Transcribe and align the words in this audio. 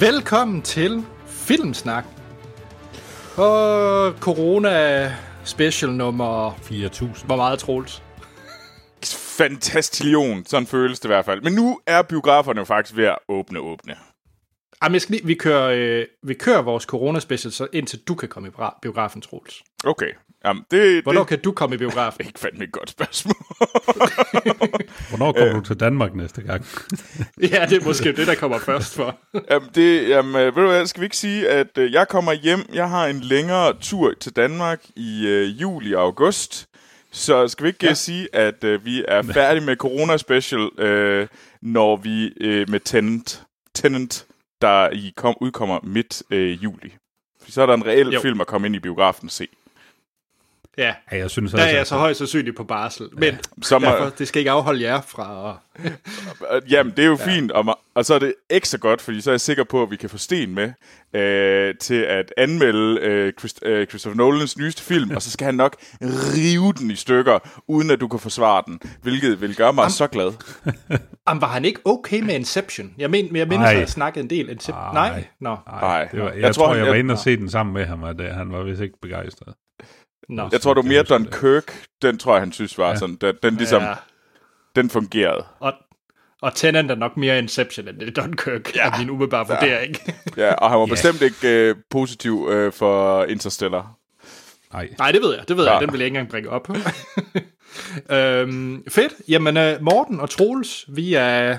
Velkommen 0.00 0.62
til 0.62 1.04
Filmsnak. 1.26 2.04
Og 3.36 4.12
corona 4.20 5.14
special 5.44 5.92
nummer... 5.92 6.50
4.000. 6.52 7.26
Hvor 7.26 7.36
meget 7.36 7.58
Troels? 7.58 8.02
Fantastillion, 9.38 10.44
sådan 10.46 10.66
føles 10.66 11.00
det 11.00 11.08
i 11.08 11.12
hvert 11.12 11.24
fald. 11.24 11.42
Men 11.42 11.52
nu 11.52 11.80
er 11.86 12.02
biograferne 12.02 12.60
jo 12.60 12.64
faktisk 12.64 12.96
ved 12.96 13.04
at 13.04 13.18
åbne 13.28 13.58
åbne. 13.58 13.94
Jamen, 14.82 14.94
jeg 14.94 15.02
skal 15.02 15.12
lige, 15.12 15.26
vi, 15.26 15.34
kører, 15.34 15.70
øh, 15.74 16.06
vi 16.22 16.34
kører 16.34 16.62
vores 16.62 16.84
corona 16.84 17.20
special, 17.20 17.52
så 17.52 17.66
indtil 17.72 17.98
du 18.08 18.14
kan 18.14 18.28
komme 18.28 18.48
i 18.48 18.52
biografen, 18.82 19.20
Troels. 19.20 19.62
Okay. 19.84 20.10
Jamen, 20.44 20.64
det, 20.70 21.02
Hvornår 21.02 21.20
det 21.20 21.28
kan 21.28 21.40
du 21.40 21.52
komme 21.52 21.74
i 21.74 21.78
biografen? 21.78 22.20
ikke 22.26 22.38
fandme 22.40 22.64
et 22.64 22.72
godt 22.72 22.90
spørgsmål. 22.90 23.34
Hvornår 25.08 25.32
kommer 25.32 25.52
du 25.52 25.60
til 25.60 25.76
Danmark 25.80 26.14
næste 26.14 26.42
gang? 26.42 26.64
ja, 27.52 27.66
det 27.70 27.82
er 27.82 27.84
måske 27.84 28.12
det, 28.12 28.26
der 28.26 28.34
kommer 28.34 28.58
først 28.58 28.94
for. 28.94 29.18
jamen, 29.50 29.68
det, 29.74 30.08
jamen, 30.08 30.36
øh, 30.36 30.56
ved 30.56 30.62
du 30.62 30.68
hvad, 30.68 30.86
skal 30.86 31.00
vi 31.00 31.06
ikke 31.06 31.16
sige, 31.16 31.48
at 31.48 31.78
øh, 31.78 31.92
jeg 31.92 32.08
kommer 32.08 32.32
hjem, 32.32 32.60
jeg 32.72 32.88
har 32.90 33.06
en 33.06 33.20
længere 33.20 33.74
tur 33.80 34.12
til 34.20 34.36
Danmark 34.36 34.80
i 34.96 35.26
øh, 35.26 35.60
juli 35.60 35.94
og 35.94 36.02
august. 36.02 36.68
Så 37.12 37.48
skal 37.48 37.64
vi 37.64 37.68
ikke 37.68 37.78
ja. 37.82 37.88
Ja. 37.88 37.94
sige, 37.94 38.28
at 38.32 38.64
øh, 38.64 38.84
vi 38.84 39.04
er 39.08 39.22
færdige 39.22 39.64
med 39.66 39.76
Corona 39.76 40.16
Special, 40.16 40.68
øh, 40.78 41.26
når 41.62 41.96
vi 41.96 42.32
øh, 42.40 42.70
med 42.70 42.80
Tenant, 42.80 43.42
Tenant 43.74 44.26
der 44.62 44.90
i 44.90 45.12
kom, 45.16 45.36
udkommer 45.40 45.78
midt 45.82 46.22
øh, 46.30 46.64
juli. 46.64 46.94
For 47.42 47.50
så 47.50 47.62
er 47.62 47.66
der 47.66 47.74
en 47.74 47.86
reel 47.86 48.08
Jo. 48.08 48.20
film 48.20 48.40
at 48.40 48.46
komme 48.46 48.66
ind 48.66 48.76
i 48.76 48.78
biografen 48.78 49.26
og 49.26 49.32
se. 49.32 49.48
Ja, 50.78 50.94
Ja, 51.12 51.16
jeg 51.16 51.30
synes 51.30 51.52
der 51.52 51.58
er 51.62 51.76
jeg 51.76 51.86
så 51.86 51.96
højst 51.96 52.18
sandsynligt 52.18 52.56
på 52.56 52.64
barsel. 52.64 53.06
Men 53.12 53.38
Så 53.62 53.78
må, 53.78 53.86
derfor, 53.86 54.10
det 54.10 54.28
skal 54.28 54.38
ikke 54.40 54.50
afholde 54.50 54.82
jer 54.82 55.00
fra 55.00 55.50
at... 55.50 55.92
Jamen, 56.70 56.92
det 56.96 57.02
er 57.02 57.06
jo 57.06 57.18
ja. 57.20 57.26
fint, 57.34 57.52
og, 57.52 57.78
og 57.94 58.04
så 58.04 58.14
er 58.14 58.18
det 58.18 58.34
ekstra 58.50 58.78
godt, 58.78 59.00
fordi 59.02 59.20
så 59.20 59.30
er 59.30 59.32
jeg 59.32 59.40
sikker 59.40 59.64
på, 59.64 59.82
at 59.82 59.90
vi 59.90 59.96
kan 59.96 60.10
få 60.10 60.18
Sten 60.18 60.54
med 60.54 60.72
øh, 61.20 61.74
til 61.80 61.94
at 61.94 62.32
anmelde 62.36 63.00
øh, 63.00 63.32
Christ, 63.38 63.58
øh, 63.62 63.86
Christopher 63.86 64.16
Nolans 64.16 64.58
nyeste 64.58 64.82
film, 64.82 65.10
og 65.16 65.22
så 65.22 65.30
skal 65.30 65.44
han 65.44 65.54
nok 65.54 65.76
rive 66.02 66.72
den 66.78 66.90
i 66.90 66.94
stykker, 66.96 67.38
uden 67.68 67.90
at 67.90 68.00
du 68.00 68.08
kan 68.08 68.20
forsvare 68.20 68.62
den, 68.66 68.80
hvilket 69.02 69.40
vil 69.40 69.56
gøre 69.56 69.72
mig 69.72 69.84
Am- 69.84 69.90
så 69.90 70.06
glad. 70.06 70.32
Jamen, 71.28 71.40
var 71.40 71.48
han 71.48 71.64
ikke 71.64 71.80
okay 71.84 72.20
med 72.20 72.34
Inception? 72.34 72.94
Jeg, 72.98 73.10
men, 73.10 73.36
jeg 73.36 73.48
mindes, 73.48 73.68
at 73.70 73.78
jeg 73.78 73.88
snakkede 73.88 74.22
en 74.24 74.30
del 74.30 74.48
Inception. 74.50 74.96
Ej. 74.96 75.10
Nej? 75.10 75.24
Nå. 75.40 75.56
Nej, 75.66 76.08
Det 76.12 76.20
var, 76.20 76.26
jeg, 76.26 76.34
Jeg 76.36 76.42
jeg 76.42 76.54
tror, 76.54 76.66
tror, 76.66 76.74
jeg 76.74 76.84
han- 76.84 76.90
var 76.90 76.98
inde 76.98 77.12
og 77.12 77.18
se 77.18 77.36
den 77.36 77.50
sammen 77.50 77.72
med 77.74 77.84
ham, 77.86 78.02
og 78.02 78.18
det, 78.18 78.30
han 78.34 78.52
var 78.52 78.62
vist 78.62 78.80
ikke 78.80 78.94
begejstret. 79.02 79.54
Nå. 80.28 80.48
Jeg 80.52 80.60
tror, 80.60 80.74
det 80.74 80.76
var 80.76 80.82
kan 80.82 80.88
mere 80.88 81.02
det. 81.02 81.08
Dunkirk, 81.08 81.84
den 82.02 82.18
tror 82.18 82.34
jeg, 82.34 82.42
han 82.42 82.52
synes 82.52 82.78
var 82.78 82.88
ja. 82.88 82.96
sådan, 82.96 83.16
den, 83.20 83.34
den 83.42 83.54
ligesom, 83.54 83.82
ja. 83.82 83.94
Den 84.76 84.90
fungerede. 84.90 85.44
Og, 85.60 85.72
og 86.42 86.54
Tenant 86.54 86.90
er 86.90 86.94
nok 86.94 87.16
mere 87.16 87.38
Inception, 87.38 87.88
end 87.88 88.00
det 88.00 88.18
er 88.18 88.22
Dunkirk, 88.22 88.76
ja. 88.76 88.90
er 88.90 88.98
min 88.98 89.10
umiddelbare 89.10 89.46
ja. 89.48 89.54
vurdering. 89.54 89.96
Ja, 90.36 90.54
og 90.54 90.70
han 90.70 90.80
var 90.80 90.86
bestemt 90.96 91.22
ikke 91.22 91.48
øh, 91.48 91.76
positiv 91.90 92.48
øh, 92.50 92.72
for 92.72 93.24
Interstellar. 93.24 93.94
Nej, 94.72 94.88
Nej, 94.98 95.12
det 95.12 95.22
ved 95.22 95.34
jeg, 95.36 95.48
det 95.48 95.56
ved 95.56 95.64
Ja. 95.64 95.72
jeg, 95.72 95.80
den 95.80 95.92
vil 95.92 95.98
jeg 95.98 96.06
ikke 96.06 96.18
engang 96.18 96.30
bringe 96.30 96.50
op. 96.50 96.68
øhm, 98.16 98.84
fedt. 98.88 99.12
Jamen, 99.28 99.56
uh, 99.56 99.82
Morten 99.82 100.20
og 100.20 100.30
Troels, 100.30 100.84
vi 100.88 101.14
er 101.14 101.58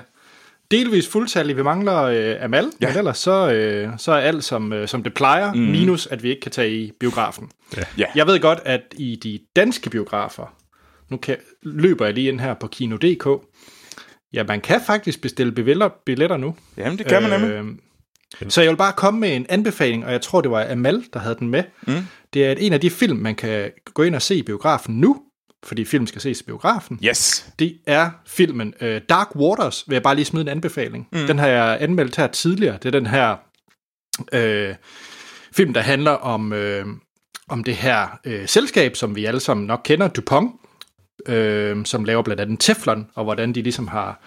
delvis 0.70 1.08
fuldtallige. 1.08 1.56
Vi 1.56 1.62
mangler 1.62 2.02
uh, 2.02 2.44
Amal, 2.44 2.64
ja. 2.80 2.88
men 2.88 2.98
ellers 2.98 3.18
så, 3.18 3.44
uh, 3.44 3.98
så 3.98 4.12
er 4.12 4.16
alt 4.16 4.44
som, 4.44 4.72
uh, 4.72 4.86
som 4.86 5.02
det 5.02 5.14
plejer, 5.14 5.52
mm. 5.54 5.60
minus 5.60 6.06
at 6.06 6.22
vi 6.22 6.28
ikke 6.28 6.40
kan 6.40 6.52
tage 6.52 6.70
i 6.70 6.92
biografen. 7.00 7.50
Ja. 7.98 8.06
Jeg 8.14 8.26
ved 8.26 8.40
godt, 8.40 8.58
at 8.64 8.80
i 8.98 9.16
de 9.22 9.38
danske 9.56 9.90
biografer, 9.90 10.54
nu 11.10 11.16
kan, 11.16 11.36
løber 11.62 12.04
jeg 12.04 12.14
lige 12.14 12.28
ind 12.28 12.40
her 12.40 12.54
på 12.54 12.66
Kino.dk, 12.66 13.26
ja, 14.32 14.44
man 14.44 14.60
kan 14.60 14.80
faktisk 14.86 15.22
bestille 15.22 15.52
billetter, 15.52 15.88
billetter 16.06 16.36
nu. 16.36 16.54
Jamen, 16.76 16.98
det 16.98 17.06
kan 17.06 17.22
man 17.22 17.40
nemlig. 17.40 17.56
Øh, 17.56 17.64
så 18.48 18.62
jeg 18.62 18.70
vil 18.70 18.76
bare 18.76 18.92
komme 18.92 19.20
med 19.20 19.36
en 19.36 19.46
anbefaling, 19.48 20.04
og 20.04 20.12
jeg 20.12 20.20
tror, 20.20 20.40
det 20.40 20.50
var 20.50 20.66
Amal, 20.70 21.04
der 21.12 21.20
havde 21.20 21.36
den 21.38 21.48
med. 21.48 21.62
Mm. 21.86 21.94
Det 22.34 22.46
er 22.46 22.54
en 22.58 22.72
af 22.72 22.80
de 22.80 22.90
film, 22.90 23.18
man 23.18 23.34
kan 23.34 23.70
gå 23.94 24.02
ind 24.02 24.14
og 24.14 24.22
se 24.22 24.36
i 24.36 24.42
biografen 24.42 25.00
nu, 25.00 25.22
fordi 25.64 25.84
film 25.84 26.06
skal 26.06 26.20
ses 26.20 26.40
i 26.40 26.44
biografen. 26.44 26.98
Yes. 27.04 27.52
Det 27.58 27.78
er 27.86 28.10
filmen 28.26 28.74
uh, 28.82 28.88
Dark 29.08 29.36
Waters, 29.36 29.84
vil 29.88 29.94
jeg 29.94 30.02
bare 30.02 30.14
lige 30.14 30.24
smide 30.24 30.42
en 30.42 30.48
anbefaling. 30.48 31.08
Mm. 31.12 31.26
Den 31.26 31.38
har 31.38 31.46
jeg 31.46 31.78
anmeldt 31.80 32.16
her 32.16 32.26
tidligere. 32.26 32.78
Det 32.82 32.86
er 32.86 32.90
den 32.90 33.06
her 33.06 33.36
øh, 34.32 34.74
film, 35.52 35.74
der 35.74 35.80
handler 35.80 36.10
om, 36.10 36.52
øh, 36.52 36.86
om 37.48 37.64
det 37.64 37.76
her 37.76 38.18
øh, 38.24 38.48
selskab, 38.48 38.96
som 38.96 39.16
vi 39.16 39.24
alle 39.24 39.40
sammen 39.40 39.66
nok 39.66 39.80
kender, 39.84 40.08
DuPont, 40.08 40.52
øh, 41.26 41.84
som 41.84 42.04
laver 42.04 42.22
blandt 42.22 42.40
andet 42.40 42.60
Teflon, 42.60 43.06
og 43.14 43.24
hvordan 43.24 43.52
de 43.52 43.62
ligesom 43.62 43.88
har 43.88 44.20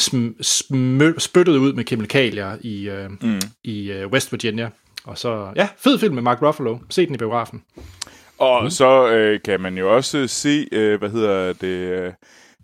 sm- 0.00 0.42
sm- 0.42 1.18
spyttet 1.18 1.56
ud 1.56 1.72
med 1.72 1.84
kemikalier 1.84 2.56
i, 2.60 2.88
øh, 2.88 3.10
mm. 3.22 3.40
i 3.64 3.90
øh, 3.90 4.08
West 4.08 4.32
Virginia. 4.32 4.70
Og 5.04 5.18
så, 5.18 5.52
ja, 5.56 5.68
fed 5.78 5.98
film 5.98 6.14
med 6.14 6.22
Mark 6.22 6.42
Ruffalo. 6.42 6.78
Se 6.90 7.06
den 7.06 7.14
i 7.14 7.18
biografen. 7.18 7.62
Og 8.38 8.62
mm. 8.64 8.70
så 8.70 9.08
øh, 9.08 9.40
kan 9.42 9.60
man 9.60 9.78
jo 9.78 9.96
også 9.96 10.26
se, 10.26 10.68
øh, 10.72 10.98
hvad 10.98 11.10
hedder 11.10 11.52
det, 11.52 12.14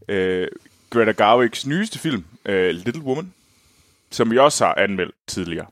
øh, 0.08 0.48
Greta 0.90 1.12
Garwigs 1.12 1.66
nyeste 1.66 1.98
film, 1.98 2.24
øh, 2.46 2.70
Little 2.70 3.02
Woman, 3.02 3.32
som 4.10 4.30
vi 4.30 4.38
også 4.38 4.64
har 4.64 4.74
anmeldt 4.74 5.14
tidligere. 5.28 5.66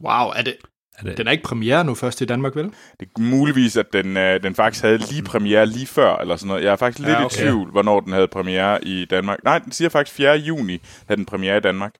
Wow, 0.00 0.28
er 0.28 0.42
det, 0.42 0.56
er 0.98 1.02
det, 1.02 1.16
den 1.18 1.26
er 1.26 1.32
ikke 1.32 1.44
premiere 1.44 1.84
nu 1.84 1.94
først 1.94 2.20
i 2.20 2.24
Danmark, 2.24 2.56
vel? 2.56 2.64
Det 3.00 3.08
er 3.16 3.20
muligvis, 3.20 3.76
at 3.76 3.86
den, 3.92 4.16
øh, 4.16 4.42
den 4.42 4.54
faktisk 4.54 4.82
havde 4.84 4.98
lige 4.98 5.22
premiere 5.22 5.66
lige 5.66 5.86
før, 5.86 6.16
eller 6.16 6.36
sådan 6.36 6.48
noget. 6.48 6.64
Jeg 6.64 6.72
er 6.72 6.76
faktisk 6.76 6.98
lidt 6.98 7.10
Ja, 7.10 7.24
okay. 7.24 7.36
i 7.36 7.38
tvivl, 7.38 7.70
hvornår 7.70 8.00
den 8.00 8.12
havde 8.12 8.28
premiere 8.28 8.84
i 8.84 9.04
Danmark. 9.04 9.44
Nej, 9.44 9.58
den 9.58 9.72
siger 9.72 9.88
faktisk 9.88 10.16
4. 10.16 10.36
juni, 10.36 10.78
havde 11.06 11.16
den 11.16 11.26
premiere 11.26 11.56
i 11.56 11.60
Danmark. 11.60 11.94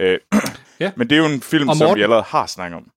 Øh, 0.00 0.18
Ja. 0.80 0.90
Men 0.96 1.10
det 1.10 1.18
er 1.18 1.20
jo 1.20 1.26
en 1.34 1.40
film, 1.42 1.74
som 1.74 1.96
vi 1.96 2.02
allerede 2.02 2.24
har 2.28 2.46
snakket 2.46 2.76
om. 2.76 2.90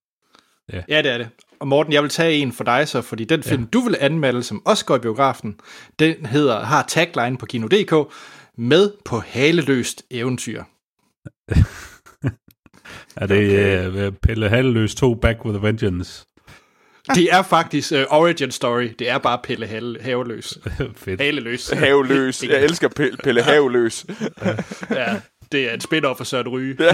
Ja, 0.87 1.01
det 1.01 1.11
er 1.11 1.17
det. 1.17 1.29
Og 1.61 1.67
Morten, 1.67 1.93
jeg 1.93 2.01
vil 2.01 2.09
tage 2.09 2.33
en 2.33 2.51
for 2.51 2.63
dig 2.63 2.87
så, 2.87 3.01
fordi 3.01 3.23
den 3.23 3.43
film, 3.43 3.61
ja. 3.61 3.67
du 3.73 3.79
vil 3.79 3.97
anmelde, 3.99 4.43
som 4.43 4.61
også 4.65 4.85
går 4.85 4.95
i 4.95 4.99
biografen, 4.99 5.55
den 5.99 6.25
hedder, 6.25 6.59
har 6.59 6.85
tagline 6.87 7.37
på 7.37 7.45
Kino.dk, 7.45 8.13
med 8.57 8.91
på 9.05 9.19
haleløst 9.19 10.03
eventyr. 10.11 10.63
er 13.21 13.27
det 13.27 13.87
okay. 13.87 14.11
Pelle 14.23 14.49
Halleløs 14.49 14.95
2 14.95 15.13
Back 15.15 15.45
with 15.45 15.57
a 15.63 15.67
Vengeance? 15.67 16.25
Det 17.15 17.33
er 17.33 17.41
faktisk 17.41 17.91
uh, 17.91 17.99
origin 18.09 18.51
story. 18.51 18.89
Det 18.99 19.09
er 19.09 19.17
bare 19.17 19.39
Pelle 19.43 19.67
Hale, 19.67 19.97
Haveløs. 20.01 20.57
Fedt. 21.03 21.21
Haleløs. 21.21 21.69
Haveløs. 21.83 22.43
Jeg 22.43 22.63
elsker 22.63 22.87
Pelle, 22.95 23.17
Pelle 23.17 23.43
Haveløs. 23.43 24.05
Ja, 24.89 25.15
det 25.51 25.69
er 25.69 25.73
en 25.73 25.81
spin-off 25.81 26.17
for 26.17 26.23
Søren 26.23 26.47
Ryge. 26.47 26.75
Nå, 26.79 26.85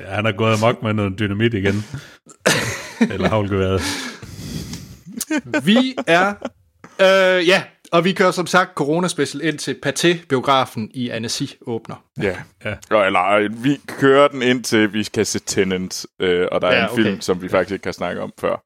Ja, 0.00 0.14
han 0.14 0.24
har 0.24 0.32
gået 0.32 0.52
amok 0.52 0.82
med 0.82 0.92
noget 0.92 1.18
dynamit 1.18 1.54
igen. 1.54 1.84
Eller 3.10 3.28
havlgeværet. 3.28 3.82
vi 5.64 5.94
er... 6.06 6.34
Øh, 7.00 7.48
ja, 7.48 7.62
og 7.92 8.04
vi 8.04 8.12
kører 8.12 8.30
som 8.30 8.46
sagt 8.46 8.74
corona-special 8.74 9.44
ind 9.44 9.58
til 9.58 9.76
Pathé-biografen 9.86 10.90
i 10.94 11.08
Annecy 11.08 11.44
åbner. 11.66 12.04
Ja. 12.22 12.36
Ja. 12.64 12.74
ja. 12.90 13.06
Eller 13.06 13.30
øh, 13.30 13.64
vi 13.64 13.80
kører 13.86 14.28
den 14.28 14.42
indtil 14.42 14.92
vi 14.92 15.02
kan 15.02 15.26
se 15.26 15.38
Tenant, 15.38 16.06
øh, 16.20 16.46
og 16.52 16.60
der 16.60 16.68
er 16.68 16.76
Ja, 16.76 16.88
en 16.88 16.96
film, 16.96 17.08
okay. 17.08 17.20
som 17.20 17.42
vi 17.42 17.48
faktisk 17.48 17.72
ikke 17.72 17.82
kan 17.82 17.92
snakke 17.92 18.20
om 18.20 18.32
før. 18.40 18.62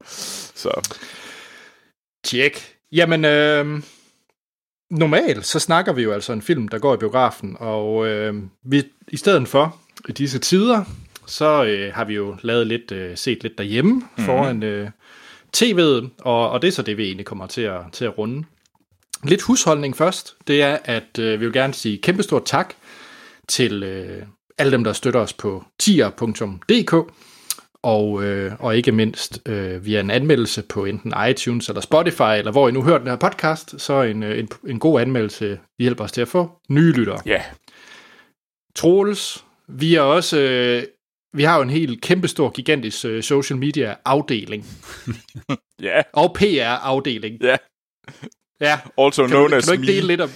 Så 0.55 0.97
Tjek. 2.25 2.73
Jamen, 2.93 3.25
øh, 3.25 3.83
normalt 4.91 5.47
så 5.47 5.59
snakker 5.59 5.93
vi 5.93 6.03
jo 6.03 6.13
altså 6.13 6.33
en 6.33 6.43
film, 6.43 6.69
der 6.69 6.79
går 6.79 6.95
i 6.95 6.99
biografen, 6.99 7.57
og 7.61 8.07
øh, 8.07 8.35
vi, 8.65 8.83
i 9.09 9.17
stedet 9.17 9.49
for, 9.49 9.77
i 10.09 10.13
disse 10.13 10.39
tider, 10.39 10.85
så 11.27 11.65
øh, 11.65 11.95
har 11.95 12.05
vi 12.05 12.15
jo 12.15 12.37
lavet 12.43 12.67
lidt, 12.67 12.93
øh, 12.93 13.17
set 13.17 13.43
lidt 13.43 13.59
derhjemme 13.59 13.93
mm-hmm. 13.93 14.25
foran 14.25 14.63
øh, 14.63 14.91
tv'et, 15.57 16.09
og, 16.19 16.51
og 16.51 16.63
det 16.63 16.69
er 16.69 16.73
så 16.73 16.83
det, 16.83 16.97
vi 16.97 17.05
egentlig 17.05 17.27
kommer 17.27 17.47
til 17.47 17.63
at, 17.63 17.81
til 17.93 18.05
at 18.05 18.19
runde. 18.19 18.45
Lidt 19.25 19.43
husholdning 19.43 19.97
først, 19.97 20.37
det 20.47 20.63
er, 20.63 20.79
at 20.85 21.19
øh, 21.19 21.41
vi 21.41 21.45
vil 21.45 21.53
gerne 21.53 21.75
sige 21.75 21.99
kæmpestort 21.99 22.45
tak 22.45 22.75
til 23.49 23.83
øh, 23.83 24.23
alle 24.59 24.73
dem, 24.73 24.85
der 24.85 24.93
støtter 24.93 25.21
os 25.21 25.33
på 25.33 25.65
tier.dk, 25.79 27.13
og, 27.83 28.25
øh, 28.25 28.53
og 28.59 28.77
ikke 28.77 28.93
mindst 28.93 29.43
øh, 29.47 29.85
via 29.85 30.01
en 30.01 30.11
anmeldelse 30.11 30.63
på 30.63 30.85
enten 30.85 31.15
iTunes 31.31 31.69
eller 31.69 31.81
Spotify, 31.81 32.39
eller 32.39 32.53
hvor 32.53 32.69
I 32.69 32.73
nu 32.73 32.83
hører 32.83 32.99
den 32.99 33.07
her 33.07 33.17
podcast, 33.17 33.81
så 33.81 34.03
en, 34.03 34.23
øh, 34.23 34.39
en, 34.39 34.49
en 34.69 34.79
god 34.79 35.01
anmeldelse 35.01 35.61
hjælper 35.79 36.05
os 36.05 36.13
til 36.13 36.21
at 36.21 36.29
få 36.29 36.51
nye 36.69 36.93
lyttere. 36.93 37.19
ja, 37.27 37.43
Troels, 38.75 39.45
vi 39.69 39.95
er 39.95 40.01
også... 40.01 40.39
Øh, 40.39 40.83
vi 41.37 41.43
har 41.43 41.57
jo 41.57 41.63
en 41.63 41.71
helt 41.71 42.01
kæmpestor, 42.03 42.51
gigantisk 42.51 43.05
øh, 43.05 43.23
social 43.23 43.59
media 43.59 43.95
afdeling. 44.05 44.65
ja, 45.83 46.03
Og 46.13 46.37
PR-afdeling. 46.39 47.39
ja. 47.43 47.57
Ja, 48.61 48.79
Also 48.99 49.23
kan 49.23 49.31
known 49.31 49.51
du, 49.51 49.57
as 49.57 49.65
kan 49.65 49.77
du 49.77 49.83
ikke 49.83 49.93
me. 49.93 49.97
dele 49.97 50.07
lidt 50.07 50.21
om... 50.21 50.31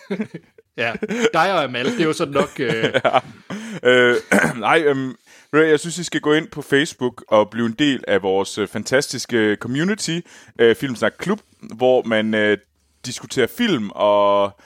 ja, 0.82 0.92
dig 1.34 1.52
og 1.52 1.64
Amal, 1.64 1.84
det 1.86 2.00
er 2.00 2.04
jo 2.04 2.12
sådan 2.12 2.34
nok... 2.34 2.50
Øh, 2.60 2.84
Øh, 3.82 4.16
nej, 4.58 4.82
hvad, 5.50 5.62
jeg 5.64 5.80
synes, 5.80 5.98
I 5.98 6.04
skal 6.04 6.20
gå 6.20 6.32
ind 6.32 6.48
på 6.48 6.62
Facebook 6.62 7.24
og 7.28 7.50
blive 7.50 7.66
en 7.66 7.72
del 7.78 8.04
af 8.08 8.22
vores 8.22 8.58
øh, 8.58 8.68
fantastiske 8.68 9.56
community, 9.60 10.18
øh, 10.58 10.76
Filmsnak 10.76 11.12
Klub, 11.18 11.40
hvor 11.76 12.02
man 12.02 12.34
øh, 12.34 12.58
diskuterer 13.06 13.46
film 13.58 13.90
og 13.94 14.60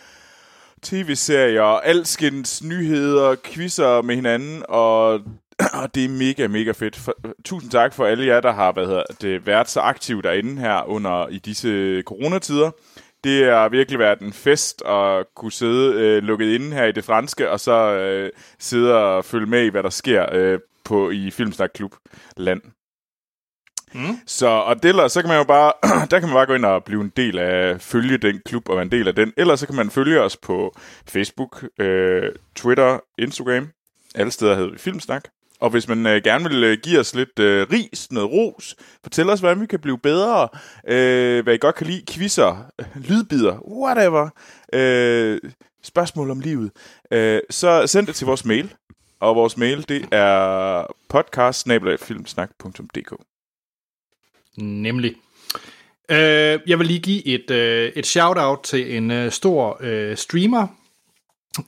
tv-serier, 0.82 1.62
alskens 1.62 2.64
nyheder, 2.64 3.36
quizzer 3.44 4.02
med 4.02 4.14
hinanden, 4.14 4.62
og 4.68 5.20
og 5.72 5.94
det 5.94 6.04
er 6.04 6.08
mega, 6.08 6.48
mega 6.48 6.72
fedt. 6.72 6.96
For, 6.96 7.14
tusind 7.44 7.70
tak 7.70 7.94
for 7.94 8.06
alle 8.06 8.26
jer, 8.26 8.40
der 8.40 8.52
har 8.52 8.72
hvad 8.72 8.86
hedder 8.86 9.02
det, 9.20 9.46
været 9.46 9.68
så 9.68 9.80
aktive 9.80 10.22
derinde 10.22 10.60
her 10.60 10.88
under 10.88 11.28
i 11.28 11.38
disse 11.38 12.02
coronatider. 12.02 12.70
Det 13.24 13.44
har 13.44 13.68
virkelig 13.68 13.98
været 13.98 14.20
en 14.20 14.32
fest 14.32 14.82
at 14.82 15.26
kunne 15.34 15.52
sidde 15.52 15.94
øh, 15.94 16.22
lukket 16.22 16.54
inde 16.54 16.76
her 16.76 16.84
i 16.84 16.92
det 16.92 17.04
franske, 17.04 17.50
og 17.50 17.60
så 17.60 17.72
øh, 17.72 18.30
sidde 18.58 18.94
og 18.94 19.24
følge 19.24 19.46
med 19.46 19.64
i, 19.64 19.68
hvad 19.68 19.82
der 19.82 19.90
sker 19.90 20.26
øh, 20.32 20.58
på 20.84 21.10
i 21.10 21.30
Filmsnak 21.30 21.70
Klub 21.74 21.94
land. 22.36 22.62
Mm. 23.92 24.20
Så, 24.26 24.46
og 24.46 24.82
det, 24.82 25.12
så 25.12 25.20
kan 25.20 25.28
man 25.28 25.38
jo 25.38 25.44
bare, 25.44 25.72
der 26.10 26.20
kan 26.20 26.28
man 26.28 26.34
bare 26.34 26.46
gå 26.46 26.54
ind 26.54 26.64
og 26.64 26.84
blive 26.84 27.00
en 27.00 27.12
del 27.16 27.38
af, 27.38 27.80
følge 27.80 28.18
den 28.18 28.40
klub 28.44 28.68
og 28.68 28.76
være 28.76 28.84
en 28.84 28.92
del 28.92 29.08
af 29.08 29.14
den. 29.14 29.32
Ellers 29.36 29.60
så 29.60 29.66
kan 29.66 29.76
man 29.76 29.90
følge 29.90 30.20
os 30.20 30.36
på 30.36 30.76
Facebook, 31.08 31.64
øh, 31.78 32.32
Twitter, 32.54 32.98
Instagram. 33.18 33.68
Alle 34.14 34.30
steder 34.32 34.54
hedder 34.54 34.70
vi 34.70 34.78
Filmsnak. 34.78 35.24
Og 35.60 35.70
hvis 35.70 35.88
man 35.88 36.06
øh, 36.06 36.22
gerne 36.24 36.48
vil 36.48 36.64
øh, 36.64 36.78
give 36.82 37.00
os 37.00 37.14
lidt 37.14 37.38
øh, 37.38 37.66
ris, 37.72 38.12
noget 38.12 38.30
ros, 38.30 38.76
fortæl 39.02 39.30
os, 39.30 39.40
hvordan 39.40 39.60
vi 39.60 39.66
kan 39.66 39.80
blive 39.80 39.98
bedre, 39.98 40.48
øh, 40.88 41.44
hvad 41.44 41.54
I 41.54 41.58
godt 41.58 41.74
kan 41.74 41.86
lide, 41.86 42.02
quizzer, 42.08 42.70
lydbider, 43.08 43.58
whatever, 43.68 44.28
øh, 44.72 45.40
spørgsmål 45.82 46.30
om 46.30 46.40
livet, 46.40 46.70
øh, 47.10 47.40
så 47.50 47.86
send 47.86 48.06
det 48.06 48.14
til 48.14 48.26
vores 48.26 48.44
mail. 48.44 48.74
Og 49.20 49.36
vores 49.36 49.56
mail, 49.56 49.88
det 49.88 50.08
er 50.12 50.86
podcast 51.08 51.66
Nemlig. 54.58 55.14
Øh, 56.10 56.58
jeg 56.66 56.78
vil 56.78 56.86
lige 56.86 57.00
give 57.00 57.26
et, 57.26 57.50
øh, 57.50 57.92
et 57.96 58.06
shout-out 58.06 58.60
til 58.64 58.96
en 58.96 59.10
øh, 59.10 59.30
stor 59.32 59.78
øh, 59.80 60.16
streamer, 60.16 60.66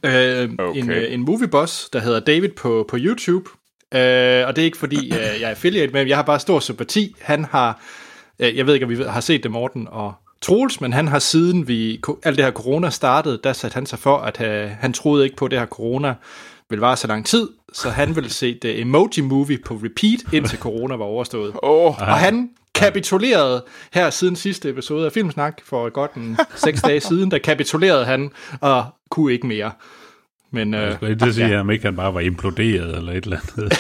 øh, 0.05 0.50
okay. 0.58 0.81
en, 0.81 0.90
øh, 0.90 1.12
en 1.12 1.20
movieboss, 1.20 1.90
der 1.90 1.99
hedder 1.99 2.20
David 2.20 2.49
på, 2.49 2.87
på 2.88 2.96
YouTube. 3.00 3.50
Øh, 3.94 4.46
og 4.46 4.56
det 4.56 4.62
er 4.62 4.64
ikke 4.64 4.79
fordi, 4.79 5.12
øh, 5.14 5.40
jeg 5.40 5.43
er 5.43 5.49
affiliate 5.49 5.93
med 5.93 6.00
ham, 6.00 6.08
jeg 6.08 6.17
har 6.17 6.23
bare 6.23 6.40
stor 6.40 6.61
sympati. 6.61 7.14
Han 7.20 7.44
har, 7.44 7.82
øh, 8.38 8.56
jeg 8.56 8.67
ved 8.67 8.75
ikke, 8.75 8.87
om 8.87 8.90
vi 8.90 9.02
har 9.02 9.20
set 9.20 9.43
det, 9.43 9.50
Morten 9.50 9.88
og 9.90 10.14
Troels, 10.40 10.81
men 10.81 10.93
han 10.93 11.08
har 11.08 11.19
siden 11.19 11.69
vi, 11.69 12.00
alt 12.23 12.37
det 12.37 12.44
her 12.44 12.52
corona 12.52 12.90
startede, 12.90 13.40
der 13.44 13.52
satte 13.52 13.75
han 13.75 13.87
sig 13.87 13.99
for, 13.99 14.19
at 14.19 14.40
øh, 14.40 14.70
han 14.70 14.93
troede 14.93 15.25
ikke 15.25 15.37
på, 15.37 15.44
at 15.44 15.50
det 15.50 15.58
her 15.58 15.67
corona 15.67 16.14
vil 16.70 16.81
vare 16.81 16.96
så 16.96 17.06
lang 17.06 17.26
tid, 17.26 17.49
så 17.73 17.90
han 17.90 18.17
vil 18.17 18.31
se 18.31 18.58
det 18.62 18.81
Emoji 18.81 19.20
Movie 19.23 19.58
på 19.58 19.75
repeat, 19.75 20.32
indtil 20.32 20.58
corona 20.58 20.96
var 20.96 21.05
overstået. 21.05 21.52
Oh. 21.62 21.85
Og 21.85 22.19
han 22.19 22.50
kapitulerede 22.74 23.64
her 23.92 24.10
siden 24.10 24.36
sidste 24.36 24.70
episode 24.70 25.06
af 25.06 25.12
Filmsnak 25.12 25.60
for 25.64 25.88
godt 25.88 26.14
en 26.14 26.38
seks 26.64 26.82
dage 26.82 27.00
siden, 27.00 27.30
der 27.30 27.38
kapitulerede 27.38 28.04
han 28.04 28.30
og 28.60 28.86
kunne 29.10 29.32
ikke 29.32 29.46
mere. 29.46 29.72
Men, 30.50 30.74
øh, 30.74 30.82
jeg 30.82 30.94
skulle 30.94 31.12
ikke 31.12 31.32
sige, 31.32 31.48
ja. 31.48 31.60
at 31.60 31.70
ikke 31.72 31.84
han 31.84 31.96
bare 31.96 32.14
var 32.14 32.20
imploderet 32.20 32.96
eller 32.96 33.12
et 33.12 33.24
eller 33.24 33.38
andet. 33.56 33.78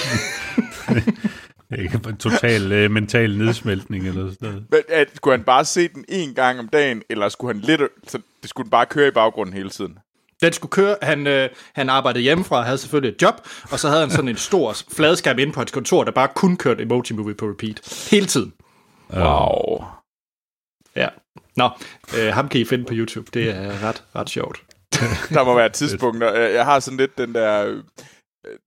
Ikke 1.78 2.00
total 2.18 2.72
øh, 2.72 2.90
mental 2.90 3.38
nedsmeltning 3.38 4.08
eller 4.08 4.30
sådan 4.30 4.48
noget. 4.48 4.64
Men 4.70 4.80
at, 4.88 5.08
skulle 5.14 5.36
han 5.36 5.44
bare 5.44 5.64
se 5.64 5.88
den 5.88 6.04
en 6.08 6.34
gang 6.34 6.58
om 6.58 6.68
dagen, 6.68 7.02
eller 7.10 7.28
skulle 7.28 7.54
han 7.54 7.62
lidt, 7.62 7.80
så 8.08 8.18
det 8.42 8.50
skulle 8.50 8.64
den 8.64 8.70
bare 8.70 8.86
køre 8.86 9.08
i 9.08 9.10
baggrunden 9.10 9.54
hele 9.54 9.70
tiden? 9.70 9.98
Den 10.42 10.52
skulle 10.52 10.70
køre, 10.70 10.96
han, 11.02 11.26
øh, 11.26 11.48
han 11.74 11.88
arbejdede 11.88 12.22
hjemmefra, 12.22 12.62
havde 12.62 12.78
selvfølgelig 12.78 13.14
et 13.14 13.22
job, 13.22 13.34
og 13.70 13.78
så 13.78 13.88
havde 13.88 14.00
han 14.00 14.10
sådan 14.10 14.28
en 14.28 14.36
stor 14.36 14.76
fladskærm 14.96 15.38
inde 15.38 15.52
på 15.52 15.60
hans 15.60 15.70
kontor, 15.70 16.04
der 16.04 16.10
bare 16.10 16.28
kun 16.34 16.56
kørte 16.56 16.82
Emoji 16.82 17.12
Movie 17.12 17.34
på 17.34 17.46
repeat. 17.46 18.08
Hele 18.10 18.26
tiden. 18.26 18.52
Wow. 19.16 19.84
Ja. 20.96 21.08
Nå, 21.56 21.70
øh, 22.18 22.34
ham 22.34 22.48
kan 22.48 22.60
I 22.60 22.64
finde 22.64 22.84
på 22.84 22.94
YouTube. 22.94 23.30
Det 23.34 23.50
er 23.50 23.82
ret, 23.82 24.04
ret 24.16 24.30
sjovt. 24.30 24.62
der 25.34 25.44
må 25.44 25.54
være 25.54 25.68
tidspunkter. 25.68 26.32
Jeg 26.32 26.64
har 26.64 26.80
sådan 26.80 26.98
lidt 26.98 27.18
den 27.18 27.34
der... 27.34 27.66
Øh, 27.66 27.82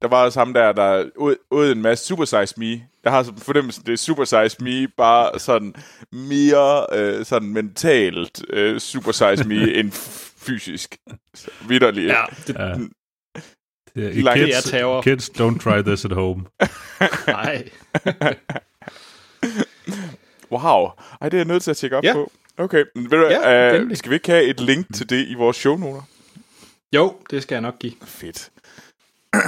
der 0.02 0.08
var 0.08 0.24
også 0.24 0.40
ham 0.40 0.54
der, 0.54 0.72
der 0.72 1.10
ud 1.52 1.72
en 1.72 1.82
masse 1.82 2.06
Super 2.06 2.26
Size 2.26 2.54
Me. 2.58 2.82
Jeg 3.04 3.12
har 3.12 3.24
sådan 3.24 3.40
fornemmelsen, 3.40 3.86
det 3.86 3.94
er 3.94 3.98
Super 3.98 4.24
Size 4.24 4.64
Me, 4.64 4.88
bare 4.88 5.40
sådan 5.40 5.76
mere 6.12 6.86
øh, 6.94 7.26
sådan 7.26 7.50
mentalt 7.50 8.42
øh, 8.50 8.80
Super 8.80 9.12
Size 9.12 9.48
Me 9.48 9.74
end 9.80 9.92
fysisk. 10.38 10.98
Vidderligt. 11.68 12.08
Ja, 12.08 12.24
det, 12.48 12.56
ja. 12.60 12.74
Det 13.96 14.28
er, 14.28 14.34
kids, 14.34 14.74
er 14.74 15.02
kids, 15.02 15.30
don't 15.30 15.60
try 15.60 15.82
this 15.82 16.06
at 16.06 16.12
home. 16.12 16.46
Nej. 17.28 17.70
Wow. 20.58 20.90
Ej, 21.22 21.30
det 21.30 21.38
er 21.38 21.40
jeg 21.40 21.46
nødt 21.46 21.64
til 21.64 21.72
at 21.72 21.78
tjekke 21.78 21.98
op 21.98 22.04
ja. 22.04 22.14
på. 22.14 22.32
Okay, 22.58 22.84
men 22.96 23.12
ved 23.12 23.18
du, 23.18 23.26
ja, 23.26 23.82
uh, 23.82 23.92
skal 23.94 24.10
vi 24.10 24.16
ikke 24.16 24.32
have 24.32 24.44
et 24.44 24.60
link 24.60 24.94
til 24.94 25.10
det 25.10 25.28
i 25.28 25.34
vores 25.34 25.58
shownoter? 25.58 26.02
Jo, 26.94 27.16
det 27.30 27.44
skal 27.44 27.56
jeg 27.56 27.62
nok 27.62 27.80
give. 27.80 27.94
Fedt. 28.06 28.52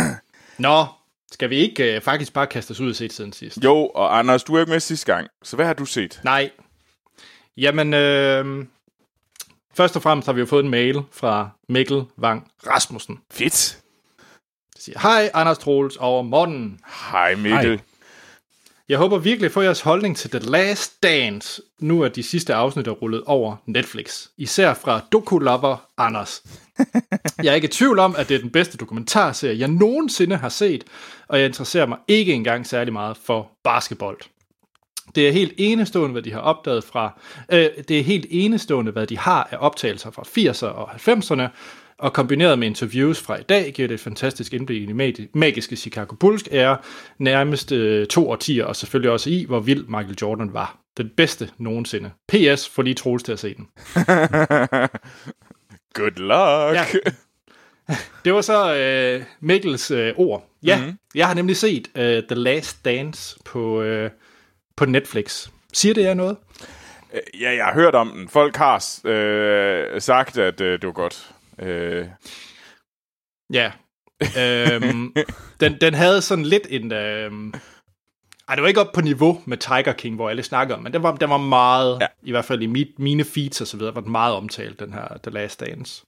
Nå, 0.58 0.86
skal 1.32 1.50
vi 1.50 1.56
ikke 1.56 1.98
uh, 1.98 2.04
faktisk 2.04 2.34
bare 2.34 2.48
kaste 2.48 2.72
os 2.72 2.80
ud 2.80 2.90
og 2.90 2.96
set 2.96 3.14
siden 3.14 3.34
sidst? 3.34 3.64
Jo, 3.64 3.88
og 3.88 4.20
Anders, 4.20 4.44
du 4.44 4.56
er 4.56 4.60
ikke 4.60 4.72
med 4.72 4.80
sidste 4.80 5.14
gang, 5.14 5.28
så 5.44 5.56
hvad 5.56 5.66
har 5.66 5.74
du 5.74 5.86
set? 5.86 6.20
Nej. 6.24 6.50
Jamen, 7.58 7.94
øh, 7.94 8.66
først 9.76 9.96
og 9.96 10.02
fremmest 10.02 10.26
har 10.26 10.34
vi 10.34 10.40
jo 10.40 10.46
fået 10.46 10.64
en 10.64 10.70
mail 10.70 11.02
fra 11.12 11.50
Mikkel 11.70 12.04
Wang 12.20 12.52
Rasmussen. 12.68 13.20
Fedt. 13.32 13.80
Det 14.76 14.84
siger, 14.84 15.00
hej 15.00 15.30
Anders 15.34 15.58
Troels 15.58 15.98
og 16.00 16.26
Morten. 16.26 16.80
Hej 17.12 17.36
Mikkel. 17.36 17.70
Hej. 17.70 17.80
Jeg 18.90 18.98
håber 18.98 19.18
virkelig 19.18 19.46
at 19.46 19.52
få 19.52 19.62
jeres 19.62 19.82
holdning 19.82 20.18
til 20.18 20.30
The 20.30 20.40
Last 20.40 21.04
Dance. 21.04 21.62
Nu 21.80 22.02
er 22.02 22.08
de 22.08 22.24
sidste 22.24 22.54
afsnit 22.54 22.88
er 22.88 22.92
rullet 22.92 23.24
over 23.26 23.56
Netflix. 23.66 24.28
Især 24.38 24.74
fra 24.74 25.02
Doku-lover 25.12 25.78
Anders. 25.98 26.44
Jeg 27.44 27.52
er 27.52 27.54
ikke 27.54 27.68
i 27.68 27.72
tvivl 27.72 28.00
om, 28.00 28.16
at 28.18 28.30
det 28.30 28.36
er 28.36 28.40
den 28.40 28.50
bedste 28.50 28.78
dokumentarserie, 28.78 29.60
jeg 29.60 29.68
nogensinde 29.68 30.36
har 30.36 30.50
set, 30.50 30.84
og 31.28 31.40
jeg 31.40 31.46
interesserer 31.46 31.86
mig 31.86 31.98
ikke 32.08 32.34
engang 32.34 32.68
særlig 32.68 32.94
meget 32.94 33.18
for 33.18 33.52
basketball. 33.64 34.16
Det 35.16 35.28
er 35.28 35.32
helt 35.32 35.54
enestående, 35.58 36.12
hvad 36.12 36.22
de 36.22 36.32
har 36.32 36.40
opdaget 36.40 36.84
fra. 36.84 37.20
Øh, 37.52 37.70
det 37.88 38.00
er 38.00 38.04
helt 38.04 38.26
enestående, 38.30 38.92
hvad 38.92 39.08
de 39.08 39.18
har 39.18 39.48
af 39.52 39.58
optagelser 39.60 40.12
fra 40.12 40.24
80'erne 40.24 40.66
og 40.66 40.90
90'erne, 40.92 41.50
og 42.00 42.14
kombineret 42.14 42.60
med 42.60 42.68
interviews 42.68 43.22
fra 43.22 43.36
i 43.40 43.44
dag, 43.44 43.74
giver 43.74 43.88
det 43.88 43.96
et 43.96 44.02
fantastisk 44.02 44.54
indblik 44.54 44.82
i 44.82 44.86
de 44.86 45.28
magiske 45.34 45.76
Chicago 45.76 46.16
Bulls 46.16 46.44
ære, 46.52 46.78
nærmest 47.18 47.72
øh, 47.72 48.08
to 48.08 48.30
årtier, 48.30 48.66
og 48.66 48.76
selvfølgelig 48.76 49.12
også 49.12 49.30
i, 49.30 49.46
hvor 49.48 49.60
vild 49.60 49.86
Michael 49.88 50.18
Jordan 50.22 50.54
var. 50.54 50.78
Den 50.98 51.10
bedste 51.18 51.50
nogensinde. 51.58 52.12
PS, 52.28 52.70
for 52.70 52.82
lige 52.82 52.94
Troels 52.94 53.24
til 53.24 53.32
at 53.32 53.40
se 53.40 53.56
den. 53.56 53.68
Good 55.98 56.18
luck! 56.18 56.76
Ja. 56.76 56.86
Det 58.26 58.34
var 58.34 58.42
så 58.42 58.76
øh, 58.76 59.24
Mikkels 59.40 59.92
øh, 59.92 60.14
ord. 60.16 60.50
Ja, 60.64 60.78
mm-hmm. 60.78 60.98
jeg 61.16 61.28
har 61.28 61.34
nemlig 61.34 61.58
set 61.58 61.88
øh, 61.96 62.24
The 62.24 62.36
Last 62.36 62.86
Dance 62.86 63.40
på, 63.46 63.82
øh, 63.82 64.12
på 64.76 64.86
Netflix. 64.86 65.48
Siger 65.74 65.94
det 65.94 66.04
jer 66.04 66.14
noget? 66.14 66.38
Øh, 67.14 67.42
ja, 67.42 67.56
jeg 67.56 67.66
har 67.66 67.74
hørt 67.74 67.96
om 67.96 68.12
den. 68.16 68.30
Folk 68.30 68.56
har 68.56 68.86
øh, 69.06 70.02
sagt, 70.02 70.38
at 70.38 70.62
øh, 70.62 70.82
det 70.82 70.88
var 70.88 70.94
godt. 70.94 71.32
Øh. 71.62 72.08
Ja. 73.54 73.72
øhm, 74.38 75.16
den, 75.62 75.78
den 75.82 75.94
havde 75.94 76.22
sådan 76.22 76.46
lidt 76.46 76.68
en... 76.70 76.92
Øhm, 76.92 77.54
ej, 78.48 78.56
det 78.56 78.62
var 78.62 78.68
ikke 78.68 78.82
op 78.82 78.92
på 78.94 79.02
niveau 79.02 79.42
med 79.46 79.58
Tiger 79.58 79.94
King, 79.94 80.16
hvor 80.16 80.30
alle 80.30 80.44
snakker 80.44 80.76
om, 80.76 80.84
men 80.84 80.94
den 80.94 81.04
var, 81.04 81.16
den 81.16 81.30
var 81.30 81.38
meget, 81.38 81.98
ja. 82.02 82.08
i 82.24 82.32
hvert 82.32 82.46
fald 82.46 82.62
i 82.62 82.66
mit, 82.66 83.00
mine 83.00 83.24
feeds 83.24 83.62
og 83.62 83.68
så 83.68 83.78
videre, 83.78 83.96
var 83.96 84.02
den 84.02 84.12
meget 84.12 84.36
omtalt, 84.36 84.80
den 84.80 84.94
her 84.94 85.08
The 85.24 85.32
Last 85.32 85.60
Dance. 85.60 86.04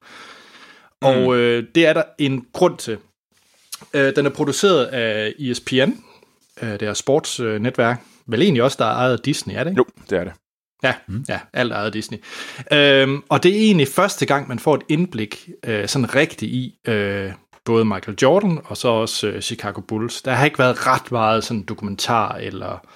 Mm. 1.01 1.07
Og 1.07 1.35
øh, 1.35 1.63
det 1.75 1.85
er 1.85 1.93
der 1.93 2.03
en 2.17 2.45
grund 2.53 2.77
til. 2.77 2.97
Øh, 3.93 4.15
den 4.15 4.25
er 4.25 4.29
produceret 4.29 4.85
af 4.85 5.33
ESPN, 5.39 5.91
øh, 6.61 6.71
det 6.71 6.81
er 6.81 6.93
sportsnetværk, 6.93 8.01
vel 8.25 8.41
egentlig 8.41 8.63
også, 8.63 8.75
der 8.79 8.85
er 8.85 8.93
ejet 8.93 9.13
af 9.13 9.19
Disney, 9.19 9.55
er 9.55 9.63
det 9.63 9.71
ikke? 9.71 9.79
Jo, 9.79 9.85
det 10.09 10.19
er 10.19 10.23
det. 10.23 10.33
Ja, 10.83 10.93
mm. 11.07 11.25
ja 11.29 11.39
alt 11.53 11.71
ejet 11.71 11.93
Disney. 11.93 12.17
Øhm, 12.71 13.23
og 13.29 13.43
det 13.43 13.51
er 13.51 13.59
egentlig 13.59 13.87
første 13.87 14.25
gang, 14.25 14.47
man 14.47 14.59
får 14.59 14.75
et 14.75 14.83
indblik 14.89 15.49
øh, 15.65 15.87
sådan 15.87 16.15
rigtigt 16.15 16.51
i 16.51 16.75
øh, 16.87 17.31
både 17.65 17.85
Michael 17.85 18.17
Jordan 18.21 18.59
og 18.65 18.77
så 18.77 18.87
også 18.87 19.27
øh, 19.27 19.41
Chicago 19.41 19.81
Bulls. 19.81 20.21
Der 20.21 20.31
har 20.31 20.45
ikke 20.45 20.59
været 20.59 20.87
ret 20.87 21.11
meget 21.11 21.43
sådan 21.43 21.63
dokumentar 21.63 22.35
eller 22.35 22.87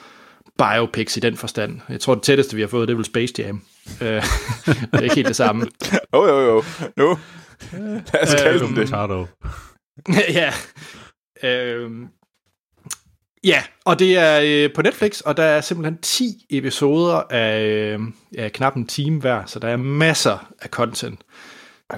biopics 0.58 1.18
i 1.18 1.20
den 1.20 1.38
forstand. 1.38 1.82
Jeg 1.90 2.00
tror, 2.00 2.16
det 2.16 2.24
tætteste, 2.24 2.56
vi 2.56 2.62
har 2.62 2.68
fået, 2.68 2.88
det 2.88 2.94
er 2.94 2.98
vel 2.98 3.06
Space 3.06 3.34
Jam. 3.40 3.62
Øh, 4.02 4.08
det 4.66 4.94
er 4.94 5.00
ikke 5.00 5.16
helt 5.16 5.28
det 5.28 5.36
samme. 5.36 5.68
Jo, 6.14 6.28
jo, 6.28 6.40
jo. 6.40 6.64
Nu. 6.98 7.18
Lad 8.14 8.24
os 8.24 8.36
kalde 8.42 8.66
øhm, 8.66 8.76
det. 8.76 9.28
ja. 10.40 10.54
Øhm, 11.44 12.08
Ja, 13.44 13.64
og 13.86 14.00
det 14.00 14.18
er 14.18 14.42
øh, 14.44 14.74
på 14.74 14.82
Netflix, 14.82 15.20
og 15.20 15.38
der 15.38 15.44
er 15.44 15.62
simpelthen 15.62 15.98
10 15.98 16.46
episoder 16.50 17.22
af, 17.30 17.62
øh, 17.64 18.00
af 18.38 18.52
knap 18.52 18.76
en 18.76 18.88
time 18.88 19.20
hver, 19.20 19.46
så 19.46 19.60
der 19.60 19.68
er 19.68 19.78
masser 19.78 20.54
af 20.62 20.70
content. 20.70 21.20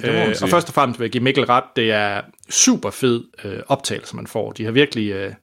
Ja, 0.04 0.28
øh, 0.28 0.36
og 0.42 0.50
først 0.50 0.68
og 0.68 0.74
fremmest 0.74 1.00
vil 1.00 1.06
jeg 1.06 1.12
give 1.12 1.24
Mikkel 1.24 1.46
ret, 1.46 1.64
det 1.76 1.92
er 1.92 2.22
super 2.50 2.90
fed 2.90 3.24
øh, 3.44 3.60
optagelse, 3.68 4.16
man 4.16 4.28
får. 4.28 4.52
De 4.52 4.66
har 4.66 4.72
virkelig... 4.72 5.12
Øh, 5.12 5.34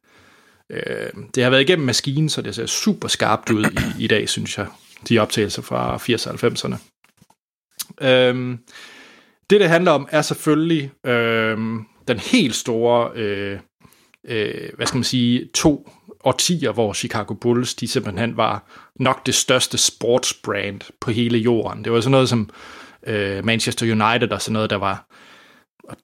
øh, 0.71 1.09
det 1.35 1.42
har 1.42 1.50
været 1.50 1.61
igennem 1.61 1.87
maskinen, 1.87 2.28
så 2.28 2.42
det 2.42 2.54
ser 2.54 2.66
super 2.66 3.09
skarpt 3.09 3.50
ud 3.50 3.64
i, 3.64 4.04
i 4.04 4.06
dag, 4.06 4.28
synes 4.28 4.59
jeg. 4.59 4.66
De 5.09 5.18
optagelser 5.18 5.62
fra 5.62 5.97
80'erne 5.97 6.30
og 6.30 6.52
90'erne. 6.52 6.76
Øh, 8.06 8.59
det, 9.50 9.61
det 9.61 9.68
handler 9.68 9.90
om, 9.90 10.09
er 10.11 10.23
selvfølgelig 10.23 10.90
øh, 11.06 11.59
den 12.09 12.18
helt 12.18 12.54
store... 12.54 13.11
Øh, 13.14 13.59
øh, 14.29 14.69
hvad 14.76 14.87
skal 14.87 14.97
man 14.99 15.05
sige, 15.05 15.49
to 15.55 15.91
årtier, 16.25 16.73
hvor 16.73 16.93
Chicago 16.93 17.35
Bulls, 17.35 17.75
de 17.75 17.88
simpelthen 17.88 18.37
var 18.37 18.62
nok 18.97 19.26
det 19.26 19.35
største 19.35 19.79
sportsbrand 19.79 20.81
på 21.00 21.11
hele 21.11 21.38
jorden. 21.38 21.85
Det 21.85 21.93
var 21.93 22.00
sådan 22.00 22.11
noget 22.11 22.29
som 22.29 22.50
øh, 23.07 23.45
Manchester 23.45 23.87
United 23.87 24.33
og 24.33 24.43
sådan 24.43 24.52
noget, 24.52 24.71
der 24.71 24.76
var 24.76 25.07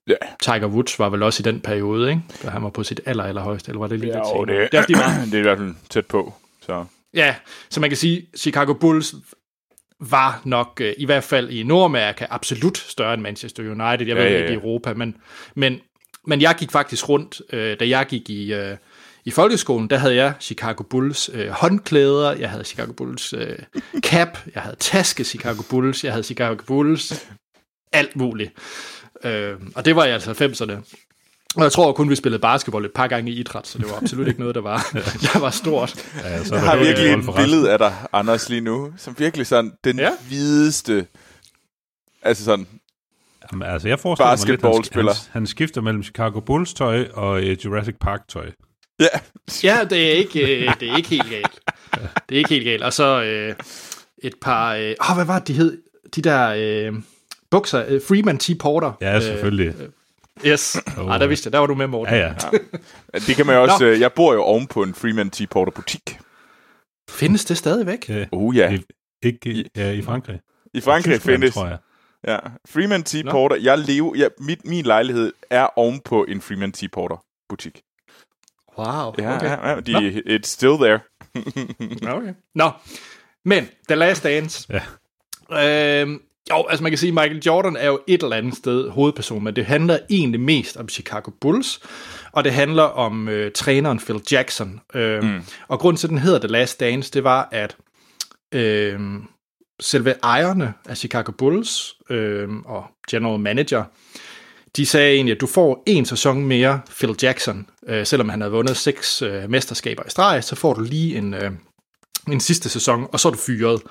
Ja. 0.09 0.15
Tiger 0.43 0.67
Woods 0.67 0.99
var 0.99 1.09
vel 1.09 1.23
også 1.23 1.41
i 1.43 1.45
den 1.53 1.61
periode, 1.61 2.11
ikke? 2.11 2.23
Da 2.43 2.51
han 2.51 2.63
var 2.63 2.71
på 2.71 2.83
sit 2.83 3.01
aller, 3.07 3.25
aller 3.25 3.43
højeste, 3.43 3.69
eller 3.71 3.81
var 3.81 3.87
det 3.87 4.01
lige 4.01 4.13
Ja, 4.13 4.21
og 4.21 4.47
senere? 4.49 4.63
det, 4.63 4.73
det 4.73 4.97
er, 4.97 5.25
det 5.25 5.35
er 5.35 5.39
i 5.39 5.43
hvert 5.43 5.59
fald 5.59 5.75
tæt 5.91 6.07
på. 6.07 6.35
Så. 6.67 6.85
Ja, 7.15 7.35
så 7.71 7.81
man 7.81 7.91
kan 7.91 7.97
sige, 7.97 8.27
Chicago 8.37 8.73
Bulls 8.73 9.15
var 10.01 10.41
nok, 10.45 10.81
øh, 10.81 10.95
i 10.99 11.05
hvert 11.05 11.25
fald 11.25 11.51
i 11.51 11.63
Nordamerika, 11.63 12.27
absolut 12.31 12.79
større 12.79 13.15
end 13.15 13.23
Manchester 13.23 13.63
United. 13.63 14.07
Jeg 14.07 14.17
ved 14.17 14.23
Ja, 14.25 14.31
ja, 14.31 14.37
ikke 14.37 14.45
ja. 14.49 14.51
i 14.51 14.55
Europa, 14.55 14.95
men, 14.95 15.17
men, 15.55 15.81
men 16.29 16.41
jeg 16.41 16.55
gik 16.59 16.71
faktisk 16.71 17.09
rundt, 17.09 17.43
øh, 17.53 17.81
da 17.81 17.89
jeg 17.89 18.07
gik 18.07 18.31
i, 18.31 18.53
øh, 18.53 18.77
i 19.25 19.31
folkeskolen, 19.31 19.91
der 19.91 19.97
havde 19.97 20.15
jeg 20.15 20.33
Chicago 20.41 20.83
Bulls 20.83 21.31
øh, 21.33 21.49
håndklæder, 21.49 22.33
jeg 22.33 22.51
havde 22.51 22.65
Chicago 22.65 22.93
Bulls 22.93 23.33
øh, 23.33 23.59
cap, 24.01 24.39
jeg 24.55 24.63
havde 24.63 24.77
taske 24.77 25.25
Chicago 25.25 25.63
Bulls, 25.71 26.05
jeg 26.05 26.13
havde 26.13 26.23
Chicago 26.25 26.57
Bulls, 26.67 27.27
alt 27.93 28.17
muligt. 28.17 28.53
Øh, 29.25 29.55
og 29.75 29.85
det 29.85 29.97
var 29.97 30.05
i 30.05 30.11
altså 30.11 30.31
90'erne. 30.31 30.95
Og 31.57 31.63
jeg 31.63 31.73
tror 31.73 31.93
kun, 31.93 32.11
vi 32.11 32.17
spillede 32.17 32.41
basketball 32.41 32.85
et 32.85 32.93
par 32.95 33.07
gange 33.07 33.31
i 33.31 33.35
idræt, 33.35 33.67
så 33.67 33.79
det 33.79 33.91
var 33.91 33.97
absolut 33.97 34.29
ikke 34.29 34.41
noget, 34.41 34.55
der 34.55 34.61
var, 34.61 34.87
der 35.33 35.39
var 35.39 35.51
stort. 35.51 36.07
Ja, 36.25 36.45
så 36.45 36.55
er 36.55 36.59
Jeg 36.59 36.69
har 36.69 36.77
virkelig 36.77 37.13
et 37.13 37.35
billede 37.37 37.73
af 37.73 37.79
dig, 37.79 37.95
Anders, 38.13 38.49
lige 38.49 38.61
nu, 38.61 38.93
som 38.97 39.15
virkelig 39.19 39.47
sådan 39.47 39.73
den 39.85 39.99
ja. 39.99 40.11
hvideste, 40.29 41.07
altså 42.23 42.45
sådan, 42.45 42.67
Jamen, 43.53 43.69
altså, 43.69 43.89
jeg 43.89 43.99
forestiller 43.99 44.31
mig 44.31 44.39
lidt, 44.39 44.63
han, 44.63 44.71
Basketballspiller. 44.71 45.13
han, 45.13 45.31
han 45.33 45.47
skifter 45.47 45.81
mellem 45.81 46.03
Chicago 46.03 46.41
Bulls 46.41 46.75
tøj 46.75 47.09
og 47.15 47.33
uh, 47.33 47.65
Jurassic 47.65 47.95
Park 48.01 48.29
tøj. 48.29 48.51
ja, 49.01 49.07
Ja, 49.65 49.85
det 49.91 50.09
er 50.09 50.13
ikke, 50.13 50.67
øh, 50.67 50.75
det 50.81 50.91
er 50.91 50.97
ikke 50.97 51.09
helt 51.09 51.31
galt. 51.31 51.61
Det 52.29 52.35
er 52.35 52.39
ikke 52.39 52.51
helt 52.51 52.65
galt. 52.65 52.83
Og 52.83 52.93
så 52.93 53.23
øh, 53.23 53.55
et 54.19 54.35
par... 54.43 54.75
Øh, 54.75 54.95
åh, 55.11 55.17
hvad 55.17 55.25
var 55.25 55.39
det, 55.39 55.49
de 55.49 55.53
hed? 55.53 55.83
De 56.17 56.23
der 56.23 56.55
øh, 56.59 56.95
bukser. 57.51 57.85
Øh, 57.89 58.01
Freeman 58.09 58.39
T. 58.39 58.51
Porter. 58.61 58.93
Ja, 59.01 59.21
selvfølgelig. 59.21 59.75
Øh, 59.81 59.89
yes. 60.51 60.77
Oh. 60.99 61.07
Nej, 61.07 61.19
der 61.19 61.27
vidste 61.27 61.47
jeg. 61.47 61.53
Der 61.53 61.59
var 61.59 61.67
du 61.67 61.75
med, 61.75 61.87
Morten. 61.87 62.15
Ja, 62.15 62.21
ja. 62.27 62.35
det 63.27 63.37
kan 63.37 63.47
man 63.47 63.57
jo 63.57 63.63
også, 63.63 63.85
øh, 63.85 64.01
jeg 64.01 64.13
bor 64.13 64.33
jo 64.35 64.43
oven 64.43 64.67
på 64.67 64.83
en 64.83 64.95
Freeman 64.95 65.31
T. 65.31 65.41
Porter 65.51 65.73
butik. 65.73 66.19
Findes 67.11 67.45
det 67.45 67.57
stadigvæk? 67.59 68.09
ja. 68.09 68.25
Oh 68.33 68.57
ja, 68.57 68.73
I, 68.73 68.83
ikke 69.23 69.51
i, 69.51 69.69
ja, 69.77 69.91
i 69.91 70.03
Frankrig. 70.03 70.41
i 70.75 70.81
Frankrig 70.81 71.15
Tyskland, 71.15 71.37
findes, 71.41 71.55
tror 71.55 71.67
jeg. 71.67 71.79
Ja, 72.27 72.39
Freeman 72.69 73.03
T. 73.03 73.15
Nå. 73.25 73.31
Porter, 73.31 73.57
jeg 73.57 73.79
lever, 73.79 74.17
ja, 74.17 74.29
mit, 74.39 74.65
min 74.65 74.85
lejlighed 74.85 75.33
er 75.51 75.79
oven 75.79 76.01
på 76.01 76.25
en 76.25 76.41
Freeman 76.41 76.73
T. 76.73 76.83
Porter 76.93 77.25
butik. 77.49 77.81
Wow. 78.79 79.15
Ja, 79.19 79.37
okay. 79.37 79.47
ja, 79.47 79.69
ja 79.69 79.81
de, 79.81 80.23
it's 80.37 80.47
still 80.47 80.77
there. 80.77 81.01
Okay. 82.17 82.35
Nå, 82.55 82.71
men 83.45 83.69
The 83.89 83.95
Last 83.95 84.25
Dance. 84.25 84.69
Ja. 84.73 84.83
Øhm, 86.03 86.21
jo, 86.51 86.67
altså 86.67 86.83
man 86.83 86.93
kan 86.93 86.99
sige, 86.99 87.13
Michael 87.13 87.43
Jordan 87.47 87.77
er 87.77 87.87
jo 87.87 88.01
et 88.07 88.23
eller 88.23 88.37
andet 88.37 88.57
sted 88.57 88.91
hovedperson, 88.91 89.45
men 89.45 89.57
det 89.57 89.67
handler 89.67 89.99
egentlig 90.11 90.41
mest 90.41 90.77
om 90.77 90.89
Chicago 90.89 91.31
Bulls, 91.41 91.81
og 92.33 92.45
det 92.45 92.53
handler 92.53 92.83
om 92.83 93.29
øh, 93.29 93.53
træneren 93.53 93.99
Phil 93.99 94.23
Jackson. 94.33 94.81
Øhm, 94.95 95.27
mm. 95.27 95.41
Og 95.69 95.79
grunden 95.79 95.99
til, 95.99 96.07
at 96.07 96.11
den 96.11 96.19
hedder 96.19 96.39
The 96.39 96.49
Last 96.49 96.81
Dance, 96.81 97.11
det 97.13 97.25
var, 97.25 97.49
at 97.53 97.77
øhm, 98.53 99.29
selve 99.81 100.15
ejerne 100.23 100.75
af 100.89 100.97
Chicago 100.97 101.33
Bulls 101.33 101.97
øhm, 102.11 102.63
og 102.65 102.85
general 103.11 103.41
manager, 103.41 103.85
de 104.77 104.87
sagde 104.87 105.15
egentlig, 105.15 105.35
at 105.35 105.41
du 105.41 105.47
får 105.47 105.83
en 105.87 106.05
sæson 106.05 106.45
mere 106.45 106.81
Phil 106.99 107.15
Jackson, 107.23 107.67
øh, 107.87 108.07
selvom 108.07 108.29
han 108.29 108.41
havde 108.41 108.53
vundet 108.53 108.77
seks 108.77 109.23
øh, 109.23 109.51
mesterskaber 109.51 110.03
i 110.07 110.11
streg, 110.11 110.45
så 110.45 110.57
får 110.57 110.75
du 110.75 110.81
lige 110.81 111.17
en, 111.17 111.35
øh, 111.35 111.51
en 112.29 112.41
sidste 112.41 112.69
sæson, 112.69 113.07
og 113.13 113.21
så 113.21 113.29
er 113.29 113.33
du 113.33 113.39
fyret. 113.39 113.83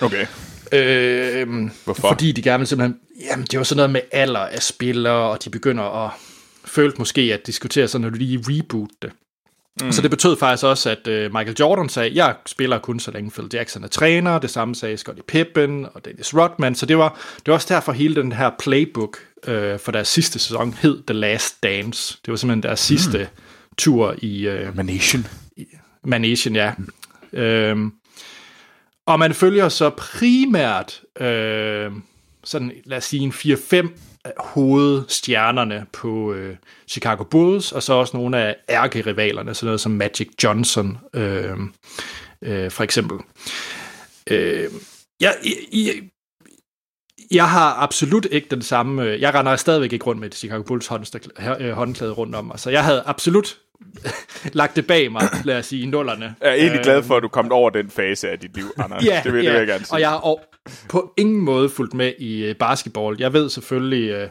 Okay. 0.00 0.26
Øh, 0.72 1.70
Hvorfor? 1.84 2.08
Fordi 2.08 2.32
de 2.32 2.42
gerne 2.42 2.58
vil 2.58 2.66
simpelthen... 2.66 2.98
Jamen, 3.30 3.46
det 3.50 3.58
var 3.58 3.64
sådan 3.64 3.76
noget 3.76 3.90
med 3.90 4.00
alder 4.12 4.40
af 4.40 4.62
spillere, 4.62 5.30
og 5.30 5.44
de 5.44 5.50
begynder 5.50 6.04
at 6.04 6.10
følte 6.64 6.98
måske 6.98 7.20
at 7.20 7.46
diskutere 7.46 7.88
sådan, 7.88 8.06
at 8.06 8.12
du 8.12 8.18
lige 8.18 8.44
reboot 8.48 8.90
det. 9.02 9.12
Mm. 9.82 9.92
Så 9.92 10.02
det 10.02 10.10
betød 10.10 10.36
faktisk 10.36 10.64
også, 10.64 10.90
at 10.90 11.08
øh, 11.08 11.32
Michael 11.32 11.56
Jordan 11.60 11.88
sagde, 11.88 12.10
jeg 12.14 12.34
spiller 12.46 12.78
kun 12.78 13.00
så 13.00 13.10
længe 13.10 13.30
Phil 13.30 13.48
Jackson 13.52 13.84
er 13.84 13.88
træner. 13.88 14.38
Det 14.38 14.50
samme 14.50 14.74
sagde 14.74 14.96
Scottie 14.96 15.24
Pippen 15.28 15.86
og 15.94 16.04
Dennis 16.04 16.34
Rodman. 16.34 16.74
Så 16.74 16.86
det 16.86 16.98
var, 16.98 17.18
det 17.36 17.46
var 17.46 17.54
også 17.54 17.74
derfor 17.74 17.92
hele 17.92 18.14
den 18.14 18.32
her 18.32 18.50
playbook 18.58 19.18
øh, 19.46 19.78
for 19.78 19.92
deres 19.92 20.08
sidste 20.08 20.38
sæson 20.38 20.74
hed 20.74 21.02
The 21.06 21.14
Last 21.14 21.62
Dance. 21.62 22.18
Det 22.24 22.30
var 22.32 22.36
simpelthen 22.36 22.62
deres 22.62 22.80
sidste 22.80 23.18
mm. 23.18 23.74
tur 23.78 24.14
i 24.18 24.46
øh, 24.46 24.76
Manation. 24.76 25.26
Managen, 26.04 26.56
ja. 26.56 26.72
Øhm, 27.32 27.92
og 29.06 29.18
man 29.18 29.34
følger 29.34 29.68
så 29.68 29.90
primært 29.90 31.00
øh, 31.20 31.92
sådan, 32.44 32.72
lad 32.84 32.98
os 32.98 33.04
sige, 33.04 33.22
en 33.22 33.30
4-5 33.30 33.88
hovedstjernerne 34.38 35.86
på 35.92 36.32
øh, 36.32 36.56
Chicago 36.88 37.24
Bulls, 37.24 37.72
og 37.72 37.82
så 37.82 37.92
også 37.92 38.16
nogle 38.16 38.38
af 38.38 38.56
ærkerivalerne, 38.68 39.54
sådan 39.54 39.66
noget 39.66 39.80
som 39.80 39.92
Magic 39.92 40.28
Johnson, 40.44 40.98
øh, 41.14 41.56
øh, 42.42 42.70
for 42.70 42.84
eksempel. 42.84 43.18
Øh, 44.30 44.70
jeg, 45.20 45.34
jeg, 45.72 45.94
jeg 47.30 47.50
har 47.50 47.74
absolut 47.74 48.26
ikke 48.30 48.46
den 48.50 48.62
samme... 48.62 49.02
øh, 49.04 49.20
Jeg 49.20 49.34
render 49.34 49.56
stadigvæk 49.56 49.92
ikke 49.92 50.04
rundt 50.06 50.20
med 50.20 50.28
et 50.28 50.34
Chicago 50.34 50.62
Bulls 50.62 50.86
håndklæde, 50.86 51.56
øh, 51.60 51.72
håndklæde 51.72 52.12
rundt 52.12 52.34
om 52.34 52.44
mig, 52.44 52.58
så 52.60 52.70
jeg 52.70 52.84
havde 52.84 53.02
absolut 53.06 53.58
lagt 54.52 54.76
det 54.76 54.86
bag 54.86 55.12
mig, 55.12 55.22
lad 55.44 55.58
os 55.58 55.66
sige, 55.66 55.82
i 55.82 55.86
nullerne. 55.86 56.34
Jeg 56.40 56.50
er 56.50 56.54
egentlig 56.54 56.80
glad 56.82 57.02
for, 57.02 57.16
at 57.16 57.22
du 57.22 57.28
kommet 57.28 57.52
over 57.52 57.70
den 57.70 57.90
fase 57.90 58.30
af 58.30 58.38
dit 58.38 58.54
liv, 58.56 58.64
Anders. 58.84 59.04
Ja, 59.04 59.20
det, 59.24 59.32
vil, 59.32 59.44
ja. 59.44 59.52
jeg 59.52 59.66
gerne 59.66 59.84
sige. 59.84 59.94
og 59.94 60.00
jeg 60.00 60.08
har 60.08 60.16
og 60.16 60.40
på 60.88 61.14
ingen 61.16 61.40
måde 61.40 61.68
fulgt 61.68 61.94
med 61.94 62.12
i 62.18 62.44
øh, 62.44 62.56
basketball. 62.56 63.16
Jeg 63.18 63.32
ved 63.32 63.50
selvfølgelig 63.50 64.10
øh, 64.10 64.28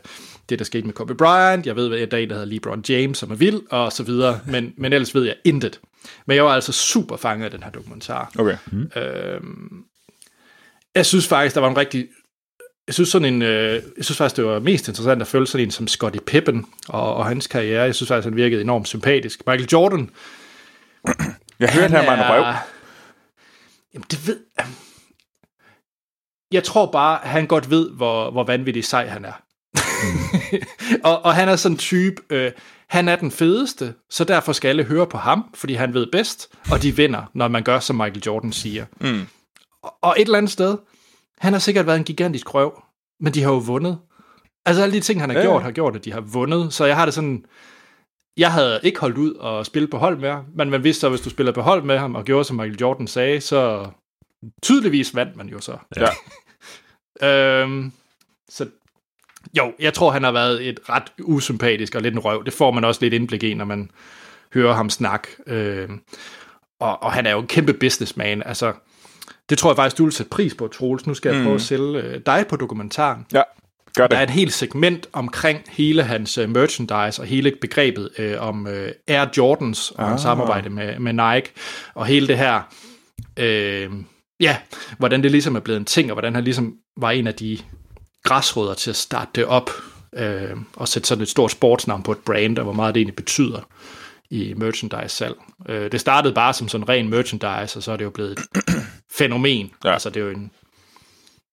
det, 0.49 0.59
der 0.59 0.65
skete 0.65 0.85
med 0.85 0.93
Kobe 0.93 1.15
Bryant. 1.15 1.65
Jeg 1.65 1.75
ved, 1.75 1.87
hvad 1.87 2.07
der 2.07 2.17
er 2.17 2.21
en, 2.21 2.29
der 2.29 2.35
hedder 2.35 2.47
LeBron 2.47 2.83
James, 2.89 3.17
som 3.17 3.31
er 3.31 3.35
vild, 3.35 3.61
og 3.69 3.91
så 3.91 4.03
videre. 4.03 4.39
Men, 4.51 4.73
men 4.77 4.93
ellers 4.93 5.15
ved 5.15 5.23
jeg 5.23 5.35
intet. 5.45 5.79
Men 6.27 6.35
jeg 6.35 6.45
var 6.45 6.51
altså 6.51 6.71
super 6.71 7.17
fanget 7.17 7.45
af 7.45 7.51
den 7.51 7.63
her 7.63 7.71
dokumentar. 7.71 8.31
Okay. 8.39 8.57
Øhm, 8.95 9.83
jeg 10.95 11.05
synes 11.05 11.27
faktisk, 11.27 11.55
der 11.55 11.61
var 11.61 11.69
en 11.69 11.77
rigtig... 11.77 12.07
Jeg 12.87 12.93
synes, 12.93 13.09
sådan 13.09 13.33
en, 13.33 13.41
øh, 13.41 13.73
jeg 13.97 14.05
synes 14.05 14.17
faktisk, 14.17 14.37
det 14.37 14.45
var 14.45 14.59
mest 14.59 14.87
interessant 14.87 15.21
at 15.21 15.27
følge 15.27 15.47
sådan 15.47 15.67
en 15.67 15.71
som 15.71 15.87
Scottie 15.87 16.21
Pippen 16.21 16.65
og, 16.87 17.15
og 17.15 17.25
hans 17.25 17.47
karriere. 17.47 17.83
Jeg 17.83 17.95
synes 17.95 18.07
faktisk, 18.07 18.25
han 18.25 18.35
virkede 18.35 18.61
enormt 18.61 18.87
sympatisk. 18.87 19.41
Michael 19.47 19.69
Jordan, 19.71 20.09
Jeg 21.59 21.73
hørte, 21.73 21.93
han 21.93 22.07
var 22.07 22.13
en 22.13 22.31
røv. 22.31 22.53
Jamen, 23.93 24.05
det 24.11 24.27
ved... 24.27 24.37
Jeg 26.53 26.63
tror 26.63 26.91
bare, 26.91 27.19
han 27.23 27.47
godt 27.47 27.69
ved, 27.69 27.89
hvor, 27.89 28.31
hvor 28.31 28.43
vanvittig 28.43 28.85
sej 28.85 29.07
han 29.07 29.25
er. 29.25 29.41
og, 31.09 31.25
og 31.25 31.35
han 31.35 31.49
er 31.49 31.55
sådan 31.55 31.73
en 31.73 31.77
type, 31.77 32.21
øh, 32.29 32.51
han 32.89 33.07
er 33.07 33.15
den 33.15 33.31
fedeste, 33.31 33.93
så 34.09 34.23
derfor 34.23 34.53
skal 34.53 34.69
alle 34.69 34.83
høre 34.83 35.07
på 35.07 35.17
ham, 35.17 35.45
fordi 35.53 35.73
han 35.73 35.93
ved 35.93 36.07
bedst, 36.11 36.49
og 36.71 36.81
de 36.81 36.95
vinder, 36.95 37.23
når 37.33 37.47
man 37.47 37.63
gør, 37.63 37.79
som 37.79 37.95
Michael 37.95 38.23
Jordan 38.25 38.51
siger. 38.51 38.85
Mm. 39.01 39.21
Og, 39.83 39.93
og 40.01 40.15
et 40.17 40.25
eller 40.25 40.37
andet 40.37 40.51
sted, 40.51 40.77
han 41.39 41.53
har 41.53 41.59
sikkert 41.59 41.87
været 41.87 41.97
en 41.97 42.03
gigantisk 42.03 42.53
røv, 42.53 42.83
men 43.19 43.33
de 43.33 43.41
har 43.43 43.51
jo 43.51 43.57
vundet. 43.57 43.97
Altså 44.65 44.83
alle 44.83 44.95
de 44.95 44.99
ting, 44.99 45.21
han 45.21 45.29
har 45.29 45.37
ja. 45.37 45.43
gjort, 45.43 45.63
har 45.63 45.71
gjort, 45.71 45.95
at 45.95 46.05
de 46.05 46.13
har 46.13 46.21
vundet. 46.21 46.73
Så 46.73 46.85
jeg 46.85 46.95
har 46.95 47.05
det 47.05 47.13
sådan... 47.13 47.45
Jeg 48.37 48.53
havde 48.53 48.79
ikke 48.83 48.99
holdt 48.99 49.17
ud 49.17 49.33
og 49.33 49.65
spille 49.65 49.87
på 49.87 49.97
hold 49.97 50.17
med 50.17 50.29
ham, 50.29 50.45
men 50.55 50.69
man 50.69 50.83
vidste 50.83 51.01
så, 51.01 51.09
hvis 51.09 51.21
du 51.21 51.29
spiller 51.29 51.51
på 51.51 51.61
hold 51.61 51.83
med 51.83 51.97
ham 51.97 52.15
og 52.15 52.25
gjorde, 52.25 52.43
som 52.43 52.55
Michael 52.55 52.79
Jordan 52.81 53.07
sagde, 53.07 53.41
så 53.41 53.87
tydeligvis 54.63 55.15
vandt 55.15 55.35
man 55.35 55.47
jo 55.47 55.59
så. 55.59 55.77
Ja. 55.95 56.07
Øhm, 57.21 57.91
så 58.49 58.65
jo, 59.57 59.73
jeg 59.79 59.93
tror, 59.93 60.11
han 60.11 60.23
har 60.23 60.31
været 60.31 60.67
et 60.67 60.79
ret 60.89 61.03
usympatisk 61.21 61.95
og 61.95 62.01
lidt 62.01 62.13
en 62.13 62.19
røv. 62.19 62.45
Det 62.45 62.53
får 62.53 62.71
man 62.71 62.83
også 62.83 63.01
lidt 63.01 63.13
indblik 63.13 63.43
i, 63.43 63.53
når 63.53 63.65
man 63.65 63.91
hører 64.53 64.73
ham 64.73 64.89
snakke. 64.89 65.27
Øhm, 65.47 66.01
og, 66.79 67.03
og 67.03 67.11
han 67.11 67.25
er 67.25 67.31
jo 67.31 67.39
en 67.39 67.47
kæmpe 67.47 67.73
businessman. 67.73 68.43
Altså, 68.45 68.73
det 69.49 69.57
tror 69.57 69.69
jeg 69.71 69.75
faktisk, 69.75 69.97
du 69.97 70.03
vil 70.03 70.13
sætte 70.13 70.29
pris 70.29 70.55
på, 70.55 70.67
Troels. 70.67 71.07
Nu 71.07 71.13
skal 71.13 71.29
jeg 71.29 71.37
Mm. 71.37 71.43
prøve 71.43 71.55
at 71.55 71.61
sælge 71.61 72.01
øh, 72.01 72.21
dig 72.25 72.45
på 72.49 72.55
dokumentaren. 72.55 73.25
Ja, 73.33 73.41
gør 73.95 74.03
det. 74.03 74.11
Der 74.11 74.17
er 74.17 74.23
et 74.23 74.29
helt 74.29 74.53
segment 74.53 75.07
omkring 75.13 75.59
hele 75.69 76.03
hans 76.03 76.37
uh, 76.37 76.49
merchandise 76.49 77.21
og 77.21 77.25
hele 77.25 77.53
begrebet 77.61 78.09
uh, 78.19 78.47
om 78.47 78.65
uh, 78.65 78.71
Air 79.07 79.25
Jordans 79.37 79.91
og 79.91 80.03
ah. 80.03 80.09
hans 80.09 80.21
samarbejde 80.21 80.69
med, 80.69 80.99
med 80.99 81.13
Nike 81.13 81.51
og 81.93 82.05
hele 82.05 82.27
det 82.27 82.37
her, 82.37 82.61
uh, 83.39 83.93
ja, 84.43 84.57
hvordan 84.97 85.23
det 85.23 85.31
ligesom 85.31 85.55
er 85.55 85.59
blevet 85.59 85.79
en 85.79 85.85
ting, 85.85 86.11
og 86.11 86.15
hvordan 86.15 86.35
han 86.35 86.43
ligesom 86.43 86.75
var 86.97 87.11
en 87.11 87.27
af 87.27 87.33
de 87.33 87.57
græsrødder 88.23 88.73
til 88.73 88.89
at 88.89 88.95
starte 88.95 89.31
det 89.35 89.45
op 89.45 89.69
uh, 90.13 90.61
og 90.75 90.87
sætte 90.87 91.07
sådan 91.07 91.21
et 91.21 91.29
stort 91.29 91.51
sportsnavn 91.51 92.03
på 92.03 92.11
et 92.11 92.17
brand, 92.25 92.57
og 92.57 92.63
hvor 92.63 92.73
meget 92.73 92.95
det 92.95 93.01
egentlig 93.01 93.15
betyder 93.15 93.69
i 94.29 94.53
merchandise-salg. 94.57 95.35
Uh, 95.69 95.75
det 95.75 95.99
startede 96.01 96.33
bare 96.33 96.53
som 96.53 96.67
sådan 96.67 96.89
ren 96.89 97.09
merchandise, 97.09 97.79
og 97.79 97.83
så 97.83 97.91
er 97.91 97.97
det 97.97 98.05
jo 98.05 98.09
blevet 98.09 98.31
et 98.31 98.39
fænomen. 99.19 99.71
Ja. 99.83 99.93
Altså 99.93 100.09
det 100.09 100.19
er 100.19 100.25
jo 100.25 100.31
en 100.31 100.51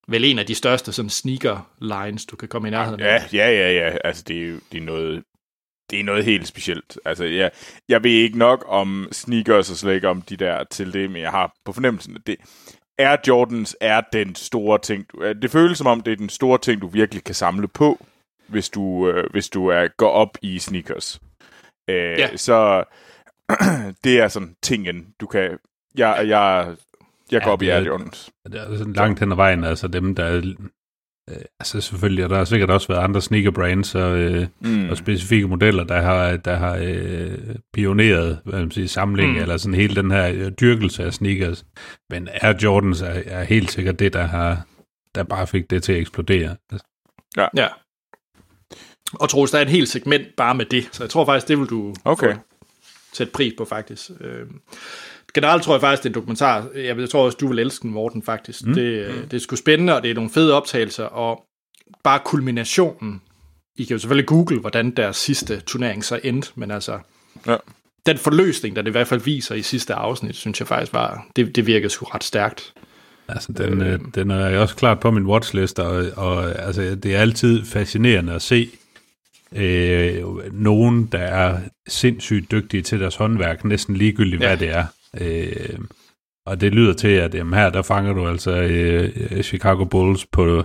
vel 0.07 0.25
en 0.25 0.39
af 0.39 0.45
de 0.45 0.55
største 0.55 0.93
sådan 0.93 1.09
sneaker 1.09 1.69
lines, 1.81 2.25
du 2.25 2.35
kan 2.35 2.47
komme 2.47 2.67
i 2.67 2.71
nærheden 2.71 2.99
af. 3.01 3.33
Ja, 3.33 3.49
ja, 3.49 3.51
ja, 3.51 3.71
ja. 3.71 3.97
Altså, 4.03 4.23
det 4.27 4.37
er 4.37 4.47
jo 4.47 4.59
det 4.71 4.77
er 4.77 4.85
noget... 4.85 5.23
det 5.89 5.99
er 5.99 6.03
noget 6.03 6.25
helt 6.25 6.47
specielt. 6.47 6.99
Altså, 7.05 7.25
jeg, 7.25 7.51
jeg 7.89 8.03
ved 8.03 8.11
ikke 8.11 8.37
nok 8.37 8.65
om 8.67 9.07
sneakers 9.11 9.71
og 9.71 9.77
slet 9.77 9.93
ikke 9.93 10.09
om 10.09 10.21
de 10.21 10.37
der 10.37 10.63
til 10.63 10.93
det, 10.93 11.11
men 11.11 11.21
jeg 11.21 11.31
har 11.31 11.53
på 11.65 11.73
fornemmelsen, 11.73 12.15
at 12.15 12.21
det, 12.27 12.35
Air 13.01 13.17
Jordans 13.27 13.75
er 13.81 14.01
den 14.13 14.35
store 14.35 14.79
ting. 14.79 15.05
Det 15.41 15.51
føles 15.51 15.77
som 15.77 15.87
om, 15.87 16.01
det 16.01 16.11
er 16.11 16.17
den 16.17 16.29
store 16.29 16.57
ting, 16.57 16.81
du 16.81 16.87
virkelig 16.87 17.23
kan 17.23 17.35
samle 17.35 17.67
på, 17.67 18.05
hvis 18.47 18.69
du, 18.69 19.09
øh, 19.09 19.31
hvis 19.31 19.49
du 19.49 19.67
er, 19.67 19.87
går 19.97 20.09
op 20.09 20.37
i 20.41 20.59
sneakers. 20.59 21.19
Øh, 21.87 22.19
ja. 22.19 22.37
Så 22.37 22.83
det 24.03 24.19
er 24.19 24.27
sådan 24.27 24.55
tingen, 24.61 25.07
du 25.19 25.27
kan... 25.27 25.57
Jeg, 25.95 26.23
jeg, 26.27 26.75
jeg 27.31 27.41
går 27.41 27.49
ja, 27.49 27.53
op 27.53 27.61
i 27.61 27.69
Air 27.69 27.81
Jordans. 27.81 28.29
Det 28.45 28.55
er 28.55 28.77
sådan 28.77 28.93
langt 28.93 29.19
hen 29.19 29.31
ad 29.31 29.35
vejen, 29.35 29.63
altså 29.63 29.87
dem, 29.87 30.15
der 30.15 30.55
Øh, 31.29 31.41
altså 31.59 31.81
selvfølgelig, 31.81 32.23
og 32.23 32.29
der 32.29 32.37
har 32.37 32.45
sikkert 32.45 32.69
også 32.69 32.87
været 32.87 33.03
andre 33.03 33.21
sneaker 33.21 33.51
brands 33.51 33.95
og, 33.95 34.17
øh, 34.17 34.47
mm. 34.59 34.89
og 34.89 34.97
specifikke 34.97 35.47
modeller, 35.47 35.83
der 35.83 36.01
har, 36.01 36.37
der 36.37 36.55
har 36.55 36.75
øh, 36.81 37.55
pioneret 37.73 38.39
hvad 38.45 38.59
man 38.59 38.71
siger, 38.71 38.87
samling, 38.87 39.31
mm. 39.31 39.37
eller 39.37 39.57
sådan 39.57 39.73
hele 39.73 39.95
den 39.95 40.11
her 40.11 40.31
øh, 40.33 40.51
dyrkelse 40.51 41.03
af 41.03 41.13
sneakers. 41.13 41.65
Men 42.09 42.29
Air 42.41 42.53
Jordans 42.63 43.01
er, 43.01 43.21
er 43.25 43.43
helt 43.43 43.71
sikkert 43.71 43.99
det, 43.99 44.13
der 44.13 44.27
har 44.27 44.65
der 45.15 45.23
bare 45.23 45.47
fik 45.47 45.69
det 45.69 45.83
til 45.83 45.93
at 45.93 45.99
eksplodere. 45.99 46.55
Ja. 47.37 47.47
ja. 47.55 47.67
Og 49.13 49.29
Troels, 49.29 49.51
der 49.51 49.57
er 49.57 49.61
et 49.61 49.69
helt 49.69 49.89
segment 49.89 50.35
bare 50.37 50.55
med 50.55 50.65
det, 50.65 50.89
så 50.91 51.03
jeg 51.03 51.09
tror 51.09 51.25
faktisk, 51.25 51.47
det 51.47 51.59
vil 51.59 51.67
du 51.67 51.95
okay. 52.05 52.35
sætte 53.13 53.33
pris 53.33 53.53
på 53.57 53.65
faktisk. 53.65 54.11
Øh, 54.21 54.45
generelt 55.33 55.63
tror 55.63 55.73
jeg 55.73 55.81
faktisk, 55.81 56.03
det 56.03 56.09
er 56.09 56.11
en 56.11 56.15
dokumentar. 56.15 56.67
Jeg, 56.75 57.09
tror 57.09 57.25
også, 57.25 57.37
du 57.41 57.47
vil 57.47 57.59
elske 57.59 57.83
den, 57.83 57.91
Morten, 57.91 58.23
faktisk. 58.23 58.65
Mm. 58.65 58.73
Det, 58.73 59.15
mm. 59.15 59.29
det 59.29 59.37
er 59.37 59.41
sgu 59.41 59.55
spændende, 59.55 59.95
og 59.95 60.03
det 60.03 60.11
er 60.11 60.15
nogle 60.15 60.29
fede 60.29 60.53
optagelser, 60.53 61.03
og 61.03 61.43
bare 62.03 62.19
kulminationen. 62.25 63.21
I 63.77 63.83
kan 63.83 63.93
jo 63.93 63.99
selvfølgelig 63.99 64.27
google, 64.27 64.59
hvordan 64.59 64.91
deres 64.91 65.17
sidste 65.17 65.59
turnering 65.59 66.05
så 66.05 66.19
endte, 66.23 66.51
men 66.55 66.71
altså... 66.71 66.99
Ja. 67.47 67.55
Den 68.05 68.17
forløsning, 68.17 68.75
der 68.75 68.81
det 68.81 68.89
i 68.89 68.91
hvert 68.91 69.07
fald 69.07 69.21
viser 69.21 69.55
i 69.55 69.61
sidste 69.61 69.93
afsnit, 69.93 70.35
synes 70.35 70.59
jeg 70.59 70.67
faktisk 70.67 70.93
var... 70.93 71.25
Det, 71.35 71.55
det 71.55 71.67
virker 71.67 71.89
sgu 71.89 72.05
ret 72.05 72.23
stærkt. 72.23 72.73
Altså, 73.27 73.51
den, 73.51 73.81
øh, 73.81 73.99
den 74.15 74.31
er 74.31 74.59
også 74.59 74.75
klart 74.75 74.99
på 74.99 75.11
min 75.11 75.25
watchlist, 75.25 75.79
og, 75.79 76.05
og 76.17 76.59
altså, 76.59 76.95
det 76.95 77.15
er 77.15 77.19
altid 77.19 77.65
fascinerende 77.65 78.33
at 78.33 78.41
se 78.41 78.69
øh, 79.55 80.23
nogen, 80.53 81.05
der 81.05 81.19
er 81.19 81.59
sindssygt 81.87 82.51
dygtige 82.51 82.83
til 82.83 82.99
deres 82.99 83.15
håndværk, 83.15 83.65
næsten 83.65 83.97
ligegyldigt, 83.97 84.41
ja. 84.41 84.47
hvad 84.47 84.57
det 84.57 84.69
er. 84.69 84.85
Øh, 85.19 85.79
og 86.45 86.61
det 86.61 86.73
lyder 86.73 86.93
til, 86.93 87.07
at 87.07 87.35
jamen, 87.35 87.53
her 87.53 87.69
der 87.69 87.81
fanger 87.81 88.13
du 88.13 88.27
altså 88.27 88.51
øh, 88.51 89.43
Chicago 89.43 89.85
Bulls 89.85 90.25
på, 90.25 90.63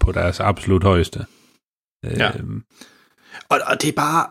på 0.00 0.12
deres 0.12 0.40
absolut 0.40 0.82
højeste. 0.82 1.26
Øh, 2.04 2.18
ja. 2.18 2.30
Og, 3.48 3.58
og 3.66 3.82
det 3.82 3.88
er 3.88 3.96
bare... 3.96 4.30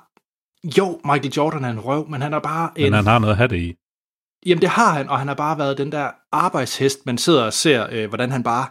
Jo, 0.78 1.00
Michael 1.06 1.34
Jordan 1.38 1.64
er 1.64 1.70
en 1.70 1.80
røv, 1.80 2.10
men 2.10 2.22
han 2.22 2.34
er 2.34 2.40
bare 2.40 2.72
en... 2.76 2.84
Men 2.84 2.94
han 2.94 3.06
har 3.06 3.20
noget 3.20 3.32
at 3.32 3.38
have 3.38 3.48
det 3.48 3.58
i. 3.58 3.76
Jamen 4.46 4.62
det 4.62 4.70
har 4.70 4.94
han, 4.94 5.10
og 5.10 5.20
han 5.20 5.28
har 5.28 5.36
bare 5.36 5.58
været 5.58 5.78
den 5.78 5.92
der 5.92 6.12
arbejdshest, 6.32 7.06
man 7.06 7.18
sidder 7.18 7.44
og 7.44 7.54
ser, 7.54 7.88
øh, 7.92 8.08
hvordan 8.08 8.32
han 8.32 8.44
bare... 8.44 8.68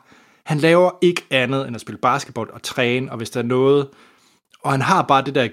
Han 0.46 0.58
laver 0.58 0.90
ikke 1.02 1.22
andet 1.30 1.66
end 1.66 1.74
at 1.74 1.80
spille 1.80 1.98
basketball 1.98 2.50
og 2.50 2.62
træne, 2.62 3.10
og 3.10 3.16
hvis 3.16 3.30
der 3.30 3.40
er 3.40 3.44
noget... 3.44 3.88
Og 4.60 4.70
han 4.70 4.80
har 4.80 5.02
bare 5.02 5.24
det 5.24 5.34
der 5.34 5.48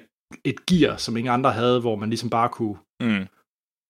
et 0.45 0.65
gear, 0.65 0.97
som 0.97 1.17
ingen 1.17 1.33
andre 1.33 1.51
havde, 1.51 1.79
hvor 1.79 1.95
man 1.95 2.09
ligesom 2.09 2.29
bare 2.29 2.49
kunne... 2.49 2.75
Mm. 2.99 3.27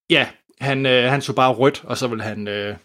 Ja, 0.09 0.29
han, 0.61 0.85
øh, 0.85 1.11
han 1.11 1.21
så 1.21 1.33
bare 1.33 1.53
rødt, 1.53 1.81
og 1.83 1.97
så 1.97 2.07
vil 2.07 2.21
han... 2.21 2.47
Øh, 2.47 2.75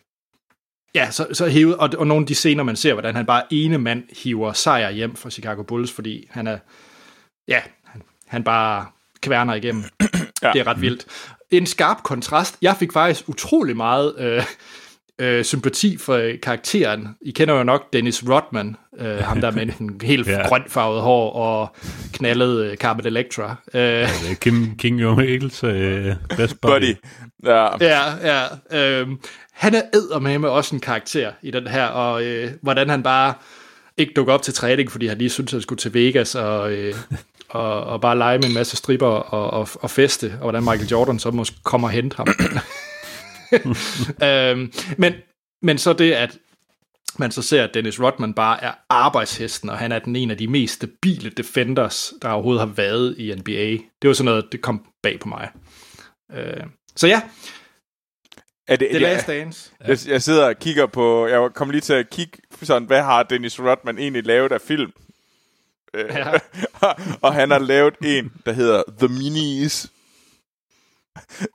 ja, 0.94 1.10
så, 1.10 1.26
så 1.32 1.48
hævet, 1.48 1.76
og, 1.76 1.90
og 1.98 2.06
nogle 2.06 2.22
af 2.22 2.26
de 2.26 2.34
scener, 2.34 2.62
man 2.62 2.76
ser, 2.76 2.92
hvordan 2.92 3.14
han 3.14 3.26
bare 3.26 3.42
ene 3.50 3.78
mand 3.78 4.04
hiver 4.22 4.52
sejr 4.52 4.90
hjem 4.90 5.16
for 5.16 5.30
Chicago 5.30 5.62
Bulls, 5.62 5.92
fordi 5.92 6.26
han 6.30 6.46
er... 6.46 6.58
Ja, 7.48 7.60
han, 7.84 8.02
han 8.26 8.44
bare 8.44 8.86
kværner 9.20 9.54
igennem. 9.54 9.84
ja. 10.42 10.52
Det 10.52 10.60
er 10.60 10.66
ret 10.66 10.80
vildt. 10.80 11.06
En 11.50 11.66
skarp 11.66 12.02
kontrast. 12.02 12.58
Jeg 12.62 12.76
fik 12.76 12.92
faktisk 12.92 13.28
utrolig 13.28 13.76
meget... 13.76 14.14
Øh, 14.18 14.44
øh, 15.18 15.44
sympati 15.44 15.96
for 15.96 16.14
øh, 16.14 16.40
karakteren. 16.40 17.08
I 17.20 17.30
kender 17.30 17.54
jo 17.54 17.62
nok 17.62 17.92
Dennis 17.92 18.24
Rodman, 18.28 18.76
øh, 18.98 19.18
ham 19.18 19.40
der 19.40 19.50
med 19.50 19.62
en 19.80 20.00
helt 20.02 20.26
ja. 20.26 20.48
grønfarvet 20.48 21.02
hår 21.02 21.32
og 21.32 21.76
knaldet 22.12 22.64
øh, 22.64 22.76
Carpet 22.76 23.06
Electra. 23.06 23.56
Øh, 23.74 23.80
ja, 23.82 24.08
Kim, 24.40 24.76
King 24.78 25.00
Jong 25.00 25.20
Eagles 25.20 25.64
øh, 25.64 26.14
best 26.36 26.60
buddy. 26.60 26.72
buddy. 26.72 26.94
Ja, 27.44 27.68
ja. 27.80 28.02
ja 28.22 28.44
øh, 28.70 29.08
han 29.52 29.74
er 29.74 30.38
med 30.38 30.48
også 30.48 30.74
en 30.74 30.80
karakter 30.80 31.32
i 31.42 31.50
den 31.50 31.66
her, 31.66 31.86
og 31.86 32.24
øh, 32.24 32.52
hvordan 32.62 32.88
han 32.88 33.02
bare 33.02 33.34
ikke 33.96 34.12
dukker 34.16 34.34
op 34.34 34.42
til 34.42 34.54
træning, 34.54 34.92
fordi 34.92 35.06
han 35.06 35.18
lige 35.18 35.30
synes, 35.30 35.52
at 35.52 35.56
han 35.56 35.62
skulle 35.62 35.78
til 35.78 35.94
Vegas 35.94 36.34
og, 36.34 36.72
øh, 36.72 36.94
og, 37.48 37.84
og 37.84 38.00
bare 38.00 38.18
lege 38.18 38.38
med 38.38 38.48
en 38.48 38.54
masse 38.54 38.76
stripper 38.76 39.06
og, 39.06 39.60
og, 39.60 39.68
og 39.74 39.90
feste, 39.90 40.32
og 40.32 40.50
hvordan 40.50 40.62
Michael 40.62 40.88
Jordan 40.88 41.18
så 41.18 41.30
måske 41.30 41.56
kommer 41.62 41.88
og 41.88 41.92
hente 41.92 42.16
ham. 42.16 42.28
øhm, 44.28 44.72
men, 44.98 45.14
men 45.62 45.78
så 45.78 45.92
det, 45.92 46.12
at 46.12 46.38
man 47.18 47.30
så 47.30 47.42
ser, 47.42 47.64
at 47.64 47.74
Dennis 47.74 48.00
Rodman 48.00 48.34
bare 48.34 48.64
er 48.64 48.72
arbejdshesten, 48.88 49.70
og 49.70 49.78
han 49.78 49.92
er 49.92 49.98
den 49.98 50.16
en 50.16 50.30
af 50.30 50.36
de 50.36 50.48
mest 50.48 50.74
stabile 50.74 51.30
defenders, 51.30 52.12
der 52.22 52.30
overhovedet 52.30 52.60
har 52.60 52.74
været 52.74 53.14
i 53.18 53.34
NBA. 53.34 53.70
Det 54.02 54.08
var 54.08 54.12
sådan 54.12 54.24
noget, 54.24 54.44
det 54.52 54.60
kom 54.60 54.86
bag 55.02 55.20
på 55.20 55.28
mig. 55.28 55.48
Øh, 56.32 56.66
så 56.96 57.06
ja, 57.06 57.22
er 58.68 58.76
det, 58.76 58.88
The 58.90 58.98
Last 58.98 59.26
Dance. 59.26 59.70
Jeg, 59.80 59.98
jeg 60.06 60.22
sidder 60.22 60.48
og 60.48 60.58
kigger 60.58 60.86
på, 60.86 61.26
jeg 61.26 61.50
kom 61.54 61.70
lige 61.70 61.80
til 61.80 61.92
at 61.92 62.10
kigge 62.10 62.38
sådan, 62.62 62.86
hvad 62.86 63.02
har 63.02 63.22
Dennis 63.22 63.60
Rodman 63.60 63.98
egentlig 63.98 64.26
lavet 64.26 64.52
af 64.52 64.60
film? 64.60 64.92
Øh, 65.94 66.14
ja. 66.14 66.32
og 67.22 67.34
han 67.34 67.50
har 67.50 67.58
lavet 67.58 67.94
en, 68.04 68.32
der 68.46 68.52
hedder 68.52 68.82
The 68.98 69.08
Minis, 69.08 69.90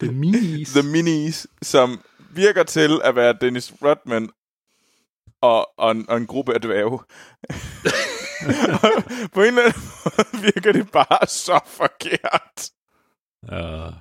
The 0.02 0.12
Minis. 0.12 0.72
The 0.76 0.84
Minis, 0.84 1.48
som 1.62 2.02
virker 2.32 2.64
til 2.64 3.02
at 3.04 3.16
være 3.16 3.38
Dennis 3.42 3.74
Rodman 3.82 4.30
og, 5.42 5.80
og, 5.80 5.92
en, 5.92 6.10
og 6.10 6.18
en 6.18 6.28
gruppe 6.28 6.54
af 6.54 6.62
dværge. 6.62 7.00
på 9.34 9.42
en 9.42 9.48
eller 9.48 9.62
anden 9.62 9.82
måde 10.06 10.52
virker 10.54 10.72
det 10.72 10.92
bare 10.92 11.28
så 11.28 11.60
forkert. 11.66 12.70
Ja. 13.52 13.88
Uh. 13.88 13.94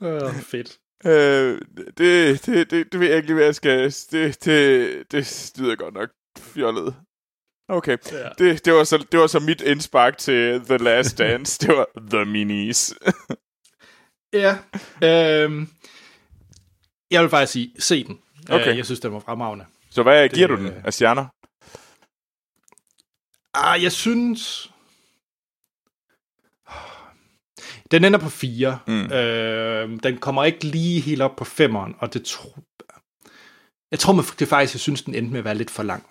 fedt. 0.52 0.78
Øh, 1.06 1.60
det, 1.98 2.46
det, 2.46 2.70
det, 2.70 2.92
det 2.92 3.00
ved 3.00 3.08
jeg 3.08 3.16
ikke 3.16 3.28
lige, 3.28 3.34
hvad 3.34 3.44
jeg 3.44 3.54
skal... 3.54 3.84
Det, 4.10 4.44
det, 4.44 5.12
det 5.12 5.52
lyder 5.58 5.76
godt 5.76 5.94
nok 5.94 6.08
fjollet. 6.38 6.94
Okay, 7.68 7.96
ja. 8.12 8.28
det, 8.38 8.64
det, 8.64 8.72
var 8.72 8.84
så, 8.84 9.06
det 9.12 9.20
var 9.20 9.26
så 9.26 9.40
mit 9.40 9.60
indspark 9.60 10.18
til 10.18 10.60
The 10.64 10.76
Last 10.76 11.18
Dance. 11.24 11.66
det 11.66 11.76
var 11.76 11.86
The 12.10 12.24
Minis. 12.24 12.94
Ja. 14.34 14.58
Øhm, 15.02 15.68
jeg 17.10 17.22
vil 17.22 17.30
faktisk 17.30 17.52
sige, 17.52 17.74
se 17.78 18.04
den. 18.04 18.18
Okay. 18.50 18.70
Øh, 18.70 18.76
jeg 18.76 18.84
synes, 18.84 19.00
den 19.00 19.12
var 19.12 19.20
fremragende. 19.20 19.64
Så 19.90 20.02
hvad 20.02 20.22
det, 20.22 20.32
giver 20.32 20.46
du 20.46 20.56
den 20.56 20.72
af 20.84 20.94
stjerner? 20.94 21.26
Ah, 23.54 23.82
jeg 23.82 23.92
synes... 23.92 24.70
Den 27.90 28.04
ender 28.04 28.18
på 28.18 28.28
4. 28.28 28.78
Mm. 28.86 29.12
Øh, 29.12 30.02
den 30.02 30.18
kommer 30.18 30.44
ikke 30.44 30.64
lige 30.64 31.00
helt 31.00 31.22
op 31.22 31.36
på 31.36 31.44
5'eren, 31.44 31.94
og 31.98 32.14
det 32.14 32.24
tror... 32.24 32.58
Jeg 33.90 33.98
tror 33.98 34.24
det 34.38 34.48
faktisk, 34.48 34.74
jeg 34.74 34.80
synes, 34.80 35.02
den 35.02 35.14
endte 35.14 35.30
med 35.30 35.38
at 35.38 35.44
være 35.44 35.54
lidt 35.54 35.70
for 35.70 35.82
lang. 35.82 36.06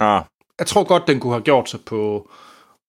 Ah. 0.00 0.22
Jeg 0.58 0.66
tror 0.66 0.84
godt, 0.84 1.06
den 1.06 1.20
kunne 1.20 1.32
have 1.32 1.42
gjort 1.42 1.70
sig 1.70 1.80
på, 1.86 2.30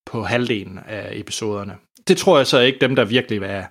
på 0.06 0.22
halvdelen 0.22 0.78
af 0.86 1.08
episoderne. 1.12 1.76
Det 2.08 2.16
tror 2.16 2.36
jeg 2.36 2.46
så 2.46 2.58
ikke, 2.60 2.78
dem 2.78 2.96
der 2.96 3.04
virkelig 3.04 3.42
er 3.42 3.64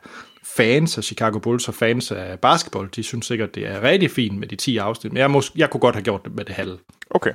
fans 0.44 0.98
af 0.98 1.04
Chicago 1.04 1.40
Bulls 1.40 1.68
og 1.68 1.74
fans 1.74 2.12
af 2.12 2.40
basketball, 2.40 2.90
de 2.96 3.04
synes 3.04 3.26
sikkert, 3.26 3.56
det 3.56 3.68
er 3.68 3.82
rigtig 3.82 4.12
fint 4.12 4.38
med 4.40 4.48
de 4.48 4.56
10 4.56 4.78
afsnit, 4.78 5.14
men 5.14 5.20
jeg, 5.20 5.30
mås- 5.30 5.52
jeg 5.56 5.70
kunne 5.70 5.82
godt 5.82 5.96
have 5.96 6.04
gjort 6.04 6.26
det 6.26 6.34
med 6.34 6.46
det 6.46 6.56
halve. 6.56 6.80
Okay. 7.10 7.34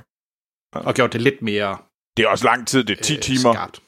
Og 0.72 0.94
gjort 0.94 1.12
det 1.12 1.22
lidt 1.22 1.42
mere... 1.42 1.78
Det 2.16 2.24
er 2.24 2.28
også 2.28 2.44
lang 2.44 2.66
tid, 2.66 2.84
det 2.84 2.98
er 2.98 3.02
10 3.02 3.14
øh, 3.14 3.20
timer. 3.20 3.52
Skarpt. 3.52 3.80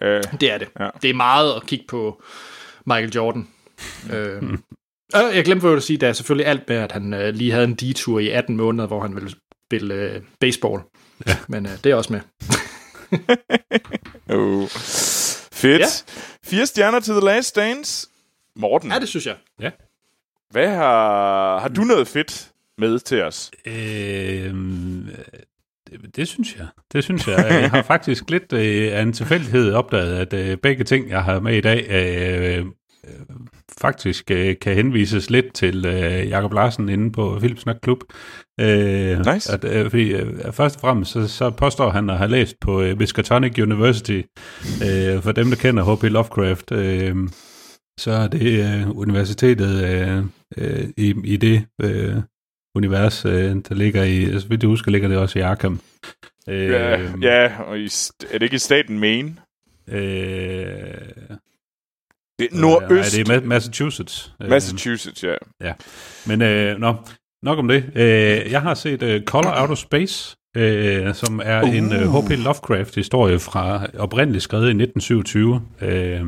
Øh, 0.00 0.22
det 0.40 0.50
er 0.52 0.58
det. 0.58 0.68
Ja. 0.80 0.88
Det 1.02 1.10
er 1.10 1.14
meget 1.14 1.54
at 1.56 1.66
kigge 1.66 1.84
på 1.88 2.22
Michael 2.86 3.12
Jordan. 3.12 3.48
øh, 4.12 4.42
jeg 5.14 5.44
glemte 5.44 5.68
at 5.68 5.82
sige, 5.82 5.96
der 5.96 6.08
er 6.08 6.12
selvfølgelig 6.12 6.46
alt 6.46 6.68
med, 6.68 6.76
at 6.76 6.92
han 6.92 7.14
øh, 7.14 7.34
lige 7.34 7.52
havde 7.52 7.64
en 7.64 7.74
detur 7.74 8.18
i 8.18 8.28
18 8.28 8.56
måneder, 8.56 8.86
hvor 8.86 9.00
han 9.00 9.14
ville 9.14 9.30
spille 9.66 9.94
øh, 9.94 10.22
baseball. 10.40 10.82
Ja. 11.26 11.36
Men 11.48 11.66
øh, 11.66 11.72
det 11.84 11.92
er 11.92 11.96
også 11.96 12.12
med. 12.12 12.20
uh. 14.38 14.68
Fedt. 15.52 15.80
Ja. 15.80 15.86
Fire 16.44 16.66
stjerner 16.66 17.00
til 17.00 17.14
The 17.14 17.24
Last 17.24 17.56
Dance. 17.56 18.08
Morten. 18.56 18.92
Ja, 18.92 18.98
det 18.98 19.08
synes 19.08 19.26
jeg. 19.26 19.36
Ja. 19.60 19.70
Hvad 20.50 20.68
har, 20.68 21.58
har 21.58 21.68
du 21.68 21.80
noget 21.80 22.08
fedt 22.08 22.50
med 22.78 22.98
til 22.98 23.22
os? 23.22 23.50
Øh, 23.66 24.54
det, 26.16 26.28
synes 26.28 26.56
jeg. 26.56 26.66
Det 26.92 27.04
synes 27.04 27.28
jeg. 27.28 27.46
Jeg 27.50 27.70
har 27.70 27.82
faktisk 27.82 28.30
lidt 28.30 28.52
øh, 28.52 28.92
af 28.92 29.02
en 29.02 29.12
tilfældighed 29.12 29.72
opdaget, 29.72 30.14
at 30.14 30.32
øh, 30.34 30.56
begge 30.56 30.84
ting, 30.84 31.10
jeg 31.10 31.24
har 31.24 31.40
med 31.40 31.56
i 31.56 31.60
dag, 31.60 31.86
øh, 31.90 32.66
øh, 33.04 33.36
faktisk 33.80 34.30
øh, 34.30 34.56
kan 34.60 34.74
henvises 34.74 35.30
lidt 35.30 35.54
til 35.54 35.86
øh, 35.86 36.28
Jakob 36.28 36.52
Larsen 36.52 36.88
inde 36.88 37.12
på 37.12 37.38
Filmsnak 37.40 37.76
Klub. 37.82 37.98
Øh, 38.60 39.26
nice. 39.32 39.52
At, 39.52 39.64
øh, 39.64 39.90
fordi 39.90 40.12
øh, 40.12 40.52
først 40.52 40.76
og 40.76 40.80
fremmest, 40.80 41.12
så, 41.12 41.28
så 41.28 41.50
påstår 41.50 41.90
han 41.90 42.10
at 42.10 42.18
have 42.18 42.30
læst 42.30 42.56
på 42.60 42.82
øh, 42.82 42.98
Miskatonic 42.98 43.58
University, 43.58 44.22
øh, 44.84 45.22
for 45.22 45.32
dem, 45.32 45.48
der 45.48 45.56
kender 45.56 45.94
H.P. 45.94 46.02
Lovecraft. 46.02 46.72
Øh, 46.72 47.16
så 47.98 48.10
er 48.10 48.28
det 48.28 48.64
øh, 48.64 48.96
universitetet 48.96 49.84
øh, 49.84 50.24
øh, 50.56 50.88
i, 50.96 51.14
i 51.24 51.36
det 51.36 51.64
øh, 51.82 52.16
univers, 52.74 53.24
øh, 53.24 53.56
der 53.68 53.74
ligger 53.74 54.02
i, 54.02 54.24
altså 54.24 54.48
hvis 54.48 54.58
du 54.58 54.68
husker, 54.68 54.90
ligger 54.90 55.08
det 55.08 55.18
også 55.18 55.38
i 55.38 55.42
Arkham. 55.42 55.80
Øh, 56.48 56.70
ja, 56.70 57.00
ja, 57.22 57.60
og 57.62 57.78
i, 57.78 57.84
er 58.30 58.32
det 58.32 58.42
ikke 58.42 58.54
i 58.54 58.58
staten 58.58 58.98
Maine? 58.98 59.36
Øh, 59.88 59.98
det 62.38 62.48
er 62.52 62.60
nordøst. 62.60 63.18
Nej, 63.18 63.36
det 63.36 63.42
er 63.42 63.46
Massachusetts. 63.46 64.32
Massachusetts, 64.40 65.24
ja. 65.24 65.34
Ja, 65.60 65.72
men 66.26 66.42
øh, 66.42 66.78
nå, 66.78 66.94
nok 67.42 67.58
om 67.58 67.68
det. 67.68 67.84
Øh, 67.94 68.52
jeg 68.52 68.62
har 68.62 68.74
set 68.74 69.02
øh, 69.02 69.24
Color 69.24 69.60
Out 69.60 69.70
of 69.70 69.78
Space, 69.78 70.36
øh, 70.56 71.14
som 71.14 71.40
er 71.44 71.62
uh. 71.62 71.76
en 71.76 71.92
øh, 71.92 72.14
H.P. 72.14 72.30
Lovecraft-historie 72.30 73.38
fra 73.38 73.86
oprindeligt 73.98 74.44
skrevet 74.44 74.64
i 74.64 74.82
1927. 74.82 75.62
Øh, 75.80 76.22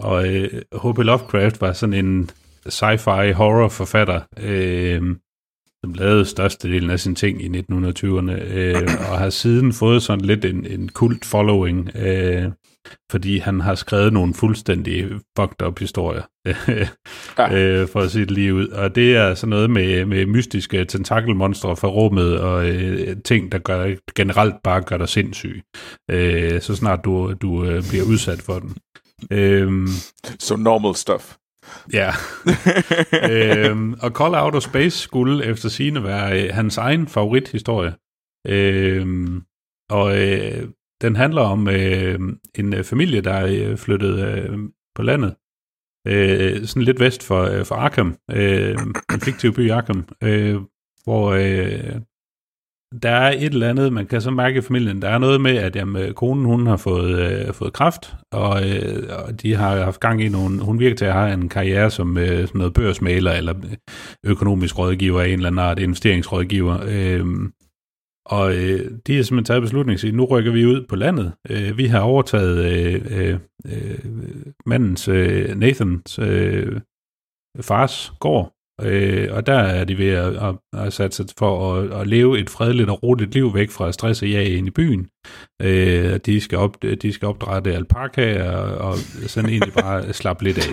og 0.00 0.34
øh, 0.34 0.62
H.P. 0.72 0.98
Lovecraft 0.98 1.60
var 1.60 1.72
sådan 1.72 2.06
en 2.06 2.30
sci-fi 2.68 3.32
horror-forfatter, 3.32 4.20
øh, 4.38 5.02
som 5.86 5.94
lavede 5.94 6.24
størstedelen 6.24 6.90
af 6.90 7.00
sine 7.00 7.14
ting 7.14 7.42
i 7.42 7.48
1920'erne, 7.48 8.32
øh, 8.32 8.82
og 9.10 9.18
har 9.18 9.30
siden 9.30 9.72
fået 9.72 10.02
sådan 10.02 10.24
lidt 10.24 10.44
en, 10.44 10.66
en 10.66 10.88
kult 10.88 11.24
following, 11.24 11.90
øh, 11.96 12.44
fordi 13.10 13.38
han 13.38 13.60
har 13.60 13.74
skrevet 13.74 14.12
nogle 14.12 14.34
fuldstændig 14.34 15.08
fucked 15.38 15.66
up 15.66 15.78
historier, 15.78 16.22
ja. 17.38 17.54
øh, 17.56 17.88
for 17.88 18.00
at 18.00 18.10
sige 18.10 18.24
det 18.24 18.30
lige 18.30 18.54
ud. 18.54 18.68
Og 18.68 18.94
det 18.94 19.16
er 19.16 19.34
sådan 19.34 19.50
noget 19.50 19.70
med, 19.70 20.04
med 20.04 20.26
mystiske 20.26 20.84
tentakelmonstre 20.84 21.76
fra 21.76 21.88
rummet, 21.88 22.40
og 22.40 22.68
øh, 22.68 23.16
ting, 23.24 23.52
der 23.52 23.58
gør, 23.58 23.94
generelt 24.16 24.54
bare 24.64 24.82
gør 24.82 24.96
dig 24.96 25.08
sindssyg, 25.08 25.62
øh, 26.10 26.60
så 26.60 26.76
snart 26.76 27.04
du, 27.04 27.34
du 27.42 27.64
øh, 27.64 27.82
bliver 27.88 28.04
udsat 28.04 28.42
for 28.42 28.58
den. 28.58 28.76
Øhm, 29.30 29.88
so 30.38 30.56
normal 30.56 30.94
stuff. 30.94 31.36
Ja. 31.92 32.10
øhm, 33.32 33.92
og 34.02 34.10
Call 34.10 34.34
Out 34.34 34.54
of 34.54 34.62
Space 34.62 34.98
skulle 34.98 35.44
efter 35.44 35.68
sine 35.68 36.04
være 36.04 36.42
øh, 36.42 36.54
hans 36.54 36.78
egen 36.78 37.08
favorithistorie. 37.08 37.94
Øhm, 38.46 39.42
og 39.90 40.18
øh, 40.18 40.68
den 41.00 41.16
handler 41.16 41.42
om 41.42 41.68
øh, 41.68 42.18
en 42.54 42.74
øh, 42.74 42.84
familie, 42.84 43.20
der 43.20 43.32
er 43.32 43.70
øh, 43.70 43.76
flyttet 43.76 44.28
øh, 44.28 44.58
på 44.94 45.02
landet. 45.02 45.34
Øh, 46.06 46.66
sådan 46.66 46.82
lidt 46.82 47.00
vest 47.00 47.22
for, 47.22 47.42
øh, 47.42 47.64
for 47.64 47.74
Arkham. 47.74 48.16
Øh, 48.30 48.76
en 49.12 49.20
fiktiv 49.20 49.52
by 49.52 49.70
Arkham. 49.70 50.08
Øh, 50.22 50.60
hvor 51.04 51.32
øh, 51.32 52.00
der 53.02 53.10
er 53.10 53.30
et 53.30 53.44
eller 53.44 53.68
andet, 53.68 53.92
man 53.92 54.06
kan 54.06 54.20
så 54.20 54.30
mærke 54.30 54.58
i 54.58 54.62
familien, 54.62 55.02
der 55.02 55.08
er 55.08 55.18
noget 55.18 55.40
med, 55.40 55.56
at 55.56 55.76
jamen, 55.76 56.02
øh, 56.02 56.12
konen 56.12 56.44
hun 56.44 56.66
har 56.66 56.76
fået, 56.76 57.18
øh, 57.20 57.54
fået 57.54 57.72
kraft, 57.72 58.14
og, 58.32 58.70
øh, 58.70 59.02
og 59.26 59.42
de 59.42 59.54
har 59.54 59.76
haft 59.76 60.00
gang 60.00 60.22
i 60.22 60.28
nogle, 60.28 60.62
hun 60.62 60.78
virker 60.78 60.96
til 60.96 61.04
at 61.04 61.12
have 61.12 61.32
en 61.32 61.48
karriere 61.48 61.90
som, 61.90 62.18
øh, 62.18 62.26
sådan 62.26 62.50
noget 62.54 62.74
børsmaler, 62.74 63.32
eller 63.32 63.54
øh, 63.56 63.76
økonomisk 64.30 64.78
rådgiver 64.78 65.20
af 65.20 65.26
en 65.26 65.32
eller 65.32 65.46
anden 65.46 65.58
art, 65.58 65.78
investeringsrådgiver. 65.78 66.78
Øh, 66.88 67.26
og 68.26 68.54
øh, 68.54 68.90
de 69.06 69.16
har 69.16 69.22
simpelthen 69.22 69.44
taget 69.44 69.62
beslutning 69.62 69.94
at 69.94 70.00
sige, 70.00 70.16
nu 70.16 70.24
rykker 70.24 70.52
vi 70.52 70.66
ud 70.66 70.86
på 70.88 70.96
landet. 70.96 71.32
Øh, 71.50 71.78
vi 71.78 71.86
har 71.86 72.00
overtaget 72.00 72.64
øh, 72.64 73.02
øh, 73.10 73.38
øh 73.66 73.98
mandens, 74.66 75.08
øh, 75.08 75.56
Nathans 75.56 76.18
øh, 76.18 76.80
fars 77.60 78.12
gård, 78.20 78.55
Øh, 78.82 79.28
og 79.32 79.46
der 79.46 79.58
er 79.58 79.84
de 79.84 79.98
ved 79.98 80.08
at, 80.08 80.36
at, 80.36 80.54
at 80.80 80.92
satse 80.92 81.24
for 81.38 81.74
at, 81.74 82.00
at 82.00 82.06
leve 82.06 82.38
et 82.38 82.50
fredeligt 82.50 82.90
og 82.90 83.02
roligt 83.02 83.34
liv 83.34 83.54
væk 83.54 83.70
fra 83.70 83.92
stress 83.92 84.22
og 84.22 84.30
jag 84.30 84.44
ind 84.46 84.66
i 84.66 84.70
byen. 84.70 85.08
Øh, 85.62 86.20
de, 86.26 86.40
skal 86.40 86.58
op, 86.58 86.82
de 87.02 87.12
skal 87.12 87.28
opdrætte 87.28 87.74
alpaka 87.74 88.50
og, 88.50 88.90
og 88.90 88.98
sådan 89.26 89.50
egentlig 89.50 89.72
bare 89.72 90.12
slappe 90.12 90.44
lidt 90.44 90.58
af. 90.58 90.72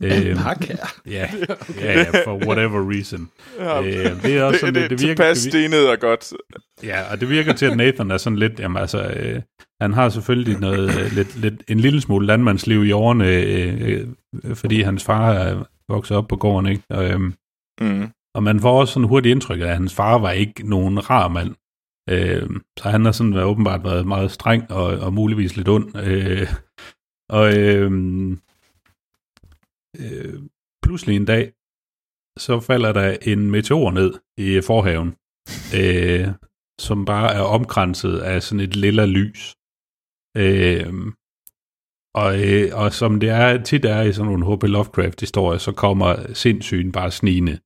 Øh, 0.00 0.26
alpaka? 0.26 0.76
Ja, 1.06 1.28
okay. 1.70 1.96
ja, 1.96 2.24
for 2.24 2.46
whatever 2.46 2.90
reason. 2.92 3.30
Ja, 3.58 3.82
øh, 3.82 4.22
det 4.22 4.36
er 4.36 4.42
også 4.42 4.60
sådan, 4.60 4.74
det, 4.74 4.90
det, 4.90 4.98
det 4.98 5.08
virker, 5.08 5.34
stenet 5.34 5.90
og 5.90 5.98
godt. 5.98 6.32
Ja, 6.82 7.12
og 7.12 7.20
det 7.20 7.30
virker 7.30 7.52
til, 7.52 7.66
at 7.66 7.76
Nathan 7.76 8.10
er 8.10 8.16
sådan 8.16 8.38
lidt, 8.38 8.60
jamen 8.60 8.76
altså, 8.76 9.02
øh, 9.02 9.42
han 9.80 9.92
har 9.92 10.08
selvfølgelig 10.08 10.60
noget, 10.60 11.00
øh, 11.00 11.12
lidt, 11.12 11.40
lidt, 11.40 11.54
en 11.68 11.80
lille 11.80 12.00
smule 12.00 12.26
landmandsliv 12.26 12.84
i 12.84 12.92
årene, 12.92 13.28
øh, 13.28 14.06
øh, 14.44 14.56
fordi 14.56 14.82
hans 14.82 15.04
far 15.04 15.32
er 15.32 15.64
vokset 15.88 16.16
op 16.16 16.28
på 16.28 16.36
gården, 16.36 16.66
ikke? 16.72 16.84
Og, 16.90 17.04
øhm, 17.10 17.34
mm. 17.80 18.08
og 18.34 18.42
man 18.42 18.60
får 18.60 18.80
også 18.80 18.92
sådan 18.92 19.08
hurtigt 19.08 19.32
indtryk 19.32 19.60
af, 19.60 19.66
at 19.66 19.76
hans 19.76 19.94
far 19.94 20.18
var 20.18 20.30
ikke 20.30 20.68
nogen 20.68 21.10
rar 21.10 21.28
mand. 21.28 21.54
Øh, 22.10 22.50
så 22.78 22.88
han 22.88 23.04
har 23.04 23.12
sådan 23.12 23.34
været, 23.34 23.46
åbenbart 23.46 23.84
været 23.84 24.06
meget 24.06 24.30
streng 24.30 24.70
og, 24.70 24.84
og 24.84 25.12
muligvis 25.12 25.56
lidt 25.56 25.68
ond. 25.68 25.96
Øh, 25.98 26.48
og 27.28 27.58
øh, 27.58 27.90
øh, 30.00 30.40
pludselig 30.82 31.16
en 31.16 31.24
dag, 31.24 31.52
så 32.38 32.60
falder 32.60 32.92
der 32.92 33.16
en 33.22 33.50
meteor 33.50 33.90
ned 33.90 34.14
i 34.36 34.60
forhaven, 34.66 35.10
øh, 35.80 36.28
som 36.80 37.04
bare 37.04 37.34
er 37.34 37.40
omkranset 37.40 38.18
af 38.18 38.42
sådan 38.42 38.60
et 38.60 38.76
lilla 38.76 39.06
lys. 39.06 39.56
Øh, 40.36 40.92
og, 42.16 42.48
øh, 42.48 42.70
og 42.72 42.92
som 42.92 43.20
det 43.20 43.28
er 43.28 43.62
tit 43.62 43.84
er 43.84 44.02
i 44.02 44.12
sådan 44.12 44.32
nogle 44.32 44.56
H.P. 44.56 44.62
Lovecraft-historier, 44.62 45.58
så 45.58 45.72
kommer 45.72 46.16
sindssygen 46.32 46.92
bare 46.92 47.10
snigende. 47.10 47.58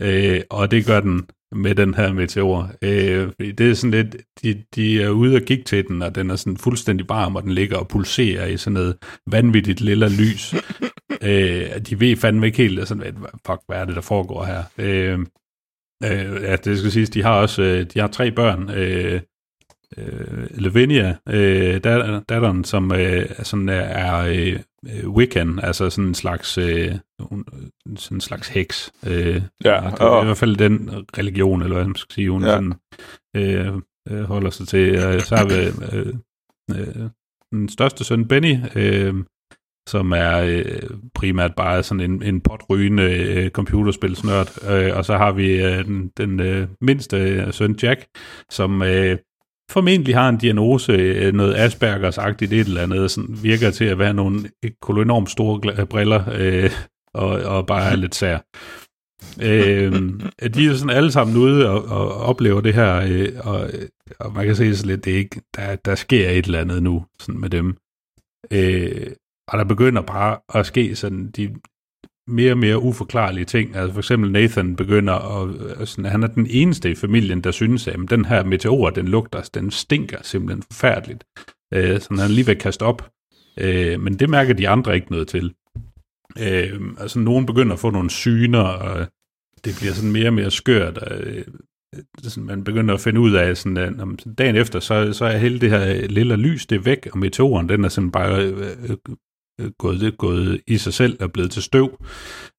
Øh, 0.00 0.40
og 0.50 0.70
det 0.70 0.86
gør 0.86 1.00
den 1.00 1.26
med 1.52 1.74
den 1.74 1.94
her 1.94 2.12
meteor. 2.12 2.70
Øh, 2.82 3.32
det 3.38 3.60
er 3.60 3.74
sådan 3.74 3.90
lidt, 3.90 4.16
de, 4.42 4.62
de 4.74 5.02
er 5.02 5.08
ude 5.08 5.36
og 5.36 5.42
kigge 5.42 5.64
til 5.64 5.88
den, 5.88 6.02
og 6.02 6.14
den 6.14 6.30
er 6.30 6.36
sådan 6.36 6.56
fuldstændig 6.56 7.08
varm, 7.08 7.36
og 7.36 7.42
den 7.42 7.52
ligger 7.52 7.76
og 7.76 7.88
pulserer 7.88 8.46
i 8.46 8.56
sådan 8.56 8.72
noget 8.72 8.96
vanvittigt 9.30 9.80
lille 9.80 10.08
lys. 10.08 10.54
øh, 11.28 11.80
de 11.88 12.00
ved 12.00 12.16
fandme 12.16 12.46
ikke 12.46 12.58
helt, 12.58 12.88
sådan, 12.88 13.16
fuck, 13.46 13.60
hvad 13.66 13.76
er 13.76 13.84
det, 13.84 13.96
der 13.96 14.00
foregår 14.02 14.44
her? 14.44 14.62
Øh, 14.78 15.18
øh, 16.04 16.42
ja, 16.42 16.56
det 16.56 16.78
skal 16.78 16.92
siges, 16.92 17.10
de 17.10 17.22
har 17.22 17.40
også, 17.40 17.62
øh, 17.62 17.86
de 17.94 18.00
har 18.00 18.08
tre 18.08 18.30
børn, 18.30 18.70
øh, 18.70 19.20
øh, 19.98 20.46
Lavinia, 20.50 21.16
øh, 21.28 21.74
datteren, 22.28 22.64
som 22.64 22.92
øh, 22.92 23.26
sådan 23.42 23.68
er 23.68 24.16
øh, 24.16 24.58
Wiccan, 25.08 25.60
altså 25.62 25.90
sådan 25.90 26.08
en 26.08 26.14
slags, 26.14 26.58
øh, 26.58 26.94
sådan 27.96 28.16
en 28.16 28.20
slags 28.20 28.48
heks. 28.48 28.92
Øh, 29.06 29.42
ja, 29.64 29.80
det 29.90 30.00
er 30.00 30.22
i 30.22 30.24
hvert 30.24 30.36
fald 30.36 30.56
den 30.56 30.90
religion, 31.18 31.62
eller 31.62 31.74
hvad 31.74 31.86
man 31.86 31.94
skal 31.94 32.14
sige, 32.14 32.30
hun 32.30 32.42
ja. 32.42 32.48
sådan, 32.48 32.74
øh, 33.36 33.72
øh, 34.08 34.24
holder 34.24 34.50
sig 34.50 34.68
til. 34.68 34.94
Øh, 34.94 35.20
så 35.20 35.36
har 35.36 35.44
vi 35.44 35.54
øh, 35.96 36.14
øh, 36.70 37.10
den 37.52 37.68
største 37.68 38.04
søn, 38.04 38.28
Benny, 38.28 38.56
øh, 38.76 39.14
som 39.88 40.12
er 40.12 40.38
øh, 40.38 40.90
primært 41.14 41.54
bare 41.54 41.82
sådan 41.82 42.10
en, 42.10 42.22
en 42.22 42.40
potrygende 42.40 43.02
øh, 43.02 43.50
computerspilsnørd. 43.50 44.70
Øh, 44.70 44.96
og 44.96 45.04
så 45.04 45.16
har 45.16 45.32
vi 45.32 45.62
øh, 45.62 45.84
den, 45.84 46.08
den 46.16 46.40
øh, 46.40 46.68
mindste 46.80 47.16
øh, 47.16 47.52
søn, 47.52 47.78
Jack, 47.82 48.06
som 48.50 48.82
øh, 48.82 49.18
formentlig 49.70 50.14
har 50.14 50.28
en 50.28 50.36
diagnose, 50.36 50.92
øh, 50.92 51.34
noget 51.34 51.54
Aspergers-agtigt 51.54 52.52
et 52.52 52.66
eller 52.66 52.82
andet, 52.82 53.10
sådan 53.10 53.38
virker 53.42 53.70
til 53.70 53.84
at 53.84 53.98
være 53.98 54.14
nogle 54.14 54.50
enormt 54.88 55.30
store 55.30 55.86
briller, 55.86 56.24
øh, 56.32 56.70
og, 57.14 57.28
og 57.28 57.66
bare 57.66 57.90
er 57.90 57.96
lidt 57.96 58.14
sær. 58.14 58.38
øh, 59.42 59.92
de 60.54 60.66
er 60.66 60.74
sådan 60.74 60.96
alle 60.96 61.12
sammen 61.12 61.36
ude 61.36 61.70
og, 61.70 61.84
og 61.84 62.14
oplever 62.14 62.60
det 62.60 62.74
her, 62.74 62.96
øh, 63.08 63.28
og, 63.44 63.70
og 64.18 64.32
man 64.32 64.46
kan 64.46 64.56
se 64.56 64.76
så 64.76 64.86
lidt, 64.86 65.04
det 65.04 65.12
er 65.12 65.18
ikke, 65.18 65.40
der, 65.56 65.76
der 65.76 65.94
sker 65.94 66.30
et 66.30 66.44
eller 66.44 66.60
andet 66.60 66.82
nu 66.82 67.04
sådan 67.20 67.40
med 67.40 67.50
dem. 67.50 67.76
Øh, 68.50 69.06
og 69.48 69.58
der 69.58 69.64
begynder 69.64 70.02
bare 70.02 70.38
at 70.54 70.66
ske 70.66 70.96
sådan, 70.96 71.30
de, 71.30 71.54
mere 72.28 72.52
og 72.52 72.58
mere 72.58 72.78
uforklarlige 72.78 73.44
ting. 73.44 73.76
Altså 73.76 73.92
for 73.92 74.00
eksempel 74.00 74.32
Nathan 74.32 74.76
begynder 74.76 75.12
at, 75.12 75.80
øh, 75.80 75.86
sådan, 75.86 76.10
han 76.10 76.22
er 76.22 76.26
den 76.26 76.46
eneste 76.50 76.90
i 76.90 76.94
familien, 76.94 77.40
der 77.40 77.50
synes, 77.50 77.88
at 77.88 77.98
den 78.10 78.24
her 78.24 78.44
meteor, 78.44 78.90
den 78.90 79.08
lugter, 79.08 79.50
den 79.54 79.70
stinker 79.70 80.18
simpelthen 80.22 80.62
forfærdeligt. 80.62 81.24
Øh, 81.74 82.00
så 82.00 82.16
han 82.20 82.30
lige 82.30 82.46
vil 82.46 82.56
kaste 82.56 82.82
op. 82.82 83.10
Øh, 83.58 84.00
men 84.00 84.14
det 84.14 84.30
mærker 84.30 84.54
de 84.54 84.68
andre 84.68 84.94
ikke 84.94 85.10
noget 85.10 85.28
til. 85.28 85.54
Øh, 86.40 86.80
altså 86.98 87.18
nogen 87.18 87.46
begynder 87.46 87.72
at 87.72 87.80
få 87.80 87.90
nogle 87.90 88.10
syner, 88.10 88.62
og 88.62 89.06
det 89.64 89.76
bliver 89.80 89.92
sådan 89.92 90.12
mere 90.12 90.28
og 90.28 90.34
mere 90.34 90.50
skørt. 90.50 90.98
Og, 90.98 91.20
øh, 91.20 91.44
sådan, 92.22 92.44
man 92.46 92.64
begynder 92.64 92.94
at 92.94 93.00
finde 93.00 93.20
ud 93.20 93.32
af, 93.32 93.56
sådan, 93.56 93.76
at 93.76 93.96
når, 93.96 94.16
dagen 94.38 94.56
efter, 94.56 94.80
så, 94.80 95.12
så 95.12 95.24
er 95.24 95.36
hele 95.36 95.60
det 95.60 95.70
her 95.70 96.06
lille 96.06 96.36
lys, 96.36 96.66
det 96.66 96.76
er 96.76 96.82
væk, 96.82 97.08
og 97.12 97.18
meteoren, 97.18 97.68
den 97.68 97.84
er 97.84 97.88
sådan 97.88 98.10
bare 98.10 98.42
øh, 98.42 98.90
øh 98.90 98.96
Øh, 99.60 99.70
gået, 99.78 100.00
det, 100.00 100.18
gået 100.18 100.60
i 100.66 100.78
sig 100.78 100.94
selv 100.94 101.22
og 101.22 101.32
blevet 101.32 101.50
til 101.50 101.62
støv. 101.62 102.04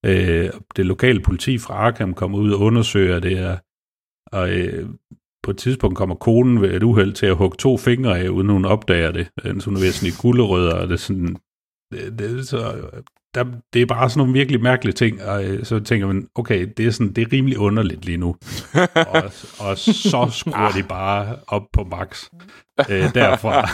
Øh, 0.06 0.50
det 0.76 0.86
lokale 0.86 1.20
politi 1.22 1.58
fra 1.58 1.74
Arkham 1.74 2.14
kommer 2.14 2.38
ud 2.38 2.52
og 2.52 2.60
undersøger 2.60 3.20
det 3.20 3.38
her, 3.38 3.58
og 4.32 4.50
øh, 4.50 4.90
på 5.44 5.52
et 5.52 5.58
tidspunkt 5.58 5.98
kommer 5.98 6.16
konen 6.16 6.62
ved 6.62 6.74
et 6.74 6.84
uheld 6.84 7.14
til 7.14 7.26
at 7.26 7.36
hugge 7.36 7.58
to 7.58 7.78
fingre 7.78 8.20
af, 8.20 8.30
uden 8.30 8.50
hun 8.50 8.66
opdager 8.66 9.12
det. 9.12 9.28
Øh, 9.44 9.60
så 9.60 9.66
hun 9.66 9.76
er 9.76 9.80
ved 9.80 9.88
at 9.88 9.94
snige 9.94 10.22
gulderødder, 10.22 10.74
og 10.74 10.88
det 10.88 10.94
er 10.94 10.98
sådan... 10.98 11.38
Det, 11.92 12.20
det, 12.20 12.48
så, 12.48 12.90
der, 13.38 13.46
det 13.74 13.82
er 13.82 13.86
bare 13.86 14.10
sådan 14.10 14.20
nogle 14.20 14.34
virkelig 14.34 14.62
mærkelige 14.62 14.94
ting, 14.94 15.24
og 15.24 15.44
øh, 15.46 15.66
så 15.66 15.80
tænker 15.80 16.08
man, 16.08 16.28
okay, 16.36 16.68
det 16.78 16.88
er, 16.88 16.92
sådan, 16.92 17.14
det 17.14 17.22
er 17.22 17.34
rimelig 17.34 17.58
underligt 17.58 18.06
lige 18.06 18.18
nu. 18.18 18.36
og, 18.96 19.24
og 19.60 19.78
så 19.78 20.30
skruer 20.32 20.72
de 20.76 20.84
bare 20.84 21.36
op 21.48 21.64
på 21.74 21.84
max 21.84 22.24
øh, 22.90 23.14
derfra. 23.14 23.70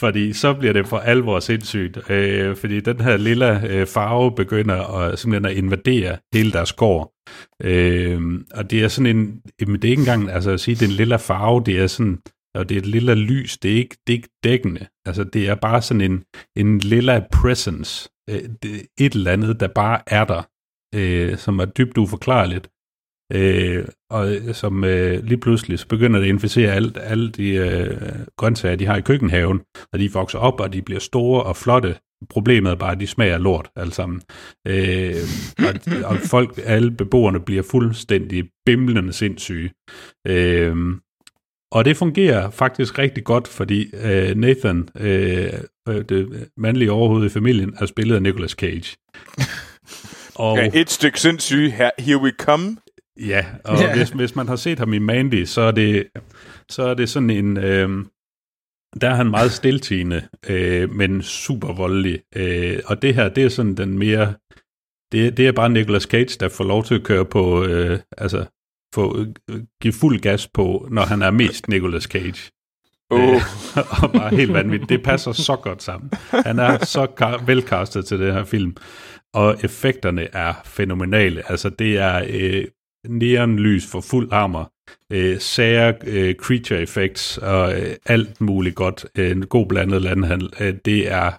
fordi 0.00 0.32
så 0.32 0.54
bliver 0.54 0.72
det 0.72 0.86
for 0.86 0.98
alvor 0.98 1.40
sindssygt. 1.40 2.10
Øh, 2.10 2.56
fordi 2.56 2.80
den 2.80 3.00
her 3.00 3.16
lille 3.16 3.68
øh, 3.68 3.86
farve 3.86 4.34
begynder 4.34 4.98
at, 4.98 5.18
simpelthen 5.18 5.52
at 5.52 5.56
invadere 5.56 6.16
hele 6.34 6.52
deres 6.52 6.72
gård. 6.72 7.12
Øh, 7.62 8.20
og 8.54 8.70
det 8.70 8.84
er 8.84 8.88
sådan 8.88 9.16
en, 9.16 9.40
jamen 9.60 9.82
det 9.82 9.84
er 9.84 9.90
ikke 9.90 10.00
engang, 10.00 10.30
altså 10.30 10.50
at 10.50 10.60
sige, 10.60 10.74
det 10.74 10.82
er 10.82 10.86
en 10.86 10.96
lille 10.96 11.18
farve, 11.18 11.62
det 11.66 11.80
er 11.80 11.86
sådan, 11.86 12.18
og 12.54 12.68
det 12.68 12.74
er 12.74 12.78
et 12.78 12.86
lille 12.86 13.14
lys, 13.14 13.58
det 13.58 13.72
er 13.72 13.76
ikke, 13.76 13.96
det 14.06 14.12
er 14.12 14.16
ikke 14.16 14.38
dækkende. 14.44 14.86
Altså 15.06 15.24
det 15.24 15.48
er 15.48 15.54
bare 15.54 15.82
sådan 15.82 16.00
en, 16.00 16.22
en 16.56 16.78
lille 16.78 17.24
presence, 17.32 18.08
øh, 18.30 18.42
det, 18.62 18.86
et 18.98 19.12
eller 19.12 19.32
andet, 19.32 19.60
der 19.60 19.68
bare 19.68 20.00
er 20.06 20.24
der, 20.24 20.42
øh, 20.94 21.38
som 21.38 21.58
er 21.58 21.64
dybt 21.64 21.98
uforklarligt. 21.98 22.70
Øh, 23.32 23.84
og 24.10 24.34
øh, 24.34 24.54
som 24.54 24.84
øh, 24.84 25.24
lige 25.24 25.38
pludselig 25.40 25.78
så 25.78 25.88
begynder 25.88 26.18
det 26.18 26.26
at 26.26 26.32
inficere 26.32 26.72
alt, 26.72 26.98
alle 27.00 27.30
de 27.30 27.48
øh, 27.48 28.26
grøntsager, 28.36 28.76
de 28.76 28.86
har 28.86 28.96
i 28.96 29.00
køkkenhaven, 29.00 29.60
og 29.92 29.98
de 29.98 30.12
vokser 30.12 30.38
op, 30.38 30.60
og 30.60 30.72
de 30.72 30.82
bliver 30.82 31.00
store 31.00 31.42
og 31.42 31.56
flotte. 31.56 31.96
Problemet 32.30 32.70
er 32.70 32.76
bare, 32.76 32.92
at 32.92 33.00
de 33.00 33.06
smager 33.06 33.38
lort 33.38 33.70
alle 33.76 33.92
sammen. 33.92 34.22
Øh, 34.66 35.14
og, 35.58 36.10
og 36.10 36.16
folk, 36.16 36.60
alle 36.64 36.90
beboerne 36.90 37.40
bliver 37.40 37.62
fuldstændig 37.62 38.48
bimlende 38.66 39.12
sindssyge. 39.12 39.70
Øh, 40.26 40.76
og 41.74 41.84
det 41.84 41.96
fungerer 41.96 42.50
faktisk 42.50 42.98
rigtig 42.98 43.24
godt, 43.24 43.48
fordi 43.48 43.94
øh, 43.94 44.36
Nathan, 44.36 44.88
øh, 45.00 45.52
øh 45.88 46.04
det 46.08 46.48
mandlige 46.56 46.92
overhoved 46.92 47.26
i 47.26 47.28
familien, 47.28 47.74
er 47.80 47.86
spillet 47.86 48.14
af 48.14 48.22
Nicolas 48.22 48.50
Cage. 48.50 48.96
og, 50.34 50.56
ja, 50.58 50.70
et 50.74 50.90
stykke 50.90 51.20
sindssyge, 51.20 51.70
her, 51.70 51.90
here 51.98 52.18
we 52.18 52.32
come. 52.38 52.76
Ja, 53.20 53.46
og 53.64 53.78
yeah. 53.78 53.96
hvis, 53.96 54.10
hvis 54.10 54.36
man 54.36 54.48
har 54.48 54.56
set 54.56 54.78
ham 54.78 54.92
i 54.92 54.98
Mandy, 54.98 55.44
så 55.44 55.60
er 55.60 55.70
det, 55.70 56.06
så 56.70 56.82
er 56.82 56.94
det 56.94 57.08
sådan 57.08 57.30
en... 57.30 57.56
Øh, 57.56 58.04
der 59.00 59.10
er 59.10 59.14
han 59.14 59.30
meget 59.30 59.52
stiltigende, 59.52 60.28
øh, 60.48 60.90
men 60.90 61.22
super 61.22 61.72
voldelig. 61.72 62.20
Øh, 62.36 62.80
og 62.86 63.02
det 63.02 63.14
her, 63.14 63.28
det 63.28 63.44
er 63.44 63.48
sådan 63.48 63.74
den 63.74 63.98
mere... 63.98 64.34
Det, 65.12 65.36
det 65.36 65.46
er 65.46 65.52
bare 65.52 65.70
Nicolas 65.70 66.02
Cage, 66.02 66.36
der 66.40 66.48
får 66.48 66.64
lov 66.64 66.84
til 66.84 66.94
at 66.94 67.02
køre 67.02 67.24
på... 67.24 67.64
Øh, 67.64 67.98
altså, 68.18 68.46
få, 68.94 69.26
øh, 69.50 69.60
give 69.82 69.92
fuld 69.92 70.20
gas 70.20 70.48
på, 70.48 70.88
når 70.90 71.02
han 71.02 71.22
er 71.22 71.30
mest 71.30 71.68
Nicolas 71.68 72.02
Cage. 72.02 72.50
Oh. 73.10 73.20
Øh, 73.20 73.40
og 74.02 74.12
bare 74.12 74.36
helt 74.36 74.52
vanvittigt. 74.52 74.88
Det 74.88 75.02
passer 75.02 75.32
så 75.32 75.56
godt 75.56 75.82
sammen. 75.82 76.10
Han 76.30 76.58
er 76.58 76.84
så 76.84 77.06
velkastet 77.46 78.06
til 78.06 78.20
det 78.20 78.32
her 78.32 78.44
film. 78.44 78.76
Og 79.34 79.56
effekterne 79.64 80.28
er 80.34 80.54
fænomenale. 80.64 81.50
Altså, 81.50 81.68
det 81.68 81.98
er 81.98 82.24
øh, 82.28 82.64
neonlys 83.08 83.86
for 83.90 84.00
fuld 84.00 84.28
armor, 84.32 84.72
øh, 85.12 85.40
sære 85.40 85.94
øh, 86.06 86.34
creature 86.34 86.82
effects 86.82 87.38
og 87.38 87.80
øh, 87.80 87.96
alt 88.06 88.40
muligt 88.40 88.74
godt. 88.74 89.06
Øh, 89.18 89.30
en 89.30 89.46
god 89.46 89.66
blandet 89.66 90.02
landhandel. 90.02 90.50
Øh, 90.60 90.74
det 90.84 91.12
er, 91.12 91.32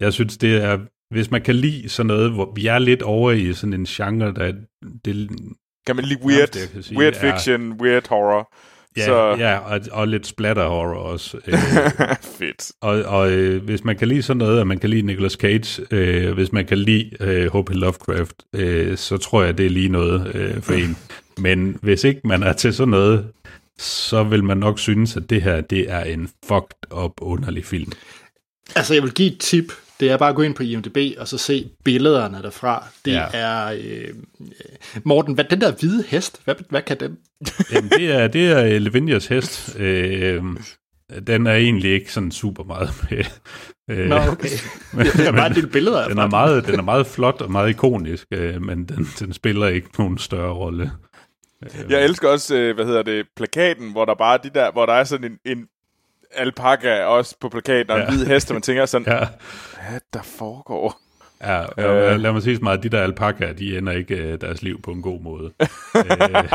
jeg 0.00 0.12
synes, 0.12 0.36
det 0.36 0.64
er, 0.64 0.78
hvis 1.14 1.30
man 1.30 1.42
kan 1.42 1.54
lide 1.54 1.88
sådan 1.88 2.06
noget, 2.06 2.32
hvor 2.32 2.52
vi 2.56 2.66
er 2.66 2.78
lidt 2.78 3.02
over 3.02 3.32
i 3.32 3.52
sådan 3.52 3.72
en 3.72 3.84
genre, 3.84 4.34
der 4.34 4.52
det, 5.04 5.30
kan 5.86 5.96
man 5.96 6.04
lide 6.04 6.20
weird, 6.24 6.82
sige, 6.82 6.98
weird 6.98 7.14
fiction, 7.14 7.68
ja. 7.68 7.84
weird 7.84 8.08
horror? 8.08 8.54
Ja, 8.96 9.04
så... 9.04 9.36
ja 9.38 9.58
og, 9.58 9.80
og 9.92 10.08
lidt 10.08 10.26
splatter 10.26 10.68
horror 10.68 10.98
også. 10.98 11.38
Øh, 11.46 11.54
Fedt. 12.38 12.72
Og, 12.80 13.02
og 13.02 13.32
øh, 13.32 13.64
hvis 13.64 13.84
man 13.84 13.96
kan 13.96 14.08
lide 14.08 14.22
sådan 14.22 14.38
noget, 14.38 14.60
og 14.60 14.66
man 14.66 14.78
kan 14.78 14.90
lide 14.90 15.02
Nicolas 15.02 15.32
Cage, 15.32 15.86
øh, 15.90 16.34
hvis 16.34 16.52
man 16.52 16.66
kan 16.66 16.78
lide 16.78 17.10
øh, 17.20 17.52
H.P. 17.54 17.70
Lovecraft, 17.70 18.34
øh, 18.52 18.96
så 18.96 19.16
tror 19.16 19.42
jeg, 19.42 19.58
det 19.58 19.66
er 19.66 19.70
lige 19.70 19.88
noget 19.88 20.34
øh, 20.34 20.62
for 20.62 20.72
en. 20.72 20.96
Men 21.38 21.78
hvis 21.82 22.04
ikke 22.04 22.20
man 22.24 22.42
er 22.42 22.52
til 22.52 22.74
sådan 22.74 22.90
noget, 22.90 23.26
så 23.78 24.22
vil 24.22 24.44
man 24.44 24.56
nok 24.56 24.78
synes, 24.78 25.16
at 25.16 25.30
det 25.30 25.42
her 25.42 25.60
det 25.60 25.90
er 25.90 26.04
en 26.04 26.28
fucked 26.48 26.92
up 27.04 27.12
underlig 27.20 27.64
film. 27.64 27.92
Altså, 28.76 28.94
jeg 28.94 29.02
vil 29.02 29.12
give 29.12 29.32
et 29.32 29.38
tip 29.38 29.72
det 30.00 30.10
er 30.10 30.16
bare 30.16 30.28
at 30.28 30.36
gå 30.36 30.42
ind 30.42 30.54
på 30.54 30.62
IMDb 30.62 30.96
og 31.18 31.28
så 31.28 31.38
se 31.38 31.70
billederne 31.84 32.42
derfra. 32.42 32.86
Det 33.04 33.12
ja. 33.12 33.26
er... 33.32 33.76
Øh, 33.82 34.08
Morten, 35.04 35.34
hvad, 35.34 35.44
den 35.44 35.60
der 35.60 35.72
hvide 35.72 36.04
hest, 36.08 36.40
hvad, 36.44 36.54
hvad 36.70 36.82
kan 36.82 37.00
den? 37.00 37.18
Jamen, 37.72 37.90
det 37.90 38.12
er, 38.12 38.26
det 38.28 38.50
er 38.50 38.78
Lavinias 38.78 39.26
hest. 39.26 39.76
Øh, 39.78 40.42
den 41.26 41.46
er 41.46 41.54
egentlig 41.54 41.92
ikke 41.92 42.12
sådan 42.12 42.30
super 42.30 42.64
meget 42.64 42.90
med. 43.10 43.24
Øh, 43.90 44.08
Nå, 44.08 44.16
okay. 44.16 44.48
Det 45.16 45.26
er 45.26 45.32
bare 45.32 45.58
et 45.58 45.70
billeder 45.72 46.08
den 46.08 46.18
er, 46.18 46.26
meget, 46.26 46.66
den 46.66 46.78
er 46.78 46.82
meget 46.82 47.06
flot 47.06 47.40
og 47.40 47.52
meget 47.52 47.70
ikonisk, 47.70 48.26
øh, 48.30 48.62
men 48.62 48.84
den, 48.84 49.06
den 49.18 49.32
spiller 49.32 49.66
ikke 49.66 49.88
nogen 49.98 50.18
større 50.18 50.52
rolle. 50.52 50.90
Jeg 51.88 52.04
elsker 52.04 52.28
også, 52.28 52.56
øh, 52.56 52.74
hvad 52.74 52.84
hedder 52.84 53.02
det, 53.02 53.26
plakaten, 53.36 53.92
hvor 53.92 54.04
der 54.04 54.14
bare 54.14 54.38
de 54.42 54.50
der, 54.54 54.72
hvor 54.72 54.86
der 54.86 54.92
er 54.92 55.04
sådan 55.04 55.32
en, 55.32 55.38
en 55.56 55.66
alpaka 56.34 57.02
også 57.04 57.36
på 57.40 57.48
plakaten, 57.48 57.90
og 57.90 57.98
ja. 57.98 58.06
en 58.06 58.14
hvid 58.14 58.26
hest, 58.26 58.50
og 58.50 58.54
man 58.54 58.62
tænker 58.62 58.86
sådan, 58.86 59.12
ja. 59.12 59.26
hvad 59.90 60.00
der 60.12 60.22
foregår? 60.22 61.00
Ja, 61.42 61.62
øh, 61.62 62.20
lad 62.20 62.32
mig 62.32 62.42
sige 62.42 62.56
så 62.56 62.62
meget, 62.62 62.82
de 62.82 62.88
der 62.88 63.02
alpakaer, 63.02 63.52
de 63.52 63.78
ender 63.78 63.92
ikke 63.92 64.14
øh, 64.14 64.40
deres 64.40 64.62
liv 64.62 64.82
på 64.82 64.90
en 64.90 65.02
god 65.02 65.20
måde. 65.20 65.52
øh, 65.96 66.52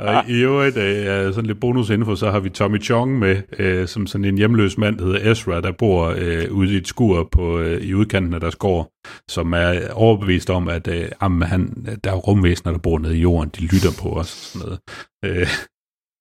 og 0.00 0.28
i 0.28 0.40
øvrigt, 0.40 0.76
øh, 0.76 1.34
sådan 1.34 1.46
lidt 1.46 1.60
bonusinfo, 1.60 2.16
så 2.16 2.30
har 2.30 2.40
vi 2.40 2.48
Tommy 2.48 2.82
Chong 2.82 3.18
med, 3.18 3.42
øh, 3.58 3.88
som 3.88 4.06
sådan 4.06 4.24
en 4.24 4.38
hjemløs 4.38 4.78
mand, 4.78 4.98
der 4.98 5.04
hedder 5.04 5.30
Ezra, 5.30 5.60
der 5.60 5.72
bor 5.72 6.14
øh, 6.16 6.52
ude 6.52 6.74
i 6.74 6.76
et 6.76 6.88
skur 6.88 7.28
på, 7.32 7.58
øh, 7.58 7.82
i 7.82 7.94
udkanten 7.94 8.34
af 8.34 8.40
deres 8.40 8.56
gård, 8.56 8.90
som 9.28 9.52
er 9.52 9.92
overbevist 9.92 10.50
om, 10.50 10.68
at 10.68 10.88
øh, 10.88 11.08
jamen, 11.22 11.42
han, 11.42 11.86
der 12.04 12.10
er 12.10 12.16
rumvæsener, 12.16 12.72
der 12.72 12.78
bor 12.78 12.98
nede 12.98 13.16
i 13.16 13.20
jorden, 13.20 13.50
de 13.56 13.62
lytter 13.62 13.90
på 14.02 14.08
os. 14.08 14.28
Sådan 14.28 14.66
noget. 14.66 14.80
Øh, 15.24 15.48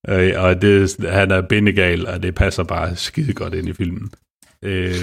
Øh, 0.09 0.33
og 0.43 0.61
det, 0.61 0.95
han 1.09 1.31
er 1.31 1.41
bindegal, 1.41 2.07
og 2.07 2.23
det 2.23 2.35
passer 2.35 2.63
bare 2.63 2.95
skide 2.95 3.33
godt 3.33 3.53
ind 3.53 3.69
i 3.69 3.73
filmen. 3.73 4.11
Øh, 4.61 4.93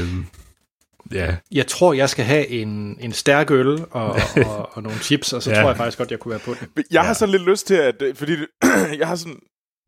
ja. 1.12 1.36
Jeg 1.52 1.66
tror, 1.66 1.92
jeg 1.92 2.08
skal 2.08 2.24
have 2.24 2.48
en, 2.48 2.96
en 3.00 3.12
stærk 3.12 3.50
øl 3.50 3.84
og, 3.90 4.16
og, 4.46 4.70
og 4.76 4.82
nogle 4.82 4.98
chips, 4.98 5.32
og 5.32 5.42
så 5.42 5.50
ja. 5.50 5.60
tror 5.60 5.68
jeg 5.68 5.76
faktisk 5.76 5.98
godt, 5.98 6.10
jeg 6.10 6.18
kunne 6.18 6.30
være 6.30 6.40
på 6.44 6.54
det. 6.54 6.84
Jeg 6.90 7.02
har 7.02 7.12
sådan 7.12 7.32
lidt 7.32 7.48
lyst 7.50 7.66
til, 7.66 7.74
at... 7.74 8.02
Fordi 8.14 8.32
jeg 9.00 9.08
har 9.08 9.16
sådan... 9.16 9.38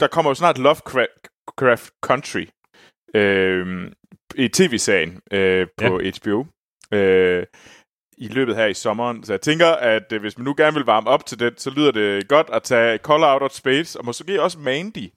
Der 0.01 0.07
kommer 0.07 0.31
jo 0.31 0.35
snart 0.35 0.59
Lovecraft 0.59 1.91
Country 2.03 2.47
øh, 3.15 3.91
i 4.35 4.49
tv-serien 4.49 5.21
øh, 5.33 5.67
på 5.77 6.01
ja. 6.01 6.11
HBO. 6.11 6.47
Øh, 6.93 7.47
i 8.19 8.29
løbet 8.29 8.57
her 8.57 8.67
i 8.67 8.75
sommeren. 8.75 9.25
Så 9.25 9.33
jeg 9.33 9.41
tænker, 9.41 9.67
at 9.67 10.13
øh, 10.13 10.21
hvis 10.21 10.39
man 10.39 10.45
nu 10.45 10.55
gerne 10.57 10.75
vil 10.75 10.85
varme 10.85 11.09
op 11.09 11.27
til 11.27 11.41
det, 11.41 11.61
så 11.61 11.71
lyder 11.71 11.91
det 11.91 12.29
godt 12.29 12.47
at 12.53 12.63
tage 12.63 12.99
Call 12.99 13.23
Out 13.23 13.43
of 13.43 13.51
Space, 13.51 13.99
og 13.99 14.05
måske 14.05 14.43
også 14.43 14.59
Mandy. 14.59 15.09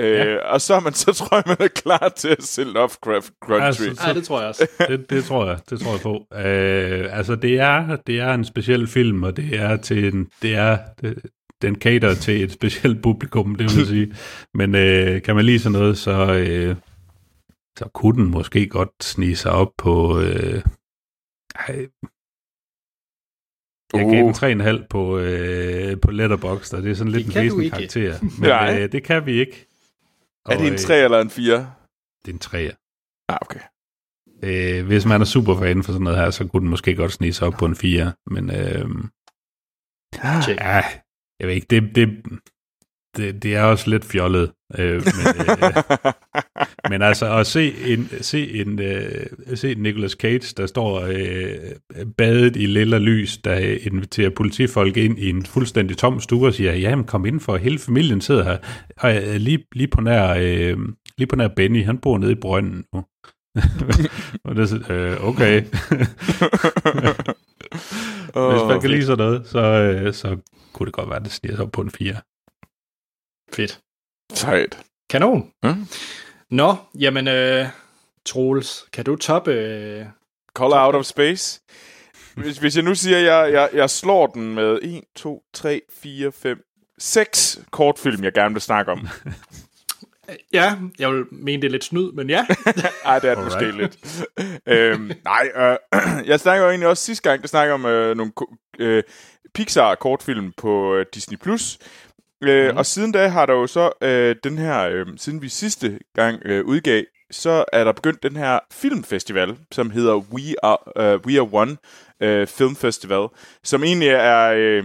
Øh, 0.00 0.10
ja. 0.10 0.36
og 0.36 0.60
så 0.60 0.74
er 0.74 0.80
man, 0.80 0.92
så 1.04 1.12
tror 1.12 1.36
jeg, 1.36 1.44
man 1.46 1.56
er 1.60 1.68
klar 1.68 2.12
til 2.16 2.28
at 2.28 2.42
se 2.42 2.64
Lovecraft 2.64 3.32
Country. 3.42 3.62
Altså, 3.64 4.06
ja, 4.06 4.14
det 4.14 4.24
tror 4.24 4.40
jeg 4.40 4.48
også. 4.48 4.68
det, 4.88 5.10
det 5.10 5.24
tror 5.24 5.46
jeg, 5.46 5.58
det 5.70 5.80
tror 5.80 5.90
jeg 5.90 6.00
på. 6.00 6.26
Øh, 6.36 7.18
altså, 7.18 7.34
det 7.34 7.60
er, 7.60 7.96
det 7.96 8.20
er 8.20 8.34
en 8.34 8.44
speciel 8.44 8.86
film, 8.86 9.22
og 9.22 9.36
det 9.36 9.60
er 9.60 9.76
til 9.76 10.14
en, 10.14 10.28
det 10.42 10.54
er, 10.54 10.78
det, 11.00 11.22
den 11.62 11.74
cater 11.74 12.14
til 12.14 12.42
et 12.42 12.52
specielt 12.52 13.02
publikum, 13.02 13.54
det 13.54 13.76
vil 13.76 13.86
sige. 13.86 14.14
Men 14.58 14.74
øh, 14.74 15.22
kan 15.22 15.36
man 15.36 15.44
lige 15.44 15.58
sådan 15.58 15.78
noget, 15.78 15.98
så, 15.98 16.34
øh, 16.34 16.76
så 17.78 17.88
kunne 17.94 18.22
den 18.22 18.30
måske 18.30 18.66
godt 18.66 19.04
snige 19.04 19.36
sig 19.36 19.52
op 19.52 19.70
på... 19.78 20.20
Øh, 20.20 20.62
ej, 21.68 21.86
jeg 23.94 24.06
gav 24.06 24.50
den 24.50 24.80
3,5 24.80 24.86
på, 24.90 25.18
øh, 25.18 26.00
på 26.00 26.10
Letterboxd, 26.10 26.74
og 26.74 26.82
det 26.82 26.90
er 26.90 26.94
sådan 26.94 27.12
lidt 27.12 27.26
en 27.26 27.34
væsentlig 27.34 27.72
karakter. 27.72 28.18
Men 28.40 28.82
øh, 28.82 28.92
det 28.92 29.02
kan 29.02 29.26
vi 29.26 29.40
ikke. 29.40 29.66
Og, 30.44 30.54
er 30.54 30.58
det 30.58 30.72
en 30.72 30.78
3 30.78 30.98
øh, 30.98 31.04
eller 31.04 31.20
en 31.20 31.30
4? 31.30 31.72
Det 32.24 32.30
er 32.30 32.32
en 32.32 32.38
3. 32.38 32.72
Ah, 33.28 33.38
okay. 33.40 33.60
Øh, 34.42 34.86
hvis 34.86 35.06
man 35.06 35.20
er 35.20 35.24
super 35.24 35.58
fan 35.58 35.82
for 35.82 35.92
sådan 35.92 36.04
noget 36.04 36.18
her, 36.18 36.30
så 36.30 36.46
kunne 36.46 36.60
den 36.60 36.70
måske 36.70 36.94
godt 36.94 37.12
snige 37.12 37.32
sig 37.32 37.46
op 37.46 37.54
på 37.58 37.64
en 37.64 37.76
4. 37.76 38.12
Men 38.26 38.50
øh, 38.50 38.88
ja, 40.48 40.82
jeg 41.38 41.48
ved 41.48 41.54
ikke, 41.54 41.66
det, 41.70 41.94
det, 41.94 42.08
det, 43.16 43.42
det 43.42 43.54
er 43.54 43.62
også 43.62 43.90
lidt 43.90 44.04
fjollet. 44.04 44.52
Øh, 44.78 44.94
men, 44.94 45.02
øh, 45.64 46.12
men 46.90 47.02
altså 47.02 47.36
at 47.36 47.46
se 47.46 47.74
en, 47.86 48.08
se 48.20 48.60
en 48.60 48.82
øh, 48.82 49.26
se 49.54 49.74
Nicolas 49.74 50.12
Cage, 50.12 50.54
der 50.56 50.66
står 50.66 51.00
øh, 51.00 52.04
badet 52.16 52.56
i 52.56 52.66
lilla 52.66 52.98
lys, 52.98 53.38
der 53.38 53.76
inviterer 53.82 54.30
politifolk 54.30 54.96
ind 54.96 55.18
i 55.18 55.30
en 55.30 55.46
fuldstændig 55.46 55.96
tom 55.96 56.20
stue 56.20 56.46
og 56.46 56.54
siger, 56.54 56.72
jamen 56.72 57.04
kom 57.04 57.26
ind 57.26 57.40
for 57.40 57.56
hele 57.56 57.78
familien 57.78 58.20
sidder 58.20 58.44
her. 58.44 58.58
Og, 58.96 59.16
øh, 59.16 59.34
lige, 59.34 59.64
lige, 59.72 59.88
på 59.88 60.00
nær, 60.00 60.34
øh, 60.38 60.78
lige 61.18 61.26
på 61.26 61.36
nær 61.36 61.48
Benny, 61.48 61.84
han 61.84 61.98
bor 61.98 62.18
nede 62.18 62.32
i 62.32 62.40
brønden 62.40 62.84
nu. 62.94 63.04
og 64.44 64.56
det 64.56 64.72
er 64.72 64.92
øh, 64.92 65.24
okay. 65.24 65.62
Hvis 68.50 68.68
man 68.68 68.80
kan 68.80 68.90
lide 68.90 69.06
sådan 69.06 69.26
noget, 69.26 69.46
så, 69.46 69.60
øh, 69.60 70.14
så 70.14 70.36
kunne 70.72 70.86
det 70.86 70.94
godt 70.94 71.08
være, 71.08 71.18
at 71.18 71.24
det 71.24 71.32
stiger 71.32 71.56
sig 71.56 71.72
på 71.72 71.80
en 71.80 71.90
4. 71.90 72.16
Fedt. 73.52 73.80
Sejt. 74.34 74.78
Kanon. 75.10 75.50
Mm. 75.62 75.86
Nå, 76.50 76.76
jamen, 76.98 77.28
øh, 77.28 77.66
Troels, 78.26 78.84
kan 78.92 79.04
du 79.04 79.16
toppe... 79.16 79.52
Øh, 79.52 80.04
Call 80.58 80.72
Out 80.72 80.94
of 80.94 81.04
Space? 81.04 81.60
hvis, 82.34 82.58
hvis 82.58 82.76
jeg 82.76 82.84
nu 82.84 82.94
siger, 82.94 83.18
at 83.18 83.24
jeg, 83.24 83.52
jeg, 83.52 83.68
jeg 83.74 83.90
slår 83.90 84.26
den 84.26 84.54
med 84.54 84.78
1, 84.82 85.02
2, 85.16 85.42
3, 85.54 85.82
4, 86.02 86.32
5, 86.32 86.58
6 86.98 87.60
kortfilm, 87.70 88.24
jeg 88.24 88.32
gerne 88.32 88.54
vil 88.54 88.62
snakke 88.62 88.92
om. 88.92 89.08
Ja, 90.52 90.76
jeg 90.98 91.12
vil 91.12 91.24
mene, 91.32 91.62
det 91.62 91.68
er 91.68 91.72
lidt 91.72 91.84
snyd, 91.84 92.12
men 92.12 92.30
ja. 92.30 92.46
Ej, 93.04 93.18
det 93.18 93.30
er 93.30 93.34
det 93.34 93.44
måske 93.44 93.70
lidt. 93.70 93.98
øhm, 94.66 95.12
nej, 95.24 95.50
øh, 95.56 95.76
jeg 96.30 96.40
snakker 96.40 96.64
jo 96.64 96.70
egentlig 96.70 96.88
også 96.88 97.04
sidste 97.04 97.30
gang, 97.30 97.42
der 97.42 97.48
snakker 97.48 97.74
om 97.74 97.86
øh, 97.86 98.16
nogle 98.16 98.32
øh, 98.78 99.02
Pixar-kortfilm 99.54 100.52
på 100.56 100.94
øh, 100.94 101.06
Disney+. 101.14 101.36
Plus. 101.36 101.78
Øh, 102.42 102.70
mm. 102.70 102.76
Og 102.76 102.86
siden 102.86 103.12
da 103.12 103.28
har 103.28 103.46
der 103.46 103.54
jo 103.54 103.66
så 103.66 103.92
øh, 104.02 104.36
den 104.44 104.58
her, 104.58 104.88
øh, 104.88 105.06
siden 105.16 105.42
vi 105.42 105.48
sidste 105.48 105.98
gang 106.14 106.42
øh, 106.44 106.64
udgav, 106.64 107.02
så 107.30 107.64
er 107.72 107.84
der 107.84 107.92
begyndt 107.92 108.22
den 108.22 108.36
her 108.36 108.58
filmfestival, 108.72 109.56
som 109.72 109.90
hedder 109.90 110.14
We 110.14 110.54
Are, 110.62 111.14
uh, 111.16 111.26
We 111.26 111.40
Are 111.40 111.48
One 111.52 111.76
uh, 112.24 112.46
Film 112.48 112.76
Festival, 112.76 113.28
som 113.64 113.84
egentlig 113.84 114.08
er 114.08 114.52
øh, 114.56 114.84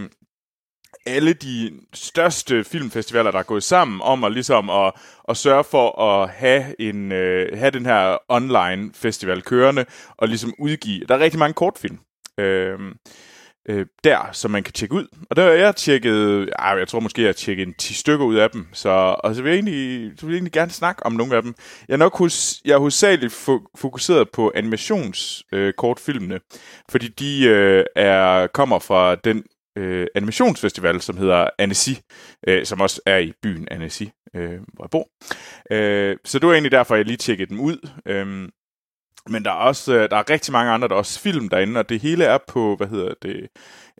alle 1.05 1.33
de 1.33 1.71
største 1.93 2.63
filmfestivaler, 2.63 3.31
der 3.31 3.39
er 3.39 3.43
gået 3.43 3.63
sammen 3.63 4.01
om 4.01 4.23
at, 4.23 4.31
ligesom 4.31 4.69
at, 4.69 4.93
at 5.29 5.37
sørge 5.37 5.63
for 5.63 6.01
at 6.01 6.29
have, 6.29 6.81
en, 6.81 7.11
uh, 7.11 7.59
have 7.59 7.71
den 7.71 7.85
her 7.85 8.17
online 8.29 8.91
festival 8.93 9.41
kørende, 9.41 9.85
og 10.17 10.27
ligesom 10.27 10.53
udgive. 10.59 11.05
Der 11.05 11.15
er 11.15 11.19
rigtig 11.19 11.39
mange 11.39 11.53
kortfilm. 11.53 11.99
Uh, 12.37 12.45
øh, 13.69 13.85
der, 14.03 14.29
som 14.31 14.51
man 14.51 14.63
kan 14.63 14.73
tjekke 14.73 14.95
ud. 14.95 15.07
Og 15.29 15.35
der 15.35 15.43
har 15.43 15.49
jeg 15.49 15.75
tjekket, 15.75 16.49
ah, 16.59 16.79
jeg 16.79 16.87
tror 16.87 16.99
måske, 16.99 17.21
jeg 17.21 17.27
har 17.27 17.33
tjekket 17.33 17.67
en 17.67 17.73
10 17.73 17.93
stykker 17.93 18.25
ud 18.25 18.35
af 18.35 18.49
dem. 18.49 18.67
Så, 18.73 19.15
og 19.23 19.35
så 19.35 19.41
vil 19.41 19.49
jeg 19.49 19.55
egentlig, 19.55 20.11
så 20.19 20.25
vil 20.25 20.33
jeg 20.33 20.37
egentlig 20.37 20.53
gerne 20.53 20.71
snakke 20.71 21.05
om 21.05 21.13
nogle 21.13 21.35
af 21.35 21.41
dem. 21.41 21.53
Jeg 21.87 21.93
er 21.93 21.97
nok 21.97 22.17
hos, 22.17 22.61
jeg 22.65 22.73
er 22.73 22.77
hovedsageligt 22.77 23.33
fo- 23.33 23.71
fokuseret 23.77 24.29
på 24.33 24.51
animationskortfilmene, 24.55 26.35
øh, 26.35 26.41
fordi 26.91 27.07
de 27.07 27.45
øh, 27.47 27.85
er, 27.95 28.47
kommer 28.47 28.79
fra 28.79 29.15
den 29.15 29.43
øh, 29.77 30.07
animationsfestival, 30.15 31.01
som 31.01 31.17
hedder 31.17 31.49
Annecy, 31.59 31.91
øh, 32.47 32.65
som 32.65 32.81
også 32.81 33.01
er 33.05 33.17
i 33.17 33.33
byen 33.43 33.67
Annecy, 33.71 34.03
øh, 34.35 34.59
hvor 34.73 34.83
jeg 34.83 34.89
bor. 34.91 35.09
Øh, 35.71 36.17
så 36.25 36.39
det 36.39 36.47
var 36.47 36.53
egentlig 36.53 36.71
derfor, 36.71 36.95
jeg 36.95 37.05
lige 37.05 37.17
tjekkede 37.17 37.49
dem 37.49 37.59
ud. 37.59 37.89
Øh, 38.05 38.49
men 39.29 39.45
der 39.45 39.51
er 39.51 39.55
også 39.55 39.93
øh, 39.93 40.09
der 40.09 40.17
er 40.17 40.29
rigtig 40.29 40.51
mange 40.51 40.71
andre, 40.71 40.87
der 40.87 40.93
er 40.93 40.99
også 40.99 41.19
film 41.19 41.49
derinde, 41.49 41.79
og 41.79 41.89
det 41.89 41.99
hele 41.99 42.23
er 42.23 42.37
på, 42.47 42.75
hvad 42.75 42.87
hedder 42.87 43.13
det, 43.21 43.47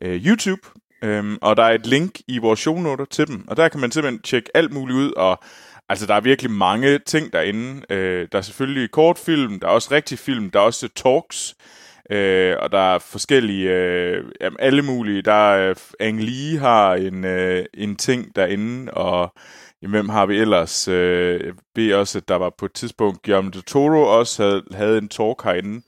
øh, 0.02 0.26
YouTube. 0.26 0.62
Um, 1.06 1.40
og 1.42 1.58
der 1.58 1.64
er 1.64 1.74
et 1.74 1.86
link 1.86 2.20
i 2.28 2.38
vores 2.38 2.60
shownoter 2.60 3.06
til 3.06 3.28
dem, 3.28 3.48
og 3.48 3.58
der 3.58 3.70
kan 3.70 3.80
man 3.80 3.92
simpelthen 3.92 4.22
tjekke 4.22 4.50
alt 4.54 4.74
muligt 4.74 4.98
ud, 4.98 5.12
og 5.12 5.44
altså 5.90 6.06
der 6.06 6.14
er 6.14 6.22
virkelig 6.22 6.52
mange 6.52 7.00
ting 7.00 7.34
derinde. 7.34 7.82
Øh, 7.90 8.28
der 8.32 8.38
er 8.38 8.42
selvfølgelig 8.42 8.92
kortfilm, 8.92 9.60
der 9.60 9.68
er 9.68 9.72
også 9.72 9.90
rigtig 9.92 10.20
film, 10.20 10.50
der 10.50 10.60
er 10.60 10.64
også 10.64 10.90
talks, 10.96 11.56
Øh, 12.12 12.56
og 12.60 12.72
der 12.72 12.94
er 12.96 13.00
forskellige, 13.00 13.70
øh, 13.70 14.24
jamen, 14.42 14.58
alle 14.60 14.82
mulige. 14.82 15.22
Der 15.22 15.54
er 15.54 15.70
øh, 15.70 15.76
Ang 16.00 16.24
Lee 16.24 16.60
har 16.60 16.96
en, 16.96 17.26
øh, 17.26 17.66
en 17.74 17.96
ting 17.96 18.36
derinde, 18.36 18.94
og 18.94 19.34
hvem 19.90 20.10
har 20.10 20.26
vi 20.26 20.38
ellers? 20.38 20.88
Øh, 20.88 21.46
jeg 21.46 21.54
ved 21.76 21.94
også, 21.94 22.18
at 22.18 22.28
der 22.28 22.36
var 22.36 22.52
på 22.58 22.66
et 22.66 22.74
tidspunkt, 22.74 23.24
Guillermo 23.24 23.50
de 23.50 23.62
Toro 23.62 24.04
også 24.04 24.44
havde, 24.44 24.64
havde 24.72 24.98
en 24.98 25.10
talk 25.10 25.44
herinde. 25.44 25.82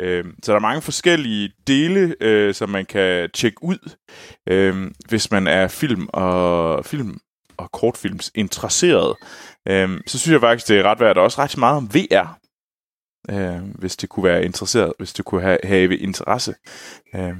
Øh, 0.00 0.24
så 0.42 0.52
der 0.52 0.56
er 0.56 0.62
mange 0.62 0.82
forskellige 0.82 1.52
dele, 1.66 2.14
øh, 2.20 2.54
som 2.54 2.68
man 2.68 2.86
kan 2.86 3.30
tjekke 3.34 3.64
ud, 3.64 3.94
øh, 4.48 4.90
hvis 5.08 5.30
man 5.30 5.46
er 5.46 5.68
film 5.68 6.08
og 6.12 6.84
film 6.84 7.18
og 7.56 7.72
kortfilms 7.72 8.30
interesseret. 8.34 9.16
Øh, 9.68 10.00
så 10.06 10.18
synes 10.18 10.32
jeg 10.32 10.40
faktisk, 10.40 10.68
det 10.68 10.78
er 10.78 10.82
ret 10.82 11.00
værd. 11.00 11.14
Der 11.14 11.20
er 11.20 11.24
også 11.24 11.42
ret 11.42 11.58
meget 11.58 11.76
om 11.76 11.94
VR, 11.94 12.38
øh, 13.30 13.62
hvis 13.78 13.96
det 13.96 14.08
kunne 14.08 14.24
være 14.24 14.44
interesseret, 14.44 14.92
hvis 14.98 15.12
det 15.12 15.24
kunne 15.24 15.42
have, 15.42 15.58
have 15.64 15.96
interesse. 15.96 16.54
Øh, 17.14 17.36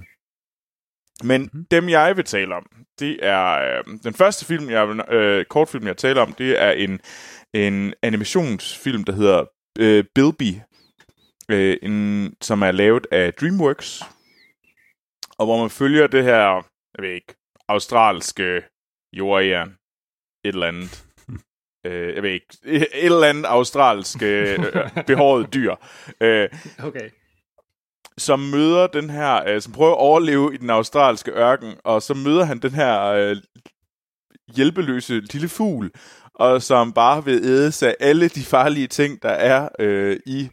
men 1.25 1.51
mm. 1.53 1.66
dem, 1.71 1.88
jeg 1.88 2.16
vil 2.16 2.25
tale 2.25 2.55
om, 2.55 2.66
det 2.99 3.18
er 3.23 3.45
øh, 3.53 3.99
den 4.05 4.14
første 4.14 4.45
film, 4.45 4.71
jeg 4.71 5.12
øh, 5.12 5.45
kortfilm, 5.45 5.87
jeg 5.87 5.97
taler 5.97 6.23
om, 6.23 6.33
det 6.33 6.62
er 6.62 6.71
en, 6.71 7.01
en 7.55 7.95
animationsfilm, 8.03 9.05
der 9.05 9.12
hedder 9.12 9.45
øh, 9.79 10.05
Bilby, 10.14 10.55
øh, 11.49 11.77
en, 11.83 12.35
som 12.40 12.62
er 12.62 12.73
lavet 12.73 13.07
af 13.11 13.35
DreamWorks, 13.35 14.03
og 15.38 15.47
hvor 15.47 15.61
man 15.61 15.71
følger 15.71 16.07
det 16.07 16.25
her, 16.25 16.64
jeg 16.99 17.03
ved 17.03 17.14
ikke, 17.14 17.35
australske 17.68 18.62
jordjern, 19.12 19.68
et 20.45 20.55
eller 20.55 20.66
andet. 20.66 21.12
Øh, 21.87 22.14
jeg 22.14 22.23
ved 22.23 22.31
ikke, 22.31 22.47
et 22.64 22.87
eller 22.92 23.27
andet 23.27 23.45
australsk 23.45 24.23
øh, 24.23 24.59
behåret 25.07 25.55
dyr. 25.55 25.75
Øh, 26.21 26.49
okay 26.79 27.11
som 28.18 28.40
møder 28.40 28.87
den 28.87 29.11
her, 29.11 29.49
øh, 29.49 29.62
som 29.62 29.73
prøver 29.73 29.92
at 29.92 29.99
overleve 29.99 30.55
i 30.55 30.57
den 30.57 30.71
australske 30.71 31.31
ørken, 31.31 31.75
og 31.85 32.03
så 32.03 32.14
møder 32.14 32.45
han 32.45 32.59
den 32.59 32.71
her 32.71 33.03
øh, 33.03 33.37
hjælpeløse 34.57 35.21
lille 35.21 35.49
fugl, 35.49 35.90
og 36.35 36.62
som 36.62 36.92
bare 36.92 37.25
vil 37.25 37.40
æde 37.45 37.73
sig 37.73 37.95
alle 38.01 38.29
de 38.29 38.42
farlige 38.42 38.87
ting, 38.87 39.23
der 39.23 39.29
er 39.29 39.68
øh, 39.79 40.16
i 40.27 40.49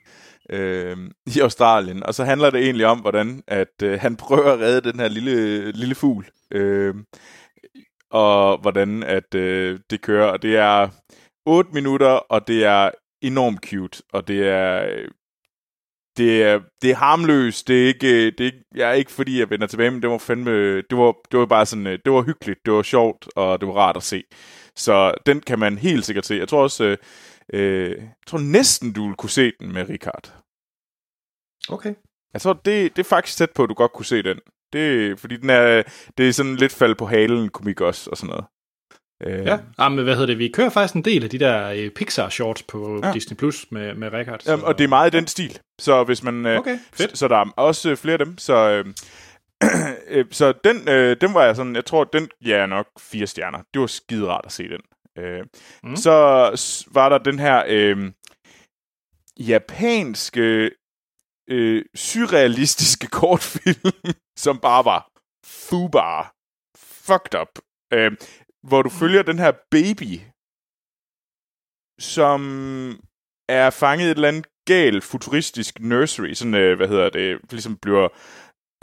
øh, 0.49 0.97
i 1.35 1.39
Australien. 1.39 2.03
Og 2.03 2.15
så 2.15 2.23
handler 2.23 2.49
det 2.49 2.61
egentlig 2.61 2.85
om, 2.85 2.99
hvordan 2.99 3.43
at 3.47 3.83
øh, 3.83 3.99
han 4.01 4.15
prøver 4.15 4.53
at 4.53 4.59
redde 4.59 4.91
den 4.91 4.99
her 4.99 5.07
lille, 5.07 5.71
lille 5.71 5.95
fugl. 5.95 6.25
Øh, 6.51 6.95
og 8.11 8.57
hvordan 8.57 9.03
at 9.03 9.35
øh, 9.35 9.79
det 9.89 10.01
kører. 10.01 10.31
Og 10.31 10.41
det 10.41 10.57
er 10.57 10.89
8 11.45 11.71
minutter, 11.73 12.09
og 12.09 12.47
det 12.47 12.65
er 12.65 12.91
enormt 13.21 13.65
cute. 13.69 14.03
Og 14.13 14.27
det 14.27 14.47
er 14.47 14.85
øh, 14.85 15.07
det 16.19 16.43
er, 16.43 16.59
det 16.81 16.91
er 16.91 16.95
harmløst. 16.95 17.67
Det 17.67 17.83
er 17.83 17.87
ikke, 17.87 18.31
det 18.31 18.47
er 18.47 18.51
jeg 18.75 18.89
er 18.89 18.93
ikke 18.93 19.11
fordi, 19.11 19.39
jeg 19.39 19.49
vender 19.49 19.67
tilbage, 19.67 19.91
men 19.91 20.01
det 20.01 20.09
var 20.09 20.17
fandme, 20.17 20.75
det 20.81 20.97
var, 20.97 21.15
det 21.31 21.39
var 21.39 21.45
bare 21.45 21.65
sådan, 21.65 21.87
øh, 21.87 21.99
det 22.05 22.13
var 22.13 22.21
hyggeligt, 22.21 22.59
det 22.65 22.73
var 22.73 22.81
sjovt, 22.81 23.27
og 23.35 23.59
det 23.59 23.67
var 23.67 23.73
rart 23.73 23.97
at 23.97 24.03
se. 24.03 24.23
Så 24.75 25.13
den 25.25 25.41
kan 25.41 25.59
man 25.59 25.77
helt 25.77 26.05
sikkert 26.05 26.25
se. 26.25 26.35
Jeg 26.35 26.47
tror 26.47 26.63
også, 26.63 26.83
øh, 26.83 26.97
øh 27.53 27.97
jeg 27.97 28.13
tror 28.27 28.39
næsten, 28.39 28.93
du 28.93 29.07
vil 29.07 29.15
kunne 29.15 29.29
se 29.29 29.51
den 29.59 29.73
med 29.73 29.89
Richard. 29.89 30.33
Okay. 31.69 31.93
Jeg 32.33 32.41
tror, 32.41 32.53
det, 32.53 32.95
det 32.95 32.99
er 32.99 33.09
faktisk 33.09 33.37
tæt 33.37 33.51
på, 33.55 33.63
at 33.63 33.69
du 33.69 33.73
godt 33.73 33.93
kunne 33.93 34.05
se 34.05 34.23
den. 34.23 34.39
Det, 34.73 35.19
fordi 35.19 35.37
den 35.37 35.49
er, 35.49 35.83
det 36.17 36.29
er 36.29 36.33
sådan 36.33 36.55
lidt 36.55 36.73
fald 36.73 36.95
på 36.95 37.05
halen 37.05 37.49
komik 37.49 37.81
også, 37.81 38.09
og 38.09 38.17
sådan 38.17 38.29
noget. 38.29 38.45
Øh. 39.23 39.45
Ja, 39.45 39.57
ah, 39.77 39.91
men 39.91 40.03
hvad 40.03 40.13
hedder 40.13 40.25
det? 40.25 40.39
Vi 40.39 40.47
kører 40.47 40.69
faktisk 40.69 40.95
en 40.95 41.05
del 41.05 41.23
af 41.23 41.29
de 41.29 41.39
der 41.39 41.69
øh, 41.69 41.91
Pixar-shorts 41.99 42.63
på 42.67 42.99
ja. 43.03 43.11
Disney 43.13 43.37
Plus 43.37 43.65
med, 43.71 43.93
med 43.93 44.13
Richard. 44.13 44.39
Så... 44.39 44.51
Jamen, 44.51 44.65
og 44.65 44.77
det 44.77 44.83
er 44.83 44.87
meget 44.87 45.13
i 45.13 45.17
den 45.17 45.27
stil. 45.27 45.59
Så 45.79 46.03
hvis 46.03 46.23
man... 46.23 46.45
Øh, 46.45 46.59
okay, 46.59 46.77
fedt. 46.93 47.11
Så, 47.11 47.15
så 47.15 47.27
der 47.27 47.35
er 47.35 47.45
også 47.57 47.95
flere 47.95 48.13
af 48.19 48.25
dem. 48.25 48.37
Så, 48.37 48.69
øh, 48.69 48.85
øh, 50.17 50.25
så 50.31 50.53
den, 50.63 50.89
øh, 50.89 51.17
den 51.21 51.33
var 51.33 51.43
jeg 51.43 51.55
sådan... 51.55 51.75
Jeg 51.75 51.85
tror, 51.85 52.03
den 52.03 52.29
ja, 52.45 52.65
nok 52.65 52.87
fire 52.99 53.27
stjerner. 53.27 53.59
Det 53.73 53.81
var 53.81 53.87
skide 53.87 54.27
rart 54.27 54.45
at 54.45 54.51
se 54.51 54.63
den. 54.63 54.81
Øh, 55.23 55.43
mm. 55.83 55.95
Så 55.95 56.13
var 56.93 57.09
der 57.09 57.17
den 57.17 57.39
her 57.39 57.63
øh, 57.67 58.11
japanske 59.39 60.71
øh, 61.49 61.85
surrealistiske 61.95 63.07
kortfilm, 63.19 63.91
som 64.37 64.59
bare 64.59 64.85
var 64.85 65.09
fubar. 65.45 66.33
Fucked 66.77 67.41
up. 67.41 67.59
Øh, 67.93 68.11
hvor 68.63 68.81
du 68.81 68.89
følger 68.89 69.23
den 69.23 69.39
her 69.39 69.51
baby, 69.71 70.19
som 71.99 72.41
er 73.49 73.69
fanget 73.69 74.07
i 74.07 74.11
et 74.11 74.15
eller 74.15 74.27
andet 74.27 74.47
galt 74.65 75.03
futuristisk 75.03 75.79
nursery, 75.79 76.33
sådan, 76.33 76.53
øh, 76.53 76.77
hvad 76.77 76.87
hedder 76.87 77.09
det, 77.09 77.39
ligesom 77.51 77.77
bliver, 77.77 78.07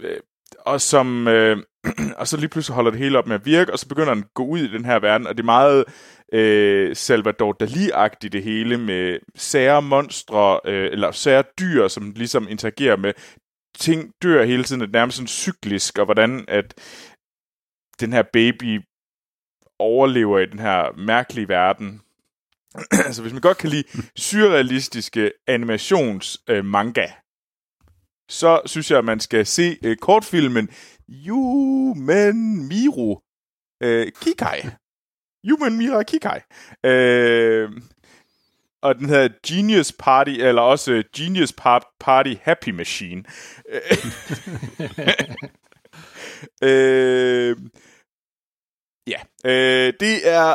øh, 0.00 0.20
og 0.59 0.81
som, 0.81 1.29
øh, 1.29 1.57
og 2.18 2.29
så 2.29 2.37
lige 2.37 2.49
pludselig 2.49 2.75
holder 2.75 2.90
det 2.90 3.01
hele 3.01 3.18
op 3.18 3.27
med 3.27 3.35
at 3.35 3.46
virke, 3.46 3.72
og 3.72 3.79
så 3.79 3.88
begynder 3.88 4.14
den 4.14 4.22
at 4.22 4.35
gå 4.35 4.44
ud 4.44 4.59
i 4.59 4.72
den 4.72 4.85
her 4.85 4.99
verden, 4.99 5.27
og 5.27 5.37
det 5.37 5.42
er 5.42 5.44
meget 5.44 5.85
øh, 6.33 6.96
Salvador 6.96 7.57
Dali-agtigt 7.62 8.33
det 8.33 8.42
hele, 8.42 8.79
med 8.79 9.18
sære 9.35 9.83
monstre, 9.83 10.61
øh, 10.64 10.92
eller 10.92 11.11
sære 11.11 11.44
dyr, 11.61 11.88
som 11.88 12.12
ligesom 12.16 12.49
interagerer 12.49 12.96
med 12.96 13.12
ting, 13.79 14.12
dør 14.22 14.44
hele 14.44 14.65
tiden, 14.65 14.81
det 14.81 14.88
er 14.88 14.92
nærmest 14.92 15.17
sådan 15.17 15.29
cyklisk, 15.29 15.98
og 15.98 16.04
hvordan 16.04 16.44
at 16.48 16.75
den 18.00 18.13
her 18.13 18.23
baby 18.33 18.81
overlever 19.79 20.38
i 20.38 20.46
den 20.46 20.58
her 20.58 20.98
mærkelige 20.98 21.48
verden. 21.48 22.00
så 23.13 23.23
hvis 23.23 23.33
man 23.33 23.42
godt 23.42 23.58
kan 23.58 23.71
lide 23.71 23.85
surrealistiske 24.17 25.33
animations-manga, 25.46 27.02
øh, 27.02 27.25
så 28.29 28.60
synes 28.66 28.90
jeg, 28.90 28.98
at 28.98 29.04
man 29.04 29.20
skal 29.20 29.46
se 29.46 29.79
øh, 29.85 29.96
kortfilmen 29.96 30.68
Yumen 31.08 32.68
Miru 32.68 33.20
øh, 33.83 34.12
Kikai. 34.20 34.60
Yumen 35.44 35.79
Mira 35.79 36.02
Kikai. 36.02 36.40
Øh, 36.85 37.70
og 38.83 38.94
den 38.94 39.08
hedder 39.08 39.29
Genius 39.46 39.92
Party, 39.92 40.31
eller 40.31 40.62
også 40.62 41.02
Genius 41.16 41.52
Party 42.00 42.35
Happy 42.42 42.68
Machine. 42.68 43.24
øh, 46.62 47.56
Ja, 49.06 49.20
øh, 49.44 49.92
det 50.00 50.29
er 50.29 50.54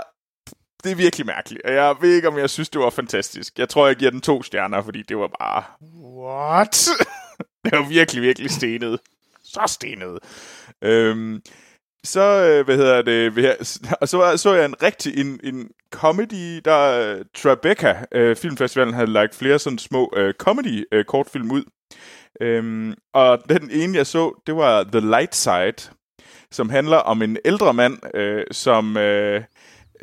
det 0.84 0.92
er 0.92 0.96
virkelig 0.96 1.26
mærkeligt. 1.26 1.62
Jeg 1.66 1.96
ved 2.02 2.16
ikke, 2.16 2.28
om 2.28 2.38
jeg 2.38 2.50
synes, 2.50 2.70
det 2.70 2.82
var 2.82 2.90
fantastisk. 2.90 3.60
Jeg 3.60 3.70
tror, 3.70 3.88
jeg 3.88 3.96
giver 3.96 4.12
den 4.12 4.22
to 4.22 4.44
stjerner, 4.44 4.84
fordi 4.84 5.02
det 5.02 5.18
var 5.18 5.28
bare... 5.40 5.64
What? 6.20 6.90
det 7.66 7.72
var 7.72 7.90
virkelig, 7.90 8.22
virkelig 8.24 8.52
stenet. 8.52 9.00
så 9.44 9.64
stenet. 9.68 10.20
Øhm, 10.82 11.42
så, 12.04 12.22
øh, 12.22 12.66
hvad 12.66 12.78
hedder 12.78 13.02
det, 13.02 13.36
og 14.02 14.08
så 14.08 14.38
så 14.38 14.54
jeg 14.54 14.66
en 14.66 14.84
rigtig, 14.84 15.18
en, 15.18 15.40
en 15.44 15.70
comedy, 15.92 16.62
der 16.66 17.24
Tribeca 17.36 18.06
øh, 18.12 18.36
Filmfestivalen 18.36 18.94
havde 18.94 19.12
lagt 19.12 19.36
flere 19.36 19.60
sådan 19.60 19.80
små 19.80 20.14
øh, 20.16 20.34
comedy-kortfilm 20.34 21.00
øh, 21.00 21.06
kortfilm 21.06 21.52
ud. 21.52 21.64
Øhm, 22.42 22.94
og 23.14 23.40
den 23.50 23.72
ene, 23.72 23.98
jeg 23.98 24.08
så, 24.08 24.42
det 24.48 24.56
var 24.56 24.84
The 24.84 25.00
Light 25.00 25.36
Side, 25.36 25.94
som 26.52 26.70
handler 26.70 26.98
om 26.98 27.22
en 27.22 27.38
ældre 27.46 27.74
mand, 27.74 28.16
øh, 28.16 28.44
som... 28.52 28.98
Øh, 28.98 29.44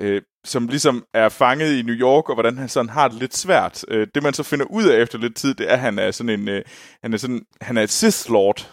uh, 0.03 0.19
som 0.45 0.69
ligesom 0.69 1.05
er 1.15 1.29
fanget 1.29 1.79
i 1.79 1.83
New 1.83 1.95
York, 1.95 2.29
og 2.29 2.35
hvordan 2.35 2.59
han 2.59 2.69
sådan 2.69 2.91
har 2.91 3.09
det 3.09 3.19
lidt 3.19 3.37
svært. 3.37 3.85
Uh, 3.91 4.07
det 4.15 4.23
man 4.23 4.35
så 4.35 4.43
finder 4.43 4.67
ud 4.67 4.85
af 4.85 5.03
efter 5.03 5.19
lidt 5.19 5.37
tid, 5.37 5.55
det 5.55 5.69
er, 5.69 5.73
at 5.73 5.81
han 5.81 5.99
er 5.99 6.11
sådan 6.11 6.41
en, 6.41 6.49
uh, 6.49 6.61
han 7.03 7.13
er 7.15 7.19
sådan, 7.19 7.43
han 7.61 7.77
er 7.77 7.83
et 7.83 7.91
Sith 7.91 8.31
Lord, 8.31 8.73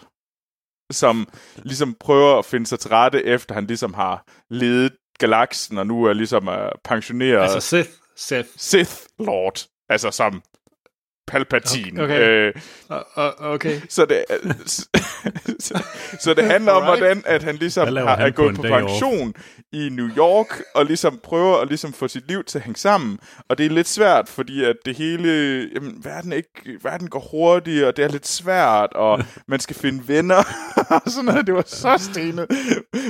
som 0.92 1.28
ligesom 1.56 1.94
prøver 2.00 2.38
at 2.38 2.44
finde 2.44 2.66
sig 2.66 2.78
til 2.78 2.90
rette, 2.90 3.24
efter 3.24 3.54
han 3.54 3.66
ligesom 3.66 3.94
har 3.94 4.24
ledet 4.50 4.92
galaksen, 5.18 5.78
og 5.78 5.86
nu 5.86 6.04
er 6.04 6.12
ligesom 6.12 6.48
uh, 6.48 6.54
pensioneret. 6.84 7.42
Altså 7.42 7.60
Sith. 7.60 7.90
Sith. 8.16 8.48
Sith 8.56 8.96
Lord. 9.18 9.66
Altså 9.88 10.10
som 10.10 10.42
Palpatine. 11.26 12.02
Okay. 12.02 12.20
Øh, 12.20 12.52
okay. 13.38 13.80
så, 13.88 14.06
det, 14.06 14.24
så, 15.58 15.84
så 16.24 16.34
det 16.34 16.44
handler 16.44 16.72
om, 16.72 16.84
hvordan 16.84 17.22
at 17.26 17.42
han 17.42 17.56
ligesom 17.56 17.96
har, 17.96 18.16
han 18.16 18.26
er 18.26 18.30
på 18.30 18.42
gået 18.42 18.54
på 18.56 18.62
dag 18.62 18.80
pension 18.80 19.34
i 19.72 19.88
New 19.92 20.08
York, 20.16 20.62
og 20.74 20.86
ligesom 20.86 21.20
prøver 21.22 21.56
at 21.56 21.68
ligesom 21.68 21.92
få 21.92 22.08
sit 22.08 22.28
liv 22.28 22.44
til 22.44 22.58
at 22.58 22.64
hænge 22.64 22.78
sammen. 22.78 23.18
Og 23.48 23.58
det 23.58 23.66
er 23.66 23.70
lidt 23.70 23.88
svært, 23.88 24.28
fordi 24.28 24.64
at 24.64 24.76
det 24.84 24.96
hele, 24.96 25.28
jamen, 25.74 26.04
verden, 26.04 26.32
er 26.32 26.36
ikke, 26.36 26.78
verden 26.82 27.08
går 27.08 27.28
hurtigt, 27.30 27.84
og 27.84 27.96
det 27.96 28.04
er 28.04 28.08
lidt 28.08 28.26
svært, 28.26 28.92
og 28.92 29.22
man 29.48 29.60
skal 29.60 29.76
finde 29.76 30.08
venner, 30.08 30.36
og 30.90 31.02
sådan 31.06 31.24
noget. 31.24 31.46
Det 31.46 31.54
var 31.54 31.64
så 31.66 32.10
stenet. 32.12 32.46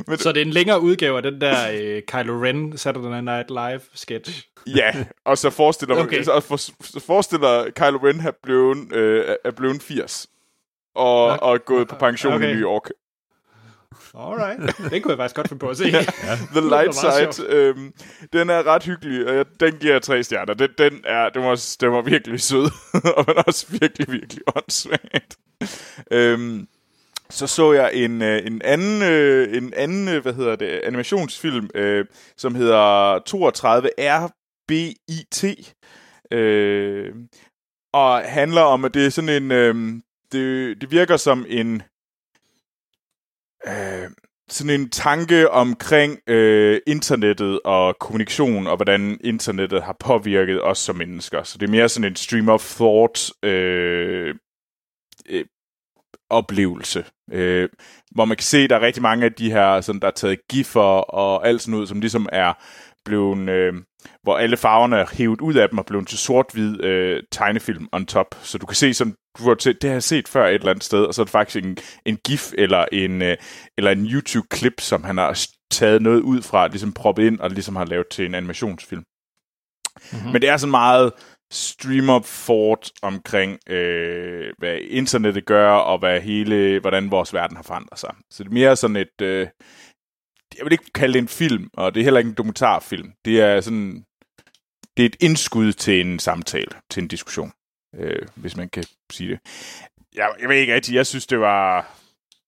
Men, 0.07 0.19
Så 0.19 0.33
det 0.33 0.43
er 0.43 0.45
en 0.45 0.51
længere 0.51 0.81
udgave 0.81 1.17
af 1.17 1.23
den 1.23 1.41
der 1.41 1.71
øh, 1.73 2.03
Kylo 2.09 2.43
Ren 2.45 2.79
Saturday 2.79 3.21
Night 3.21 3.51
Live 3.51 3.81
sketch. 3.95 4.43
Ja, 4.67 5.05
og 5.25 5.39
så 5.39 5.51
forestiller, 5.51 5.95
Okay. 5.95 6.05
okay. 6.05 6.23
så, 6.23 6.41
for, 6.41 6.57
så 6.57 7.01
forestiller 7.07 7.71
Kylo 7.71 7.99
Ren 8.07 8.21
at 8.21 8.33
blevet, 8.43 8.93
øh, 8.93 9.37
er 9.45 9.51
blevet 9.51 9.83
80 9.83 10.27
og, 10.95 11.25
Okay. 11.25 11.39
og 11.43 11.55
er 11.55 11.59
gået 11.59 11.89
på 11.89 11.95
pension 11.95 12.33
okay. 12.33 12.49
I 12.49 12.53
New 12.53 12.63
York. 12.63 12.91
Alright. 14.15 14.79
Den 14.91 15.03
kunne 15.03 15.11
jeg 15.13 15.19
faktisk 15.19 15.37
godt 15.37 15.49
finde 15.49 15.61
på 15.61 15.69
at 15.69 15.77
se. 15.77 15.85
The 15.91 16.61
Det 16.61 16.65
Light 16.69 16.95
Side, 16.95 17.47
øhm, 17.49 17.93
den 18.33 18.51
er 18.51 18.67
ret 18.67 18.83
hyggelig, 18.83 19.29
og 19.29 19.35
jeg, 19.35 19.45
den 19.61 19.77
giver 19.77 19.93
jeg 19.93 20.03
tre 20.03 20.23
stjerner. 20.23 20.55
Den, 20.55 20.71
den, 20.79 21.01
er, 21.05 21.29
den, 21.29 21.43
var, 21.43 21.77
den 21.81 21.93
var 21.93 22.03
virkelig 22.03 22.41
sød, 22.41 22.71
og 23.17 23.25
men 23.27 23.37
også 23.47 23.67
virkelig, 23.81 24.13
virkelig 24.13 24.43
åndssvagt. 24.57 25.37
Øhm, 26.11 26.69
så 27.31 27.47
så 27.47 27.73
jeg 27.73 27.91
en, 27.95 28.23
øh, 28.23 28.47
en 28.47 28.63
anden, 28.63 29.03
øh, 29.03 29.57
en 29.57 29.75
anden 29.77 30.09
øh, 30.09 30.23
hvad 30.23 30.33
hedder 30.33 30.57
det, 30.57 30.81
animationsfilm, 30.85 31.69
øh, 31.75 32.05
som 32.37 32.55
hedder 32.55 33.19
32 33.27 33.91
RBIT, 33.99 35.45
øh, 36.31 37.15
og 37.97 38.23
handler 38.25 38.61
om, 38.61 38.85
at 38.85 38.95
det 38.95 39.07
er 39.07 39.11
sådan 39.11 39.43
en, 39.43 39.51
øh, 39.51 39.75
det, 40.33 40.81
det 40.81 40.91
virker 40.91 41.17
som 41.17 41.47
en, 41.49 41.83
øh, 43.67 44.11
sådan 44.49 44.81
en 44.81 44.91
tanke 44.91 45.51
omkring 45.51 46.19
øh, 46.27 46.81
internettet 46.87 47.61
og 47.65 47.97
kommunikation, 48.01 48.67
og 48.67 48.77
hvordan 48.77 49.19
internettet 49.25 49.83
har 49.83 49.97
påvirket 50.01 50.65
os 50.65 50.79
som 50.79 50.97
mennesker. 50.97 51.43
Så 51.43 51.59
det 51.59 51.67
er 51.67 51.71
mere 51.71 51.89
sådan 51.89 52.11
en 52.11 52.17
stream 52.17 52.49
of 52.49 52.75
thought 52.75 53.31
øh, 53.43 54.35
øh, 55.29 55.45
oplevelse, 56.31 57.05
øh, 57.33 57.69
hvor 58.11 58.25
man 58.25 58.37
kan 58.37 58.45
se, 58.45 58.59
at 58.59 58.71
der 58.71 58.77
er 58.77 58.87
rigtig 58.87 59.03
mange 59.03 59.25
af 59.25 59.33
de 59.33 59.51
her, 59.51 59.81
sådan, 59.81 60.01
der 60.01 60.07
er 60.07 60.13
taget 60.13 60.39
giffer 60.49 61.01
og 61.21 61.49
alt 61.49 61.63
sådan 61.63 61.81
ud, 61.81 61.87
som 61.87 62.01
ligesom 62.01 62.29
er 62.33 62.53
blevet, 63.07 63.49
øh, 63.49 63.75
hvor 64.23 64.37
alle 64.37 64.57
farverne 64.57 64.97
er 64.97 65.07
hævet 65.13 65.41
ud 65.41 65.55
af 65.55 65.69
dem 65.69 65.79
og 65.79 65.87
blevet 65.87 66.09
til 66.09 66.19
sort-hvid 66.19 66.85
øh, 66.85 67.23
tegnefilm 67.33 67.89
on 67.93 68.07
top. 68.07 68.27
Så 68.43 68.59
du 68.59 68.67
kan 68.67 68.77
se 68.77 68.95
sådan, 68.95 69.15
du 69.39 69.43
har 69.43 69.57
set, 69.59 69.83
det 69.83 69.91
har 69.91 69.95
jeg 69.95 70.03
set 70.03 70.29
før 70.29 70.47
et 70.47 70.55
eller 70.55 70.71
andet 70.71 70.85
sted, 70.85 71.05
og 71.05 71.15
så 71.15 71.23
er 71.23 71.25
det 71.25 71.33
faktisk 71.33 71.65
en, 71.65 71.77
en 72.05 72.17
gif 72.17 72.53
eller 72.59 72.85
en, 72.93 73.23
øh, 73.23 73.37
eller 73.79 73.91
en 73.91 74.07
YouTube-klip, 74.07 74.81
som 74.81 75.05
han 75.05 75.19
har 75.19 75.47
taget 75.71 76.03
noget 76.03 76.21
ud 76.21 76.43
fra, 76.43 76.69
ligesom 76.69 76.93
proppet 76.93 77.27
ind 77.27 77.41
og 77.41 77.51
ligesom 77.51 77.77
har 77.77 77.85
lavet 77.85 78.07
til 78.09 78.27
en 78.27 78.35
animationsfilm. 78.35 79.05
Mm-hmm. 80.13 80.33
Men 80.33 80.43
det 80.43 80.49
er 80.49 80.57
sådan 80.57 80.71
meget 80.71 81.13
stream 81.51 82.09
of 82.09 82.45
thought 82.45 82.93
omkring, 83.03 83.59
øh, 83.69 84.53
hvad 84.59 84.79
internettet 84.89 85.47
gør, 85.47 85.71
og 85.71 85.99
hvad 85.99 86.21
hele, 86.21 86.81
hvordan 86.81 87.11
vores 87.11 87.35
verden 87.35 87.57
har 87.57 87.63
forandret 87.63 87.99
sig. 87.99 88.15
Så 88.31 88.43
det 88.43 88.49
er 88.49 88.55
mere 88.55 88.77
sådan 88.77 88.97
et, 88.97 89.23
øh, 89.23 89.47
jeg 90.59 90.65
vil 90.65 90.73
ikke 90.73 90.93
kalde 90.95 91.13
det 91.13 91.19
en 91.19 91.29
film, 91.29 91.71
og 91.75 91.95
det 91.95 92.01
er 92.01 92.05
heller 92.05 92.19
ikke 92.19 92.29
en 92.29 92.35
dokumentarfilm. 92.35 93.13
Det 93.25 93.41
er 93.41 93.61
sådan, 93.61 94.05
det 94.97 95.03
er 95.03 95.07
et 95.07 95.17
indskud 95.21 95.73
til 95.73 96.01
en 96.01 96.19
samtale, 96.19 96.71
til 96.91 97.03
en 97.03 97.09
diskussion, 97.09 97.53
øh, 97.95 98.27
hvis 98.35 98.57
man 98.57 98.69
kan 98.69 98.85
sige 99.13 99.31
det. 99.31 99.41
Jeg, 100.15 100.31
jeg 100.41 100.49
ved 100.49 100.57
ikke 100.57 100.75
rigtig, 100.75 100.95
jeg 100.95 101.07
synes, 101.07 101.27
det 101.27 101.41
var... 101.41 101.93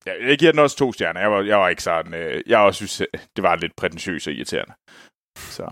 Jeg, 0.07 0.17
jeg 0.21 0.39
giver 0.39 0.53
den 0.53 0.59
også 0.59 0.77
to 0.77 0.93
stjerner. 0.93 1.21
Jeg 1.21 1.31
var, 1.31 1.43
jeg 1.43 1.59
var 1.59 1.69
ikke 1.69 1.83
sådan... 1.83 2.15
Øh, 2.15 2.43
jeg 2.47 2.59
også 2.59 2.77
synes, 2.77 3.01
øh, 3.01 3.21
det 3.37 3.43
var 3.43 3.57
lidt 3.57 3.77
prætentiøst 3.77 4.27
og 4.27 4.33
irriterende. 4.33 4.75
Så. 5.37 5.71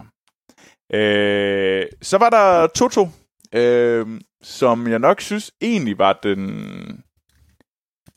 Øh, 0.93 1.87
så 2.03 2.19
var 2.19 2.31
der 2.31 2.67
Toto, 2.67 3.09
øh, 3.53 4.21
som 4.43 4.89
jeg 4.89 4.99
nok 4.99 5.21
synes 5.21 5.53
egentlig 5.61 5.99
var 5.99 6.13
den, 6.23 7.05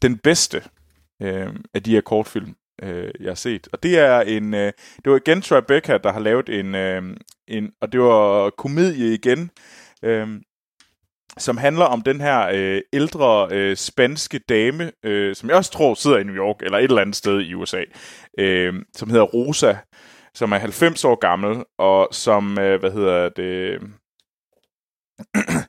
den 0.01 0.17
bedste 0.17 0.63
øh, 1.21 1.55
af 1.73 1.83
de 1.83 1.91
her 1.91 2.01
kortfilm, 2.01 2.55
øh, 2.83 3.11
jeg 3.19 3.29
har 3.29 3.35
set. 3.35 3.67
Og 3.73 3.83
det 3.83 3.99
er 3.99 4.19
en... 4.19 4.53
Øh, 4.53 4.71
det 5.03 5.11
var 5.11 5.15
igen 5.15 5.41
Tribeca, 5.41 5.97
der 5.97 6.11
har 6.11 6.19
lavet 6.19 6.49
en... 6.49 6.75
Øh, 6.75 7.03
en 7.47 7.71
og 7.81 7.91
det 7.91 7.99
var 7.99 8.49
komedie 8.49 9.13
igen, 9.13 9.51
øh, 10.03 10.27
som 11.37 11.57
handler 11.57 11.85
om 11.85 12.01
den 12.01 12.21
her 12.21 12.49
øh, 12.53 12.81
ældre 12.93 13.47
øh, 13.51 13.77
spanske 13.77 14.39
dame, 14.39 14.91
øh, 15.03 15.35
som 15.35 15.49
jeg 15.49 15.57
også 15.57 15.71
tror 15.71 15.93
sidder 15.93 16.17
i 16.17 16.23
New 16.23 16.35
York, 16.35 16.55
eller 16.61 16.77
et 16.77 16.83
eller 16.83 17.01
andet 17.01 17.15
sted 17.15 17.41
i 17.41 17.53
USA, 17.53 17.83
øh, 18.39 18.73
som 18.95 19.09
hedder 19.09 19.25
Rosa, 19.25 19.75
som 20.33 20.51
er 20.51 20.57
90 20.57 21.05
år 21.05 21.15
gammel, 21.15 21.63
og 21.77 22.07
som, 22.11 22.59
øh, 22.59 22.79
hvad 22.79 22.91
hedder 22.91 23.29
det, 23.29 23.81
øh, 25.37 25.63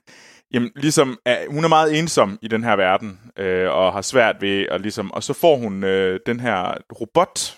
jamen 0.53 0.71
ligesom, 0.75 1.19
hun 1.49 1.63
er 1.63 1.67
meget 1.67 1.99
ensom 1.99 2.39
i 2.41 2.47
den 2.47 2.63
her 2.63 2.75
verden, 2.75 3.19
øh, 3.37 3.69
og 3.69 3.93
har 3.93 4.01
svært 4.01 4.41
ved, 4.41 4.65
at 4.71 4.81
ligesom, 4.81 5.11
og 5.11 5.23
så 5.23 5.33
får 5.33 5.55
hun 5.55 5.83
øh, 5.83 6.19
den 6.25 6.39
her 6.39 6.77
robot, 7.01 7.57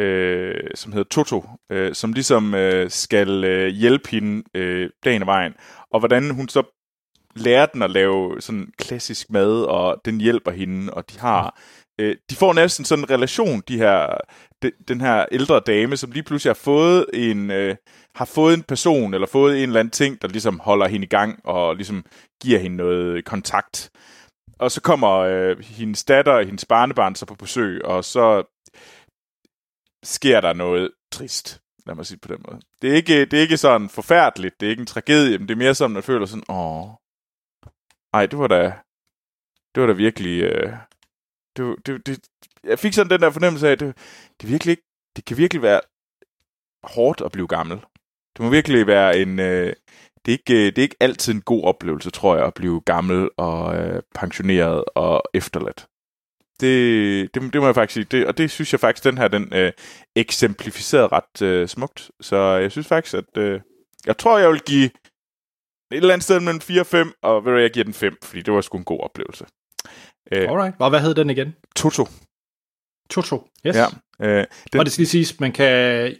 øh, 0.00 0.70
som 0.74 0.92
hedder 0.92 1.08
Toto, 1.10 1.44
øh, 1.72 1.94
som 1.94 2.12
ligesom 2.12 2.54
øh, 2.54 2.90
skal 2.90 3.44
øh, 3.44 3.68
hjælpe 3.68 4.10
hende 4.10 4.42
øh, 4.54 4.90
dagen 5.04 5.22
og 5.22 5.26
vejen, 5.26 5.54
og 5.90 5.98
hvordan 5.98 6.30
hun 6.30 6.48
så 6.48 6.62
lærer 7.36 7.66
den 7.66 7.82
at 7.82 7.90
lave 7.90 8.40
sådan 8.40 8.72
klassisk 8.78 9.30
mad, 9.30 9.62
og 9.62 10.00
den 10.04 10.20
hjælper 10.20 10.50
hende, 10.50 10.94
og 10.94 11.10
de 11.10 11.18
har 11.18 11.60
øh, 12.00 12.16
de 12.30 12.36
får 12.36 12.52
næsten 12.52 12.84
sådan 12.84 13.04
en 13.04 13.10
relation, 13.10 13.62
de 13.68 13.78
her, 13.78 14.18
de, 14.62 14.72
den 14.88 15.00
her 15.00 15.26
ældre 15.32 15.60
dame, 15.66 15.96
som 15.96 16.10
lige 16.10 16.22
pludselig 16.22 16.50
har 16.50 16.60
fået 16.64 17.06
en, 17.14 17.50
øh, 17.50 17.76
har 18.14 18.24
fået 18.24 18.54
en 18.54 18.62
person, 18.62 19.14
eller 19.14 19.26
fået 19.26 19.62
en 19.62 19.68
eller 19.68 19.80
anden 19.80 19.90
ting, 19.90 20.22
der 20.22 20.28
ligesom 20.28 20.60
holder 20.60 20.88
hende 20.88 21.04
i 21.04 21.08
gang, 21.08 21.40
og 21.46 21.76
ligesom 21.76 22.04
giver 22.42 22.58
hende 22.58 22.76
noget 22.76 23.24
kontakt. 23.24 23.90
Og 24.58 24.70
så 24.70 24.80
kommer 24.80 25.10
øh, 25.10 25.58
hendes 25.58 26.04
datter 26.04 26.32
og 26.32 26.44
hendes 26.44 26.64
barnebarn 26.64 27.14
så 27.14 27.26
på 27.26 27.34
besøg, 27.34 27.84
og 27.84 28.04
så 28.04 28.42
sker 30.02 30.40
der 30.40 30.52
noget 30.52 30.90
trist. 31.12 31.60
Lad 31.86 31.94
mig 31.94 32.06
sige 32.06 32.18
på 32.18 32.28
den 32.28 32.44
måde. 32.48 32.60
Det 32.82 32.90
er 32.90 32.94
ikke, 32.94 33.24
det 33.24 33.32
er 33.32 33.40
ikke 33.40 33.56
sådan 33.56 33.88
forfærdeligt, 33.88 34.60
det 34.60 34.66
er 34.66 34.70
ikke 34.70 34.80
en 34.80 34.86
tragedie, 34.86 35.38
men 35.38 35.48
det 35.48 35.54
er 35.54 35.58
mere 35.58 35.74
sådan, 35.74 35.90
at 35.90 35.94
man 35.94 36.02
føler 36.02 36.26
sådan, 36.26 36.44
åh, 36.48 36.88
ej, 38.12 38.26
det 38.26 38.38
var 38.38 38.46
da, 38.46 38.62
det 39.74 39.80
var 39.80 39.86
da 39.86 39.92
virkelig, 39.92 40.42
øh, 40.42 40.72
det, 41.56 41.86
det, 41.86 42.06
det, 42.06 42.28
jeg 42.64 42.78
fik 42.78 42.92
sådan 42.92 43.10
den 43.10 43.20
der 43.20 43.30
fornemmelse 43.30 43.68
af, 43.68 43.72
at 43.72 43.80
det, 43.80 43.96
det, 44.40 44.48
virkelig 44.48 44.78
det 45.16 45.24
kan 45.24 45.36
virkelig 45.36 45.62
være 45.62 45.80
hårdt 46.84 47.20
at 47.20 47.32
blive 47.32 47.48
gammel. 47.48 47.84
Det 48.36 48.44
må 48.44 48.50
virkelig 48.50 48.86
være 48.86 49.18
en... 49.18 49.38
Øh, 49.38 49.72
det, 50.24 50.32
er 50.32 50.38
ikke, 50.38 50.66
det 50.66 50.78
er 50.78 50.82
ikke 50.82 50.96
altid 51.00 51.34
en 51.34 51.40
god 51.40 51.64
oplevelse, 51.64 52.10
tror 52.10 52.36
jeg, 52.36 52.46
at 52.46 52.54
blive 52.54 52.80
gammel 52.80 53.28
og 53.36 53.76
øh, 53.76 54.02
pensioneret 54.14 54.84
og 54.94 55.22
efterladt. 55.34 55.86
Det, 56.60 57.34
det, 57.34 57.52
det 57.52 57.60
må 57.60 57.66
jeg 57.66 57.74
faktisk 57.74 57.94
sige. 57.94 58.18
Det, 58.18 58.26
og 58.26 58.38
det 58.38 58.50
synes 58.50 58.72
jeg 58.72 58.80
faktisk, 58.80 59.04
den 59.04 59.18
her, 59.18 59.28
den 59.28 59.54
øh, 59.54 59.72
eksemplificerede 60.16 61.08
ret 61.08 61.42
øh, 61.42 61.68
smukt. 61.68 62.10
Så 62.20 62.36
jeg 62.36 62.70
synes 62.70 62.86
faktisk, 62.86 63.14
at... 63.14 63.36
Øh, 63.36 63.60
jeg 64.06 64.18
tror, 64.18 64.38
jeg 64.38 64.50
vil 64.50 64.60
give 64.60 64.84
et 64.84 64.92
eller 65.90 66.12
andet 66.12 66.24
sted 66.24 66.40
mellem 66.40 66.60
4 66.60 66.80
og 66.80 66.86
5, 66.86 67.12
og 67.22 67.44
ved 67.44 67.52
du, 67.52 67.58
jeg 67.58 67.70
giver 67.70 67.84
den 67.84 67.94
5, 67.94 68.16
fordi 68.22 68.42
det 68.42 68.54
var 68.54 68.60
sgu 68.60 68.78
en 68.78 68.84
god 68.84 69.00
oplevelse. 69.00 69.44
Øh, 70.32 70.48
Alright. 70.48 70.74
Og 70.78 70.90
hvad 70.90 71.00
hed 71.00 71.14
den 71.14 71.30
igen? 71.30 71.56
Toto. 71.76 72.06
Toto. 73.10 73.48
Yes. 73.66 73.76
Ja. 73.76 73.86
Øh, 74.20 74.44
Den... 74.72 74.78
Og 74.80 74.84
det 74.84 74.92
skal 74.92 75.00
lige 75.02 75.08
siges, 75.08 75.40
man 75.40 75.52
kan 75.52 76.16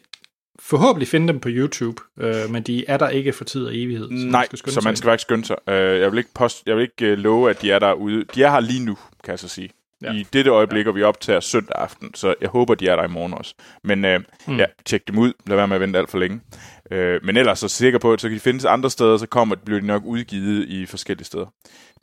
forhåbentlig 0.59 1.09
finde 1.09 1.28
dem 1.28 1.40
på 1.40 1.48
YouTube, 1.52 2.02
øh, 2.20 2.50
men 2.50 2.62
de 2.62 2.84
er 2.88 2.96
der 2.96 3.09
ikke 3.09 3.32
for 3.32 3.44
tid 3.44 3.66
og 3.66 3.76
evighed. 3.76 4.09
Så 4.09 4.26
Nej, 4.26 4.46
skynde 4.46 4.72
så 4.72 4.80
sig 4.80 4.84
man 4.84 4.96
skal 4.96 5.09
faktisk 5.09 5.22
skynde 5.22 5.44
sig. 5.44 5.57
Øh, 5.68 6.00
jeg 6.00 6.11
vil 6.11 6.18
ikke, 6.18 6.30
post, 6.34 6.62
jeg 6.66 6.76
vil 6.76 6.82
ikke 6.82 7.07
øh, 7.12 7.18
love, 7.18 7.50
at 7.50 7.62
de 7.62 7.70
er 7.70 7.78
derude. 7.78 8.24
De 8.34 8.42
er 8.42 8.50
her 8.50 8.61
lige 8.61 8.84
nu, 8.84 8.98
kan 9.24 9.30
jeg 9.30 9.38
så 9.38 9.48
sige. 9.48 9.70
ja. 10.02 10.12
i 10.12 10.26
dette 10.32 10.50
øjeblik, 10.50 10.84
ja. 10.84 10.90
og 10.90 10.96
vi 10.96 11.02
optager 11.02 11.40
søndag 11.40 11.76
aften, 11.78 12.14
så 12.14 12.34
jeg 12.40 12.48
håber, 12.48 12.74
de 12.74 12.88
er 12.88 12.96
der 12.96 13.05
i 13.05 13.09
morgen 13.09 13.34
også. 13.34 13.55
Men 13.84 14.05
øh, 14.05 14.20
mm. 14.46 14.57
ja, 14.57 14.64
tjek 14.84 15.09
dem 15.09 15.18
ud. 15.18 15.32
Lad 15.46 15.57
være 15.57 15.68
med 15.68 15.76
at 15.76 15.80
vente 15.80 15.98
alt 15.98 16.11
for 16.11 16.18
længe. 16.18 16.40
Øh, 16.90 17.20
men 17.24 17.36
ellers 17.36 17.59
så 17.59 17.68
sikker 17.68 17.98
på, 17.98 18.12
at 18.12 18.20
så 18.20 18.28
kan 18.28 18.34
de 18.34 18.40
findes 18.40 18.64
andre 18.64 18.90
steder, 18.90 19.16
så 19.16 19.26
kommer, 19.26 19.57
bliver 19.57 19.80
de 19.80 19.86
nok 19.86 20.02
udgivet 20.05 20.68
i 20.68 20.86
forskellige 20.86 21.26
steder. 21.26 21.46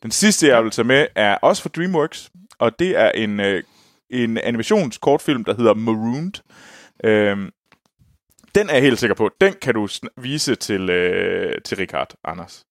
Den 0.04 0.12
sidste, 0.12 0.48
jeg 0.48 0.64
vil 0.64 0.72
tage 0.72 0.86
med, 0.86 1.08
er 1.16 1.36
også 1.36 1.62
fra 1.62 1.70
DreamWorks, 1.76 2.30
og 2.60 2.80
det 2.80 2.98
er 2.98 3.12
en, 3.12 3.40
øh, 3.40 3.64
en 4.10 4.38
animationskortfilm, 4.38 5.44
der 5.44 5.56
hedder 5.56 5.74
Marooned. 5.74 6.32
Øh, 7.04 7.38
den 8.56 8.70
er 8.70 8.74
jeg 8.74 8.82
helt 8.82 9.00
sikker 9.00 9.16
på. 9.16 9.30
Den 9.42 9.54
kan 9.62 9.74
du 9.74 9.88
vise 10.18 10.56
til, 10.56 10.90
øh, 10.90 11.62
til 11.66 11.78
Richard, 11.78 12.14
Anders. 12.24 12.66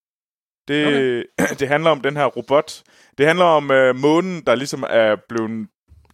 Det, 0.68 0.86
okay. 0.86 1.24
det 1.60 1.68
handler 1.68 1.90
om 1.90 2.00
den 2.00 2.16
her 2.16 2.24
robot. 2.24 2.82
Det 3.18 3.26
handler 3.26 3.44
om 3.44 3.70
øh, 3.70 3.96
månen, 3.96 4.42
der 4.46 4.54
ligesom 4.54 4.84
er 4.88 5.16
blevet... 5.28 5.68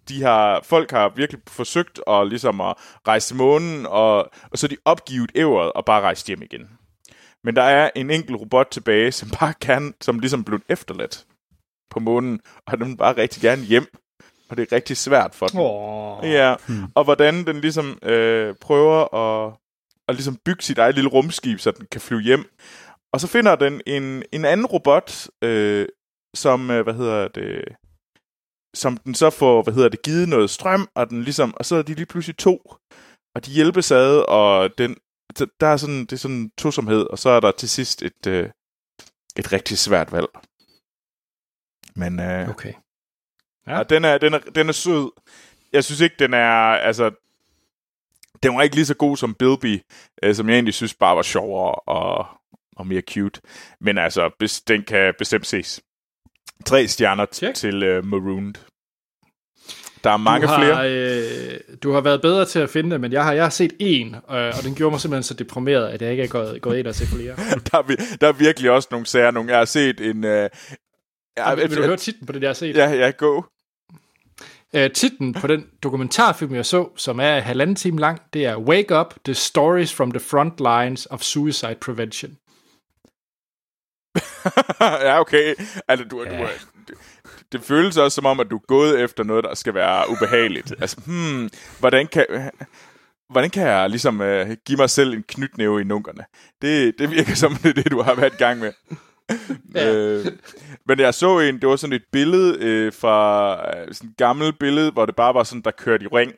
De 0.09 0.19
her 0.19 0.61
folk 0.65 0.91
har 0.91 1.13
virkelig 1.17 1.43
forsøgt 1.49 2.01
at, 2.07 2.29
ligesom 2.29 2.61
at 2.61 2.75
rejse 3.09 3.29
til 3.29 3.37
månen, 3.37 3.87
og, 3.87 4.31
og 4.51 4.59
så 4.59 4.67
er 4.67 4.69
de 4.69 4.77
opgivet 4.85 5.33
ævret 5.35 5.73
og 5.73 5.85
bare 5.85 6.01
rejst 6.01 6.27
hjem 6.27 6.43
igen. 6.43 6.69
Men 7.45 7.57
der 7.57 7.63
er 7.63 7.91
en 7.97 8.11
enkelt 8.11 8.41
robot 8.41 8.67
tilbage, 8.71 9.13
som 9.13 9.31
bare 9.41 9.55
kan, 9.61 9.95
som 10.01 10.19
ligesom 10.19 10.45
blev 10.45 10.61
efterladt 10.69 11.25
på 11.91 12.01
månen, 12.01 12.41
og 12.67 12.79
den 12.79 12.97
bare 12.97 13.17
rigtig 13.17 13.43
gerne 13.43 13.63
hjem. 13.63 13.87
Og 14.51 14.57
det 14.57 14.63
er 14.63 14.77
rigtig 14.77 14.97
svært 14.97 15.35
for 15.35 15.47
den. 15.47 15.61
Oh. 15.61 16.31
Ja, 16.31 16.55
hmm. 16.69 16.85
og 16.95 17.05
hvordan 17.05 17.47
den 17.47 17.61
ligesom 17.61 17.99
øh, 18.03 18.55
prøver 18.61 19.15
at, 19.15 19.55
at 20.09 20.15
ligesom 20.15 20.37
bygge 20.37 20.63
sit 20.63 20.79
eget 20.79 20.95
lille 20.95 21.11
rumskib, 21.11 21.59
så 21.59 21.71
den 21.71 21.87
kan 21.93 22.01
flyve 22.01 22.23
hjem. 22.23 22.45
Og 23.13 23.21
så 23.21 23.27
finder 23.27 23.57
den 23.57 23.81
en, 23.87 24.23
en 24.33 24.45
anden 24.45 24.67
robot, 24.67 25.29
øh, 25.43 25.87
som, 26.35 26.71
øh, 26.71 26.83
hvad 26.83 26.95
hedder 26.95 27.29
det, 27.29 27.65
som 28.75 28.97
den 28.97 29.15
så 29.15 29.31
får, 29.31 29.63
hvad 29.63 29.75
hedder 29.75 29.89
det, 29.89 30.03
givet 30.03 30.29
noget 30.29 30.51
strøm, 30.51 30.89
og 30.95 31.11
den 31.11 31.23
ligesom, 31.23 31.55
og 31.57 31.65
så 31.65 31.77
er 31.77 31.83
de 31.83 31.95
lige 31.95 32.07
pludselig 32.07 32.37
to, 32.37 32.75
og 33.35 33.47
de 33.47 33.51
hjælpes 33.51 33.91
ad, 33.91 34.25
og 34.29 34.79
den, 34.79 34.97
der 35.61 35.67
er 35.67 35.77
sådan, 35.77 36.01
det 36.01 36.13
er 36.13 36.17
sådan 36.17 36.51
tosomhed, 36.59 37.03
og 37.11 37.19
så 37.19 37.31
er 37.31 37.41
der 37.41 37.51
til 37.51 37.69
sidst 37.69 38.03
et, 38.03 38.27
øh, 38.27 38.51
et 39.37 39.53
rigtig 39.53 39.79
svært 39.79 40.13
valg. 40.13 40.29
Men, 41.97 42.21
øh, 42.21 42.49
okay. 42.49 42.73
Ja. 43.67 43.79
Og 43.79 43.91
den 43.91 44.05
er, 44.05 44.19
den, 44.19 44.35
er, 44.35 44.39
den 44.39 44.69
er 44.69 44.73
sød. 44.73 45.11
Jeg 45.73 45.85
synes 45.85 46.01
ikke, 46.01 46.17
den 46.19 46.35
er, 46.35 46.77
altså, 46.77 47.11
den 48.43 48.57
var 48.57 48.63
ikke 48.63 48.75
lige 48.77 48.87
så 48.87 48.95
god 48.95 49.17
som 49.17 49.35
Bilby, 49.35 49.81
øh, 50.23 50.35
som 50.35 50.49
jeg 50.49 50.55
egentlig 50.55 50.75
synes 50.75 50.95
bare 50.95 51.17
var 51.17 51.23
sjovere 51.23 51.75
og, 51.75 52.27
og 52.77 52.87
mere 52.87 53.03
cute. 53.11 53.41
Men 53.81 53.99
altså, 53.99 54.31
den 54.69 54.83
kan 54.83 55.15
bestemt 55.19 55.47
ses. 55.47 55.81
Tre 56.65 56.89
stjerner 56.89 57.27
Check. 57.33 57.55
til 57.55 57.99
uh, 57.99 58.05
Marooned. 58.05 58.55
Der 60.05 60.11
er 60.11 60.17
mange 60.17 60.47
du 60.47 60.53
har, 60.53 60.59
flere. 60.59 60.93
Øh, 60.93 61.61
du 61.83 61.93
har 61.93 62.01
været 62.01 62.23
bedre 62.23 62.45
til 62.45 62.59
at 62.59 62.71
finde 62.71 62.91
det, 62.91 63.01
men 63.01 63.13
jeg 63.13 63.25
har, 63.25 63.33
jeg 63.33 63.45
har 63.45 63.51
set 63.51 63.73
en, 63.79 64.15
øh, 64.15 64.23
og 64.31 64.65
den 64.65 64.75
gjorde 64.75 64.91
mig 64.91 65.01
simpelthen 65.01 65.23
så 65.23 65.35
deprimeret, 65.35 65.89
at 65.89 66.03
jeg 66.03 66.11
ikke 66.11 66.23
er 66.23 66.29
gået, 66.29 66.63
gået 66.63 66.79
ind 66.79 66.87
og 66.87 66.95
set 66.95 67.09
flere. 67.09 67.37
der, 67.71 67.79
er, 67.79 68.17
der 68.21 68.29
er 68.29 68.33
virkelig 68.33 68.71
også 68.71 68.89
nogle 68.91 69.07
sager. 69.07 69.31
Nogle, 69.31 69.51
jeg 69.51 69.59
har 69.59 69.65
set 69.65 70.01
en... 70.01 70.25
Øh, 70.25 70.51
jeg, 71.37 71.57
vil, 71.57 71.71
vil 71.71 71.77
du 71.77 71.83
høre 71.83 71.97
titlen 71.97 72.27
på 72.27 72.33
det, 72.33 72.41
jeg 72.41 72.49
har 72.49 72.55
set? 72.55 72.77
Ja, 72.77 72.91
ja, 72.91 73.11
go. 73.11 73.43
Uh, 74.77 74.93
titlen 74.95 75.33
på 75.33 75.47
den 75.47 75.67
dokumentarfilm, 75.83 76.55
jeg 76.55 76.67
så, 76.67 76.89
som 76.97 77.21
er 77.21 77.41
halvanden 77.41 77.77
time 77.77 78.01
lang, 78.01 78.21
det 78.33 78.47
er 78.47 78.57
Wake 78.57 79.01
Up, 79.01 79.15
The 79.25 79.35
Stories 79.35 79.95
from 79.95 80.11
the 80.11 80.21
Front 80.21 80.59
Lines 80.59 81.07
of 81.11 81.21
Suicide 81.21 81.77
Prevention. 81.81 82.37
ja, 85.07 85.21
okay. 85.21 85.55
Altså, 85.89 86.05
du, 86.05 86.23
ja. 86.23 86.39
du, 86.39 86.47
det, 86.89 86.95
det 87.53 87.63
føles 87.63 87.97
også 87.97 88.15
som 88.15 88.27
om, 88.27 88.41
at 88.41 88.51
du 88.51 88.57
er 88.57 88.67
gået 88.69 89.01
efter 89.01 89.25
noget, 89.25 89.45
der 89.45 89.55
skal 89.55 89.75
være 89.75 90.11
ubehageligt. 90.11 90.75
Altså, 90.81 90.97
hmm, 91.07 91.51
hvordan 91.79 92.07
kan... 92.07 92.51
Hvordan 93.31 93.51
kan 93.51 93.67
jeg 93.67 93.91
ligesom 93.91 94.21
uh, 94.21 94.51
give 94.67 94.77
mig 94.77 94.91
selv 94.91 95.15
en 95.15 95.23
knytnæve 95.23 95.81
i 95.81 95.85
nunkerne? 95.85 96.25
Det, 96.63 96.99
det 96.99 97.11
virker 97.11 97.35
som, 97.35 97.55
det 97.63 97.77
det, 97.77 97.91
du 97.91 98.03
har 98.03 98.15
været 98.15 98.33
i 98.33 98.37
gang 98.37 98.61
med. 98.61 98.73
Ja. 99.75 99.95
øh, 99.95 100.27
men 100.87 100.99
jeg 100.99 101.15
så 101.15 101.41
en, 101.41 101.61
det 101.61 101.69
var 101.69 101.77
sådan 101.77 101.97
et 101.97 102.05
billede 102.13 102.59
øh, 102.61 102.93
fra 102.93 103.57
øh, 103.79 103.95
sådan 103.95 104.11
et 104.11 104.17
gammelt 104.17 104.59
billede, 104.59 104.91
hvor 104.91 105.07
det 105.07 105.17
bare 105.17 105.35
var 105.35 105.43
sådan, 105.45 105.63
der 105.63 105.71
kørte 105.71 106.05
i 106.05 106.09
ring. 106.09 106.33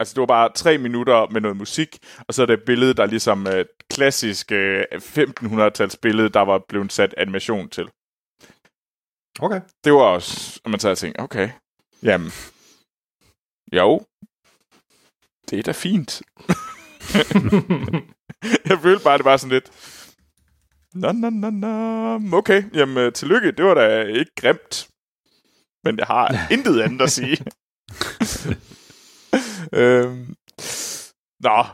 Altså 0.00 0.14
det 0.14 0.20
var 0.20 0.26
bare 0.26 0.52
tre 0.54 0.78
minutter 0.78 1.26
med 1.30 1.40
noget 1.40 1.56
musik, 1.56 1.98
og 2.28 2.34
så 2.34 2.42
er 2.42 2.46
det 2.46 2.54
et 2.54 2.64
billede, 2.66 2.94
der 2.94 3.02
er 3.02 3.06
ligesom 3.06 3.46
et 3.46 3.68
klassisk 3.90 4.52
øh, 4.52 4.84
1500-tals 4.92 5.96
billede, 5.96 6.28
der 6.28 6.40
var 6.40 6.58
blevet 6.68 6.92
sat 6.92 7.14
animation 7.16 7.68
til. 7.68 7.88
Okay. 9.40 9.60
Det 9.84 9.92
var 9.92 9.98
også, 9.98 10.60
at 10.64 10.70
man 10.70 10.80
tager 10.80 10.90
og 10.90 10.98
tænker, 10.98 11.22
okay, 11.22 11.50
jamen, 12.02 12.30
jo, 13.72 14.00
det 15.50 15.58
er 15.58 15.62
da 15.62 15.72
fint. 15.72 16.22
jeg 18.68 18.78
følte 18.82 19.04
bare, 19.04 19.18
det 19.18 19.24
var 19.24 19.36
sådan 19.36 19.52
lidt, 19.52 19.70
Nå, 20.94 21.12
nå, 21.12 21.30
nå, 21.30 21.50
nå. 21.50 22.38
Okay, 22.38 22.64
jamen 22.74 22.98
øh, 22.98 23.12
tillykke. 23.12 23.52
Det 23.52 23.64
var 23.64 23.74
da 23.74 24.02
ikke 24.02 24.30
grimt. 24.36 24.88
Men 25.84 25.98
jeg 25.98 26.06
har 26.06 26.34
intet 26.54 26.80
andet 26.80 27.02
at 27.02 27.10
sige. 27.10 27.36
øhm, 29.80 30.34
nå, 31.40 31.64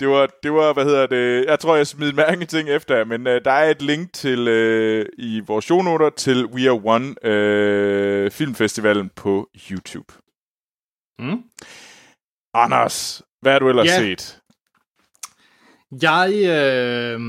det 0.00 0.08
var, 0.08 0.30
det 0.42 0.52
var, 0.52 0.72
hvad 0.72 0.84
hedder 0.84 1.06
det, 1.06 1.44
jeg 1.44 1.60
tror, 1.60 1.76
jeg 1.76 1.86
smidt 1.86 2.16
mange 2.16 2.46
ting 2.46 2.68
efter, 2.68 3.04
men 3.04 3.26
uh, 3.26 3.32
der 3.32 3.50
er 3.50 3.70
et 3.70 3.82
link 3.82 4.12
til 4.12 4.48
uh, 4.48 5.06
i 5.18 5.40
vores 5.40 5.64
shownoter 5.64 6.10
til 6.10 6.46
We 6.46 6.68
Are 6.68 6.80
One 6.84 7.08
uh, 7.08 8.30
filmfestivalen 8.30 9.10
på 9.16 9.48
YouTube. 9.70 10.14
Mm. 11.18 11.42
Anders, 12.54 13.22
hvad 13.40 13.52
har 13.52 13.58
du 13.58 13.68
ellers 13.68 13.88
yeah. 13.88 14.00
set? 14.00 14.41
Jeg 16.02 16.32
øh, 16.34 17.20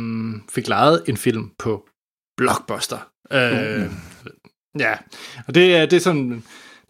fik 0.50 0.68
lejet 0.68 1.04
en 1.08 1.18
film 1.18 1.52
på 1.60 1.88
Blockbuster. 2.38 3.12
Øh, 3.32 3.86
uh. 3.86 3.92
Ja, 4.80 4.94
og 5.48 5.56
det, 5.56 5.92
det 5.92 5.98
er 5.98 6.02
sådan, 6.02 6.44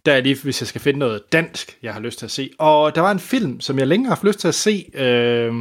der 0.05 0.13
er 0.13 0.21
lige, 0.21 0.37
hvis 0.43 0.61
jeg 0.61 0.67
skal 0.67 0.81
finde 0.81 0.99
noget 0.99 1.23
dansk, 1.31 1.77
jeg 1.81 1.93
har 1.93 1.99
lyst 1.99 2.19
til 2.19 2.25
at 2.25 2.31
se. 2.31 2.49
Og 2.59 2.95
der 2.95 3.01
var 3.01 3.11
en 3.11 3.19
film, 3.19 3.61
som 3.61 3.79
jeg 3.79 3.87
længe 3.87 4.05
har 4.05 4.11
haft 4.15 4.23
lyst 4.23 4.39
til 4.39 4.47
at 4.47 4.55
se, 4.55 4.89
øh, 4.93 5.53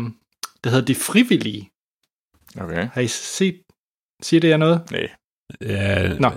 der 0.64 0.70
hedder 0.70 0.84
De 0.84 0.94
Frivillige. 0.94 1.70
Okay. 2.60 2.88
Har 2.92 3.00
I 3.00 3.06
set, 3.06 3.62
siger 4.22 4.40
det 4.40 4.48
jer 4.48 4.56
noget? 4.56 4.90
Nej. 4.90 5.08
Ja, 5.60 6.14
Nå. 6.18 6.30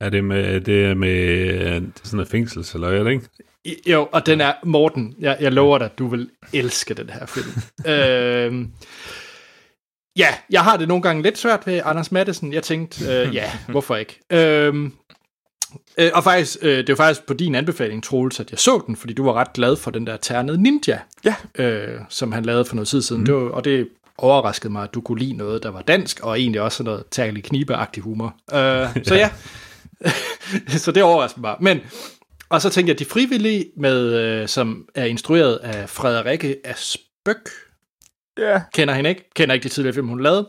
Er 0.00 0.10
det 0.10 0.24
med, 0.24 0.60
det 0.60 0.84
er 0.84 0.94
med 0.94 1.80
det 1.80 2.00
er 2.02 2.06
sådan 2.06 2.20
en 2.20 2.26
fængsels, 2.26 2.74
eller 2.74 3.02
hvad, 3.02 3.12
ikke? 3.12 3.28
Jo, 3.86 4.08
og 4.12 4.26
den 4.26 4.40
er, 4.40 4.52
Morten, 4.64 5.14
jeg, 5.18 5.36
jeg 5.40 5.52
lover 5.52 5.78
dig, 5.78 5.90
du 5.98 6.08
vil 6.08 6.30
elske 6.52 6.94
den 6.94 7.10
her 7.10 7.26
film. 7.26 7.50
øh, 7.92 8.68
ja, 10.16 10.28
jeg 10.50 10.64
har 10.64 10.76
det 10.76 10.88
nogle 10.88 11.02
gange 11.02 11.22
lidt 11.22 11.38
svært 11.38 11.66
ved 11.66 11.80
Anders 11.84 12.12
Madsen. 12.12 12.52
Jeg 12.52 12.62
tænkte, 12.62 13.04
øh, 13.04 13.34
ja, 13.34 13.52
hvorfor 13.68 13.96
ikke? 13.96 14.20
Øh, 14.30 14.90
øh, 15.98 16.10
og 16.14 16.24
faktisk, 16.24 16.58
øh, 16.62 16.78
det 16.78 16.88
var 16.88 16.94
faktisk 16.94 17.26
på 17.26 17.34
din 17.34 17.54
anbefaling, 17.54 18.04
Troels, 18.04 18.40
at 18.40 18.50
jeg 18.50 18.58
så 18.58 18.82
den, 18.86 18.96
fordi 18.96 19.14
du 19.14 19.24
var 19.24 19.32
ret 19.32 19.52
glad 19.52 19.76
for 19.76 19.90
den 19.90 20.06
der 20.06 20.16
ternede 20.16 20.62
ninja, 20.62 20.98
ja. 21.24 21.34
øh, 21.54 22.00
som 22.08 22.32
han 22.32 22.44
lavede 22.44 22.64
for 22.64 22.74
noget 22.74 22.88
tid 22.88 23.02
siden. 23.02 23.20
Mm. 23.20 23.26
Det 23.26 23.34
var, 23.34 23.40
og 23.40 23.64
det 23.64 23.88
overraskede 24.18 24.72
mig, 24.72 24.82
at 24.82 24.94
du 24.94 25.00
kunne 25.00 25.18
lide 25.18 25.32
noget, 25.32 25.62
der 25.62 25.68
var 25.68 25.82
dansk, 25.82 26.20
og 26.20 26.40
egentlig 26.40 26.60
også 26.60 26.82
noget 26.82 27.04
tærlig 27.10 27.44
knibeagtig 27.44 28.02
humor. 28.02 28.34
Øh, 28.54 29.04
så 29.04 29.14
ja, 29.14 29.30
så 30.84 30.92
det 30.92 31.02
overraskede 31.02 31.40
mig. 31.40 31.56
Men 31.60 31.80
og 32.52 32.62
så 32.62 32.70
tænkte 32.70 32.90
jeg, 32.90 32.98
de 32.98 33.04
frivillige, 33.04 33.66
med, 33.76 34.14
øh, 34.14 34.48
som 34.48 34.88
er 34.94 35.04
instrueret 35.04 35.56
af 35.56 35.88
Frederikke 35.88 36.56
Asbøk. 36.64 37.50
Ja. 38.38 38.42
Yeah. 38.42 38.60
Kender 38.74 38.94
hende 38.94 39.10
ikke. 39.10 39.30
Kender 39.34 39.54
ikke 39.54 39.64
de 39.64 39.68
tidligere 39.68 39.94
film, 39.94 40.08
hun 40.08 40.22
lavede. 40.22 40.48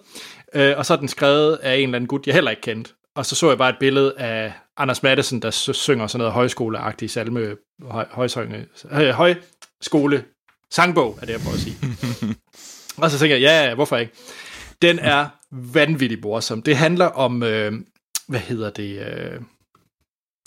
Øh, 0.56 0.78
og 0.78 0.86
så 0.86 0.94
er 0.94 0.98
den 0.98 1.08
skrevet 1.08 1.56
af 1.56 1.76
en 1.76 1.84
eller 1.84 1.96
anden 1.96 2.08
gut, 2.08 2.28
jeg 2.28 2.36
heller 2.36 2.52
ikke 2.52 2.62
kendte. 2.62 2.94
Og 3.16 3.26
så 3.26 3.36
så 3.36 3.50
jeg 3.50 3.58
bare 3.58 3.70
et 3.70 3.76
billede 3.80 4.14
af 4.18 4.54
Anders 4.78 5.04
Madsen, 5.04 5.42
der 5.42 5.52
synger 5.74 6.08
sådan 6.08 6.20
noget 6.20 6.34
højskoleagtigt 6.34 7.12
salme, 7.12 7.56
høj, 7.82 8.06
højsøjne, 8.12 8.66
øh, 8.92 9.10
højskole 9.10 10.24
sangbog, 10.72 11.18
er 11.22 11.26
det, 11.26 11.34
jeg 11.34 11.42
prøver 11.42 11.56
at 11.56 11.60
sige. 11.60 11.78
og 13.04 13.12
så 13.12 13.20
tænker 13.20 13.36
jeg, 13.36 13.42
ja, 13.42 13.76
hvorfor 13.76 13.98
ikke? 13.98 14.14
Den 14.82 15.00
er 15.00 15.28
vanvittig 15.52 16.20
morsom. 16.22 16.62
Det 16.62 16.78
handler 16.78 17.06
om, 17.06 17.44
øh, 17.44 17.74
hvad 18.28 18.40
hedder 18.40 18.70
det, 18.70 19.00
øh, 19.00 19.42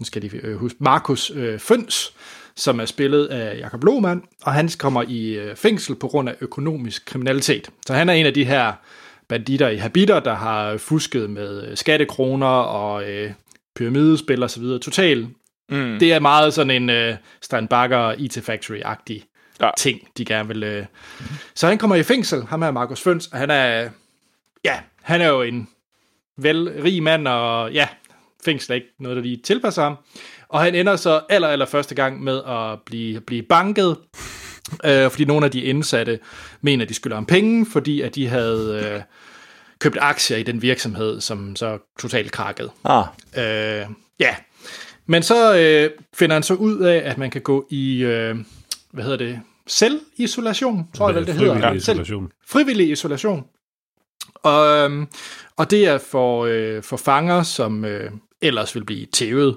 nu 0.00 0.04
skal 0.04 0.22
de 0.22 0.36
øh, 0.36 0.56
huske, 0.56 0.76
Markus 0.80 1.32
øh, 1.34 1.58
Føns, 1.58 2.14
som 2.56 2.80
er 2.80 2.84
spillet 2.84 3.26
af 3.26 3.58
Jakob 3.58 3.84
Lohmann, 3.84 4.22
og 4.42 4.52
han 4.52 4.70
kommer 4.78 5.04
i 5.08 5.28
øh, 5.28 5.56
fængsel 5.56 5.94
på 5.94 6.08
grund 6.08 6.28
af 6.28 6.34
økonomisk 6.40 7.06
kriminalitet. 7.06 7.70
Så 7.86 7.94
han 7.94 8.08
er 8.08 8.12
en 8.12 8.26
af 8.26 8.34
de 8.34 8.44
her 8.44 8.72
banditter 9.28 9.68
i 9.68 9.76
habiter, 9.76 10.20
der 10.20 10.34
har 10.34 10.76
fusket 10.76 11.30
med 11.30 11.68
øh, 11.68 11.76
skattekroner 11.76 12.46
og 12.46 13.10
øh, 13.10 13.32
pyramidespil 13.76 14.42
og 14.42 14.50
så 14.50 14.60
videre. 14.60 14.78
Total. 14.78 15.28
Mm. 15.68 15.98
Det 15.98 16.12
er 16.12 16.20
meget 16.20 16.54
sådan 16.54 16.82
en 16.82 16.90
øh, 16.90 17.14
Steinbacher 17.42 18.14
IT 18.18 18.38
Factory-agtig 18.38 19.22
ja. 19.60 19.70
ting, 19.76 20.00
de 20.18 20.24
gerne 20.24 20.48
vil... 20.48 20.62
Øh. 20.62 20.86
Så 21.54 21.66
han 21.66 21.78
kommer 21.78 21.96
i 21.96 22.02
fængsel, 22.02 22.44
ham 22.44 22.62
er 22.62 22.70
Markus 22.70 23.00
Føns, 23.00 23.26
og 23.26 23.38
han 23.38 23.50
er... 23.50 23.88
Ja, 24.64 24.80
han 25.02 25.20
er 25.20 25.28
jo 25.28 25.42
en 25.42 25.68
vel 26.36 26.72
rig 26.84 27.02
mand, 27.02 27.28
og 27.28 27.72
ja, 27.72 27.88
fængsel 28.46 28.72
er 28.72 28.74
ikke 28.74 28.86
noget, 29.00 29.16
der 29.16 29.22
lige 29.22 29.36
tilpasser 29.44 29.82
ham. 29.82 29.96
Og 30.48 30.60
han 30.60 30.74
ender 30.74 30.96
så 30.96 31.20
aller, 31.28 31.48
aller 31.48 31.66
første 31.66 31.94
gang 31.94 32.22
med 32.24 32.40
at 32.46 32.78
blive, 32.86 33.20
blive 33.20 33.42
banket, 33.42 33.96
øh, 34.84 35.10
fordi 35.10 35.24
nogle 35.24 35.46
af 35.46 35.50
de 35.52 35.60
indsatte 35.60 36.18
mener, 36.60 36.84
at 36.84 36.88
de 36.88 36.94
skylder 36.94 37.16
ham 37.16 37.26
penge, 37.26 37.66
fordi 37.72 38.00
at 38.00 38.14
de 38.14 38.28
havde 38.28 38.90
øh, 38.94 39.02
købt 39.78 39.96
aktier 40.00 40.36
i 40.36 40.42
den 40.42 40.62
virksomhed, 40.62 41.20
som 41.20 41.56
så 41.56 41.78
totalt 42.00 42.32
krakkede. 42.32 42.70
Ah, 42.84 43.04
Øh, 43.38 43.86
ja, 44.20 44.34
men 45.06 45.22
så 45.22 45.56
øh, 45.58 45.90
finder 46.14 46.36
han 46.36 46.42
så 46.42 46.54
ud 46.54 46.78
af, 46.80 47.02
at 47.10 47.18
man 47.18 47.30
kan 47.30 47.40
gå 47.40 47.66
i, 47.70 48.02
øh, 48.02 48.36
hvad 48.92 49.04
hedder 49.04 49.18
det, 49.18 49.40
selvisolation, 49.66 50.88
tror 50.94 51.08
jeg 51.08 51.14
vel, 51.16 51.26
det 51.26 51.34
hedder. 51.34 51.54
Frivillig 51.54 51.82
Selv- 51.82 51.94
isolation. 52.00 52.30
frivillig 52.48 52.90
isolation. 52.90 53.44
Og, 54.34 54.76
øhm, 54.76 55.06
og 55.56 55.70
det 55.70 55.86
er 55.86 55.98
for, 55.98 56.44
øh, 56.44 56.82
for 56.82 56.96
fanger, 56.96 57.42
som 57.42 57.84
øh, 57.84 58.10
ellers 58.42 58.74
vil 58.74 58.84
blive 58.84 59.06
tævet. 59.06 59.56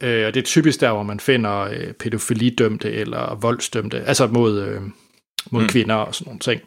Øh, 0.00 0.26
og 0.26 0.34
det 0.34 0.40
er 0.40 0.44
typisk 0.44 0.80
der, 0.80 0.92
hvor 0.92 1.02
man 1.02 1.20
finder 1.20 1.60
øh, 1.60 1.92
pædofilidømte 1.92 2.92
eller 2.92 3.34
voldsdømte, 3.34 4.00
altså 4.00 4.26
mod, 4.26 4.60
øh, 4.60 4.80
mod 5.50 5.62
mm. 5.62 5.68
kvinder 5.68 5.94
og 5.94 6.14
sådan 6.14 6.28
nogle 6.28 6.40
ting. 6.40 6.60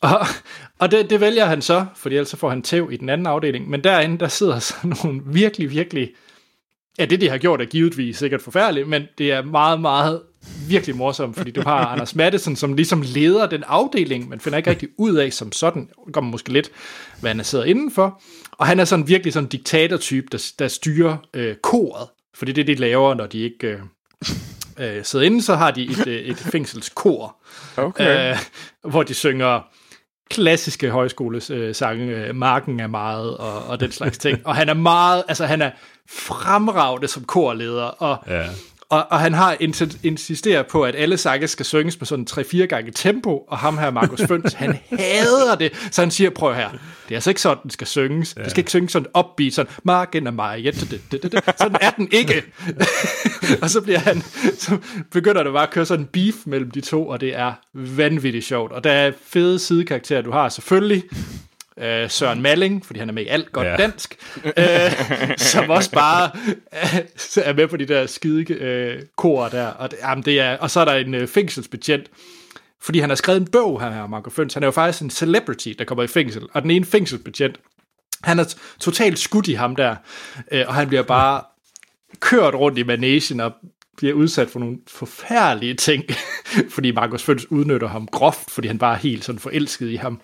Og, 0.00 0.26
og 0.78 0.90
det, 0.90 1.10
det 1.10 1.20
vælger 1.20 1.44
han 1.44 1.62
så, 1.62 1.86
fordi 1.96 2.14
ellers 2.14 2.28
så 2.28 2.36
får 2.36 2.50
han 2.50 2.62
tæv 2.62 2.88
i 2.92 2.96
den 2.96 3.08
anden 3.08 3.26
afdeling. 3.26 3.70
Men 3.70 3.84
derinde, 3.84 4.18
der 4.18 4.28
sidder 4.28 4.58
så 4.58 4.74
nogle 5.04 5.20
virkelig, 5.26 5.70
virkelig... 5.70 6.10
Ja, 6.98 7.04
det 7.04 7.20
de 7.20 7.28
har 7.28 7.38
gjort 7.38 7.60
er 7.60 7.64
givetvis 7.64 8.16
sikkert 8.16 8.42
forfærdeligt, 8.42 8.88
men 8.88 9.02
det 9.18 9.32
er 9.32 9.42
meget, 9.42 9.80
meget 9.80 10.22
virkelig 10.68 10.96
morsomt, 10.96 11.36
fordi 11.36 11.50
du 11.50 11.62
har 11.62 11.86
Anders 11.92 12.14
Madsen, 12.14 12.56
som 12.56 12.72
ligesom 12.72 13.02
leder 13.06 13.46
den 13.46 13.64
afdeling, 13.66 14.28
man 14.28 14.40
finder 14.40 14.56
ikke 14.56 14.70
rigtig 14.70 14.88
ud 14.98 15.16
af 15.16 15.32
som 15.32 15.52
sådan, 15.52 15.88
kommer 16.12 16.30
måske 16.30 16.52
lidt, 16.52 16.70
hvad 17.20 17.34
han 17.34 17.44
sidder 17.44 17.64
indenfor, 17.64 18.22
og 18.62 18.68
han 18.68 18.80
er 18.80 18.84
sådan 18.84 19.08
virkelig 19.08 19.32
sådan 19.32 19.44
en 19.44 19.48
diktatortype, 19.50 20.26
der, 20.32 20.52
der 20.58 20.68
styrer 20.68 21.16
øh, 21.34 21.56
koret, 21.56 22.08
for 22.34 22.44
det 22.44 22.52
er 22.52 22.54
det, 22.54 22.66
de 22.66 22.74
laver, 22.74 23.14
når 23.14 23.26
de 23.26 23.38
ikke 23.38 23.66
øh, 24.78 24.96
øh, 24.96 25.04
sidder 25.04 25.24
inde, 25.26 25.42
så 25.42 25.54
har 25.54 25.70
de 25.70 25.82
et, 25.82 26.06
øh, 26.06 26.14
et 26.20 26.36
fængselskor, 26.52 27.36
Okay. 27.76 28.30
øh, 28.30 28.38
hvor 28.90 29.02
de 29.02 29.14
synger 29.14 29.60
klassiske 30.30 30.90
højskolesange, 30.90 32.04
øh, 32.04 32.34
Marken 32.34 32.80
er 32.80 32.86
meget, 32.86 33.36
og, 33.36 33.64
og 33.64 33.80
den 33.80 33.92
slags 33.92 34.18
ting. 34.18 34.46
Og 34.46 34.56
han 34.56 34.68
er 34.68 34.74
meget, 34.74 35.24
altså 35.28 35.46
han 35.46 35.62
er 35.62 35.70
fremragende 36.10 37.08
som 37.08 37.24
korleder, 37.24 37.84
og, 37.84 38.24
Ja. 38.28 38.46
Og, 38.92 39.06
og 39.10 39.20
han 39.20 39.34
har 39.34 39.56
insi- 39.60 39.98
insisteret 40.02 40.66
på, 40.66 40.82
at 40.82 40.94
alle 40.96 41.16
sange 41.16 41.48
skal 41.48 41.66
synges 41.66 42.00
med 42.00 42.06
sådan 42.06 42.26
3-4 42.30 42.64
gange 42.64 42.92
tempo, 42.94 43.44
og 43.48 43.58
ham 43.58 43.78
her, 43.78 43.90
Markus 43.90 44.20
Føns, 44.28 44.52
han 44.52 44.78
hader 44.90 45.54
det, 45.54 45.72
så 45.90 46.02
han 46.02 46.10
siger, 46.10 46.30
prøv 46.30 46.54
her, 46.54 46.70
det 46.70 46.78
er 47.10 47.14
altså 47.14 47.30
ikke 47.30 47.40
sådan, 47.40 47.62
den 47.62 47.70
skal 47.70 47.86
synges. 47.86 48.34
Det 48.34 48.50
skal 48.50 48.60
ikke 48.60 48.70
synges 48.70 48.92
sådan 48.92 49.08
upbeat, 49.18 49.52
sådan, 49.52 49.72
Marken 49.82 50.26
er 50.26 50.30
mig, 50.30 50.60
ja, 50.60 50.72
sådan 50.72 51.76
er 51.80 51.90
den 51.90 52.08
ikke. 52.10 52.42
og 53.62 53.70
så 53.70 53.80
bliver 53.80 53.98
han, 53.98 54.22
så 54.58 54.78
begynder 55.10 55.42
det 55.42 55.52
bare 55.52 55.66
at 55.66 55.70
køre 55.72 55.86
sådan 55.86 56.04
en 56.04 56.08
beef 56.12 56.34
mellem 56.46 56.70
de 56.70 56.80
to, 56.80 57.08
og 57.08 57.20
det 57.20 57.36
er 57.36 57.52
vanvittigt 57.74 58.44
sjovt. 58.44 58.72
Og 58.72 58.84
der 58.84 58.92
er 58.92 59.12
fede 59.26 59.58
sidekarakterer, 59.58 60.22
du 60.22 60.30
har 60.30 60.48
selvfølgelig, 60.48 61.02
øh, 61.78 62.10
Søren 62.10 62.42
Malling, 62.42 62.86
fordi 62.86 62.98
han 62.98 63.08
er 63.08 63.12
med 63.12 63.22
i 63.22 63.26
alt 63.26 63.52
godt 63.52 63.66
Ja. 63.66 63.76
dansk, 63.76 64.16
øh, 64.44 65.36
som 65.36 65.70
også 65.70 65.90
bare 65.90 66.30
øh, 66.72 67.44
er 67.44 67.52
med 67.52 67.68
på 67.68 67.76
de 67.76 67.86
der 67.86 68.06
skide 68.06 68.52
øh, 68.54 69.02
kor 69.16 69.48
der. 69.48 69.66
Og, 69.66 69.90
det, 69.90 69.98
jamen, 70.02 70.24
det 70.24 70.40
er, 70.40 70.56
og 70.56 70.70
så 70.70 70.80
er 70.80 70.84
der 70.84 70.94
en 70.94 71.14
øh, 71.14 71.28
fængselsbetjent, 71.28 72.06
fordi 72.82 72.98
han 72.98 73.08
har 73.10 73.16
skrevet 73.16 73.40
en 73.40 73.46
bog, 73.52 73.80
her, 73.80 73.90
her 73.90 74.06
Marco 74.06 74.30
Føns. 74.30 74.54
Han 74.54 74.62
er 74.62 74.66
jo 74.66 74.70
faktisk 74.70 75.02
en 75.02 75.10
celebrity, 75.10 75.68
der 75.78 75.84
kommer 75.84 76.04
i 76.04 76.06
fængsel. 76.06 76.42
Og 76.52 76.62
den 76.62 76.70
ene 76.70 76.84
fængselsbetjent, 76.84 77.56
han 78.22 78.38
er 78.38 78.54
totalt 78.80 79.18
skudt 79.18 79.48
i 79.48 79.52
ham 79.52 79.76
der, 79.76 79.96
øh, 80.52 80.64
og 80.68 80.74
han 80.74 80.88
bliver 80.88 81.02
bare 81.02 81.42
kørt 82.20 82.54
rundt 82.54 82.78
i 82.78 82.82
managen 82.82 83.40
og 83.40 83.52
bliver 83.96 84.14
udsat 84.14 84.50
for 84.50 84.58
nogle 84.58 84.76
forfærdelige 84.88 85.74
ting, 85.74 86.04
fordi 86.74 86.90
Markus 86.90 87.22
Føns 87.22 87.50
udnytter 87.50 87.88
ham 87.88 88.06
groft, 88.06 88.50
fordi 88.50 88.68
han 88.68 88.78
bare 88.78 88.94
er 88.94 88.98
helt 88.98 89.24
sådan 89.24 89.38
forelsket 89.38 89.88
i 89.90 89.96
ham. 89.96 90.20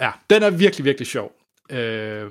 Ja, 0.00 0.12
den 0.30 0.42
er 0.42 0.50
virkelig, 0.50 0.84
virkelig 0.84 1.06
sjov. 1.06 1.32
Øh, 1.70 2.30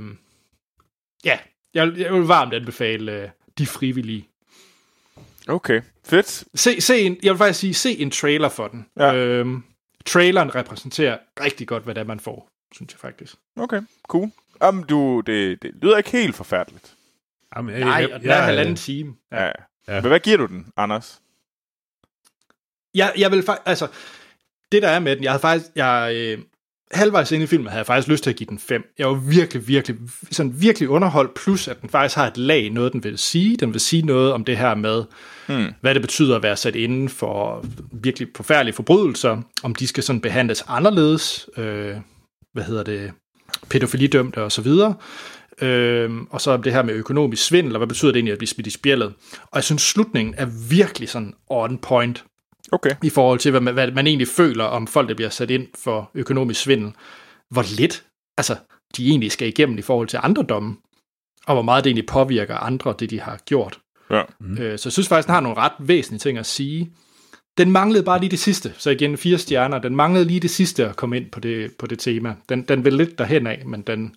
ja, 1.26 1.39
jeg, 1.74 1.93
jeg 1.97 2.13
vil 2.13 2.22
varmt 2.22 2.53
anbefale 2.53 3.11
øh, 3.11 3.30
De 3.57 3.66
Frivillige. 3.66 4.30
Okay, 5.47 5.82
fedt. 6.05 6.43
Se, 6.55 6.82
se 6.82 6.99
en, 6.99 7.18
jeg 7.24 7.32
vil 7.32 7.38
faktisk 7.38 7.59
sige, 7.59 7.74
se 7.74 7.99
en 7.99 8.11
trailer 8.11 8.49
for 8.49 8.68
den. 8.68 8.86
Ja. 8.99 9.16
Øhm, 9.16 9.63
traileren 10.05 10.55
repræsenterer 10.55 11.18
rigtig 11.39 11.68
godt, 11.68 11.84
hvad 11.84 11.95
det 11.95 12.01
er, 12.01 12.05
man 12.05 12.20
får, 12.20 12.47
synes 12.74 12.93
jeg 12.93 12.99
faktisk. 12.99 13.36
Okay, 13.55 13.82
cool. 14.07 14.32
Jamen, 14.61 14.84
du, 14.84 15.22
det, 15.26 15.61
det 15.61 15.72
lyder 15.82 15.97
ikke 15.97 16.11
helt 16.11 16.36
forfærdeligt. 16.36 16.95
Jamen, 17.55 17.76
jeg, 17.76 17.80
Nej, 17.80 17.95
jeg, 17.95 18.13
og 18.13 18.20
den 18.20 18.30
er 18.30 18.36
jeg, 18.36 18.45
halvanden 18.45 18.76
time. 18.76 19.16
Ja. 19.32 19.43
Ja. 19.43 19.51
ja. 19.88 20.01
Men 20.01 20.07
hvad 20.07 20.20
giver 20.20 20.38
du 20.38 20.45
den, 20.45 20.68
Anders? 20.78 21.22
Jeg, 22.93 23.13
jeg 23.18 23.32
vil 23.32 23.43
faktisk, 23.43 23.68
altså, 23.68 23.88
det 24.72 24.82
der 24.82 24.89
er 24.89 24.99
med 24.99 25.16
den, 25.16 25.24
jeg 25.24 25.32
havde 25.32 25.41
faktisk, 25.41 25.72
jeg, 25.76 26.11
øh, 26.16 26.43
halvvejs 26.91 27.31
ind 27.31 27.43
i 27.43 27.47
filmen 27.47 27.67
havde 27.67 27.77
jeg 27.77 27.86
faktisk 27.86 28.07
lyst 28.07 28.23
til 28.23 28.29
at 28.29 28.36
give 28.36 28.47
den 28.49 28.59
5. 28.59 28.83
Jeg 28.99 29.07
var 29.07 29.13
virkelig, 29.13 29.67
virkelig, 29.67 29.97
sådan 30.31 30.61
virkelig 30.61 30.89
underholdt, 30.89 31.33
plus 31.33 31.67
at 31.67 31.81
den 31.81 31.89
faktisk 31.89 32.15
har 32.15 32.27
et 32.27 32.38
lag, 32.38 32.69
noget 32.69 32.93
den 32.93 33.03
vil 33.03 33.17
sige. 33.17 33.57
Den 33.57 33.73
vil 33.73 33.81
sige 33.81 34.01
noget 34.01 34.33
om 34.33 34.45
det 34.45 34.57
her 34.57 34.75
med, 34.75 35.03
Hmm. 35.47 35.73
hvad 35.81 35.93
det 35.93 36.01
betyder 36.01 36.36
at 36.36 36.43
være 36.43 36.55
sat 36.57 36.75
inden 36.75 37.09
for 37.09 37.65
virkelig 37.91 38.27
forfærdelige 38.36 38.75
forbrydelser, 38.75 39.41
om 39.63 39.75
de 39.75 39.88
skal 39.88 40.03
sådan 40.03 40.21
behandles 40.21 40.63
anderledes, 40.67 41.49
øh, 41.57 41.95
hvad 42.53 42.63
hedder 42.63 42.83
det, 42.83 43.11
pædofilidømte 43.69 44.43
og 44.43 44.51
så 44.51 44.61
videre. 44.61 44.95
Øhm, 45.61 46.27
og 46.29 46.41
så 46.41 46.51
om 46.51 46.63
det 46.63 46.73
her 46.73 46.83
med 46.83 46.93
økonomisk 46.93 47.45
svindel, 47.45 47.75
og 47.75 47.77
hvad 47.79 47.88
betyder 47.88 48.11
det 48.11 48.17
egentlig 48.19 48.31
at 48.31 48.38
blive 48.38 48.47
smidt 48.47 48.67
i 48.67 48.69
spjældet. 48.69 49.13
Og 49.41 49.55
jeg 49.55 49.63
synes, 49.63 49.81
slutningen 49.81 50.36
er 50.38 50.47
virkelig 50.69 51.09
sådan 51.09 51.33
on 51.49 51.77
point 51.77 52.23
Okay. 52.72 52.95
i 53.03 53.09
forhold 53.09 53.39
til, 53.39 53.51
hvad 53.51 53.61
man, 53.61 53.74
hvad 53.74 53.91
man 53.91 54.07
egentlig 54.07 54.28
føler 54.28 54.63
om 54.63 54.88
folk, 54.88 55.09
der 55.09 55.16
bliver 55.16 55.30
sat 55.30 55.51
ind 55.51 55.68
for 55.76 56.11
økonomisk 56.13 56.61
svindel. 56.61 56.93
Hvor 57.49 57.76
lidt 57.78 58.05
altså, 58.38 58.55
de 58.97 59.09
egentlig 59.09 59.32
skal 59.32 59.47
igennem 59.47 59.78
i 59.78 59.82
forhold 59.82 60.07
til 60.07 60.20
andre 60.24 60.43
domme, 60.43 60.78
og 61.45 61.55
hvor 61.55 61.61
meget 61.61 61.84
det 61.84 61.89
egentlig 61.89 62.05
påvirker 62.05 62.55
andre, 62.55 62.95
det 62.99 63.09
de 63.09 63.20
har 63.20 63.38
gjort. 63.45 63.80
Ja. 64.09 64.22
Mm. 64.39 64.57
Øh, 64.57 64.80
så 64.80 64.88
jeg 64.89 64.93
synes 64.93 65.07
faktisk, 65.07 65.28
den 65.28 65.34
har 65.34 65.41
nogle 65.41 65.57
ret 65.57 65.74
væsentlige 65.80 66.20
ting 66.20 66.38
at 66.38 66.45
sige. 66.45 66.91
Den 67.57 67.72
manglede 67.72 68.03
bare 68.03 68.20
lige 68.20 68.30
det 68.32 68.39
sidste, 68.39 68.74
så 68.78 68.89
igen 68.89 69.18
fire 69.18 69.38
stjerner. 69.38 69.80
Den 69.80 69.95
manglede 69.95 70.26
lige 70.26 70.39
det 70.39 70.49
sidste 70.49 70.88
at 70.89 70.95
komme 70.95 71.18
ind 71.18 71.32
på 71.32 71.39
det, 71.39 71.72
på 71.80 71.88
det 71.88 71.99
tema. 71.99 72.36
Den, 72.49 72.61
den 72.61 72.86
vil 72.86 72.93
lidt 72.93 73.18
derhen 73.18 73.47
af, 73.47 73.63
men 73.66 73.82
den, 73.82 74.16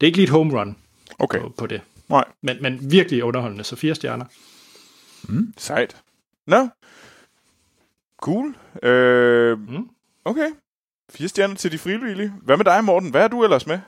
det 0.00 0.06
er 0.06 0.06
ikke 0.06 0.18
lige 0.18 0.24
et 0.24 0.30
home 0.30 0.60
run 0.60 0.76
Okay. 1.18 1.40
på, 1.40 1.54
på 1.58 1.66
det. 1.66 1.80
Nej. 2.08 2.24
Men, 2.42 2.56
men 2.60 2.92
virkelig 2.92 3.24
underholdende, 3.24 3.64
så 3.64 3.76
fire 3.76 3.94
stjerner. 3.94 4.24
Sejt. 5.56 5.96
Nå. 6.46 6.68
Cool. 8.24 8.54
Øh, 8.82 9.58
Mm. 9.58 9.88
okay. 10.24 10.48
Fire 11.12 11.28
stjerner 11.28 11.54
til 11.54 11.72
de 11.72 11.78
frivillige. 11.78 12.32
Hvad 12.42 12.56
med 12.56 12.64
dig, 12.64 12.84
Morten? 12.84 13.10
Hvad 13.10 13.24
er 13.24 13.28
du 13.28 13.44
ellers 13.44 13.66
med? 13.66 13.78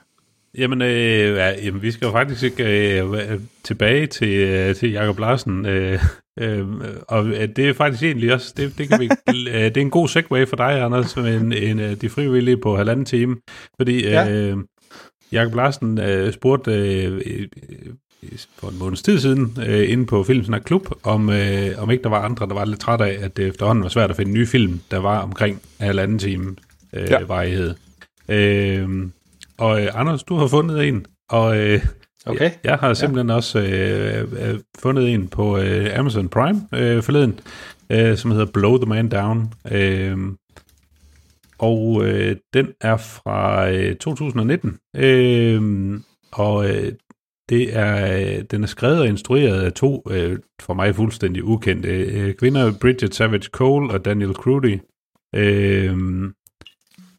Jamen, 0.59 0.83
øh, 0.83 0.89
ja, 1.37 1.65
jamen, 1.65 1.83
vi 1.83 1.91
skal 1.91 2.07
jo 2.07 2.13
faktisk 2.13 2.43
ikke 2.43 3.01
øh, 3.03 3.41
tilbage 3.65 4.07
til, 4.07 4.29
øh, 4.29 4.75
til 4.75 4.93
Jacob 4.93 5.19
Larsen. 5.19 5.67
Øh, 5.67 6.05
øh, 6.41 6.67
og 7.09 7.27
øh, 7.29 7.49
det 7.57 7.69
er 7.69 7.73
faktisk 7.73 8.03
egentlig 8.03 8.33
også, 8.35 8.55
det, 8.57 8.79
det, 8.79 8.89
kan 8.89 9.01
vi, 9.01 9.05
øh, 9.51 9.55
det 9.65 9.77
er 9.77 9.81
en 9.81 9.91
god 9.91 10.09
segue 10.09 10.47
for 10.47 10.57
dig, 10.57 10.81
Anders, 10.83 11.17
med 11.17 11.37
en, 11.41 11.53
en, 11.53 11.81
øh, 11.81 12.01
de 12.01 12.09
frivillige 12.09 12.57
på 12.57 12.77
halvanden 12.77 13.05
time. 13.05 13.37
Fordi 13.81 14.03
Ja. 14.03 14.31
øh, 14.31 14.57
Jacob 15.33 15.55
Larsen 15.55 16.01
øh, 16.01 16.33
spurgte 16.33 16.71
øh, 16.73 17.47
for 18.59 18.69
en 18.69 18.79
måneds 18.79 19.03
tid 19.03 19.19
siden 19.19 19.59
øh, 19.67 19.91
inde 19.93 20.07
på 20.07 20.23
Filmsnak 20.23 20.63
Klub, 20.65 20.89
om, 21.03 21.31
øh, 21.31 21.71
om 21.79 21.91
ikke 21.91 22.03
der 22.03 22.09
var 22.09 22.23
andre, 22.23 22.47
der 22.47 22.55
var 22.55 22.65
lidt 22.65 22.81
træt 22.81 23.01
af, 23.01 23.19
at 23.21 23.37
det 23.37 23.47
efterhånden 23.47 23.83
var 23.83 23.89
svært 23.89 24.11
at 24.11 24.17
finde 24.17 24.33
nye 24.33 24.47
film, 24.47 24.81
der 24.91 24.99
var 24.99 25.19
omkring 25.19 25.63
halvanden 25.81 26.19
time 26.19 26.57
øh, 26.93 27.03
Ja. 27.11 27.19
ja. 27.19 27.25
varighed. 27.25 27.75
Øh, 28.29 28.89
og 29.59 29.83
øh, 29.83 29.89
Anders, 29.95 30.23
du 30.23 30.37
har 30.37 30.47
fundet 30.47 30.89
en, 30.89 31.07
og 31.31 31.59
øh, 31.59 31.81
Okay. 32.27 32.41
jeg, 32.41 32.53
jeg 32.65 32.77
har 32.77 32.95
simpelthen 32.95 33.29
ja. 33.29 33.35
også 33.35 33.59
øh, 33.59 34.51
øh, 34.51 34.61
fundet 34.79 35.15
en 35.15 35.29
på 35.29 35.59
øh, 35.59 35.99
Amazon 35.99 36.29
Prime 36.29 36.69
øh, 36.75 37.03
forleden, 37.03 37.41
øh, 37.91 38.17
som 38.17 38.31
hedder 38.31 38.47
Blow 38.47 38.77
the 38.77 38.89
Man 38.89 39.09
Down. 39.09 39.53
Øh, 39.71 40.19
og 41.59 42.05
øh, 42.05 42.37
den 42.55 42.69
er 42.81 42.97
fra 42.97 43.71
øh, 43.71 43.97
2019. 43.97 44.79
Øh, 44.97 46.01
og 46.33 46.71
øh, 46.71 46.93
det 47.49 47.77
er, 47.77 48.17
øh, 48.17 48.45
den 48.51 48.63
er 48.63 48.67
skrevet 48.67 49.01
og 49.01 49.07
instrueret 49.07 49.63
af 49.63 49.73
to 49.73 50.03
øh, 50.11 50.39
for 50.61 50.75
mig 50.75 50.95
fuldstændig 50.95 51.45
ukendte 51.45 51.89
øh, 51.89 52.35
kvinder, 52.35 52.73
Bridget 52.81 53.15
Savage 53.15 53.49
Cole 53.51 53.93
og 53.93 54.05
Daniel 54.05 54.35
Crudy. 54.35 54.79
Øh, 55.35 55.97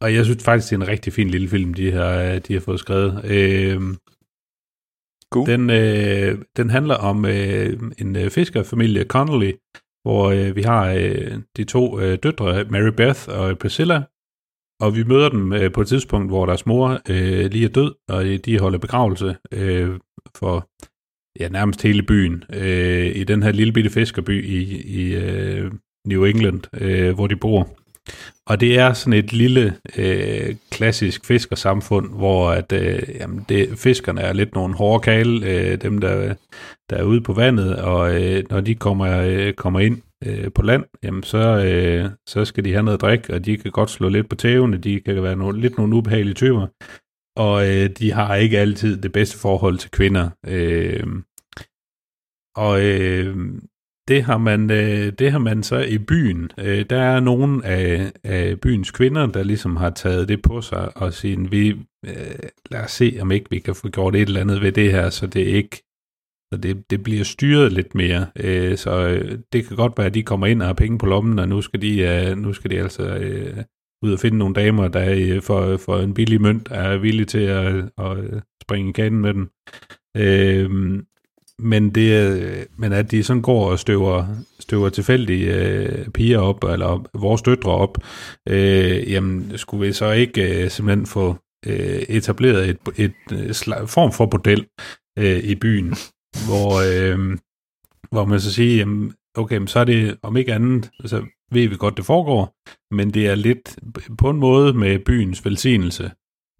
og 0.01 0.13
jeg 0.13 0.25
synes 0.25 0.43
faktisk, 0.43 0.69
det 0.69 0.77
er 0.77 0.81
en 0.81 0.87
rigtig 0.87 1.13
fin 1.13 1.29
lille 1.29 1.47
film, 1.47 1.73
de 1.73 1.91
har, 1.91 2.39
de 2.39 2.53
har 2.53 2.59
fået 2.59 2.79
skrevet. 2.79 3.25
Øh, 3.25 3.81
Cool. 5.31 5.47
den, 5.47 5.69
øh, 5.69 6.37
den 6.57 6.69
handler 6.69 6.95
om 6.95 7.25
øh, 7.25 7.79
en 7.97 8.15
øh, 8.15 8.29
fiskerfamilie, 8.29 9.03
Connolly, 9.03 9.51
hvor 10.01 10.29
øh, 10.29 10.55
vi 10.55 10.61
har 10.61 10.89
øh, 10.89 11.37
de 11.57 11.63
to 11.63 11.99
øh, 11.99 12.17
døtre, 12.23 12.65
Mary 12.69 12.91
Beth 12.97 13.29
og 13.29 13.57
Priscilla, 13.57 14.03
og 14.79 14.95
vi 14.95 15.03
møder 15.03 15.29
dem 15.29 15.53
øh, 15.53 15.71
på 15.71 15.81
et 15.81 15.87
tidspunkt, 15.87 16.31
hvor 16.31 16.45
deres 16.45 16.65
mor 16.65 17.01
øh, 17.09 17.51
lige 17.51 17.65
er 17.65 17.69
død, 17.69 17.93
og 18.09 18.25
de 18.45 18.59
holder 18.59 18.79
begravelse 18.79 19.35
øh, 19.51 19.89
for 20.35 20.69
ja, 21.39 21.49
nærmest 21.49 21.81
hele 21.81 22.03
byen, 22.03 22.43
øh, 22.53 23.15
i 23.15 23.23
den 23.23 23.43
her 23.43 23.51
lille 23.51 23.73
bitte 23.73 23.89
fiskerby 23.89 24.45
i, 24.45 24.81
i 24.81 25.15
øh, 25.15 25.71
New 26.07 26.23
England, 26.23 26.61
øh, 26.81 27.15
hvor 27.15 27.27
de 27.27 27.35
bor. 27.35 27.69
Og 28.45 28.59
det 28.59 28.79
er 28.79 28.93
sådan 28.93 29.19
et 29.19 29.33
lille 29.33 29.75
øh, 29.97 30.55
klassisk 30.71 31.25
fiskersamfund, 31.25 32.09
hvor 32.09 32.51
at, 32.51 32.71
øh, 32.71 33.03
jamen 33.19 33.45
det, 33.49 33.79
fiskerne 33.79 34.21
er 34.21 34.33
lidt 34.33 34.55
nogle 34.55 34.75
hårde 34.75 35.03
kale, 35.03 35.45
øh, 35.45 35.81
dem 35.81 35.97
der, 35.97 36.33
der 36.89 36.95
er 36.95 37.03
ude 37.03 37.21
på 37.21 37.33
vandet, 37.33 37.75
og 37.75 38.23
øh, 38.23 38.43
når 38.49 38.61
de 38.61 38.75
kommer, 38.75 39.21
øh, 39.21 39.53
kommer 39.53 39.79
ind 39.79 40.01
øh, 40.25 40.51
på 40.55 40.61
land, 40.61 40.83
jamen 41.03 41.23
så, 41.23 41.65
øh, 41.65 42.09
så 42.27 42.45
skal 42.45 42.65
de 42.65 42.71
have 42.71 42.83
noget 42.83 43.01
drik, 43.01 43.29
og 43.29 43.45
de 43.45 43.57
kan 43.57 43.71
godt 43.71 43.89
slå 43.89 44.09
lidt 44.09 44.29
på 44.29 44.35
tævene, 44.35 44.77
de 44.77 44.99
kan 44.99 45.23
være 45.23 45.35
nogle, 45.35 45.61
lidt 45.61 45.77
nogle 45.77 45.95
ubehagelige 45.95 46.33
typer, 46.33 46.67
og 47.37 47.69
øh, 47.69 47.89
de 47.89 48.11
har 48.11 48.35
ikke 48.35 48.59
altid 48.59 49.01
det 49.01 49.11
bedste 49.11 49.37
forhold 49.37 49.77
til 49.77 49.91
kvinder. 49.91 50.29
Øh, 50.47 51.07
og 52.55 52.85
øh, 52.85 53.35
det 54.07 54.23
har 54.23 54.37
man, 54.37 54.71
øh, 54.71 55.13
det 55.19 55.31
har 55.31 55.39
man 55.39 55.63
så 55.63 55.79
i 55.79 55.97
byen. 55.97 56.51
Øh, 56.59 56.85
der 56.89 56.99
er 56.99 57.19
nogle 57.19 57.65
af, 57.65 58.11
af 58.23 58.59
byens 58.61 58.91
kvinder, 58.91 59.25
der 59.25 59.43
ligesom 59.43 59.75
har 59.75 59.89
taget 59.89 60.29
det 60.29 60.41
på 60.41 60.61
sig 60.61 60.97
og 60.97 61.13
siger, 61.13 61.49
vi, 61.49 61.69
øh, 62.05 62.49
lad 62.71 62.83
os 62.83 62.91
se, 62.91 63.17
om 63.21 63.31
ikke 63.31 63.49
vi 63.49 63.59
kan 63.59 63.75
få 63.75 63.89
gjort 63.89 64.15
et 64.15 64.21
eller 64.21 64.41
andet 64.41 64.61
ved 64.61 64.71
det 64.71 64.91
her, 64.91 65.09
så 65.09 65.27
det 65.27 65.41
ikke 65.41 65.86
så 66.53 66.59
det, 66.63 66.89
det 66.89 67.03
bliver 67.03 67.23
styret 67.23 67.73
lidt 67.73 67.95
mere. 67.95 68.27
Øh, 68.39 68.77
så 68.77 69.07
øh, 69.07 69.39
det 69.53 69.67
kan 69.67 69.77
godt 69.77 69.93
være, 69.97 70.07
at 70.07 70.13
de 70.13 70.23
kommer 70.23 70.47
ind 70.47 70.61
og 70.61 70.67
har 70.67 70.73
penge 70.73 70.97
på 70.97 71.05
lommen, 71.05 71.39
og 71.39 71.49
nu 71.49 71.61
skal 71.61 71.81
de, 71.81 71.99
øh, 71.99 72.37
nu 72.37 72.53
skal 72.53 72.71
de 72.71 72.79
altså 72.79 73.03
øh, 73.03 73.63
ud 74.03 74.13
og 74.13 74.19
finde 74.19 74.37
nogle 74.37 74.55
damer, 74.55 74.87
der 74.87 75.13
øh, 75.17 75.41
for, 75.41 75.77
for 75.77 75.99
en 75.99 76.13
billig 76.13 76.41
mønt 76.41 76.67
er 76.71 76.97
villige 76.97 77.25
til 77.25 77.39
at, 77.39 77.75
at 77.97 78.17
øh, 78.17 78.41
springe 78.63 78.89
i 78.89 78.93
kanen 78.93 79.21
med 79.21 79.33
den. 79.33 79.49
Øh, 80.17 81.01
men, 81.59 81.89
det, 81.89 82.31
øh, 82.31 82.65
men 82.77 82.93
at 82.93 83.11
de 83.11 83.23
sådan 83.23 83.41
går 83.41 83.71
og 83.71 83.79
støver, 83.79 84.25
støver 84.59 84.89
tilfældige 84.89 85.55
øh, 85.55 86.09
piger 86.09 86.39
op, 86.39 86.63
eller 86.63 87.19
vores 87.19 87.41
døtre 87.41 87.71
op, 87.71 87.97
øh, 88.49 89.11
jamen 89.11 89.57
skulle 89.57 89.87
vi 89.87 89.93
så 89.93 90.11
ikke 90.11 90.63
øh, 90.63 90.69
simpelthen 90.69 91.05
få 91.05 91.35
øh, 91.65 92.01
etableret 92.09 92.69
et, 92.69 92.77
et, 92.97 93.13
øh, 93.31 93.39
et 93.39 93.89
form 93.89 94.11
for 94.11 94.25
bordel 94.25 94.65
øh, 95.19 95.39
i 95.43 95.55
byen, 95.55 95.93
hvor, 96.47 96.69
øh, 96.91 97.37
hvor 98.11 98.25
man 98.25 98.39
så 98.39 98.53
siger, 98.53 98.75
jamen, 98.75 99.13
okay, 99.35 99.65
så 99.65 99.79
er 99.79 99.83
det 99.83 100.17
om 100.21 100.37
ikke 100.37 100.53
andet, 100.53 100.91
så 101.05 101.25
ved 101.51 101.67
vi 101.67 101.75
godt, 101.77 101.97
det 101.97 102.05
foregår, 102.05 102.55
men 102.95 103.13
det 103.13 103.27
er 103.27 103.35
lidt 103.35 103.79
på 104.17 104.29
en 104.29 104.37
måde 104.37 104.73
med 104.73 104.99
byens 104.99 105.45
velsignelse. 105.45 106.11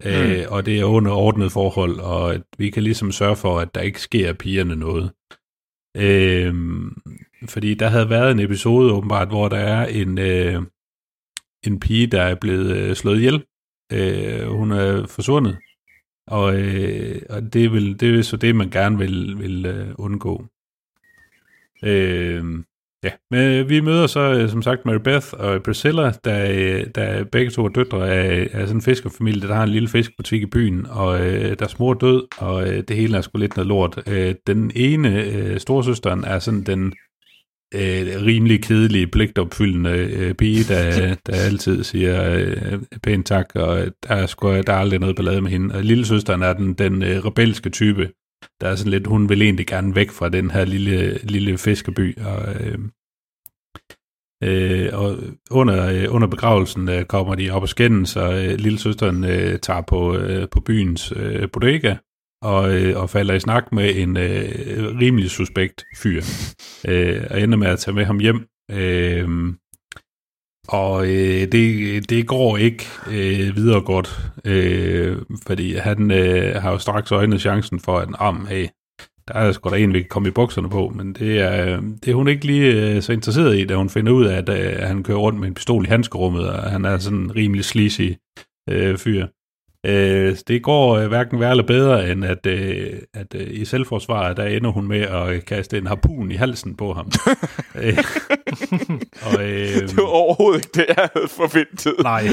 Mm. 0.04 0.10
Øh, 0.10 0.44
og 0.48 0.66
det 0.66 0.80
er 0.80 0.84
under 0.84 1.12
ordnet 1.12 1.52
forhold, 1.52 2.00
og 2.00 2.34
at 2.34 2.42
vi 2.58 2.70
kan 2.70 2.82
ligesom 2.82 3.12
sørge 3.12 3.36
for, 3.36 3.58
at 3.60 3.74
der 3.74 3.80
ikke 3.80 4.00
sker 4.00 4.32
pigerne 4.32 4.76
noget. 4.76 5.10
Øh, 5.96 6.54
fordi 7.48 7.74
der 7.74 7.88
havde 7.88 8.10
været 8.10 8.30
en 8.30 8.38
episode 8.40 8.92
åbenbart, 8.92 9.28
hvor 9.28 9.48
der 9.48 9.58
er 9.58 9.86
en, 9.86 10.18
øh, 10.18 10.62
en 11.66 11.80
pige, 11.80 12.06
der 12.06 12.22
er 12.22 12.34
blevet 12.34 12.76
øh, 12.76 12.96
slået 12.96 13.16
ihjel. 13.16 13.44
Øh, 13.92 14.48
hun 14.48 14.72
er 14.72 15.06
forsvundet. 15.06 15.58
Og, 16.28 16.60
øh, 16.60 17.22
og 17.30 17.52
det, 17.52 17.72
vil, 17.72 18.00
det 18.00 18.18
er 18.18 18.22
så 18.22 18.36
det, 18.36 18.56
man 18.56 18.70
gerne 18.70 18.98
vil, 18.98 19.38
vil 19.38 19.66
øh, 19.66 19.88
undgå. 19.98 20.44
Øh, 21.84 22.44
Ja, 23.04 23.10
men 23.30 23.40
øh, 23.40 23.68
vi 23.68 23.80
møder 23.80 24.06
så 24.06 24.20
øh, 24.20 24.50
som 24.50 24.62
sagt 24.62 24.84
Mary 24.84 24.98
Beth 25.04 25.26
og 25.32 25.62
Priscilla, 25.62 26.12
der, 26.24 26.50
øh, 26.50 26.86
der 26.94 27.24
begge 27.24 27.50
to 27.50 27.64
er 27.64 27.68
døtre 27.68 28.10
af, 28.10 28.48
af 28.52 28.60
sådan 28.60 28.76
en 28.76 28.82
fiskerfamilie, 28.82 29.48
der 29.48 29.54
har 29.54 29.62
en 29.62 29.68
lille 29.68 29.88
fiskbutik 29.88 30.42
i 30.42 30.46
byen, 30.46 30.86
og 30.86 31.26
øh, 31.26 31.58
deres 31.58 31.78
mor 31.78 31.90
er 31.90 31.98
død, 31.98 32.26
og 32.38 32.68
øh, 32.68 32.82
det 32.88 32.96
hele 32.96 33.16
er 33.16 33.20
sgu 33.20 33.38
lidt 33.38 33.56
noget 33.56 33.68
lort. 33.68 34.02
Øh, 34.06 34.34
den 34.46 34.70
ene, 34.74 35.24
øh, 35.24 35.58
storsøsteren, 35.58 36.24
er 36.24 36.38
sådan 36.38 36.62
den 36.62 36.92
øh, 37.74 38.22
rimelig 38.26 38.62
kedelige, 38.62 39.06
pligtopfyldende 39.06 39.90
øh, 39.90 40.34
pige, 40.34 40.64
der, 40.74 41.14
der 41.26 41.32
altid 41.32 41.84
siger 41.84 42.34
øh, 42.34 42.82
pænt 43.02 43.26
tak, 43.26 43.46
og 43.54 43.78
der 44.02 44.14
er, 44.14 44.26
sgu, 44.26 44.48
der 44.48 44.72
er 44.72 44.78
aldrig 44.78 45.00
noget 45.00 45.16
ballade 45.16 45.40
med 45.40 45.50
hende. 45.50 45.74
Og 45.74 45.84
lille 45.84 46.06
søsteren 46.06 46.42
er 46.42 46.52
den, 46.52 46.74
den 46.74 47.02
øh, 47.02 47.24
rebelske 47.24 47.70
type, 47.70 48.10
der 48.60 48.68
er 48.68 48.74
sådan 48.76 48.90
lidt, 48.90 49.06
hun 49.06 49.28
vil 49.28 49.42
egentlig 49.42 49.66
gerne 49.66 49.94
væk 49.94 50.10
fra 50.10 50.28
den 50.28 50.50
her 50.50 50.64
lille, 50.64 51.18
lille 51.18 51.58
fiskerby, 51.58 52.18
og, 52.18 52.54
øh, 52.64 52.78
øh, 54.44 54.88
og 54.92 55.18
under, 55.50 55.86
øh, 55.86 56.14
under 56.14 56.28
begravelsen 56.28 56.88
øh, 56.88 57.04
kommer 57.04 57.34
de 57.34 57.50
op 57.50 57.62
og 57.62 57.68
skændes, 57.68 58.16
og 58.16 58.44
øh, 58.44 58.54
lille 58.58 58.78
søsteren 58.78 59.24
øh, 59.24 59.58
tager 59.58 59.82
på, 59.82 60.16
øh, 60.16 60.48
på 60.48 60.60
byens 60.60 61.12
øh, 61.16 61.50
bodega, 61.50 61.96
og, 62.42 62.74
øh, 62.74 63.02
og 63.02 63.10
falder 63.10 63.34
i 63.34 63.40
snak 63.40 63.72
med 63.72 63.96
en 63.96 64.16
øh, 64.16 64.98
rimelig 65.00 65.30
suspekt 65.30 65.84
fyr, 65.96 66.22
øh, 66.88 67.24
og 67.30 67.40
ender 67.40 67.58
med 67.58 67.66
at 67.66 67.78
tage 67.78 67.94
med 67.94 68.04
ham 68.04 68.18
hjem, 68.18 68.46
øh, 68.70 69.28
og 70.68 71.06
øh, 71.06 71.52
det, 71.52 72.10
det 72.10 72.26
går 72.26 72.56
ikke 72.56 72.84
øh, 73.10 73.56
videre 73.56 73.80
godt, 73.80 74.18
øh, 74.44 75.16
fordi 75.46 75.74
han 75.74 76.10
øh, 76.10 76.62
har 76.62 76.70
jo 76.70 76.78
straks 76.78 77.12
øjnet 77.12 77.40
chancen 77.40 77.80
for, 77.80 77.98
at 77.98 78.08
arm, 78.14 78.46
hey, 78.46 78.66
der 79.28 79.34
er 79.34 79.52
sgu 79.52 79.70
da 79.70 79.76
en, 79.76 79.92
vi 79.92 80.00
kan 80.00 80.08
komme 80.08 80.28
i 80.28 80.32
bukserne 80.32 80.70
på, 80.70 80.88
men 80.88 81.12
det 81.12 81.40
er, 81.40 81.80
det 81.80 82.08
er 82.08 82.14
hun 82.14 82.28
ikke 82.28 82.46
lige 82.46 82.72
øh, 82.72 83.02
så 83.02 83.12
interesseret 83.12 83.58
i, 83.58 83.64
da 83.64 83.74
hun 83.74 83.88
finder 83.88 84.12
ud 84.12 84.26
af, 84.26 84.36
at 84.36 84.48
øh, 84.48 84.88
han 84.88 85.02
kører 85.02 85.18
rundt 85.18 85.40
med 85.40 85.48
en 85.48 85.54
pistol 85.54 85.84
i 85.84 85.88
handskerummet, 85.88 86.48
og 86.48 86.70
han 86.70 86.84
er 86.84 86.98
sådan 86.98 87.18
en 87.18 87.36
rimelig 87.36 87.64
sleazy 87.64 88.12
øh, 88.70 88.98
fyr. 88.98 89.26
Øh, 89.86 90.36
det 90.48 90.62
går 90.62 90.96
øh, 90.96 91.08
hverken 91.08 91.40
værre 91.40 91.50
eller 91.50 91.66
bedre, 91.66 92.12
end 92.12 92.24
at, 92.24 92.46
øh, 92.46 92.98
at 93.14 93.34
øh, 93.34 93.46
i 93.50 93.64
selvforsvaret, 93.64 94.36
der 94.36 94.44
ender 94.44 94.70
hun 94.70 94.88
med 94.88 95.00
at 95.00 95.44
kaste 95.44 95.78
en 95.78 95.86
harpun 95.86 96.30
i 96.30 96.34
halsen 96.34 96.74
på 96.76 96.92
ham. 96.92 97.06
øh, 97.82 97.98
og, 99.22 99.42
øh, 99.42 99.66
det 99.66 99.96
var 99.96 100.02
overhovedet 100.02 100.58
ikke 100.58 100.70
det, 100.74 100.84
jeg 100.88 101.08
havde 101.14 101.28
forventet. 101.28 101.94
nej. 102.02 102.26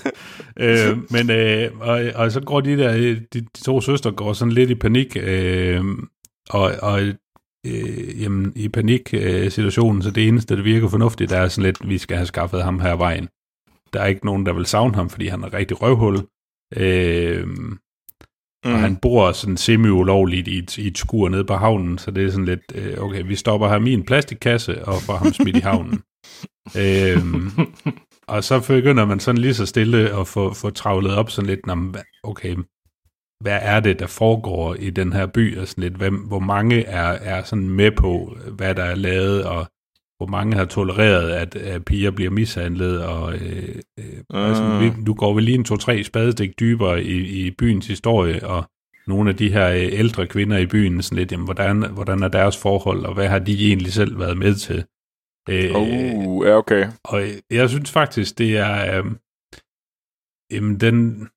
øh, 0.66 0.98
men 1.10 1.30
øh, 1.30 1.70
og, 1.80 2.00
og 2.14 2.32
så 2.32 2.40
går 2.40 2.60
de 2.60 2.76
der, 2.76 2.92
de, 2.92 3.26
de 3.34 3.46
to 3.64 3.80
søstre 3.80 4.12
går 4.12 4.32
sådan 4.32 4.52
lidt 4.52 4.70
i 4.70 4.74
panik, 4.74 5.16
øh, 5.20 5.84
og, 6.50 6.72
og 6.82 7.02
øh, 7.66 8.22
jamen, 8.22 8.52
i 8.56 8.68
panik-situationen, 8.68 9.98
øh, 9.98 10.02
så 10.02 10.10
det 10.10 10.28
eneste, 10.28 10.56
der 10.56 10.62
virker 10.62 10.88
fornuftigt, 10.88 11.30
der 11.30 11.38
er 11.38 11.48
sådan 11.48 11.64
lidt, 11.66 11.88
vi 11.88 11.98
skal 11.98 12.16
have 12.16 12.26
skaffet 12.26 12.62
ham 12.62 12.80
her 12.80 12.96
vejen. 12.96 13.28
Der 13.92 14.00
er 14.00 14.06
ikke 14.06 14.26
nogen, 14.26 14.46
der 14.46 14.52
vil 14.52 14.66
savne 14.66 14.94
ham, 14.94 15.10
fordi 15.10 15.26
han 15.26 15.44
er 15.44 15.54
rigtig 15.54 15.82
røvhul. 15.82 16.18
Øh, 16.76 17.48
mm. 17.48 18.72
Og 18.72 18.80
han 18.80 18.96
bor 18.96 19.32
sådan 19.32 19.56
semi-ulovligt 19.56 20.48
i 20.48 20.58
et, 20.58 20.78
i 20.78 20.86
et 20.86 20.98
skur 20.98 21.28
nede 21.28 21.44
på 21.44 21.54
havnen, 21.54 21.98
så 21.98 22.10
det 22.10 22.24
er 22.24 22.30
sådan 22.30 22.44
lidt, 22.44 22.60
øh, 22.74 22.98
okay, 22.98 23.22
vi 23.26 23.36
stopper 23.36 23.68
ham 23.68 23.86
i 23.86 23.92
en 23.92 24.04
plastikkasse 24.04 24.84
og 24.84 25.02
får 25.02 25.16
ham 25.16 25.32
smidt 25.32 25.56
i 25.56 25.60
havnen. 25.60 26.02
øh, 26.82 27.18
og 28.28 28.44
så 28.44 28.66
begynder 28.66 29.04
man 29.04 29.20
sådan 29.20 29.40
lige 29.40 29.54
så 29.54 29.66
stille 29.66 30.20
at 30.20 30.28
få, 30.28 30.54
få 30.54 30.70
travlet 30.70 31.14
op 31.14 31.30
sådan 31.30 31.46
lidt, 31.46 31.60
okay, 32.22 32.56
hvad 33.40 33.58
er 33.62 33.80
det, 33.80 33.98
der 33.98 34.06
foregår 34.06 34.74
i 34.74 34.90
den 34.90 35.12
her 35.12 35.26
by, 35.26 35.58
og 35.58 35.68
sådan 35.68 35.84
lidt, 35.84 35.96
hvem, 35.96 36.14
hvor 36.14 36.38
mange 36.38 36.84
er, 36.84 37.08
er 37.08 37.42
sådan 37.42 37.68
med 37.68 37.90
på, 37.90 38.36
hvad 38.50 38.74
der 38.74 38.84
er 38.84 38.94
lavet, 38.94 39.44
og 39.44 39.66
hvor 40.18 40.26
mange 40.26 40.56
har 40.56 40.64
tolereret, 40.64 41.30
at, 41.30 41.56
at 41.56 41.84
piger 41.84 42.10
bliver 42.10 42.30
mishandlet, 42.30 43.04
og 43.04 43.34
øh, 43.34 43.74
øh, 43.98 44.04
uh. 44.34 44.48
altså, 44.48 44.78
vi, 44.78 45.02
nu 45.02 45.14
går 45.14 45.34
vi 45.34 45.40
lige 45.40 45.54
en 45.54 45.64
to-tre 45.64 46.04
spadestik 46.04 46.60
dybere 46.60 47.02
i, 47.02 47.46
i 47.46 47.50
byens 47.50 47.86
historie, 47.86 48.48
og 48.48 48.64
nogle 49.06 49.30
af 49.30 49.36
de 49.36 49.52
her 49.52 49.68
øh, 49.68 49.88
ældre 49.92 50.26
kvinder 50.26 50.58
i 50.58 50.66
byen, 50.66 51.02
sådan 51.02 51.18
lidt, 51.18 51.32
jamen, 51.32 51.44
hvordan, 51.44 51.92
hvordan 51.92 52.22
er 52.22 52.28
deres 52.28 52.56
forhold, 52.56 53.04
og 53.04 53.14
hvad 53.14 53.28
har 53.28 53.38
de 53.38 53.66
egentlig 53.66 53.92
selv 53.92 54.18
været 54.18 54.38
med 54.38 54.54
til? 54.54 54.84
Øh, 55.48 55.70
oh, 55.74 56.46
ja, 56.46 56.56
okay. 56.56 56.86
Og 57.04 57.22
jeg 57.50 57.68
synes 57.68 57.90
faktisk, 57.90 58.38
det 58.38 58.56
er... 58.56 58.98
Øh, 58.98 59.04
jamen, 60.52 60.80
den, 60.80 61.28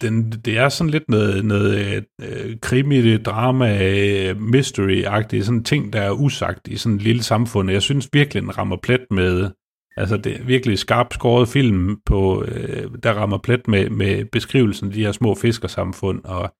den, 0.00 0.30
det 0.30 0.58
er 0.58 0.68
sådan 0.68 0.90
lidt 0.90 1.08
noget, 1.08 1.44
noget 1.44 2.04
øh, 2.22 2.56
krimi, 2.60 3.16
drama, 3.16 3.84
øh, 3.84 4.36
mystery-agtigt, 4.36 5.44
sådan 5.44 5.64
ting, 5.64 5.92
der 5.92 6.00
er 6.00 6.10
usagt 6.10 6.68
i 6.68 6.76
sådan 6.76 6.96
et 6.96 7.02
lille 7.02 7.22
samfund. 7.22 7.70
Jeg 7.70 7.82
synes 7.82 8.08
virkelig, 8.12 8.42
den 8.42 8.58
rammer 8.58 8.76
plet 8.82 9.06
med, 9.10 9.50
altså 9.96 10.16
det 10.16 10.40
er 10.40 10.44
virkelig 10.44 10.78
skarpt 10.78 11.14
skåret 11.14 11.48
film, 11.48 12.00
på, 12.06 12.44
øh, 12.44 12.90
der 13.02 13.12
rammer 13.12 13.38
plet 13.38 13.68
med, 13.68 13.90
med 13.90 14.24
beskrivelsen 14.24 14.86
af 14.86 14.92
de 14.92 15.04
her 15.04 15.12
små 15.12 15.34
fiskersamfund, 15.34 16.24
og 16.24 16.54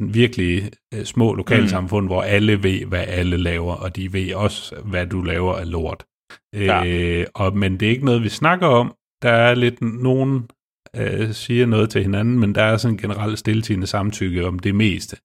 virkelig 0.00 0.70
øh, 0.94 1.04
små 1.04 1.34
lokalsamfund, 1.34 2.04
mm. 2.04 2.08
hvor 2.08 2.22
alle 2.22 2.62
ved, 2.62 2.84
hvad 2.84 3.04
alle 3.08 3.36
laver, 3.36 3.74
og 3.74 3.96
de 3.96 4.12
ved 4.12 4.34
også, 4.34 4.76
hvad 4.84 5.06
du 5.06 5.22
laver 5.22 5.54
af 5.54 5.70
lort. 5.70 6.04
Ja. 6.52 6.86
Øh, 6.86 7.26
og, 7.34 7.56
men 7.56 7.80
det 7.80 7.86
er 7.86 7.90
ikke 7.90 8.04
noget, 8.04 8.22
vi 8.22 8.28
snakker 8.28 8.66
om. 8.66 8.94
Der 9.22 9.30
er 9.30 9.54
lidt 9.54 9.80
nogen 9.80 10.48
øh, 10.96 11.32
siger 11.32 11.66
noget 11.66 11.90
til 11.90 12.02
hinanden, 12.02 12.38
men 12.40 12.54
der 12.54 12.62
er 12.62 12.76
sådan 12.76 12.94
en 12.94 12.98
generelt 12.98 13.38
stiltigende 13.38 13.86
samtykke 13.86 14.46
om 14.46 14.58
det 14.58 14.74
meste. 14.74 15.16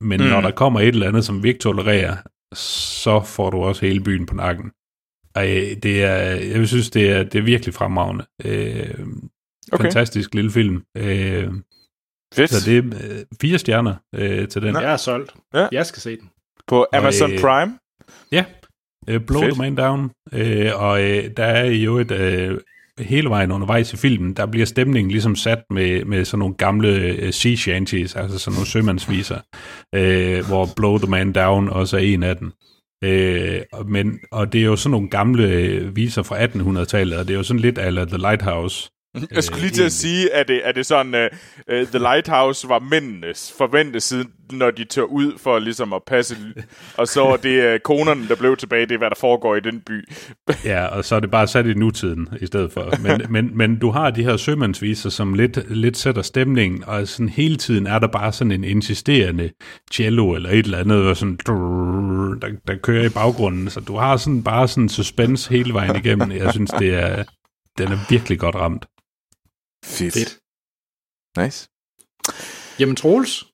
Men 0.00 0.20
mm. 0.20 0.26
når 0.26 0.40
der 0.40 0.50
kommer 0.50 0.80
et 0.80 0.88
eller 0.88 1.08
andet, 1.08 1.24
som 1.24 1.42
vi 1.42 1.48
ikke 1.48 1.60
tolererer, 1.60 2.16
så 2.54 3.22
får 3.22 3.50
du 3.50 3.56
også 3.56 3.86
hele 3.86 4.00
byen 4.00 4.26
på 4.26 4.34
nakken. 4.34 4.72
Og 5.34 5.42
det 5.82 6.04
er, 6.04 6.14
jeg 6.58 6.68
synes, 6.68 6.90
det 6.90 7.10
er, 7.10 7.22
det 7.22 7.38
er 7.38 7.42
virkelig 7.42 7.74
fremragende. 7.74 8.24
Øh, 8.44 9.06
okay. 9.72 9.84
Fantastisk 9.84 10.34
lille 10.34 10.50
film. 10.50 10.82
Øh, 10.96 11.52
Fedt. 12.34 12.50
Så 12.50 12.70
det 12.70 12.78
er 12.78 12.82
øh, 12.84 13.24
fire 13.40 13.58
stjerner 13.58 13.94
øh, 14.14 14.48
til 14.48 14.62
den. 14.62 14.74
Jeg 14.74 14.92
er 14.92 14.96
solgt. 14.96 15.34
Ja. 15.54 15.68
Jeg 15.72 15.86
skal 15.86 16.02
se 16.02 16.16
den. 16.16 16.30
På 16.66 16.86
Amazon 16.92 17.32
øh, 17.32 17.40
Prime. 17.40 17.78
Ja, 18.32 18.44
øh, 19.08 19.26
Blow 19.26 19.42
Fedt. 19.42 19.54
the 19.54 19.62
Man 19.62 19.74
Down. 19.74 20.10
Øh, 20.32 20.70
og 20.74 21.02
øh, 21.02 21.30
der 21.36 21.44
er 21.44 21.64
jo 21.64 21.98
et... 21.98 22.10
Øh, 22.10 22.60
hele 23.04 23.30
vejen 23.30 23.52
undervejs 23.52 23.92
i 23.92 23.96
filmen, 23.96 24.34
der 24.34 24.46
bliver 24.46 24.66
stemningen 24.66 25.10
ligesom 25.10 25.36
sat 25.36 25.62
med, 25.70 26.04
med 26.04 26.24
sådan 26.24 26.38
nogle 26.38 26.54
gamle 26.54 27.18
uh, 27.22 27.30
sea 27.30 27.54
shanties, 27.54 28.16
altså 28.16 28.38
sådan 28.38 28.54
nogle 28.54 28.66
sømandsviser, 28.66 29.38
øh, 29.94 30.46
hvor 30.46 30.68
Blow 30.76 30.98
the 30.98 31.10
Man 31.10 31.32
Down 31.32 31.68
også 31.68 31.96
er 31.96 32.00
en 32.00 32.22
af 32.22 32.36
dem. 32.36 32.52
Øh, 33.04 33.60
men, 33.86 34.18
og 34.32 34.52
det 34.52 34.60
er 34.60 34.64
jo 34.64 34.76
sådan 34.76 34.90
nogle 34.90 35.08
gamle 35.08 35.46
viser 35.94 36.22
fra 36.22 36.44
1800-tallet, 36.44 37.18
og 37.18 37.28
det 37.28 37.34
er 37.34 37.38
jo 37.38 37.42
sådan 37.42 37.60
lidt 37.60 37.78
ala 37.78 38.04
The 38.04 38.18
Lighthouse. 38.18 38.90
Jeg 39.34 39.44
skulle 39.44 39.60
lige 39.60 39.70
til 39.70 39.82
at 39.82 39.84
egentlig. 39.84 39.92
sige, 39.92 40.34
at 40.34 40.48
det, 40.48 40.60
at 40.64 40.74
det 40.74 40.86
sådan, 40.86 41.14
uh, 41.14 41.74
uh, 41.74 41.86
The 41.86 41.98
Lighthouse 41.98 42.68
var 42.68 42.78
mændenes 42.78 43.54
forventede 43.58 44.00
side, 44.00 44.24
når 44.52 44.70
de 44.70 44.84
tør 44.84 45.02
ud 45.02 45.38
for 45.38 45.58
ligesom 45.58 45.92
at 45.92 46.02
passe, 46.06 46.36
og 46.98 47.08
så 47.08 47.20
var 47.20 47.36
det 47.36 47.74
uh, 47.74 47.80
konerne, 47.80 48.28
der 48.28 48.36
blev 48.36 48.56
tilbage, 48.56 48.86
det 48.86 48.94
er, 48.94 48.98
hvad 48.98 49.10
der 49.10 49.16
foregår 49.20 49.56
i 49.56 49.60
den 49.60 49.80
by. 49.80 50.04
Ja, 50.64 50.86
og 50.86 51.04
så 51.04 51.16
er 51.16 51.20
det 51.20 51.30
bare 51.30 51.46
sat 51.46 51.66
i 51.66 51.74
nutiden 51.74 52.28
i 52.40 52.46
stedet 52.46 52.72
for. 52.72 53.02
Men, 53.02 53.22
men, 53.32 53.56
men 53.56 53.78
du 53.78 53.90
har 53.90 54.10
de 54.10 54.24
her 54.24 54.36
sømandsviser, 54.36 55.10
som 55.10 55.34
lidt, 55.34 55.76
lidt 55.76 55.96
sætter 55.96 56.22
stemningen, 56.22 56.84
og 56.84 57.08
sådan 57.08 57.28
hele 57.28 57.56
tiden 57.56 57.86
er 57.86 57.98
der 57.98 58.06
bare 58.06 58.32
sådan 58.32 58.50
en 58.50 58.64
insisterende 58.64 59.50
cello 59.92 60.32
eller 60.32 60.50
et 60.50 60.64
eller 60.64 60.78
andet, 60.78 61.06
og 61.06 61.16
sådan, 61.16 61.38
der, 62.42 62.48
der 62.66 62.76
kører 62.82 63.06
i 63.06 63.08
baggrunden. 63.08 63.70
Så 63.70 63.80
du 63.80 63.96
har 63.96 64.16
sådan 64.16 64.42
bare 64.42 64.68
sådan 64.68 64.88
suspense 64.88 65.50
hele 65.50 65.74
vejen 65.74 65.96
igennem. 65.96 66.32
Jeg 66.32 66.52
synes, 66.52 66.70
det 66.70 66.94
er, 66.94 67.24
den 67.78 67.88
er 67.88 67.98
virkelig 68.10 68.38
godt 68.38 68.54
ramt. 68.54 68.86
Fedt. 69.84 70.14
Fedt. 70.14 70.38
Nice. 71.38 71.68
Jamen, 72.78 72.96
Troels, 72.96 73.44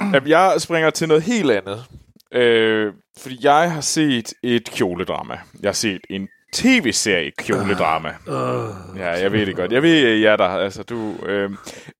Jamen, 0.00 0.28
jeg 0.28 0.54
springer 0.58 0.90
til 0.90 1.08
noget 1.08 1.22
helt 1.22 1.50
andet. 1.50 1.84
Øh, 2.32 2.92
fordi 3.18 3.38
jeg 3.42 3.72
har 3.72 3.80
set 3.80 4.32
et 4.42 4.70
kjoledrama. 4.70 5.38
Jeg 5.60 5.68
har 5.68 5.72
set 5.72 6.00
en 6.10 6.28
tv-serie 6.52 7.30
kjoledrama. 7.38 8.08
uh, 8.26 8.98
Ja, 8.98 9.08
jeg 9.10 9.32
ved 9.32 9.46
det 9.46 9.56
godt. 9.56 9.72
Jeg 9.72 9.82
ved, 9.82 10.16
ja, 10.18 10.36
der, 10.36 10.44
altså 10.44 10.82
du... 10.82 11.16
Øh, 11.26 11.50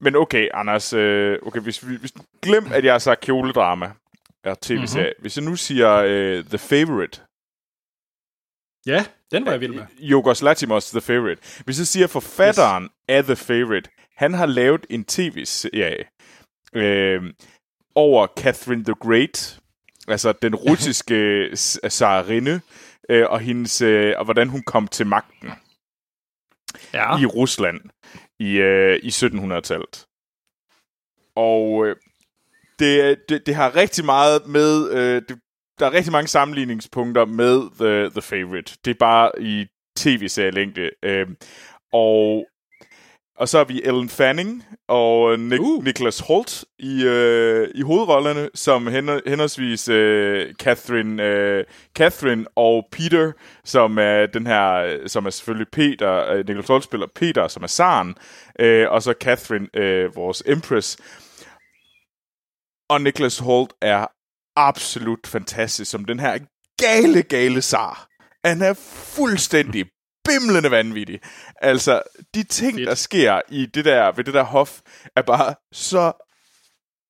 men 0.00 0.16
okay, 0.16 0.48
Anders, 0.54 0.92
øh, 0.92 1.38
okay, 1.46 1.60
hvis, 1.60 1.88
vi, 1.88 1.96
hvis 1.96 2.12
glem, 2.42 2.72
at 2.72 2.84
jeg 2.84 2.94
har 2.94 2.98
sagt 2.98 3.20
kjoledrama, 3.20 3.90
er 4.44 4.54
tv-serie. 4.62 5.06
Mm-hmm. 5.06 5.22
Hvis 5.22 5.36
jeg 5.36 5.44
nu 5.44 5.56
siger 5.56 5.94
øh, 6.06 6.44
The 6.44 6.58
Favorite, 6.58 7.20
ja, 8.86 9.04
den 9.30 9.44
var 9.44 9.50
jeg 9.50 9.60
vild 9.60 9.74
med. 9.74 9.86
Yorgos 10.02 10.42
Latimos 10.42 10.90
The 10.90 11.00
Favorite. 11.00 11.42
Hvis 11.64 11.78
jeg 11.78 11.86
siger 11.86 12.06
forfatteren 12.06 12.84
yes. 12.84 12.90
af 13.08 13.24
The 13.24 13.36
Favorite, 13.36 13.90
han 14.16 14.34
har 14.34 14.46
lavet 14.46 14.86
en 14.90 15.04
tv-serie 15.04 16.04
øh, 16.72 17.22
over 17.94 18.26
Catherine 18.36 18.84
the 18.84 18.94
Great, 18.94 19.60
altså 20.08 20.32
den 20.32 20.54
russiske 20.54 21.48
tsarinde, 21.88 22.60
øh, 23.10 23.26
og, 23.30 23.40
hendes, 23.40 23.82
øh, 23.82 24.14
og 24.18 24.24
hvordan 24.24 24.48
hun 24.48 24.62
kom 24.62 24.88
til 24.88 25.06
magten 25.06 25.50
Ja. 26.94 27.18
i 27.18 27.26
Rusland 27.26 27.80
i, 28.38 28.56
øh, 28.56 29.00
i 29.02 29.08
1700-tallet. 29.08 30.06
Og 31.36 31.86
øh, 31.86 31.96
det, 32.78 33.18
det, 33.28 33.46
det 33.46 33.54
har 33.54 33.76
rigtig 33.76 34.04
meget 34.04 34.46
med... 34.46 34.90
Øh, 34.90 35.22
det, 35.28 35.38
der 35.80 35.86
er 35.86 35.92
rigtig 35.92 36.12
mange 36.12 36.28
sammenligningspunkter 36.28 37.24
med 37.24 37.60
The, 37.80 38.10
The 38.10 38.22
Favorite. 38.22 38.76
Det 38.84 38.90
er 38.90 38.98
bare 38.98 39.30
i 39.40 39.66
tv-serielængde. 39.96 40.90
Øh, 41.02 41.26
og, 41.92 42.46
og 43.36 43.48
så 43.48 43.58
har 43.58 43.64
vi 43.64 43.82
Ellen 43.84 44.08
Fanning 44.08 44.64
og 44.88 45.38
Nick, 45.38 45.62
Uh. 45.62 45.84
Nicholas 45.84 46.20
Holt 46.20 46.64
i, 46.78 47.04
øh, 47.04 47.68
i 47.74 47.82
hovedrollerne, 47.82 48.48
som 48.54 48.86
hen, 48.86 49.08
henholdsvis 49.26 49.88
øh, 49.88 50.54
Catherine, 50.54 51.22
øh, 51.22 51.64
Catherine 51.96 52.46
og 52.56 52.88
Peter, 52.92 53.32
som 53.64 53.98
er 53.98 54.26
den 54.26 54.46
her, 54.46 54.72
øh, 54.74 55.08
som 55.08 55.26
er 55.26 55.30
selvfølgelig 55.30 55.66
Peter, 55.72 56.32
øh, 56.32 56.38
Nicholas 56.38 56.68
Holt 56.68 56.84
spiller 56.84 57.06
Peter, 57.14 57.48
som 57.48 57.62
er 57.62 57.66
Saren, 57.66 58.14
øh, 58.60 58.90
og 58.90 59.02
så 59.02 59.14
Catherine, 59.20 59.68
øh, 59.74 60.16
vores 60.16 60.42
Empress. 60.46 60.98
Og 62.88 63.00
Nicholas 63.00 63.38
Holt 63.38 63.72
er 63.82 64.06
absolut 64.56 65.26
fantastisk 65.26 65.90
som 65.90 66.04
den 66.04 66.20
her 66.20 66.38
gale, 66.78 67.22
gale 67.22 67.62
zar. 67.62 68.08
Han 68.44 68.62
er 68.62 68.74
fuldstændig 69.14 69.86
bimlende 70.24 70.70
vanvittig. 70.70 71.20
Altså, 71.56 72.02
de 72.34 72.42
ting, 72.42 72.74
Fedt. 72.74 72.88
der 72.88 72.94
sker 72.94 73.40
i 73.48 73.66
det 73.66 73.84
der, 73.84 74.12
ved 74.12 74.24
det 74.24 74.34
der 74.34 74.42
hof, 74.42 74.80
er 75.16 75.22
bare 75.22 75.54
så 75.72 76.12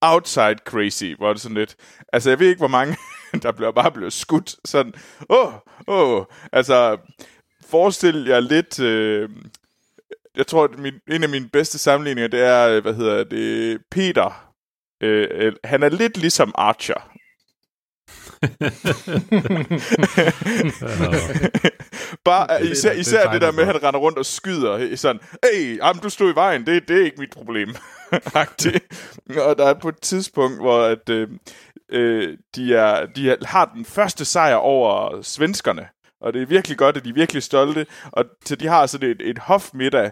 outside 0.01 0.59
crazy, 0.65 1.15
hvor 1.19 1.33
det 1.33 1.43
sådan 1.43 1.57
lidt... 1.57 1.77
Altså, 2.13 2.31
jeg 2.31 2.39
ved 2.39 2.49
ikke, 2.49 2.59
hvor 2.59 2.69
mange, 2.69 2.97
der 3.43 3.53
bliver 3.53 3.73
bare 3.73 3.93
blevet 3.93 4.13
skudt 4.13 4.57
sådan... 4.65 4.95
Åh, 5.31 5.47
oh, 5.47 5.55
åh, 5.87 6.19
oh. 6.19 6.25
altså... 6.53 6.99
Forestil 7.65 8.27
jer 8.27 8.41
lidt... 8.41 8.81
Øh, 8.81 9.31
jeg 10.37 10.47
tror, 10.47 10.65
at 10.65 10.79
min, 10.79 10.95
en 11.11 11.23
af 11.23 11.29
mine 11.29 11.49
bedste 11.49 11.79
sammenligninger, 11.79 12.29
det 12.29 12.41
er, 12.41 12.69
øh, 12.69 12.83
hvad 12.83 12.95
hedder 12.95 13.25
det, 13.25 13.81
Peter. 13.91 14.53
Øh, 15.03 15.29
øh, 15.31 15.53
han 15.65 15.83
er 15.83 15.89
lidt 15.89 16.17
ligesom 16.17 16.53
Archer. 16.55 17.10
Bare, 22.25 22.61
Det- 22.63 22.71
især, 22.71 22.93
det 22.93 22.99
især 23.01 23.17
det, 23.21 23.25
tegner 23.25 23.39
der 23.39 23.53
med, 23.53 23.61
at 23.63 23.67
han 23.67 23.83
render 23.83 24.01
rundt 24.01 24.19
og 24.19 24.27
skyder 24.27 24.79
i 24.79 24.97
sådan, 24.97 25.21
hey, 25.45 25.79
jamen, 25.79 26.03
du 26.03 26.09
stod 26.09 26.33
i 26.33 26.35
vejen, 26.35 26.67
det, 26.67 26.89
det 26.89 27.01
er 27.01 27.05
ikke 27.05 27.21
mit 27.21 27.31
problem. 27.31 27.75
Og 29.49 29.59
der 29.59 29.67
er 29.67 29.75
på 29.75 29.89
et 29.89 30.01
tidspunkt, 30.01 30.61
hvor 30.61 30.83
at, 30.83 31.09
øh, 31.11 31.29
øh, 31.93 32.37
de, 32.57 32.75
er, 32.75 33.07
de 33.07 33.31
er, 33.31 33.37
har 33.47 33.71
den 33.75 33.85
første 33.85 34.25
sejr 34.25 34.55
over 34.55 35.23
svenskerne, 35.23 35.87
og 36.21 36.33
det 36.33 36.43
er 36.43 36.47
virkelig 36.47 36.79
godt, 36.79 36.97
at 36.97 37.05
de 37.05 37.09
er 37.09 37.13
virkelig 37.15 37.43
stolte, 37.43 37.87
og 38.13 38.25
til 38.45 38.61
de 38.61 38.67
har 38.69 38.87
sådan 38.87 39.11
et, 39.11 39.23
et 39.31 39.39
hofmiddag, 39.39 40.11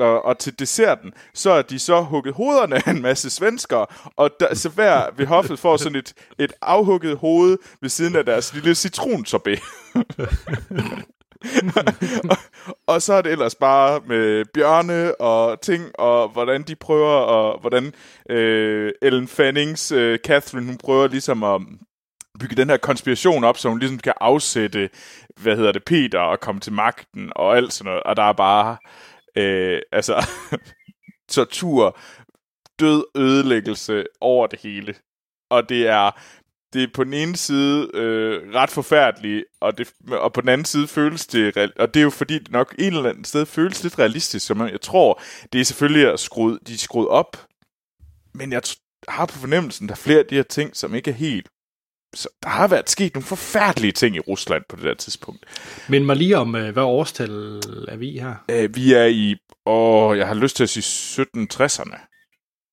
og, 0.00 0.24
og 0.24 0.38
til 0.38 0.58
desserten, 0.58 1.12
så 1.34 1.50
er 1.50 1.62
de 1.62 1.78
så 1.78 2.00
hugget 2.00 2.34
hovederne 2.34 2.76
af 2.76 2.90
en 2.90 3.02
masse 3.02 3.30
svenskere, 3.30 3.86
og 4.16 4.30
der, 4.40 4.54
så 4.54 4.68
hver 4.68 5.02
ved 5.16 5.26
hoffet 5.26 5.58
får 5.58 5.76
sådan 5.76 5.98
et, 5.98 6.12
et 6.38 6.52
afhugget 6.62 7.16
hoved 7.16 7.58
ved 7.80 7.88
siden 7.88 8.16
af 8.16 8.24
deres 8.24 8.54
lille 8.54 8.74
citronsorbet. 8.74 9.60
og, 12.30 12.36
og 12.86 13.02
så 13.02 13.14
er 13.14 13.22
det 13.22 13.32
ellers 13.32 13.54
bare 13.54 14.00
med 14.06 14.44
bjørne 14.54 15.20
og 15.20 15.60
ting, 15.60 15.84
og 15.98 16.28
hvordan 16.28 16.62
de 16.62 16.76
prøver, 16.76 17.14
og 17.14 17.60
hvordan 17.60 17.92
øh, 18.30 18.92
Ellen 19.02 19.28
Fannings, 19.28 19.92
øh, 19.92 20.18
Catherine, 20.18 20.66
hun 20.66 20.78
prøver 20.78 21.08
ligesom 21.08 21.42
at 21.42 21.60
bygge 22.40 22.56
den 22.56 22.70
her 22.70 22.76
konspiration 22.76 23.44
op, 23.44 23.58
så 23.58 23.68
hun 23.68 23.78
ligesom 23.78 23.98
kan 23.98 24.12
afsætte, 24.20 24.90
hvad 25.36 25.56
hedder 25.56 25.72
det, 25.72 25.84
Peter, 25.84 26.18
og 26.18 26.40
komme 26.40 26.60
til 26.60 26.72
magten, 26.72 27.32
og 27.36 27.56
alt 27.56 27.72
sådan 27.72 27.90
noget, 27.90 28.02
og 28.02 28.16
der 28.16 28.22
er 28.22 28.32
bare, 28.32 28.76
øh, 29.36 29.82
altså, 29.92 30.26
tortur, 31.28 31.98
død 32.80 33.04
ødelæggelse 33.16 34.04
over 34.20 34.46
det 34.46 34.60
hele. 34.60 34.94
Og 35.50 35.68
det 35.68 35.88
er, 35.88 36.10
det 36.72 36.82
er 36.82 36.88
på 36.94 37.04
den 37.04 37.14
ene 37.14 37.36
side 37.36 37.90
øh, 37.94 38.54
ret 38.54 38.70
forfærdeligt, 38.70 39.44
og, 39.60 39.78
det, 39.78 39.92
og 40.08 40.32
på 40.32 40.40
den 40.40 40.48
anden 40.48 40.64
side 40.64 40.86
føles 40.86 41.26
det, 41.26 41.56
og 41.56 41.94
det 41.94 42.00
er 42.00 42.04
jo 42.04 42.10
fordi, 42.10 42.38
det 42.38 42.50
nok 42.50 42.74
et 42.78 42.86
eller 42.86 43.10
andet 43.10 43.26
sted 43.26 43.46
føles 43.46 43.82
lidt 43.82 43.98
realistisk, 43.98 44.46
som 44.46 44.60
jeg 44.60 44.80
tror, 44.80 45.22
det 45.52 45.60
er 45.60 45.64
selvfølgelig 45.64 46.12
at 46.12 46.20
skrue, 46.20 46.58
de 46.66 46.74
er 46.74 46.78
skruet 46.78 47.08
op, 47.08 47.46
men 48.34 48.52
jeg 48.52 48.62
har 49.08 49.26
på 49.26 49.38
fornemmelsen, 49.38 49.88
der 49.88 49.94
er 49.94 49.96
flere 49.96 50.18
af 50.18 50.26
de 50.26 50.34
her 50.34 50.42
ting, 50.42 50.76
som 50.76 50.94
ikke 50.94 51.10
er 51.10 51.14
helt 51.14 51.48
så 52.14 52.28
der 52.42 52.48
har 52.48 52.68
været 52.68 52.90
sket 52.90 53.14
nogle 53.14 53.26
forfærdelige 53.26 53.92
ting 53.92 54.16
i 54.16 54.20
Rusland 54.20 54.62
på 54.68 54.76
det 54.76 54.84
der 54.84 54.94
tidspunkt. 54.94 55.46
Men 55.88 56.06
mig 56.06 56.16
lige 56.16 56.38
om, 56.38 56.54
øh, 56.56 56.72
hvad 56.72 56.82
årstal 56.82 57.30
er 57.88 57.96
vi 57.96 58.18
her? 58.18 58.34
Øh, 58.50 58.76
vi 58.76 58.92
er 58.92 59.04
i, 59.04 59.36
åh, 59.66 60.18
jeg 60.18 60.26
har 60.26 60.34
lyst 60.34 60.56
til 60.56 60.62
at 60.62 60.68
sige 60.68 60.82
1760'erne, 61.26 61.98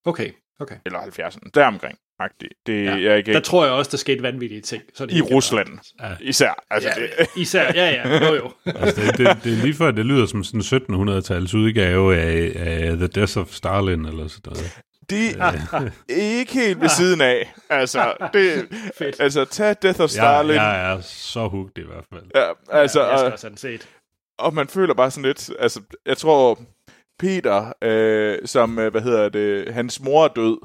Okay, 0.06 0.32
okay. 0.60 0.76
eller 0.86 1.00
70'erne, 1.00 1.50
deromkring. 1.54 1.98
agtigt. 2.20 2.54
Det 2.68 2.86
Ja. 2.86 2.96
jeg 3.02 3.18
ikke 3.18 3.34
Der 3.34 3.40
tror 3.40 3.66
jeg 3.66 3.74
også, 3.74 3.92
der 3.92 3.98
skete 3.98 4.24
vanvittige 4.24 4.62
ting. 4.62 4.84
Så 4.96 5.06
det 5.06 5.14
i 5.18 5.22
Rusland. 5.22 5.68
Ja. 6.02 6.16
Især. 6.22 6.64
Altså, 6.70 6.90
Ja, 6.90 7.02
det, 7.02 7.28
især, 7.44 7.64
ja, 7.76 7.90
ja, 7.90 8.28
jo, 8.28 8.36
jo. 8.36 8.52
Altså, 8.82 9.02
det, 9.02 9.18
det, 9.18 9.38
det 9.44 9.54
er 9.54 9.62
lige 9.64 9.74
før, 9.74 9.92
det 9.92 10.06
lyder 10.06 10.26
som 10.26 10.44
sådan 10.44 10.62
en 10.90 11.10
1700-tals 11.10 11.54
udgave 11.54 12.18
af, 12.18 12.52
af 12.56 12.98
The 12.98 13.08
Death 13.08 13.38
of 13.38 13.52
Stalin, 13.52 14.06
eller 14.06 14.28
sådan 14.28 14.42
noget. 14.54 14.80
Det 15.10 15.30
er 15.39 15.89
ikke 16.10 16.53
helt 16.53 16.82
ved 16.82 16.89
siden 16.89 17.22
af. 17.22 17.53
Altså, 17.70 18.14
det, 18.34 18.68
Fedt. 18.97 19.16
altså 19.20 19.45
tag 19.45 19.76
Death 19.82 19.99
of 19.99 20.03
Jeg, 20.03 20.10
Stalin. 20.10 20.55
jeg 20.55 20.91
er 20.91 21.01
så 21.01 21.47
hugt 21.47 21.78
i 21.78 21.82
hvert 21.82 22.05
fald. 22.14 22.24
Ja, 22.36 22.51
altså, 22.72 23.01
ja, 23.01 23.08
jeg 23.08 23.20
skal 23.20 23.26
og, 23.28 23.32
også 23.34 23.47
have 23.47 23.49
den 23.49 23.58
set. 23.58 23.88
og 24.39 24.53
man 24.53 24.68
føler 24.68 24.93
bare 24.93 25.12
sådan 25.12 25.26
lidt, 25.26 25.49
altså, 25.60 25.82
jeg 26.05 26.18
tror, 26.18 26.60
Peter, 27.20 27.74
øh, 27.82 28.38
som, 28.45 28.80
øh, 28.80 28.91
hvad 28.91 29.01
hedder 29.01 29.30
det, 29.30 29.74
hans 29.74 29.99
mor 30.01 30.24
er 30.24 30.28
død, 30.28 30.58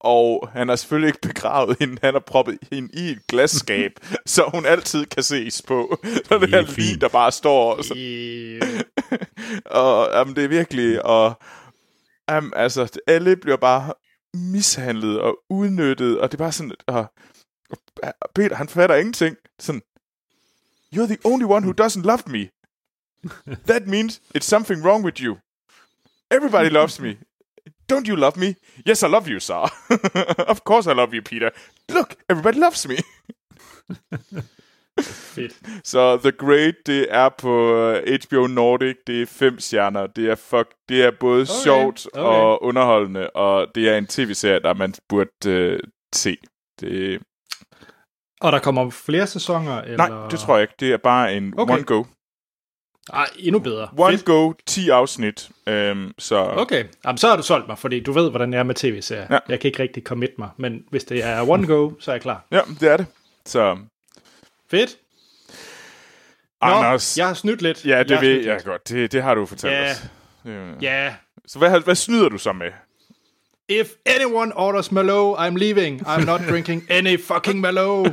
og 0.00 0.48
han 0.52 0.68
har 0.68 0.76
selvfølgelig 0.76 1.08
ikke 1.08 1.20
begravet 1.28 1.76
hende, 1.80 1.96
han 2.02 2.14
har 2.14 2.20
proppet 2.20 2.58
hende 2.72 2.88
i 2.94 3.10
et 3.10 3.26
glasskab, 3.28 3.92
så 4.26 4.50
hun 4.54 4.66
altid 4.66 5.06
kan 5.06 5.22
ses 5.22 5.62
på. 5.62 5.98
Så 6.04 6.38
det 6.38 6.40
Det 6.40 6.50
her 6.50 6.58
er 6.58 6.74
lige, 6.76 7.00
der 7.00 7.08
bare 7.08 7.32
står, 7.32 7.82
så, 7.82 7.94
og 9.80 10.08
jamen, 10.12 10.36
det 10.36 10.44
er 10.44 10.48
virkelig, 10.48 11.04
og 11.06 11.38
jamen, 12.28 12.52
altså, 12.56 12.98
alle 13.06 13.36
bliver 13.36 13.56
bare 13.56 13.94
mishandlet 14.34 15.20
og 15.20 15.38
udnyttet, 15.50 16.20
og 16.20 16.32
det 16.32 16.38
er 16.38 16.44
bare 16.44 16.52
sådan, 16.52 16.72
og, 16.86 17.12
Peter, 18.34 18.56
han 18.56 18.68
fatter 18.68 18.96
ingenting. 18.96 19.36
Sådan, 19.58 19.82
you're 20.94 21.06
the 21.06 21.18
only 21.24 21.44
one 21.44 21.66
who 21.66 21.72
doesn't 21.72 22.02
love 22.02 22.22
me. 22.26 22.50
That 23.70 23.86
means 23.86 24.20
it's 24.36 24.46
something 24.46 24.84
wrong 24.84 25.04
with 25.04 25.20
you. 25.20 25.36
Everybody 26.30 26.68
loves 26.68 27.00
me. 27.00 27.16
Don't 27.92 28.08
you 28.08 28.16
love 28.16 28.36
me? 28.36 28.54
Yes, 28.86 29.02
I 29.02 29.08
love 29.08 29.28
you, 29.28 29.40
sir. 29.40 29.68
of 30.52 30.64
course 30.64 30.86
I 30.86 30.94
love 30.94 31.14
you, 31.14 31.22
Peter. 31.22 31.50
Look, 31.88 32.16
everybody 32.28 32.58
loves 32.58 32.88
me. 32.88 32.98
Fedt. 35.00 35.52
Så 35.84 36.16
The 36.18 36.32
Great, 36.32 36.74
det 36.86 37.06
er 37.10 37.28
på 37.38 37.76
øh, 37.76 38.18
HBO 38.24 38.46
Nordic, 38.46 38.96
det 39.06 39.22
er 39.22 39.26
fem 39.26 39.58
stjerner. 39.60 40.06
Det 40.06 40.30
er, 40.30 40.34
fuck, 40.34 40.68
det 40.88 41.04
er 41.04 41.10
både 41.20 41.42
okay. 41.42 41.52
sjovt 41.64 42.06
okay. 42.12 42.20
og 42.22 42.62
underholdende, 42.62 43.30
og 43.30 43.66
det 43.74 43.88
er 43.88 43.98
en 43.98 44.06
tv-serie, 44.06 44.60
der 44.60 44.74
man 44.74 44.94
burde 45.08 45.30
øh, 45.46 45.80
se. 46.14 46.36
Det, 46.80 47.20
Og 48.40 48.52
der 48.52 48.58
kommer 48.58 48.90
flere 48.90 49.26
sæsoner? 49.26 49.82
Eller? 49.82 49.96
nej, 49.96 50.28
det 50.30 50.38
tror 50.38 50.54
jeg 50.56 50.62
ikke. 50.62 50.74
Det 50.80 50.92
er 50.92 50.96
bare 50.96 51.34
en 51.36 51.54
Okay. 51.58 51.74
one 51.74 51.82
go. 51.82 52.04
Ej, 53.12 53.26
endnu 53.38 53.58
bedre. 53.58 53.88
One 53.98 54.12
Fedt. 54.12 54.24
go, 54.24 54.52
10 54.66 54.88
afsnit. 54.88 55.50
Øhm, 55.66 56.12
så 56.18 56.36
Okay, 56.36 56.84
Jamen, 57.04 57.18
så 57.18 57.28
har 57.28 57.36
du 57.36 57.42
solgt 57.42 57.68
mig, 57.68 57.78
fordi 57.78 58.00
du 58.00 58.12
ved, 58.12 58.30
hvordan 58.30 58.52
jeg 58.52 58.58
er 58.58 58.62
med 58.62 58.74
tv-serier. 58.74 59.26
Ja. 59.30 59.38
Jeg 59.48 59.60
kan 59.60 59.68
ikke 59.68 59.82
rigtig 59.82 60.02
commit 60.02 60.30
mig, 60.38 60.48
men 60.56 60.84
hvis 60.90 61.04
det 61.04 61.24
er 61.24 61.48
one 61.50 61.66
go, 61.66 61.92
så 62.00 62.10
er 62.10 62.14
jeg 62.14 62.22
klar. 62.22 62.46
ja, 62.50 62.60
det 62.80 62.90
er 62.92 62.96
det. 62.96 63.06
Så 63.46 63.78
Fedt. 64.74 64.96
Nå, 66.62 66.68
Anders, 66.68 67.18
jeg 67.18 67.26
har 67.26 67.34
snydt 67.34 67.62
lidt. 67.62 67.84
ja, 67.86 67.98
det 67.98 68.10
jeg 68.10 68.18
har 68.18 68.24
ved 68.24 68.34
jeg 68.44 68.54
lidt. 68.54 68.64
godt. 68.64 68.88
Det, 68.88 69.12
det 69.12 69.22
har 69.22 69.34
du 69.34 69.46
fortalt 69.46 69.72
Ja. 69.74 69.90
os. 69.90 70.04
Øh. 70.46 70.82
Ja. 70.82 71.14
Så 71.46 71.58
hvad, 71.58 71.80
hvad 71.80 71.94
snyder 71.94 72.28
du 72.28 72.38
så 72.38 72.52
med? 72.52 72.70
If 73.68 73.88
anyone 74.06 74.56
orders 74.56 74.92
Merlot, 74.92 75.38
I'm 75.38 75.56
leaving. 75.58 76.06
I'm 76.08 76.24
not 76.24 76.40
drinking 76.50 76.86
any 76.90 77.20
fucking 77.20 77.60
Merlot. 77.60 78.06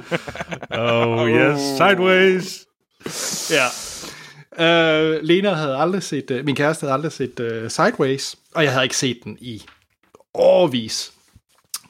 Oh, 0.71 1.29
yes, 1.29 1.59
sideways. 1.77 2.65
Ja. 3.51 3.65
Uh, 4.51 5.23
Lena 5.23 5.53
havde 5.53 5.77
aldrig 5.77 6.03
set, 6.03 6.31
uh, 6.31 6.45
min 6.45 6.55
kæreste 6.55 6.81
havde 6.83 6.93
aldrig 6.93 7.11
set 7.11 7.39
uh, 7.39 7.69
Sideways, 7.71 8.35
og 8.55 8.63
jeg 8.63 8.71
havde 8.71 8.85
ikke 8.85 8.97
set 8.97 9.19
den 9.23 9.37
i 9.41 9.63
årvis. 10.33 11.11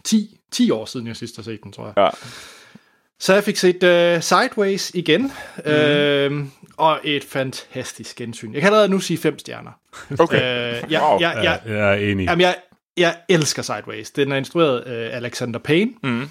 10, 0.03 0.39
10 0.51 0.72
år 0.72 0.86
siden 0.86 1.07
jeg 1.07 1.15
sidst 1.15 1.36
har 1.36 1.43
set 1.43 1.59
den, 1.63 1.72
tror 1.72 1.86
jeg. 1.86 1.93
Ja. 1.97 2.09
Så 3.22 3.34
jeg 3.34 3.43
fik 3.43 3.57
set 3.57 3.84
uh, 3.84 4.22
Sideways 4.22 4.91
igen, 4.93 5.32
mm. 6.30 6.41
uh, 6.41 6.47
og 6.78 6.99
et 7.03 7.24
fantastisk 7.24 8.15
gensyn. 8.15 8.53
Jeg 8.53 8.61
kan 8.61 8.67
allerede 8.67 8.89
nu 8.89 8.99
sige 8.99 9.17
fem 9.17 9.39
stjerner. 9.39 9.72
Okay. 10.19 10.38
Uh, 10.38 10.91
jeg, 10.91 11.01
Wow. 11.01 11.19
jeg, 11.19 11.36
jeg, 11.43 11.61
Ja, 11.65 11.74
jeg 11.74 11.91
er 11.91 12.11
enig. 12.11 12.26
Jamen, 12.26 12.41
jeg, 12.41 12.55
jeg 12.97 13.15
elsker 13.30 13.61
Sideways. 13.61 14.11
Den 14.11 14.32
er 14.32 14.36
instrueret 14.36 14.80
af 14.80 15.09
uh, 15.09 15.15
Alexander 15.15 15.59
Payne. 15.59 15.91
Mm. 16.03 16.30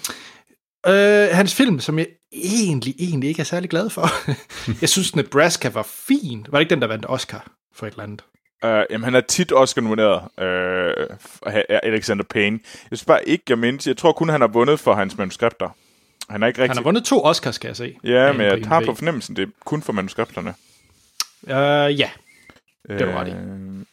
Uh, 0.87 0.93
hans 1.31 1.55
film, 1.55 1.79
som 1.79 1.99
jeg 1.99 2.07
egentlig, 2.33 2.95
egentlig 2.99 3.29
ikke 3.29 3.39
er 3.39 3.43
særlig 3.43 3.69
glad 3.69 3.89
for. 3.89 4.07
jeg 4.81 4.89
synes, 4.89 5.15
Nebraska 5.15 5.69
var 5.69 5.87
fin. 6.07 6.45
Var 6.49 6.57
det 6.57 6.61
ikke 6.61 6.69
den, 6.69 6.81
der 6.81 6.87
vandt 6.87 7.05
Oscar 7.09 7.51
for 7.75 7.87
et 7.87 7.91
eller 7.91 8.03
andet? 8.03 8.23
Uh, 8.65 8.83
jamen, 8.91 9.03
han 9.03 9.15
er 9.15 9.21
tit 9.21 9.51
Oscar-nomineret, 9.51 10.21
uh, 10.37 11.53
Alexander 11.83 12.23
Payne. 12.29 12.59
Jeg 12.63 12.97
synes 12.97 13.05
bare 13.05 13.29
ikke, 13.29 13.43
jeg 13.49 13.57
mindst. 13.57 13.87
Jeg 13.87 13.97
tror 13.97 14.11
kun, 14.11 14.29
han 14.29 14.41
har 14.41 14.47
vundet 14.47 14.79
for 14.79 14.93
hans 14.93 15.17
manuskripter. 15.17 15.69
Han 16.31 16.43
er 16.43 16.47
ikke 16.47 16.59
Han 16.59 16.63
rigtig... 16.69 16.77
har 16.79 16.83
vundet 16.83 17.03
to 17.05 17.23
Oscars, 17.25 17.55
skal 17.55 17.67
jeg 17.69 17.75
se. 17.75 17.97
Ja, 18.03 18.31
men 18.31 18.41
jeg 18.41 18.61
har 18.67 18.85
på 18.85 18.93
fornemmelsen, 18.95 19.35
det 19.35 19.43
er 19.43 19.51
kun 19.65 19.81
for 19.81 19.93
manuskripterne. 19.93 20.53
Uh, 21.43 21.99
ja, 21.99 22.09
Det 22.89 23.07
var 23.07 23.13
ret 23.21 23.27
i. 23.27 23.31
Øh, 23.31 23.85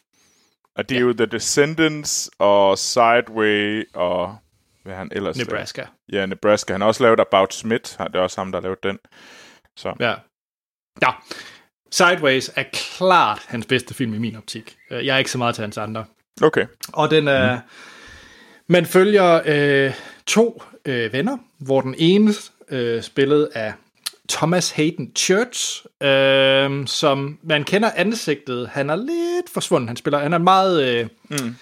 Og 0.75 0.89
det 0.89 0.97
er 0.97 1.01
jo 1.01 1.13
The 1.13 1.25
Descendants 1.25 2.29
og 2.39 2.77
Sideway 2.77 3.83
og... 3.93 4.37
Hvad 4.83 4.95
han 4.95 5.09
ellers 5.11 5.35
lavet? 5.37 5.47
Nebraska. 5.47 5.85
Ja, 6.11 6.25
Nebraska. 6.25 6.73
Han 6.73 6.81
har 6.81 6.87
også 6.87 7.03
lavet 7.03 7.19
About 7.19 7.53
Smith. 7.53 7.97
Det 7.99 8.15
er 8.15 8.19
også 8.19 8.41
ham, 8.41 8.51
der 8.51 8.59
har 8.59 8.63
lavet 8.63 8.83
den. 8.83 8.97
Så. 9.77 9.93
Ja. 9.99 10.13
Ja. 11.01 11.11
Sideways 11.91 12.51
er 12.55 12.63
klart 12.73 13.41
hans 13.47 13.65
bedste 13.65 13.93
film 13.93 14.13
i 14.13 14.17
min 14.17 14.35
optik. 14.35 14.77
Øh, 14.91 15.05
Jeg 15.05 15.13
er 15.13 15.17
ikke 15.17 15.31
så 15.31 15.37
meget 15.37 15.55
til 15.55 15.61
hans 15.61 15.77
andre. 15.77 16.05
Okay. 16.41 16.65
Og 16.93 17.11
den 17.11 17.27
er... 17.27 17.55
Mm. 17.55 17.61
Man 18.69 18.85
følger 18.85 19.41
øh, 19.45 19.93
to 20.27 20.63
øh, 20.85 21.13
venner, 21.13 21.37
hvor 21.57 21.81
den 21.81 21.95
ene 21.97 22.33
øh, 22.69 23.01
spillet 23.01 23.49
af 23.53 23.73
Thomas 24.29 24.71
Hayden 24.71 25.11
Church, 25.15 25.85
øh, 26.03 26.87
som 26.87 27.39
man 27.43 27.63
kender 27.63 27.91
ansigtet. 27.95 28.67
Han 28.69 28.89
er 28.89 28.95
lidt 28.95 29.49
forsvundet. 29.53 29.89
Han 29.89 29.97
spiller, 29.97 30.19
han 30.19 30.33
er 30.33 30.37
meget... 30.37 30.83
Øh, 30.83 31.07
Mm. 31.29 31.55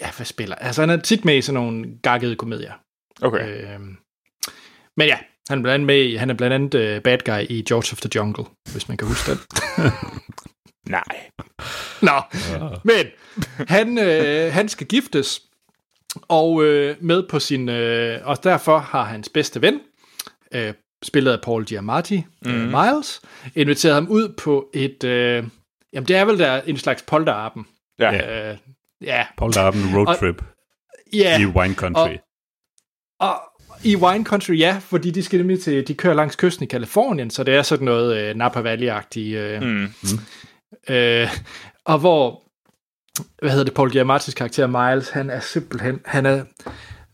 ja, 0.00 0.10
hvad 0.16 0.26
spiller? 0.26 0.56
Altså, 0.56 0.82
han 0.82 0.90
er 0.90 0.96
tit 0.96 1.24
med 1.24 1.36
i 1.36 1.42
sådan 1.42 1.60
nogle 1.60 1.98
gakkede 2.02 2.36
komedier. 2.36 2.72
Okay. 3.22 3.48
Øh, 3.48 3.80
men 4.96 5.06
ja, 5.08 5.18
han 5.48 5.58
er 5.58 5.62
blandt 5.62 5.74
andet 5.74 5.86
med 5.86 6.18
han 6.18 6.30
er 6.30 6.34
blandt 6.34 6.54
andet 6.54 6.96
uh, 6.96 7.02
bad 7.02 7.18
guy 7.24 7.50
i 7.50 7.62
George 7.68 7.92
of 7.92 8.00
the 8.00 8.10
Jungle, 8.14 8.44
hvis 8.72 8.88
man 8.88 8.96
kan 8.96 9.08
huske 9.08 9.30
den. 9.30 9.38
Nej. 10.96 11.30
Nå, 12.02 12.20
men 12.84 13.06
han, 13.68 13.98
øh, 13.98 14.52
han 14.52 14.68
skal 14.68 14.86
giftes, 14.86 15.40
og 16.28 16.64
øh, 16.64 16.96
med 17.00 17.28
på 17.28 17.38
sin, 17.38 17.68
øh, 17.68 18.20
og 18.24 18.44
derfor 18.44 18.78
har 18.78 19.04
hans 19.04 19.28
bedste 19.28 19.62
ven, 19.62 19.80
øh, 20.54 20.74
spillet 21.02 21.32
af 21.32 21.40
Paul 21.40 21.64
Giamatti, 21.64 22.24
mm. 22.44 22.50
øh, 22.50 22.68
Miles, 22.68 23.20
inviteret 23.54 23.94
ham 23.94 24.08
ud 24.08 24.28
på 24.28 24.70
et, 24.74 25.04
øh, 25.04 25.44
jamen 25.92 26.08
det 26.08 26.16
er 26.16 26.24
vel 26.24 26.38
der 26.38 26.62
en 26.62 26.76
slags 26.76 27.02
polterappen. 27.02 27.66
Ja. 27.98 28.12
Ja. 28.12 28.50
Øh, 28.50 28.58
ja, 29.02 29.26
Paul 29.38 29.52
Darben 29.52 29.96
road 29.96 30.16
trip 30.18 30.42
ja. 31.12 31.40
i 31.40 31.46
wine 31.46 31.74
country. 31.74 32.16
Og 33.20 33.34
i 33.84 33.96
wine 33.96 34.24
country, 34.24 34.58
ja, 34.58 34.76
fordi 34.80 35.10
de 35.10 35.22
skal 35.22 35.38
nemlig 35.38 35.62
til, 35.62 35.88
de 35.88 35.94
kører 35.94 36.14
langs 36.14 36.36
kysten 36.36 36.64
i 36.64 36.66
Kalifornien, 36.66 37.30
så 37.30 37.44
det 37.44 37.54
er 37.54 37.62
sådan 37.62 37.84
noget 37.84 38.16
øh, 38.16 38.36
Napa 38.36 38.60
Valley-agtigt. 38.60 39.36
Øh, 39.36 39.62
Mm. 39.62 39.88
øh, 40.94 41.28
og 41.84 41.98
hvor, 41.98 42.42
hvad 43.38 43.50
hedder 43.50 43.64
det, 43.64 43.74
Paul 43.74 43.90
Giamattis 43.90 44.34
karakter 44.34 44.66
Miles, 44.66 45.08
han 45.08 45.30
er 45.30 45.40
simpelthen, 45.40 46.00
han 46.04 46.26
er 46.26 46.44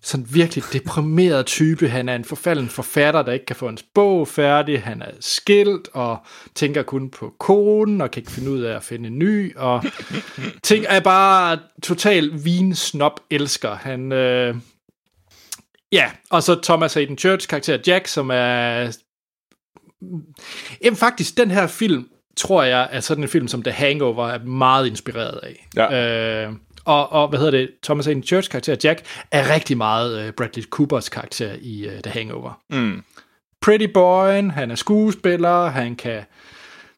sådan 0.03 0.27
virkelig 0.31 0.65
deprimeret 0.73 1.47
type. 1.47 1.89
Han 1.89 2.09
er 2.09 2.15
en 2.15 2.25
forfalden 2.25 2.69
forfatter, 2.69 3.23
der 3.23 3.33
ikke 3.33 3.47
kan 3.47 3.57
få 3.57 3.67
hans 3.67 3.85
bog 3.95 4.29
færdig. 4.29 4.83
Han 4.83 5.03
er 5.03 5.11
skilt 5.21 5.89
og 5.93 6.19
tænker 6.55 6.83
kun 6.83 7.11
på 7.11 7.35
konen 7.39 8.01
og 8.01 8.11
kan 8.11 8.21
ikke 8.21 8.33
finde 8.33 8.51
ud 8.51 8.61
af 8.61 8.77
at 8.77 8.83
finde 8.83 9.07
en 9.07 9.19
ny. 9.19 9.57
Og 9.57 9.85
ting 10.63 10.85
er 10.89 11.01
bare 11.01 11.59
total 11.83 12.45
vinsnop 12.45 13.21
elsker. 13.31 13.75
Han, 13.75 14.13
øh, 14.13 14.55
ja, 15.93 16.11
og 16.31 16.43
så 16.43 16.61
Thomas 16.63 16.95
Hayden 16.95 17.19
Church 17.19 17.49
karakter 17.49 17.79
Jack, 17.87 18.07
som 18.07 18.31
er 18.33 18.87
mm, 20.01 20.23
Jamen 20.85 20.97
faktisk, 20.97 21.37
den 21.37 21.51
her 21.51 21.67
film, 21.67 22.09
tror 22.41 22.63
jeg, 22.63 22.89
er 22.91 23.01
sådan 23.01 23.25
en 23.25 23.29
film, 23.29 23.49
som 23.49 23.63
The 23.63 23.73
Hangover 23.73 24.29
er 24.29 24.39
meget 24.45 24.87
inspireret 24.87 25.41
af. 25.43 25.67
Ja. 25.77 26.47
Øh, 26.47 26.53
og, 26.85 27.13
og, 27.13 27.29
hvad 27.29 27.39
hedder 27.39 27.59
det, 27.59 27.71
Thomas 27.83 28.07
Hayden 28.07 28.23
Church 28.23 28.51
karakter 28.51 28.77
Jack, 28.85 29.05
er 29.31 29.55
rigtig 29.55 29.77
meget 29.77 30.29
uh, 30.29 30.35
Bradley 30.35 30.65
Coopers 30.65 31.09
karakter 31.09 31.53
i 31.61 31.87
uh, 31.87 31.93
The 32.03 32.11
Hangover. 32.13 32.61
Mm. 32.71 33.05
Pretty 33.61 33.87
boy, 33.95 34.51
han 34.51 34.71
er 34.71 34.75
skuespiller, 34.75 35.67
han 35.67 35.97
kan 35.97 36.23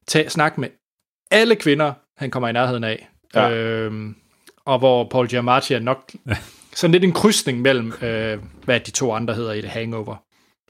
tage, 0.07 0.31
snakke 0.31 0.61
med 0.61 0.69
alle 1.31 1.57
kvinder, 1.57 1.93
han 2.17 2.31
kommer 2.31 2.49
i 2.49 2.53
nærheden 2.53 2.85
af. 2.85 3.09
Ja. 3.35 3.51
Øhm, 3.51 4.17
og 4.65 4.79
hvor 4.79 5.09
Paul 5.11 5.29
Giamatti 5.29 5.75
er 5.75 5.79
nok 5.79 6.11
sådan 6.75 6.93
lidt 6.93 7.05
en 7.05 7.13
krydsning 7.13 7.61
mellem, 7.61 7.93
øh, 8.03 8.39
hvad 8.65 8.81
de 8.81 8.91
to 8.91 9.13
andre 9.13 9.35
hedder 9.35 9.53
i 9.53 9.61
The 9.61 9.71
Hangover. 9.71 10.17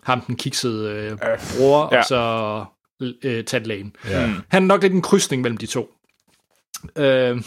Ham 0.02 0.20
den 0.20 0.36
kiksede 0.36 0.90
øh, 0.90 1.18
bror, 1.18 1.88
ja. 1.92 1.98
og 1.98 2.04
så 2.04 2.64
øh, 3.22 3.44
tandlægen. 3.44 3.96
Ja. 4.08 4.26
Mm. 4.26 4.34
Han 4.48 4.62
er 4.62 4.66
nok 4.66 4.82
lidt 4.82 4.92
en 4.92 5.02
krydsning 5.02 5.42
mellem 5.42 5.56
de 5.56 5.66
to. 5.66 5.94
Øh, 6.96 7.42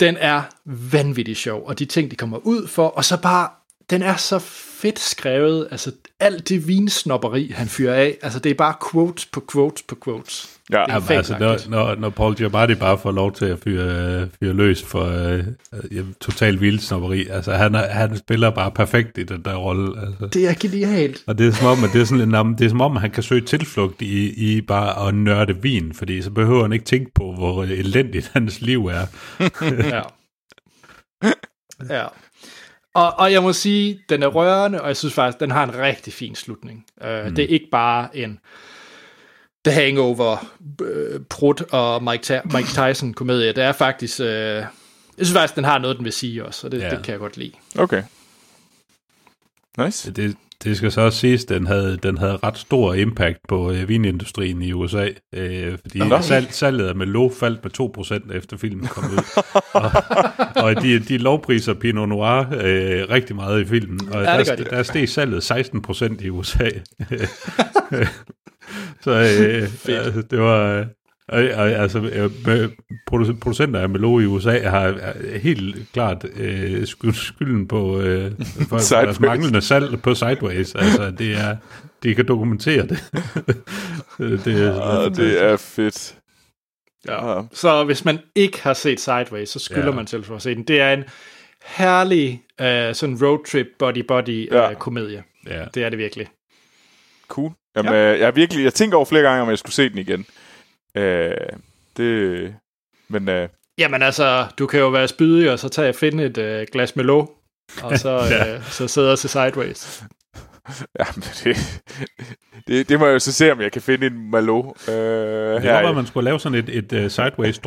den 0.00 0.16
er 0.16 0.42
vanvittigt 0.64 1.38
sjov, 1.38 1.66
og 1.66 1.78
de 1.78 1.84
ting, 1.84 2.10
de 2.10 2.16
kommer 2.16 2.38
ud 2.38 2.66
for, 2.66 2.88
og 2.88 3.04
så 3.04 3.20
bare, 3.22 3.48
den 3.90 4.02
er 4.02 4.16
så 4.16 4.38
fedt 4.38 4.98
skrevet, 4.98 5.68
altså 5.70 5.92
alt 6.20 6.48
det 6.48 6.68
vinsnopperi, 6.68 7.52
han 7.56 7.68
fyrer 7.68 7.94
af, 7.94 8.18
altså 8.22 8.38
det 8.38 8.50
er 8.50 8.54
bare 8.54 8.74
quotes 8.90 9.26
på 9.26 9.44
quotes 9.52 9.82
på 9.82 9.96
quotes. 10.04 10.57
Ja. 10.72 10.76
er 10.84 10.86
Jamen, 10.94 11.10
altså, 11.10 11.36
når, 11.38 11.58
når, 11.68 11.94
når 11.94 12.10
Paul 12.10 12.34
Giamatti 12.34 12.74
bare 12.74 12.98
får 12.98 13.12
lov 13.12 13.32
til 13.32 13.44
at 13.44 13.58
fyre, 13.64 14.28
fyre 14.40 14.52
løs 14.52 14.82
for 14.82 15.04
øh, 15.04 15.44
øh, 15.90 16.04
total 16.20 16.60
vildsnopperi, 16.60 17.26
altså 17.28 17.52
han, 17.52 17.74
er- 17.74 17.88
han 17.88 18.16
spiller 18.16 18.50
bare 18.50 18.70
perfekt 18.70 19.18
i 19.18 19.22
den 19.22 19.42
der 19.42 19.54
rolle. 19.56 20.00
Altså. 20.06 20.26
Det 20.26 20.48
er 20.48 20.54
genialt. 20.60 21.22
Og 21.26 21.38
det 21.38 21.46
er 21.48 21.52
som 21.52 21.66
om, 21.66 21.84
at 21.84 21.90
det 21.92 22.00
er, 22.00 22.04
sådan 22.04 22.30
jamen, 22.30 22.58
det 22.58 22.64
er 22.64 22.68
som 22.68 22.80
om, 22.80 22.96
at 22.96 23.00
han 23.00 23.10
kan 23.10 23.22
søge 23.22 23.40
tilflugt 23.40 24.02
i, 24.02 24.32
i 24.56 24.60
bare 24.60 25.08
at 25.08 25.14
nørde 25.14 25.62
vin, 25.62 25.94
fordi 25.94 26.22
så 26.22 26.30
behøver 26.30 26.62
han 26.62 26.72
ikke 26.72 26.84
tænke 26.84 27.10
på, 27.14 27.32
hvor 27.32 27.62
elendigt 27.62 28.30
hans 28.34 28.60
liv 28.60 28.86
er. 28.86 29.06
Ja. 29.92 30.02
ja. 31.96 32.04
Og, 32.94 33.18
og 33.18 33.32
jeg 33.32 33.42
må 33.42 33.52
sige, 33.52 33.98
den 34.08 34.22
er 34.22 34.26
rørende, 34.26 34.80
og 34.82 34.88
jeg 34.88 34.96
synes 34.96 35.14
faktisk, 35.14 35.40
den 35.40 35.50
har 35.50 35.64
en 35.64 35.78
rigtig 35.78 36.12
fin 36.12 36.34
slutning. 36.34 36.84
Uh, 37.04 37.26
mm. 37.26 37.34
Det 37.34 37.44
er 37.44 37.48
ikke 37.48 37.68
bare 37.72 38.16
en 38.16 38.38
The 39.70 39.80
Hangover, 39.80 40.46
uh, 40.80 41.20
Prut 41.30 41.60
og 41.70 42.02
Mike, 42.04 42.22
Ta- 42.22 42.42
Mike 42.56 42.68
Tyson 42.68 43.14
komedie. 43.14 43.48
Det 43.52 43.64
er 43.64 43.72
faktisk, 43.72 44.20
uh, 44.20 44.26
Jeg 44.26 44.66
synes 45.18 45.32
faktisk, 45.32 45.56
den 45.56 45.64
har 45.64 45.78
noget, 45.78 45.96
den 45.96 46.04
vil 46.04 46.12
sige 46.12 46.44
også, 46.44 46.66
og 46.66 46.72
det, 46.72 46.80
Ja. 46.80 46.90
det 46.90 47.02
kan 47.04 47.12
jeg 47.12 47.18
godt 47.20 47.36
lide. 47.36 47.52
Okay. 47.78 48.02
Nice. 49.78 50.10
Det, 50.12 50.36
det 50.64 50.76
skal 50.76 50.92
så 50.92 51.00
også 51.00 51.18
siges, 51.18 51.42
at 51.42 51.48
den 51.48 51.66
havde, 51.66 51.98
den 52.02 52.18
havde 52.18 52.36
ret 52.36 52.58
stor 52.58 52.94
impact 52.94 53.38
på 53.48 53.70
øh, 53.72 53.88
vinindustrien 53.88 54.62
i 54.62 54.72
USA, 54.72 55.08
øh, 55.34 55.78
fordi 55.80 55.98
Nå. 55.98 56.20
salg, 56.20 56.48
salget 56.50 56.86
af 56.88 56.94
Merlot 56.96 57.32
faldt 57.40 57.64
med 57.64 58.30
2% 58.30 58.36
efter 58.36 58.56
filmen 58.56 58.86
kom 58.86 59.04
ud. 59.04 59.18
og 59.74 59.90
og 60.64 60.82
de, 60.82 60.98
de 60.98 61.18
lovpriser 61.18 61.74
Pinot 61.74 62.08
Noir 62.08 62.38
øh, 62.40 63.08
rigtig 63.10 63.36
meget 63.36 63.60
i 63.60 63.64
filmen, 63.64 64.08
og 64.12 64.22
Ja, 64.24 64.38
det 64.38 64.46
der, 64.46 64.56
gør 64.56 64.64
de. 64.64 64.70
der 64.70 64.82
steg 64.82 65.08
salget 65.08 65.50
16% 65.52 66.24
i 66.24 66.30
USA. 66.30 66.68
så 69.04 69.10
øh, 69.10 69.96
altså, 69.96 70.22
det 70.30 70.38
var... 70.40 70.78
øh, 70.78 70.86
Og, 71.28 71.42
og, 71.54 71.70
altså, 71.70 71.98
øh, 72.00 72.68
producenter 73.40 73.80
af 73.80 73.88
Merlot 73.88 74.22
i 74.22 74.26
USA 74.26 74.68
har 74.68 74.80
er 74.80 75.38
helt 75.38 75.76
klart 75.92 76.26
øh, 76.36 76.86
sky- 76.86 77.12
skylden 77.12 77.68
på 77.68 78.00
øh, 78.00 78.32
for, 78.68 78.76
deres 78.90 79.20
manglende 79.20 79.60
salg 79.60 80.02
på 80.02 80.14
Sideways. 80.14 80.74
Altså, 80.74 81.10
det 81.10 81.32
er, 81.36 81.56
de 82.02 82.14
kan 82.14 82.28
dokumentere 82.28 82.82
det. 82.86 82.98
det, 84.44 84.62
er, 84.66 84.80
Ah, 85.04 85.16
det 85.16 85.42
er 85.44 85.56
fedt. 85.56 86.14
Ja. 87.08 87.30
Ja. 87.36 87.42
Så 87.52 87.84
hvis 87.84 88.04
man 88.04 88.18
ikke 88.34 88.62
har 88.62 88.72
set 88.74 89.00
Sideways, 89.00 89.48
så 89.48 89.58
skylder 89.58 89.80
Ja. 89.82 89.88
ja. 89.88 89.94
man 89.94 90.06
til 90.06 90.22
for 90.24 90.36
at 90.36 90.42
se 90.42 90.54
den. 90.54 90.62
Det 90.62 90.80
er 90.80 90.92
en 90.92 91.04
herlig 91.66 92.42
uh, 92.60 92.66
sådan 92.94 93.18
roadtrip 93.22 93.66
body-body 93.82 94.48
Ja. 94.54 94.70
uh, 94.70 94.76
komedie. 94.76 95.22
ja. 95.46 95.64
Det 95.74 95.84
er 95.84 95.88
det 95.88 95.98
virkelig. 95.98 96.26
Cool. 97.28 97.52
Jamen, 97.76 97.92
ja. 97.92 97.98
jeg, 97.98 98.26
har 98.26 98.32
virkelig, 98.32 98.64
jeg 98.64 98.74
tænker 98.74 98.96
over 98.96 99.04
flere 99.04 99.22
gange, 99.22 99.42
om 99.42 99.48
jeg 99.50 99.58
skulle 99.58 99.74
se 99.74 99.88
den 99.88 99.98
igen. 99.98 100.26
Øh, 100.94 101.30
det... 101.96 102.54
Men 103.08 103.28
øh, 103.28 103.48
Jamen 103.78 104.02
altså, 104.02 104.46
du 104.58 104.66
kan 104.66 104.80
jo 104.80 104.88
være 104.88 105.08
spydig, 105.08 105.50
og 105.50 105.58
så 105.58 105.68
tage 105.68 105.88
og 105.88 105.94
finde 105.94 106.24
et 106.24 106.38
uh, 106.38 106.66
glas 106.72 106.96
Merlot, 106.96 107.28
og 107.82 107.98
så, 107.98 108.10
Ja. 108.30 108.56
uh, 108.56 108.64
så 108.64 108.88
sidde 108.88 109.12
og 109.12 109.18
se 109.18 109.28
Sideways. 109.28 110.02
ja, 111.00 111.04
men 111.14 111.22
det, 111.44 111.56
det, 112.66 112.88
det 112.88 112.98
må 112.98 113.06
jeg 113.06 113.12
jo 113.12 113.18
så 113.18 113.32
se, 113.32 113.52
om 113.52 113.60
jeg 113.60 113.72
kan 113.72 113.82
finde 113.82 114.06
en 114.06 114.30
Malo. 114.30 114.72
Øh, 114.88 114.94
Det 114.94 115.70
var, 115.70 115.88
at 115.88 115.96
man 115.96 116.06
skulle 116.06 116.24
lave 116.24 116.40
sådan 116.40 116.58
et, 116.58 116.68
et 116.68 117.04
uh, 117.04 117.10
Sideways 117.10 117.60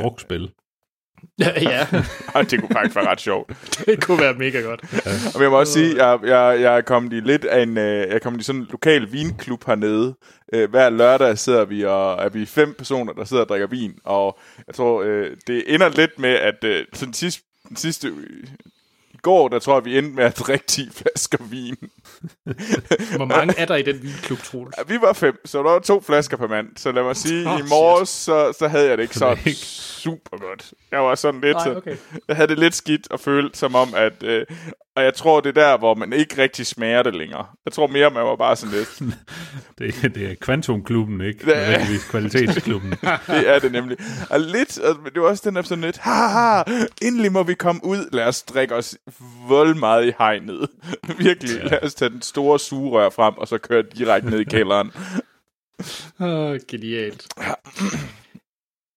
ja, 1.72 1.88
Og 2.36 2.52
det 2.52 2.60
kunne 2.60 2.70
faktisk 2.74 2.96
være 2.96 3.08
ret 3.08 3.22
sjovt. 3.22 3.54
det 3.86 4.04
kunne 4.04 4.22
være 4.22 4.34
mega 4.34 4.60
godt. 4.60 4.82
Og 5.36 5.42
jeg 5.42 5.50
må 5.50 5.60
også 5.60 5.74
sige, 5.74 6.06
jeg, 6.06 6.20
jeg, 6.24 6.62
jeg 6.62 6.78
er 6.78 6.82
kommet 6.82 7.14
i 7.14 7.20
lidt 7.20 7.46
af 7.46 7.64
en, 7.64 7.78
øh, 7.78 7.98
jeg 7.98 8.16
er 8.16 8.20
kommet 8.20 8.42
i 8.42 8.44
sådan 8.44 8.62
en 8.62 8.68
lokal 8.72 9.12
vinklub 9.12 9.66
hernede. 9.66 10.16
Øh, 10.54 10.70
hver 10.70 10.90
lørdag 10.90 11.38
sidder 11.38 11.66
vi, 11.66 11.84
og 11.84 12.26
er 12.26 12.30
vi 12.30 12.46
fem 12.46 12.74
personer, 12.78 13.14
der 13.14 13.26
sidder 13.26 13.44
og 13.44 13.50
drikker 13.50 13.68
vin. 13.68 13.94
Og 14.04 14.40
jeg 14.68 14.76
tror, 14.76 15.04
øh, 15.04 15.32
det 15.48 15.64
ender 15.68 15.90
lidt 15.90 16.20
med, 16.20 16.30
at 16.30 16.86
sådan 16.94 17.14
sidste, 17.14 17.44
den 17.70 17.76
sidste 17.76 18.12
går, 19.22 19.48
der 19.48 19.60
tror 19.60 19.76
jeg, 19.76 19.86
vi 19.86 19.98
endte 19.98 20.12
med 20.16 20.24
at 20.24 20.38
drikke 20.40 20.66
10 20.68 20.90
flasker 20.96 21.38
vin. 21.44 21.76
Hvor 23.16 23.26
mange 23.26 23.54
er 23.58 23.66
der 23.66 23.76
i 23.76 23.82
den 23.82 24.04
vinklub, 24.04 24.40
Troels? 24.40 24.76
Ja, 24.78 24.84
vi 24.94 25.02
var 25.02 25.14
fem, 25.14 25.42
så 25.46 25.58
der 25.58 25.64
var 25.64 25.80
to 25.80 26.02
flasker 26.02 26.38
per 26.38 26.48
mand. 26.48 26.68
Så 26.78 26.92
lad 26.92 27.04
mig 27.04 27.16
sige, 27.16 27.50
oh, 27.50 27.60
i 27.60 27.64
morges, 27.70 28.10
så, 28.10 28.54
så 28.60 28.68
havde 28.68 28.90
jeg 28.90 28.98
det 28.98 29.04
ikke 29.04 29.16
så 29.16 29.38
super 30.02 30.38
godt. 30.38 30.74
Jeg 30.92 31.00
var 31.00 31.16
sådan 31.16 31.42
lidt, 31.42 31.56
Nej, 31.58 31.64
så- 31.66 31.76
okay. 31.76 31.96
jeg 32.28 32.36
havde 32.36 32.48
det 32.48 32.60
lidt 32.60 32.76
skidt 32.76 33.12
og 33.12 33.20
følte 33.20 33.58
som 33.60 33.76
om, 33.76 33.94
at... 33.96 34.24
Øh, 34.24 34.46
og 34.96 35.04
jeg 35.04 35.14
tror, 35.14 35.42
det 35.42 35.58
er 35.58 35.62
der, 35.62 35.78
hvor 35.78 35.96
man 35.96 36.14
ikke 36.14 36.42
rigtig 36.42 36.66
smager 36.66 37.04
det 37.04 37.16
længere. 37.16 37.46
Jeg 37.66 37.74
tror 37.74 37.88
mere, 37.88 38.10
man 38.10 38.24
var 38.24 38.36
bare 38.36 38.56
sådan 38.56 38.76
lidt... 38.76 39.00
Det, 39.80 40.16
det 40.16 40.32
er 40.32 40.36
Quantum-klubben, 40.46 41.22
ikke? 41.22 41.46
Det 41.46 41.58
er- 41.58 41.80
kvalitetsklubben. 42.10 42.92
det 43.28 43.50
er 43.50 43.60
det 43.60 43.72
nemlig. 43.72 43.98
Og 44.30 44.40
lidt, 44.40 44.80
og 44.80 44.96
det 45.14 45.22
var 45.22 45.28
også 45.28 45.50
den 45.50 45.56
der 45.56 45.62
sådan 45.62 45.84
lidt... 45.84 45.98
Ha, 45.98 46.28
ha, 46.28 46.64
endelig 47.02 47.32
må 47.32 47.44
vi 47.44 47.54
komme 47.54 47.82
ud. 47.86 48.10
Lad 48.12 48.26
os 48.28 48.44
drikke 48.44 48.76
os 48.76 48.98
vold 49.48 49.76
meget 49.76 50.08
i 50.08 50.12
hegnet. 50.18 50.68
Virkelig. 51.18 51.58
Ja. 51.58 51.68
Lad 51.68 51.84
os 51.84 51.94
tage 51.94 52.10
den 52.10 52.22
store 52.22 52.60
sugerør 52.60 53.10
frem, 53.10 53.34
og 53.38 53.48
så 53.48 53.58
køre 53.58 53.82
direkte 53.98 54.30
ned 54.30 54.40
i 54.40 54.44
kælderen. 54.44 54.92
Åh, 56.20 56.58
genialt. 56.68 57.28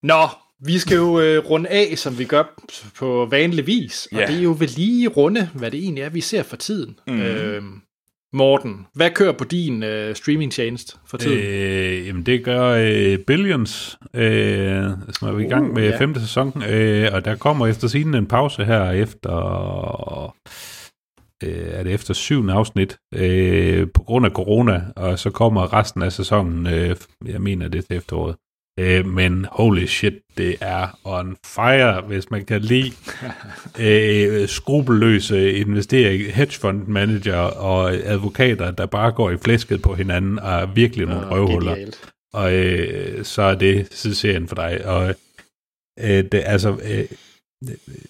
Nå, 0.02 0.22
vi 0.66 0.78
skal 0.78 0.96
jo 0.96 1.20
øh, 1.20 1.50
runde 1.50 1.68
af, 1.68 1.98
som 1.98 2.18
vi 2.18 2.24
gør 2.24 2.62
på 2.98 3.26
vanlig 3.30 3.66
vis. 3.66 4.08
Og 4.12 4.18
Ja. 4.18 4.26
det 4.26 4.36
er 4.36 4.42
jo 4.42 4.56
vel 4.58 4.72
lige 4.76 5.08
runde, 5.08 5.50
hvad 5.54 5.70
det 5.70 5.80
egentlig 5.80 6.02
er, 6.02 6.08
vi 6.10 6.20
ser 6.20 6.42
for 6.42 6.56
tiden. 6.56 6.98
Mm. 7.06 7.20
Øh, 7.20 7.62
Morten, 8.32 8.86
hvad 8.94 9.10
kører 9.10 9.32
på 9.32 9.44
din 9.44 9.82
øh, 9.82 10.14
streamingtjeneste 10.14 10.96
for 11.06 11.16
tiden? 11.16 11.38
Øh, 11.38 12.06
jamen 12.06 12.22
det 12.22 12.44
gør 12.44 12.62
øh, 12.70 13.18
Billions, 13.18 13.98
øh, 14.14 14.84
som 15.10 15.28
er 15.28 15.32
vi 15.32 15.44
i 15.44 15.48
gang 15.48 15.68
Uh, 15.68 15.74
med 15.74 15.88
ja. 15.88 15.98
femte 16.00 16.20
sæson, 16.20 16.62
øh, 16.68 17.08
og 17.12 17.24
der 17.24 17.36
kommer 17.36 17.66
efter 17.66 17.88
siden 17.88 18.14
en 18.14 18.26
pause 18.26 18.64
her 18.64 18.90
efter, 18.90 19.34
øh, 21.44 21.68
er 21.72 21.82
det 21.82 21.94
efter 21.94 22.14
syvende 22.14 22.52
afsnit, 22.54 22.96
øh, 23.14 23.86
på 23.94 24.02
grund 24.02 24.26
af 24.26 24.32
corona, 24.32 24.82
og 24.96 25.18
så 25.18 25.30
kommer 25.30 25.72
resten 25.72 26.02
af 26.02 26.12
sæsonen, 26.12 26.66
øh, 26.66 26.96
jeg 27.26 27.40
mener 27.40 27.68
det 27.68 27.84
til 27.86 27.96
efteråret. 27.96 28.36
Øh, 28.80 29.06
men 29.06 29.46
holy 29.52 29.86
shit, 29.86 30.14
det 30.38 30.56
er 30.60 30.98
on 31.04 31.36
fire, 31.46 32.00
hvis 32.00 32.30
man 32.30 32.44
kan 32.44 32.60
lide 32.60 32.92
øh, 33.80 34.48
skrupelløse 34.48 35.52
investering, 35.52 36.22
hedgefund 36.34 36.86
manager 36.86 37.36
og 37.40 37.94
advokater, 37.94 38.70
der 38.70 38.86
bare 38.86 39.12
går 39.12 39.30
i 39.30 39.36
flæsket 39.36 39.82
på 39.82 39.94
hinanden 39.94 40.38
og 40.38 40.52
er 40.52 40.66
virkelig 40.66 41.06
nogle 41.06 41.26
røvhuller. 41.26 41.72
genialt. 41.72 42.12
Og 42.32 42.54
øh, 42.54 43.24
så 43.24 43.42
er 43.42 43.54
det 43.54 43.92
serien 43.92 44.48
for 44.48 44.54
dig. 44.54 44.86
Og 44.86 45.14
øh, 46.00 46.24
det, 46.32 46.42
altså, 46.44 46.70
øh, 46.70 47.04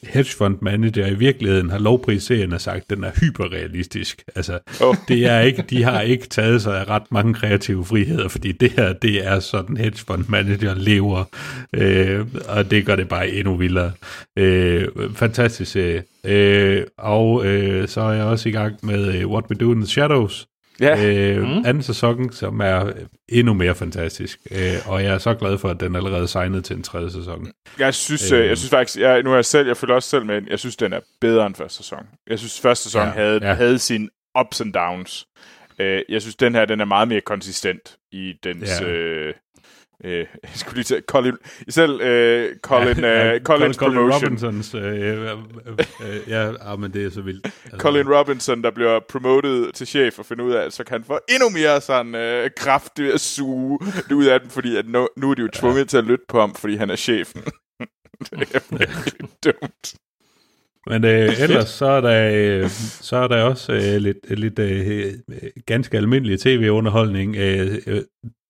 hedgefund 0.03 0.59
manager 0.63 1.07
i 1.07 1.15
virkeligheden 1.15 1.71
har 1.71 1.79
lovpris 1.79 2.23
serien 2.23 2.53
og 2.53 2.61
sagt, 2.61 2.77
at 2.77 2.91
den 2.91 3.05
er 3.05 3.11
hyperrealistisk. 3.21 4.23
Altså, 4.37 4.59
Oh. 4.81 4.97
det 5.09 5.27
er 5.27 5.41
ikke, 5.41 5.63
de 5.71 5.83
har 5.83 6.01
ikke 6.01 6.27
taget 6.27 6.63
sig 6.63 6.81
af 6.81 6.89
ret 6.89 7.03
mange 7.11 7.35
kreative 7.35 7.85
friheder, 7.85 8.29
fordi 8.29 8.53
det 8.53 8.71
her, 8.73 8.93
det 8.93 9.27
er 9.27 9.41
sådan 9.41 9.77
hedgefund 9.77 10.25
manager 10.29 10.75
lever, 10.75 11.25
øh, 11.75 12.27
og 12.49 12.71
det 12.71 12.87
gør 12.87 12.97
det 12.97 13.09
bare 13.09 13.29
endnu 13.31 13.57
vildere. 13.57 13.93
Øh, 14.39 14.89
fantastisk 15.15 15.73
serie. 15.73 16.03
Øh, 16.25 16.83
og 16.99 17.47
øh, 17.47 17.89
så 17.89 18.01
er 18.01 18.13
jeg 18.13 18.25
også 18.25 18.49
i 18.49 18.53
gang 18.53 18.75
med 18.83 19.15
øh, 19.15 19.27
What 19.31 19.45
We 19.51 19.57
Do 19.61 19.73
in 19.73 19.81
the 19.81 19.87
Shadows, 19.87 20.47
Ja, 20.81 21.07
øh, 21.07 21.43
Mm. 21.43 21.49
anden 21.67 21.83
sæson, 21.83 22.33
som 22.33 22.61
er 22.61 22.93
endnu 23.29 23.55
mere 23.55 23.75
fantastisk. 23.75 24.39
Øh, 24.51 24.89
og 24.89 25.03
jeg 25.05 25.15
er 25.15 25.19
så 25.19 25.35
glad 25.35 25.59
for, 25.59 25.69
at 25.69 25.81
den 25.81 25.97
allerede 25.97 26.23
er 26.23 26.27
signet 26.27 26.65
til 26.65 26.77
en 26.77 26.83
tredje 26.83 27.11
sæson. 27.11 27.47
jeg 27.79 27.95
synes, 27.95 28.33
Øh. 28.33 28.41
øh, 28.41 28.47
jeg 28.49 28.59
synes 28.59 28.71
faktisk, 28.71 28.99
jeg, 29.01 29.23
nu 29.23 29.31
er 29.31 29.35
jeg 29.35 29.45
selv, 29.45 29.67
jeg 29.67 29.77
følger 29.77 29.95
også 29.95 30.09
selv 30.09 30.25
med, 30.27 30.43
jeg 30.51 30.59
synes, 30.59 30.77
den 30.77 30.93
er 30.93 31.01
bedre 31.21 31.47
end 31.47 31.55
første 31.55 31.77
sæson. 31.77 32.07
Jeg 32.31 32.39
synes, 32.39 32.61
første 32.61 32.85
sæson 32.85 33.03
Ja, 33.07 33.13
havde, 33.13 33.41
ja. 33.43 33.55
havde 33.55 33.79
sine 33.79 34.09
ups 34.41 34.61
and 34.61 34.73
downs. 34.73 35.27
Øh, 35.79 36.03
jeg 36.09 36.23
synes, 36.23 36.37
den 36.37 36.55
her, 36.55 36.65
den 36.65 36.81
er 36.81 36.85
meget 36.85 37.09
mere 37.09 37.21
konsistent 37.21 37.97
i 38.13 38.33
dens... 38.45 38.81
Ja. 38.81 38.87
Øh, 38.87 39.35
øh, 40.05 40.27
jeg 40.43 40.51
skulle 40.55 40.75
lige 40.75 40.85
tage 40.85 41.03
Colin, 41.09 41.37
selv 41.69 42.01
øh, 42.01 42.57
Colin, 42.63 42.99
ja, 42.99 43.35
øh, 43.35 43.41
Collins 43.41 43.77
Colin 43.77 43.97
promotion. 43.97 44.25
Robinsons, 44.25 44.75
øh, 44.75 44.83
øh, 44.83 45.21
øh, 45.21 45.29
øh, 46.05 46.29
ja, 46.29 46.53
ah, 46.61 46.81
men 46.81 46.93
det 46.93 47.05
er 47.05 47.11
så 47.11 47.21
vildt. 47.21 47.47
Altså, 47.47 47.79
Colin 47.79 48.15
Robinson, 48.15 48.63
der 48.63 48.71
bliver 48.71 49.01
promoted 49.09 49.73
til 49.73 49.87
chef 49.87 50.19
og 50.19 50.27
finder 50.27 50.45
ud 50.45 50.53
af, 50.53 50.65
at 50.65 50.73
så 50.73 50.85
kan 50.85 50.95
han 50.95 51.05
få 51.05 51.19
endnu 51.29 51.49
mere 51.49 51.81
sådan 51.81 52.15
øh, 52.15 52.51
kraft 52.57 52.93
ved 52.99 53.13
at 53.13 53.21
suge 53.21 53.79
det 54.09 54.13
ud 54.13 54.25
af 54.25 54.41
den, 54.41 54.51
fordi 54.51 54.77
at 54.77 54.89
nu, 54.89 55.09
nu 55.17 55.31
er 55.31 55.35
de 55.35 55.43
jo 55.43 55.49
tvunget 55.49 55.81
ja. 55.81 55.85
til 55.85 55.97
at 55.97 56.05
lytte 56.05 56.25
på 56.29 56.41
ham, 56.41 56.55
fordi 56.55 56.77
han 56.77 56.91
er 56.91 56.97
chefen. 56.97 57.43
det 58.31 58.55
er 58.55 58.77
virkelig 58.79 59.29
dumt. 59.45 59.95
Men 60.87 61.05
øh, 61.05 61.41
ellers 61.41 61.69
så 61.69 61.87
er 61.87 62.01
der, 62.01 62.31
øh, 62.35 62.69
så 63.01 63.17
er 63.17 63.29
der 63.29 63.43
også 63.43 63.73
øh, 63.73 63.97
lidt, 63.97 64.39
lidt 64.39 64.59
øh, 64.59 65.15
ganske 65.67 65.97
almindelig 65.97 66.41
tv-underholdning 66.41 67.37
øh, 67.37 67.79
øh, 67.87 68.03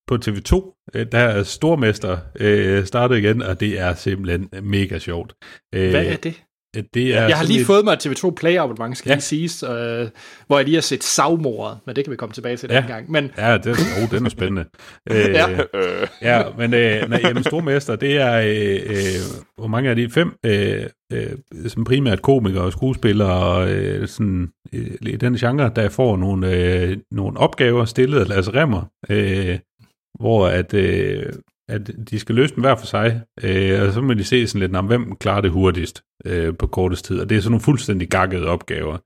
på 0.07 0.17
TV2. 0.25 0.81
Øh, 0.95 1.05
der 1.11 1.17
er 1.19 1.43
Stormester 1.43 2.17
øh, 2.39 2.85
startet 2.85 3.17
igen, 3.17 3.41
og 3.41 3.59
det 3.59 3.79
er 3.79 3.93
simpelthen 3.95 4.49
mega 4.63 4.99
sjovt. 4.99 5.33
Øh, 5.75 5.89
Hvad 5.89 6.05
er 6.05 6.15
det? 6.15 6.41
Det 6.93 7.15
er 7.17 7.27
Jeg 7.27 7.37
har 7.37 7.43
lige 7.45 7.59
et- 7.59 7.65
fået 7.65 7.85
mig 7.85 7.93
et 7.93 8.05
TV2 8.05 8.31
Play 8.35 8.57
abonnement, 8.57 8.97
skal 8.97 9.09
Ja. 9.09 9.15
lige 9.15 9.21
siges, 9.21 9.63
øh, 9.63 10.07
hvor 10.47 10.57
jeg 10.57 10.65
lige 10.65 10.75
har 10.75 10.81
set 10.81 11.03
Savmordet, 11.03 11.77
men 11.85 11.95
det 11.95 12.03
kan 12.03 12.11
vi 12.11 12.15
komme 12.15 12.33
tilbage 12.33 12.57
til 12.57 12.67
Ja. 12.69 12.75
ja. 12.75 12.81
den 12.81 12.87
gang. 12.89 13.11
Men 13.11 13.31
Ja, 13.37 13.57
det, 13.57 13.67
oh, 13.67 14.11
den 14.11 14.25
er 14.25 14.29
spændende. 14.29 14.65
øh, 15.11 15.17
Ja. 15.17 15.51
Øh, 15.51 16.07
Ja, 16.21 16.43
men 16.57 16.73
øh, 16.73 17.09
nej, 17.09 17.19
jamen, 17.23 17.43
Stormester, 17.43 17.95
det 17.95 18.17
er, 18.17 18.33
øh, 18.39 18.79
øh, 18.89 18.97
hvor 19.57 19.67
mange 19.67 19.89
er 19.89 19.93
de? 19.93 20.09
Fem, 20.09 20.31
øh, 20.45 20.83
øh, 21.13 21.29
som 21.67 21.83
primært 21.83 22.21
komikere 22.21 22.63
og 22.63 22.71
skuespillere, 22.71 23.43
og 23.45 23.71
øh, 23.71 24.07
sådan, 24.07 24.49
øh, 24.73 24.87
i 25.01 25.15
den 25.15 25.35
genre, 25.35 25.71
der 25.75 25.89
får 25.89 26.17
nogle, 26.17 26.51
øh, 26.55 26.97
nogle 27.11 27.37
opgaver 27.39 27.85
stillet 27.85 28.19
af 28.19 28.27
Lasse 28.29 28.51
Remmer, 28.53 28.81
øh, 29.09 29.59
hvor 30.19 30.47
at, 30.47 30.73
øh, 30.73 31.33
at 31.69 31.91
de 32.09 32.19
skal 32.19 32.35
løse 32.35 32.55
dem 32.55 32.63
hver 32.63 32.75
for 32.75 32.85
sig, 32.85 33.21
øh, 33.43 33.81
og 33.81 33.93
så 33.93 34.01
må 34.01 34.13
de 34.13 34.23
se 34.23 34.47
sådan 34.47 34.59
lidt, 34.59 34.71
"Nå, 34.71 34.81
hvem 34.81 35.15
klarer 35.15 35.41
det 35.41 35.51
hurtigst 35.51 36.03
øh, 36.25 36.53
på 36.59 36.67
kortest 36.67 37.05
tid, 37.05 37.19
og 37.19 37.29
det 37.29 37.37
er 37.37 37.41
sådan 37.41 37.51
nogle 37.51 37.63
fuldstændig 37.63 38.09
gakkede 38.09 38.47
opgaver. 38.47 38.97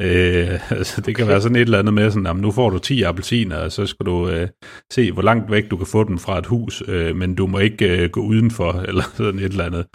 Øh, 0.00 0.72
altså, 0.78 1.00
det 1.00 1.16
kan 1.16 1.28
være 1.28 1.40
sådan 1.40 1.56
et 1.56 1.60
eller 1.60 1.78
andet 1.78 1.94
med, 1.94 2.10
sådan, 2.10 2.26
jamen, 2.26 2.42
nu 2.42 2.50
får 2.50 2.70
du 2.70 2.78
10 2.78 3.02
appelsiner, 3.02 3.56
og 3.56 3.72
så 3.72 3.86
skal 3.86 4.06
du 4.06 4.28
øh, 4.28 4.48
se, 4.92 5.12
hvor 5.12 5.22
langt 5.22 5.50
væk 5.50 5.70
du 5.70 5.76
kan 5.76 5.86
få 5.86 6.04
dem 6.04 6.18
fra 6.18 6.38
et 6.38 6.46
hus, 6.46 6.82
øh, 6.88 7.16
men 7.16 7.34
du 7.34 7.46
må 7.46 7.58
ikke 7.58 8.02
øh, 8.02 8.10
gå 8.10 8.20
udenfor, 8.20 8.72
eller 8.88 9.02
sådan 9.14 9.38
et 9.38 9.44
eller 9.44 9.64
andet. 9.64 9.86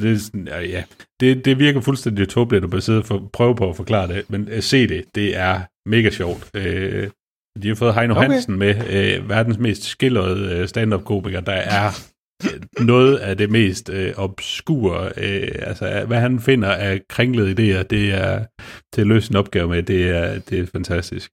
Det, 0.00 0.12
er 0.12 0.18
sådan, 0.18 0.48
ja, 0.48 0.60
ja. 0.60 0.84
det, 1.20 1.44
det 1.44 1.58
virker 1.58 1.80
fuldstændig 1.80 2.28
tåbeligt 2.28 2.64
at 2.64 2.70
bare 2.70 2.80
sidde 2.80 3.02
og 3.10 3.30
prøve 3.32 3.56
på 3.56 3.70
at 3.70 3.76
forklare 3.76 4.08
det, 4.08 4.30
men 4.30 4.48
øh, 4.48 4.62
se 4.62 4.86
det, 4.86 5.04
det 5.14 5.36
er 5.36 5.60
mega 5.88 6.10
sjovt. 6.10 6.50
Øh, 6.54 7.08
de 7.62 7.68
har 7.68 7.74
fået 7.74 7.94
Heino 7.94 8.14
okay. 8.14 8.30
Hansen 8.30 8.58
med, 8.58 8.74
øh, 8.90 9.28
verdens 9.28 9.58
mest 9.58 9.82
skillede 9.82 10.56
øh, 10.56 10.68
stand-up-komiker, 10.68 11.40
der 11.40 11.52
er 11.52 11.90
noget 12.84 13.16
af 13.16 13.36
det 13.36 13.50
mest 13.50 13.90
øh, 13.90 14.12
obskure, 14.16 15.12
øh, 15.16 15.48
altså 15.60 16.04
hvad 16.06 16.20
han 16.20 16.40
finder 16.40 16.68
af 16.72 17.00
kringlede 17.08 17.50
idéer, 17.50 17.82
det 17.82 18.14
er 18.14 18.44
til 18.92 19.00
at 19.00 19.06
løse 19.06 19.32
en 19.32 19.36
opgave 19.36 19.68
med, 19.68 19.82
det 19.82 20.08
er, 20.08 20.38
det 20.38 20.58
er 20.58 20.66
fantastisk. 20.66 21.30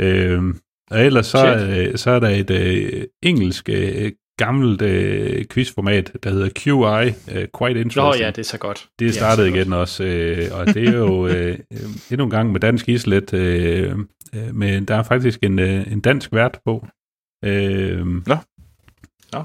Øh, 0.00 0.42
og 0.90 1.04
ellers 1.04 1.26
så, 1.26 1.56
øh, 1.56 1.96
så 1.96 2.10
er 2.10 2.20
der 2.20 2.28
et 2.28 2.50
øh, 2.50 3.04
engelsk 3.22 3.68
øh, 3.68 4.12
gammelt 4.38 4.82
øh, 4.82 5.44
quizformat, 5.50 6.12
der 6.22 6.30
hedder 6.30 6.48
QI, 6.48 7.34
øh, 7.34 7.48
Quite 7.58 7.80
Interesting. 7.80 8.20
Nå 8.20 8.24
ja, 8.24 8.26
det 8.26 8.38
er 8.38 8.42
så 8.42 8.58
godt. 8.58 8.88
Det 8.98 9.08
er 9.08 9.12
startet 9.12 9.46
igen 9.46 9.68
godt. 9.68 9.80
også, 9.80 10.04
øh, 10.04 10.48
og 10.52 10.66
det 10.66 10.88
er 10.88 10.96
jo 10.96 11.26
øh, 11.28 11.58
endnu 12.10 12.24
en 12.24 12.30
gang 12.30 12.52
med 12.52 12.60
dansk 12.60 12.88
islet, 12.88 13.34
øh, 13.34 13.94
øh, 14.34 14.54
men 14.54 14.84
der 14.84 14.94
er 14.94 15.02
faktisk 15.02 15.38
en, 15.42 15.58
øh, 15.58 15.92
en 15.92 16.00
dansk 16.00 16.32
vært 16.32 16.60
på. 16.64 16.86
Øh, 17.44 18.06
Nå. 18.06 18.36
Nå. 19.32 19.42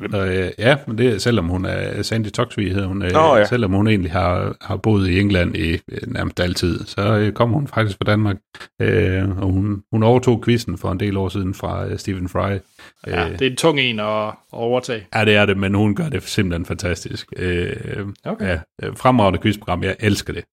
Øh, 0.00 0.50
ja, 0.58 0.76
men 0.86 0.98
det 0.98 1.14
er, 1.14 1.18
selvom 1.18 1.48
hun 1.48 1.64
er 1.64 2.02
Sandy 2.02 2.26
Toksvig, 2.26 2.72
hedder 2.72 2.88
hun, 2.88 3.02
øh, 3.02 3.10
oh, 3.14 3.38
ja. 3.38 3.44
selvom 3.44 3.72
hun 3.72 3.88
egentlig 3.88 4.12
har, 4.12 4.56
har 4.60 4.76
boet 4.76 5.08
i 5.08 5.20
England 5.20 5.56
i 5.56 5.72
øh, 5.72 5.98
nærmest 6.06 6.40
altid, 6.40 6.84
så 6.86 7.18
øh, 7.18 7.32
kommer 7.32 7.58
hun 7.58 7.68
faktisk 7.68 7.98
fra 7.98 8.10
Danmark, 8.10 8.36
øh, 8.80 9.38
og 9.38 9.46
hun, 9.46 9.82
hun 9.92 10.02
overtog 10.02 10.44
quizzen 10.44 10.78
for 10.78 10.92
en 10.92 11.00
del 11.00 11.16
år 11.16 11.28
siden 11.28 11.54
fra 11.54 11.86
øh, 11.86 11.98
Stephen 11.98 12.28
Fry. 12.28 12.58
Ja, 13.06 13.28
øh, 13.28 13.38
det 13.38 13.46
er 13.46 13.50
en 13.50 13.56
tung 13.56 13.80
en 13.80 14.00
at 14.00 14.34
overtage. 14.52 15.06
Ja, 15.14 15.24
det 15.24 15.34
er 15.34 15.46
det, 15.46 15.56
men 15.56 15.74
hun 15.74 15.94
gør 15.94 16.08
det 16.08 16.22
simpelthen 16.22 16.66
fantastisk. 16.66 17.32
Øh, 17.36 18.06
okay. 18.24 18.46
Ja, 18.46 18.60
øh, 18.82 18.96
fremragende 18.96 19.38
quizprogram, 19.42 19.82
jeg 19.82 19.96
elsker 20.00 20.32
det. 20.32 20.44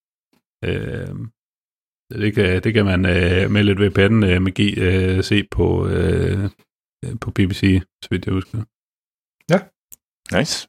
Øh, 0.64 1.08
det 2.12 2.34
kan, 2.34 2.62
det 2.62 2.74
kan 2.74 2.84
man 2.84 3.06
øh, 3.06 3.50
med 3.50 3.62
lidt 3.62 3.80
VPN-magi 3.80 4.80
øh, 4.80 5.24
se 5.24 5.44
på, 5.50 5.88
øh, 5.88 6.38
på 7.20 7.30
BBC, 7.30 7.80
så 8.02 8.08
vidt 8.10 8.26
jeg 8.26 8.34
husker. 8.34 8.58
Ja. 9.52 9.58
Nice. 10.38 10.68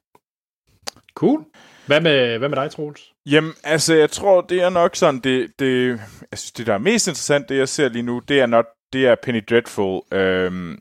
Cool. 1.14 1.44
Hvad 1.86 2.00
med, 2.00 2.38
hvad 2.38 2.48
med 2.48 2.56
dig, 2.56 2.70
Troels? 2.70 3.12
Jamen, 3.26 3.52
altså, 3.64 3.94
jeg 3.94 4.10
tror, 4.10 4.40
det 4.40 4.62
er 4.62 4.70
nok 4.70 4.96
sådan, 4.96 5.20
det, 5.20 5.50
det, 5.58 5.88
jeg 6.30 6.38
synes, 6.38 6.52
det 6.52 6.66
der 6.66 6.74
er 6.74 6.78
mest 6.78 7.06
interessant, 7.06 7.48
det 7.48 7.58
jeg 7.58 7.68
ser 7.68 7.88
lige 7.88 8.02
nu, 8.02 8.18
det 8.28 8.40
er, 8.40 8.46
not, 8.46 8.64
det 8.92 9.06
er 9.06 9.14
Penny 9.22 9.44
Dreadful, 9.50 10.02
øhm, 10.12 10.78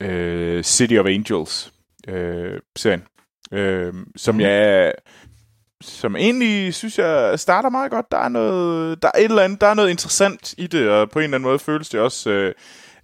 øh, 0.00 0.64
City 0.64 0.94
of 0.94 1.06
Angels, 1.06 1.72
øh, 2.08 2.60
serien, 2.76 3.04
øh, 3.52 3.94
som 4.16 4.34
mm. 4.34 4.40
jeg, 4.40 4.92
som 5.80 6.16
egentlig 6.16 6.74
synes 6.74 6.98
jeg 6.98 7.40
starter 7.40 7.70
meget 7.70 7.90
godt. 7.90 8.06
Der 8.10 8.18
er 8.18 8.28
noget, 8.28 9.02
der 9.02 9.08
er 9.14 9.18
et 9.18 9.24
eller 9.24 9.42
andet, 9.42 9.60
der 9.60 9.66
er 9.66 9.74
noget 9.74 9.90
interessant 9.90 10.54
i 10.58 10.66
det, 10.66 10.90
og 10.90 11.10
på 11.10 11.18
en 11.18 11.22
eller 11.24 11.36
anden 11.36 11.48
måde 11.48 11.58
føles 11.58 11.88
det 11.88 12.00
også 12.00 12.30
øh, 12.30 12.54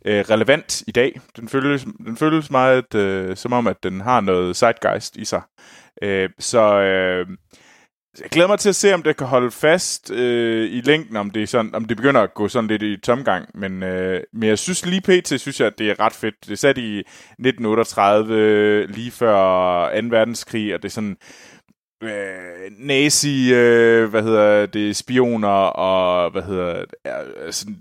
øh, 0.04 0.24
relevant 0.30 0.82
i 0.86 0.92
dag. 0.92 1.20
Den 1.36 1.48
føles, 1.48 1.84
den 2.06 2.16
føles 2.16 2.50
meget 2.50 2.94
øh, 2.94 3.36
som 3.36 3.52
om, 3.52 3.66
at 3.66 3.82
den 3.82 4.00
har 4.00 4.20
noget 4.20 4.56
zeitgeist 4.56 5.16
i 5.16 5.24
sig. 5.24 5.42
Øh, 6.02 6.28
så 6.38 6.80
øh, 6.80 7.26
jeg 8.20 8.30
glæder 8.30 8.48
mig 8.48 8.58
til 8.58 8.68
at 8.68 8.76
se, 8.76 8.94
om 8.94 9.02
det 9.02 9.16
kan 9.16 9.26
holde 9.26 9.50
fast 9.50 10.10
øh, 10.10 10.70
i 10.70 10.80
længden, 10.80 11.16
om 11.16 11.30
det, 11.30 11.48
sådan, 11.48 11.74
om 11.74 11.84
det 11.84 11.96
begynder 11.96 12.20
at 12.20 12.34
gå 12.34 12.48
sådan 12.48 12.68
lidt 12.68 12.82
i 12.82 12.96
tomgang. 12.96 13.48
Men, 13.54 13.82
øh, 13.82 14.20
men 14.32 14.48
jeg 14.48 14.58
synes 14.58 14.86
lige 14.86 15.00
pt. 15.00 15.40
synes 15.40 15.60
jeg, 15.60 15.66
at 15.66 15.78
det 15.78 15.90
er 15.90 16.00
ret 16.00 16.12
fedt. 16.12 16.34
Det 16.44 16.52
er 16.52 16.56
sat 16.56 16.78
i 16.78 16.98
1938, 16.98 18.86
lige 18.86 19.10
før 19.10 20.00
2. 20.00 20.06
verdenskrig, 20.10 20.74
og 20.74 20.82
det 20.82 20.88
er 20.88 20.92
sådan 20.92 21.16
øh, 22.02 22.70
nazi, 22.78 23.54
øh, 23.54 24.10
hvad 24.10 24.22
hedder 24.22 24.66
det, 24.66 24.96
spioner 24.96 25.48
og, 25.48 26.30
hvad 26.30 26.42
hedder 26.42 26.84
det, 26.84 27.54
sådan 27.54 27.76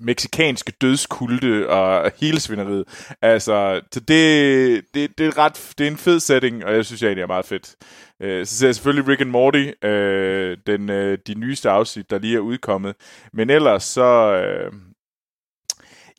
meksikanske 0.00 0.72
dødskulte 0.80 1.68
og 1.70 2.12
hele 2.20 2.40
svineriet. 2.40 2.84
Altså, 3.22 3.80
så 3.92 4.00
det, 4.00 4.84
det, 4.94 5.18
det, 5.18 5.26
er 5.26 5.38
ret, 5.38 5.72
det 5.78 5.86
er 5.86 5.90
en 5.90 5.96
fed 5.96 6.20
setting, 6.20 6.64
og 6.64 6.74
jeg 6.74 6.84
synes 6.86 7.02
egentlig 7.02 7.22
er 7.22 7.26
meget 7.26 7.46
fedt. 7.46 7.76
Øh, 8.22 8.46
så 8.46 8.56
ser 8.56 8.66
jeg 8.66 8.74
selvfølgelig 8.74 9.08
Rick 9.08 9.20
and 9.20 9.30
Morty, 9.30 9.70
øh, 9.84 10.56
den, 10.66 10.90
øh, 10.90 11.18
de 11.26 11.34
nyeste 11.34 11.70
afsnit, 11.70 12.10
der 12.10 12.18
lige 12.18 12.36
er 12.36 12.40
udkommet. 12.40 12.94
Men 13.32 13.50
ellers 13.50 13.84
så... 13.84 14.32
Øh, 14.32 14.72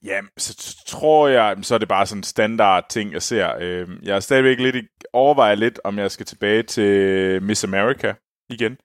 Ja, 0.04 0.20
så 0.38 0.76
tror 0.88 1.28
jeg, 1.28 1.58
så 1.62 1.74
er 1.76 1.78
det 1.78 1.88
bare 1.88 2.06
sådan 2.06 2.20
en 2.20 2.24
standard 2.24 2.86
ting, 2.90 3.14
jeg 3.14 3.22
ser. 3.22 3.56
Øh, 3.60 3.88
jeg 4.04 4.16
er 4.16 4.20
stadigvæk 4.20 4.60
lidt 4.60 4.86
overvejer 5.14 5.56
lidt, 5.56 5.80
om 5.84 6.00
jeg 6.00 6.12
skal 6.12 6.26
tilbage 6.26 6.64
til 6.64 7.44
Miss 7.44 7.64
America 7.64 8.14
igen. 8.50 8.78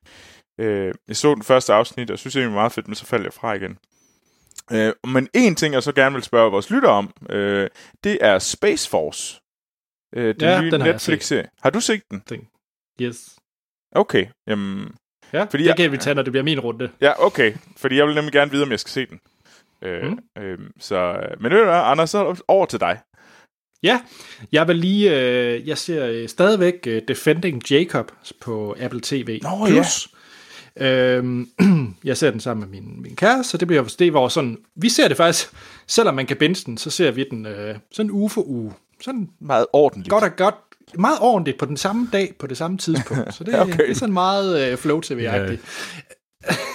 Øh, 0.60 0.94
jeg 1.08 1.16
så 1.16 1.34
den 1.34 1.42
første 1.42 1.72
afsnit, 1.72 2.10
og 2.10 2.18
synes, 2.18 2.34
det 2.34 2.44
er 2.44 2.50
meget 2.50 2.72
fedt, 2.72 2.88
men 2.88 2.94
så 2.94 3.06
faldt 3.06 3.24
jeg 3.24 3.32
fra 3.32 3.52
igen. 3.52 3.78
Øh, 4.72 4.92
men 5.06 5.28
en 5.34 5.54
ting, 5.54 5.74
jeg 5.74 5.82
så 5.82 5.92
gerne 5.92 6.14
vil 6.14 6.22
spørge 6.22 6.50
vores 6.50 6.70
lytter 6.70 6.88
om, 6.88 7.12
øh, 7.30 7.68
det 8.04 8.18
er 8.20 8.38
Space 8.38 8.90
Force. 8.90 9.40
Øh, 10.16 10.34
den 10.34 10.40
ja, 10.40 10.60
nye 10.60 10.70
den 10.70 10.80
Netflix-serie. 10.80 11.48
Har 11.62 11.70
du 11.70 11.80
set 11.80 12.02
den? 12.10 12.22
den? 12.28 12.48
Yes. 13.00 13.36
Okay, 13.92 14.26
jamen... 14.46 14.94
Ja, 15.32 15.44
fordi 15.44 15.62
det 15.62 15.68
jeg, 15.68 15.76
kan 15.76 15.92
vi 15.92 15.98
tage, 15.98 16.14
når 16.14 16.22
det 16.22 16.32
bliver 16.32 16.44
min 16.44 16.60
runde. 16.60 16.90
Ja, 17.00 17.26
okay. 17.26 17.54
Fordi 17.76 17.96
jeg 17.96 18.06
vil 18.06 18.14
nemlig 18.14 18.32
gerne 18.32 18.50
vide, 18.50 18.62
om 18.62 18.70
jeg 18.70 18.80
skal 18.80 18.90
se 18.90 19.06
den. 19.06 19.20
Øh, 19.82 20.02
mm. 20.02 20.42
øh, 20.42 20.58
så, 20.80 21.26
men 21.40 21.52
ved 21.52 21.58
du 21.58 21.64
hvad, 21.64 21.74
Anders, 21.74 22.10
så 22.10 22.42
over 22.48 22.66
til 22.66 22.80
dig. 22.80 23.00
Ja, 23.82 24.00
jeg 24.52 24.68
vil 24.68 24.76
lige, 24.76 25.20
øh, 25.20 25.68
jeg 25.68 25.78
ser 25.78 26.06
øh, 26.06 26.28
stadigvæk 26.28 26.74
øh, 26.86 27.02
Defending 27.08 27.70
Jacob 27.70 28.12
på 28.40 28.76
Apple 28.80 29.00
TV+. 29.00 29.40
Nå, 29.42 29.66
Plus. 29.66 30.08
Ja. 30.12 30.18
Øhm, 30.80 31.48
jeg 32.04 32.16
ser 32.16 32.30
den 32.30 32.40
sammen 32.40 32.70
med 32.70 32.80
min, 32.80 33.02
min 33.02 33.16
kæreste, 33.16 33.50
så 33.50 33.56
det 33.56 33.68
bliver 33.68 33.82
det 33.98 34.14
var 34.14 34.28
sådan, 34.28 34.58
vi 34.76 34.88
ser 34.88 35.08
det 35.08 35.16
faktisk, 35.16 35.48
selvom 35.86 36.14
man 36.14 36.26
kan 36.26 36.36
binge 36.36 36.62
den, 36.66 36.78
så 36.78 36.90
ser 36.90 37.10
vi 37.10 37.24
den 37.30 37.46
øh, 37.46 37.76
sådan 37.92 38.10
uge 38.10 38.30
for 38.30 38.48
uge. 38.48 38.72
Sådan 39.00 39.28
meget 39.40 39.66
ordentligt. 39.72 40.10
Godt 40.10 40.24
og 40.24 40.36
godt, 40.36 40.54
meget 40.98 41.18
ordentligt 41.20 41.58
på 41.58 41.66
den 41.66 41.76
samme 41.76 42.08
dag, 42.12 42.34
på 42.38 42.46
det 42.46 42.56
samme 42.56 42.78
tidspunkt. 42.78 43.34
Så 43.36 43.44
det, 43.44 43.60
okay. 43.60 43.78
det 43.78 43.90
er 43.90 43.94
sådan 43.94 44.12
meget 44.12 44.70
øh, 44.70 44.76
flow 44.76 45.00
tv-agtigt. 45.00 45.60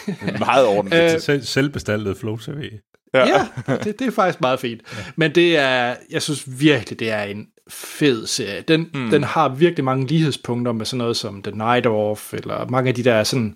Ja. 0.07 0.37
meget 0.47 0.65
ordentligt. 0.65 1.13
Øh, 1.13 1.21
Selv, 1.21 1.43
selvbestaltet 1.43 2.17
flow 2.17 2.37
tv. 2.37 2.71
Ja, 3.13 3.27
ja 3.27 3.47
det, 3.83 3.99
det 3.99 4.07
er 4.07 4.11
faktisk 4.11 4.41
meget 4.41 4.59
fint. 4.59 4.81
Ja. 4.97 5.03
Men 5.15 5.35
det 5.35 5.57
er, 5.57 5.95
jeg 6.09 6.21
synes 6.21 6.59
virkelig, 6.59 6.99
det 6.99 7.11
er 7.11 7.23
en 7.23 7.47
fed 7.69 8.25
serie. 8.27 8.61
Den, 8.61 8.89
mm. 8.93 9.09
den 9.09 9.23
har 9.23 9.49
virkelig 9.49 9.83
mange 9.85 10.07
lighedspunkter 10.07 10.71
med 10.71 10.85
sådan 10.85 10.97
noget 10.97 11.17
som 11.17 11.43
The 11.43 11.57
Night 11.57 11.87
Off, 11.87 12.33
eller 12.33 12.67
mange 12.69 12.89
af 12.89 12.95
de 12.95 13.03
der 13.03 13.23
sådan 13.23 13.55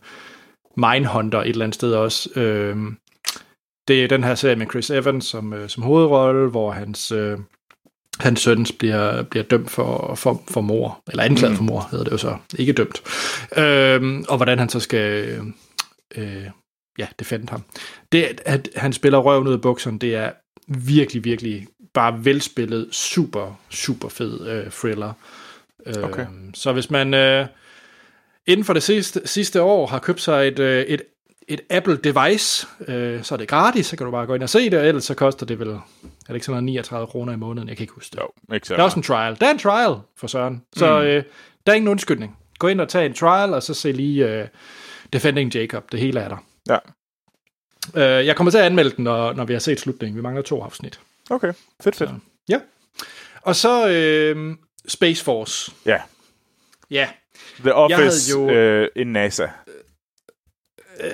Mindhunter 0.78 1.42
et 1.42 1.50
eller 1.50 1.66
andet 1.66 1.76
sted 1.76 1.94
også. 1.94 2.30
Øhm, 2.36 2.98
det 3.88 4.04
er 4.04 4.08
den 4.08 4.24
her 4.24 4.36
serie 4.36 4.56
med 4.56 4.68
Chris 4.70 4.90
Evans 4.90 5.26
som, 5.26 5.54
øh, 5.54 5.70
som 5.70 5.84
hovedrolle, 5.84 6.50
hvor 6.50 6.72
hans, 6.72 7.12
øh, 7.12 7.38
hans 8.20 8.40
søn 8.40 8.66
bliver, 8.80 9.24
bliver 9.24 9.44
dømt 9.44 9.72
for, 9.72 10.16
for, 10.16 10.44
for 10.50 10.62
mor, 10.62 11.04
eller 11.08 11.24
anklaget 11.24 11.52
mm. 11.52 11.58
for 11.58 11.64
mor, 11.64 11.88
hedder 11.92 12.04
det 12.04 12.12
jo 12.12 12.18
så, 12.18 12.38
ikke 12.58 12.74
dømt. 12.74 13.02
Øhm, 13.58 14.26
og 14.30 14.38
hvordan 14.38 14.60
han 14.60 14.70
så 14.70 14.80
skal 14.80 15.40
øh, 16.16 16.50
ja, 16.98 17.08
defende 17.20 17.50
ham. 17.50 17.64
Det, 18.12 18.42
at 18.46 18.70
han 18.76 18.94
spiller 18.94 19.20
røven 19.20 19.48
ud 19.48 19.54
af 19.54 19.62
bukserne, 19.62 20.00
det 20.00 20.16
er 20.16 20.32
virkelig, 20.68 21.24
virkelig 21.24 21.68
bare 21.94 22.26
velspillet, 22.26 22.88
super, 22.92 23.60
super 23.70 24.10
fed 24.10 24.48
øh, 24.48 24.72
thriller. 24.72 25.14
Okay. 26.04 26.22
Øh, 26.22 26.28
så 26.54 26.74
hvis 26.74 26.90
man 26.90 27.14
øh, 27.14 27.48
inden 28.48 28.66
for 28.66 28.74
det 28.74 28.84
sidste, 28.84 29.22
sidste 29.26 29.62
år 29.62 29.88
har 29.88 30.00
købt 30.00 30.22
sig 30.22 30.48
et, 30.48 30.60
øh, 30.60 30.86
et, 30.86 31.02
et 31.48 31.62
Apple 31.70 31.98
device, 31.98 32.68
øh, 32.88 33.24
så 33.24 33.36
er 33.36 33.38
det 33.38 33.48
gratis, 33.48 33.86
så 33.86 33.98
kan 33.98 34.06
du 34.06 34.12
bare 34.12 34.26
gå 34.26 34.34
ind 34.34 34.44
og 34.44 34.50
se 34.50 34.70
det, 34.70 34.80
og 34.80 34.88
ellers 34.88 35.04
så 35.04 35.14
koster 35.14 35.46
det 35.46 35.60
vel, 35.60 35.70
er 35.70 35.80
det 36.28 36.34
ikke 36.34 36.46
sådan 36.46 36.54
noget 36.54 36.64
39 36.64 37.08
kroner 37.08 37.34
i 37.34 37.36
måneden, 37.36 37.70
jeg 37.70 37.78
kan 37.78 37.84
ikke 37.84 37.94
huske 37.94 38.12
det. 38.12 38.20
Jo, 38.20 38.56
ikke 38.56 38.68
der 38.70 38.78
er 38.78 38.84
også 38.84 39.00
en 39.00 39.04
trial. 39.04 39.38
Der 39.40 39.48
er 39.48 39.52
en 39.52 39.60
trial 39.60 39.96
for 40.18 40.28
Søren. 40.28 40.64
Så 40.76 41.00
mm. 41.00 41.06
øh, 41.06 41.24
der 41.66 41.72
er 41.72 41.76
ingen 41.76 41.90
undskyldning. 41.90 42.38
Gå 42.60 42.68
ind 42.68 42.82
og 42.82 42.90
tag 42.90 43.06
en 43.06 43.14
trial, 43.14 43.54
og 43.54 43.64
så 43.64 43.74
se 43.74 43.92
lige 43.92 44.30
øh, 44.30 44.48
Defending 45.14 45.56
Jacob. 45.56 45.92
Det 45.92 46.00
hele 46.00 46.20
er 46.20 46.28
der. 46.28 46.38
Ja. 46.70 46.78
Øh, 47.96 48.26
jeg 48.26 48.36
kommer 48.36 48.52
til 48.52 48.58
at 48.58 48.64
anmelde 48.64 48.96
den, 48.96 49.04
når, 49.04 49.34
når 49.34 49.46
vi 49.46 49.54
har 49.54 49.60
set 49.60 49.80
slutningen. 49.80 50.18
Vi 50.18 50.22
mangler 50.22 50.42
to 50.42 50.62
afsnit. 50.62 51.00
Okay, 51.30 51.54
fedt, 51.84 51.96
fedt. 51.96 52.10
Så, 52.10 52.16
ja. 52.50 52.60
Og 53.42 53.56
så 53.56 53.90
øh, 53.90 54.56
Space 54.88 55.24
Force. 55.24 55.72
Ja. 55.86 56.02
Ja. 56.92 57.10
The 57.60 57.74
Office 57.74 58.32
jo, 58.32 58.50
øh, 58.50 58.88
in 58.96 59.08
NASA. 59.08 59.48
Øh, 61.04 61.10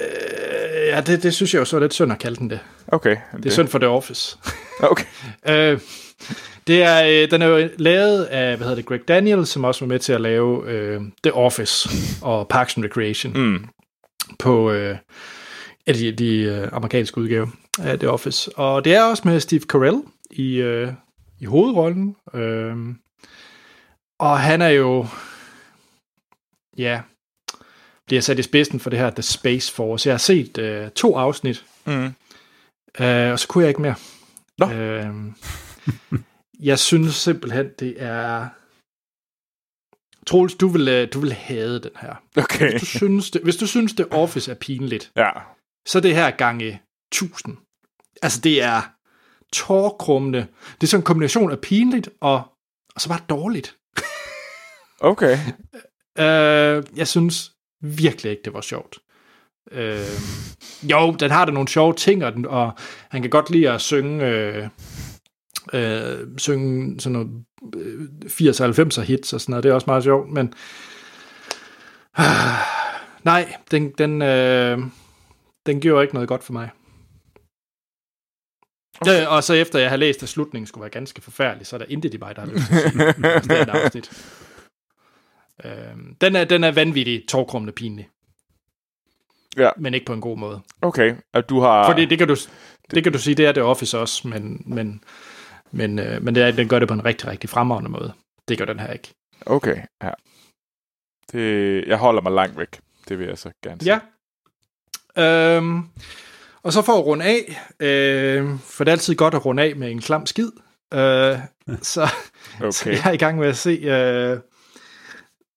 ja, 0.88 1.02
det, 1.02 1.24
det 1.24 1.34
synes 1.34 1.54
jeg 1.54 1.60
jo 1.60 1.66
så 1.66 1.76
er 1.76 1.82
lidt 1.82 1.94
synd 1.94 2.12
at 2.12 2.20
kalde 2.20 2.36
den 2.36 2.50
det. 2.50 2.60
Okay. 2.88 3.18
Det 3.38 3.46
er 3.46 3.50
synd 3.50 3.68
for 3.68 3.80
The 3.80 3.88
Office. 3.88 4.38
okay. 4.92 5.06
øh, 5.50 5.80
det 6.68 6.84
er, 6.84 7.24
øh, 7.24 7.32
den 7.32 7.42
er 7.42 7.48
jo 7.48 7.70
lavet 7.78 8.24
af, 8.24 8.58
hvad 8.58 8.68
hedder 8.68 8.76
det, 8.76 8.86
Greg 8.86 9.08
Daniels, 9.08 9.50
som 9.50 9.64
også 9.64 9.86
var 9.86 9.88
med 9.88 10.00
til 10.00 10.14
at 10.14 10.22
lave 10.22 10.70
øh, 10.72 11.02
The 11.24 11.34
Office 11.34 11.90
og 12.22 12.48
Parks 12.48 12.78
and 12.78 12.86
Recreation. 12.86 13.34
Mm. 13.34 13.66
På, 14.40 14.72
øh, 14.72 14.98
de, 15.88 16.12
de 16.12 16.62
uh, 16.64 16.78
amerikanske 16.78 17.18
udgave 17.18 17.48
af 17.80 18.00
The 18.00 18.10
Office. 18.10 18.58
Og 18.58 18.86
det 18.86 18.96
er 18.96 19.04
også 19.04 19.24
med 19.26 19.40
Steve 19.40 19.62
Carell 19.62 20.02
i, 20.32 20.64
uh, 20.64 20.94
i 21.40 21.46
hovedrollen. 21.46 22.16
Uh, 22.34 22.96
og 24.20 24.40
han 24.40 24.62
er 24.62 24.70
jo... 24.70 25.08
Ja, 26.80 27.02
bliver 28.08 28.22
sat 28.22 28.40
i 28.40 28.44
spidsen 28.44 28.80
for 28.80 28.90
det 28.90 29.00
her 29.00 29.10
The 29.10 29.22
Space 29.22 29.74
Force. 29.74 30.08
Jeg 30.10 30.14
har 30.14 30.18
set 30.18 30.58
uh, 30.58 30.92
to 30.92 31.16
afsnit, 31.18 31.66
Mm. 31.86 32.06
uh, 33.00 33.32
og 33.32 33.40
så 33.40 33.46
kunne 33.50 33.62
jeg 33.64 33.70
ikke 33.70 33.82
mere. 33.82 33.96
Nå. 34.58 34.66
Uh, 34.66 35.34
jeg 36.60 36.80
synes 36.80 37.16
simpelthen, 37.16 37.70
det 37.80 37.96
er... 38.04 38.50
Troels, 40.28 40.56
du 40.56 40.68
vil, 40.68 40.88
øh, 40.88 41.08
du 41.14 41.20
vil 41.20 41.34
hade 41.34 41.80
den 41.80 41.92
her. 42.02 42.16
Okay. 42.38 42.72
Hvis 42.72 42.82
du 42.82 42.86
synes, 42.86 43.32
det, 43.32 43.42
hvis 43.44 43.56
du 43.56 43.68
synes, 43.68 43.94
The 43.94 44.12
Office 44.12 44.52
er 44.52 44.56
pinligt, 44.56 45.12
Ja. 45.18 45.30
så 45.88 45.98
er 45.98 46.02
det 46.02 46.16
her 46.16 46.32
gange 46.32 46.82
1000. 47.12 47.58
Altså, 48.22 48.42
det 48.42 48.64
er 48.64 48.82
tårkrummende. 49.54 50.48
Det 50.82 50.84
er 50.84 50.88
sådan 50.88 51.02
en 51.02 51.06
kombination 51.06 51.52
af 51.52 51.60
pinligt 51.60 52.10
og, 52.22 52.44
og 52.96 53.02
så 53.02 53.10
bare 53.10 53.22
dårligt. 53.30 53.76
Okay. 55.02 55.38
Øh, 56.20 56.84
jeg 56.96 57.08
synes 57.08 57.52
virkelig 57.82 58.32
ikke, 58.32 58.42
det 58.46 58.54
var 58.54 58.62
sjovt. 58.62 59.00
Øh, 59.72 60.00
jo, 60.84 61.16
den 61.20 61.32
har 61.32 61.46
da 61.46 61.52
nogle 61.52 61.68
sjove 61.68 61.94
ting, 61.94 62.26
og, 62.26 62.34
den, 62.34 62.46
og 62.46 62.72
han 63.10 63.22
kan 63.22 63.30
godt 63.30 63.50
lide 63.50 63.70
at 63.70 63.82
synge, 63.82 64.26
øh, 64.26 64.68
øh, 65.74 66.28
synge 66.38 67.00
sådan 67.00 67.14
noget 67.14 67.46
øh, 67.76 68.10
80'er 68.26 68.64
og 68.64 68.70
90'er 68.70 69.02
hits 69.02 69.34
og 69.34 69.42
sådan 69.42 69.52
noget. 69.52 69.64
Det 69.64 69.70
er 69.70 69.74
også 69.74 69.88
meget 69.88 70.04
sjovt, 70.04 70.30
men 70.30 70.54
øh, 72.20 72.26
nej, 73.24 73.54
den, 73.72 73.92
den, 73.98 74.22
øh, 74.22 74.80
den 75.66 75.82
gjorde 75.82 76.04
ikke 76.04 76.14
noget 76.14 76.30
godt 76.30 76.44
for 76.44 76.54
mig. 76.54 76.70
Okay. 79.02 79.22
Øh, 79.22 79.32
og 79.32 79.44
så 79.44 79.54
efter 79.54 79.80
jeg 79.80 79.90
har 79.90 79.98
læst, 79.98 80.24
at 80.24 80.30
slutningen 80.30 80.68
skulle 80.68 80.82
være 80.82 80.90
ganske 80.90 81.22
forfærdelig, 81.22 81.68
så 81.68 81.76
er 81.76 81.78
der 81.78 81.86
intet 81.90 82.14
i 82.14 82.18
mig, 82.18 82.36
der 82.36 82.42
har 82.42 82.48
lyst 82.48 82.68
til 82.68 82.76
at 82.76 82.92
se 82.92 83.38
resterende 83.38 83.74
afsnit. 83.84 84.12
Øh, 85.64 85.72
den, 86.22 86.36
er, 86.36 86.44
den 86.44 86.64
er 86.64 86.72
vanvittig 86.72 87.24
tårkrummende 87.28 87.74
pinlig. 87.74 88.10
Ja. 89.58 89.70
Men 89.78 89.94
ikke 89.94 90.06
på 90.06 90.14
en 90.14 90.22
god 90.22 90.38
måde. 90.38 90.62
Okay. 90.82 91.16
At 91.34 91.50
du 91.50 91.60
har... 91.60 91.86
Fordi 91.86 92.06
det 92.06 92.18
kan 92.18 92.28
du, 92.28 92.36
det 92.92 93.04
kan 93.04 93.14
du 93.14 93.20
sige, 93.20 93.36
det 93.36 93.46
er 93.46 93.52
det 93.52 93.64
Office 93.64 94.00
også, 94.00 94.28
men, 94.28 94.64
men, 94.66 95.04
men, 95.72 96.00
øh, 96.00 96.24
men 96.24 96.36
det 96.36 96.44
er, 96.44 96.52
den 96.52 96.68
gør 96.68 96.80
det 96.80 96.88
på 96.88 96.94
en 96.94 97.06
rigtig, 97.06 97.28
rigtig 97.28 97.50
fremragende 97.50 97.90
måde. 97.90 98.14
Det 98.48 98.58
gør 98.58 98.66
den 98.66 98.80
her 98.80 98.94
ikke. 98.94 99.14
Okay, 99.46 99.78
ja. 100.04 100.12
Det, 101.32 101.84
jeg 101.88 101.98
holder 101.98 102.22
mig 102.22 102.32
langt 102.32 102.58
væk. 102.58 102.80
Det 103.10 103.20
vil 103.20 103.28
jeg 103.28 103.38
så 103.38 103.52
gerne 103.64 103.82
sige. 103.82 104.02
Ja. 105.18 105.56
Øhm, 105.58 105.84
og 106.64 106.74
så 106.74 106.82
for 106.82 106.94
at 106.94 107.06
runde 107.06 107.26
af, 107.26 107.62
øh, 107.80 108.60
for 108.60 108.84
det 108.84 108.92
er 108.92 108.96
altid 108.96 109.16
godt 109.16 109.34
at 109.34 109.46
runde 109.46 109.64
af 109.64 109.76
med 109.76 109.92
en 109.92 110.02
klam 110.02 110.26
skid, 110.26 110.52
øh, 110.94 111.00
så, 111.82 112.08
okay. 112.60 112.72
så 112.72 112.90
jeg 112.90 113.06
er 113.06 113.12
i 113.12 113.18
gang 113.18 113.38
med 113.38 113.48
at 113.48 113.58
se 113.58 113.70
øh, 113.70 114.40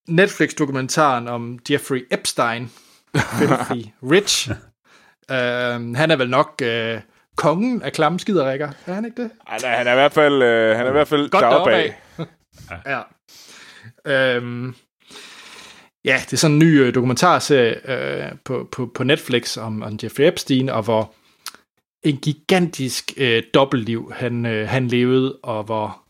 Netflix-dokumentaren 0.09 1.29
om 1.29 1.59
Jeffrey 1.71 2.07
Epstein, 2.11 2.71
Filthy 3.17 3.87
Rich. 4.03 4.51
øh, 5.31 5.97
han 5.97 6.11
er 6.11 6.17
vel 6.17 6.31
nok 6.31 6.63
øh, 6.63 7.01
kongen 7.37 7.83
af 7.83 7.93
klamme 7.93 8.21
skiderikker, 8.21 8.73
er 8.87 8.95
han 8.95 9.05
ikke 9.05 9.23
det? 9.23 9.31
Han 9.47 9.61
er, 9.65 9.77
han 9.77 9.87
er 9.87 9.93
i 9.93 9.95
hvert 9.95 10.13
fald, 10.13 10.43
øh, 10.43 10.77
han 10.77 10.87
er 10.87 10.91
i 10.91 10.93
hvert 10.93 11.09
fald 11.09 11.31
Godt 11.31 11.43
deroppe 11.43 11.71
deroppe 11.71 11.95
af. 12.77 12.83
Ja. 12.87 13.03
Øhm, 14.07 14.75
ja, 16.05 16.21
det 16.25 16.33
er 16.33 16.37
sådan 16.37 16.55
en 16.55 16.59
ny 16.59 16.81
øh, 16.81 16.95
dokumentarserie 16.95 17.91
øh, 17.91 18.33
på, 18.45 18.69
på, 18.73 18.91
på 18.95 19.05
Netflix 19.05 19.57
om, 19.57 19.83
om 19.83 19.99
Jeffrey 20.03 20.25
Epstein, 20.25 20.69
og 20.69 20.83
hvor 20.83 21.15
en 22.03 22.17
gigantisk 22.17 23.13
øh, 23.17 23.43
dobbeltliv 23.55 24.13
han, 24.17 24.47
øh, 24.47 24.69
han 24.69 24.89
levede, 24.89 25.39
og 25.43 25.65
hvor 25.65 26.03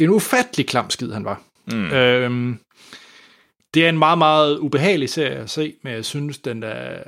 en 0.00 0.10
ufattelig 0.10 0.66
klam 0.66 0.90
skid 0.90 1.12
han 1.12 1.24
var. 1.24 1.42
Mm. 1.72 1.92
Øhm, 1.92 2.58
det 3.76 3.84
er 3.84 3.88
en 3.88 3.98
meget, 3.98 4.18
meget 4.18 4.58
ubehagelig 4.58 5.10
serie 5.10 5.34
at 5.36 5.50
se, 5.50 5.74
men 5.82 5.92
jeg 5.92 6.04
synes, 6.04 6.38
den 6.38 6.62
er... 6.62 7.02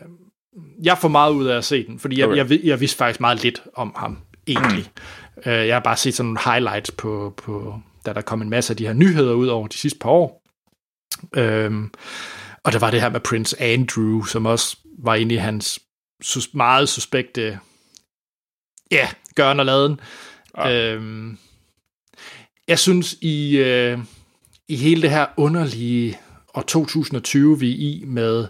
Jeg 0.82 0.98
får 0.98 1.08
meget 1.08 1.32
ud 1.32 1.46
af 1.46 1.56
at 1.56 1.64
se 1.64 1.86
den, 1.86 1.98
fordi 1.98 2.18
jeg, 2.18 2.26
Okay. 2.26 2.36
jeg, 2.36 2.48
ved- 2.48 2.60
jeg 2.64 2.80
vidste 2.80 2.96
faktisk 2.96 3.20
meget 3.20 3.42
lidt 3.42 3.62
om 3.74 3.92
ham, 3.96 4.18
egentlig. 4.46 4.90
Mm. 5.36 5.42
Jeg 5.52 5.74
har 5.74 5.80
bare 5.80 5.96
set 5.96 6.14
sådan 6.14 6.26
nogle 6.26 6.38
highlights 6.52 6.90
på, 6.90 7.34
på, 7.36 7.80
da 8.06 8.12
der 8.12 8.20
kom 8.20 8.42
en 8.42 8.50
masse 8.50 8.72
af 8.72 8.76
de 8.76 8.86
her 8.86 8.92
nyheder 8.92 9.32
ud 9.34 9.46
over 9.46 9.66
de 9.66 9.76
sidste 9.76 9.98
par 9.98 10.10
år. 10.10 10.42
Øhm, 11.36 11.90
og 12.64 12.72
der 12.72 12.78
var 12.78 12.90
det 12.90 13.00
her 13.00 13.08
med 13.10 13.20
Prince 13.20 13.60
Andrew, 13.62 14.24
som 14.24 14.46
også 14.46 14.76
var 14.98 15.14
inde 15.14 15.34
i 15.34 15.38
hans 15.38 15.80
sus- 16.24 16.50
meget 16.52 16.88
suspekte 16.88 17.58
ja, 18.90 19.08
gørn 19.34 19.60
og 19.60 19.66
laden. 19.66 20.00
Ja. 20.58 20.94
Øhm, 20.94 21.38
jeg 22.68 22.78
synes, 22.78 23.16
i, 23.20 23.56
øh, 23.56 23.98
i 24.68 24.76
hele 24.76 25.02
det 25.02 25.10
her 25.10 25.26
underlige 25.36 26.18
år 26.58 26.62
2020, 26.62 27.60
vi 27.60 27.72
er 27.72 27.76
i 27.76 28.04
med 28.06 28.46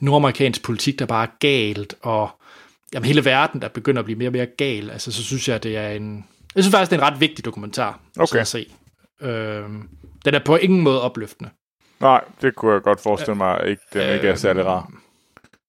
nordamerikansk 0.00 0.62
politik, 0.62 0.98
der 0.98 1.06
bare 1.06 1.26
er 1.26 1.30
galt, 1.40 1.94
og 2.02 2.30
jamen, 2.94 3.06
hele 3.06 3.24
verden, 3.24 3.62
der 3.62 3.68
begynder 3.68 3.98
at 3.98 4.04
blive 4.04 4.18
mere 4.18 4.28
og 4.28 4.32
mere 4.32 4.46
gal, 4.46 4.90
altså, 4.90 5.12
så 5.12 5.24
synes 5.24 5.48
jeg, 5.48 5.62
det 5.62 5.76
er 5.76 5.88
en... 5.88 6.26
Jeg 6.54 6.64
synes 6.64 6.74
faktisk, 6.74 6.90
det 6.90 7.00
er 7.00 7.06
en 7.06 7.12
ret 7.12 7.20
vigtig 7.20 7.44
dokumentar 7.44 8.00
Okay. 8.18 8.38
at 8.38 8.46
se. 8.46 8.66
Øhm, 9.20 9.88
den 10.24 10.34
er 10.34 10.38
på 10.44 10.56
ingen 10.56 10.80
måde 10.80 11.02
opløftende. 11.02 11.50
Nej, 12.00 12.24
det 12.42 12.54
kunne 12.54 12.72
jeg 12.72 12.82
godt 12.82 13.00
forestille 13.00 13.34
mig, 13.34 13.66
ikke, 13.66 13.82
den 13.92 14.14
ikke 14.14 14.28
er 14.28 14.34
særlig 14.34 14.64
rar. 14.64 14.92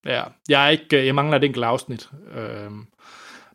Ja, 0.06 0.23
jeg, 0.49 0.65
er 0.65 0.69
ikke, 0.69 1.06
jeg 1.06 1.15
mangler 1.15 1.38
et 1.38 1.44
enkelt 1.44 1.65
afsnit. 1.65 2.10
Øhm, 2.36 2.86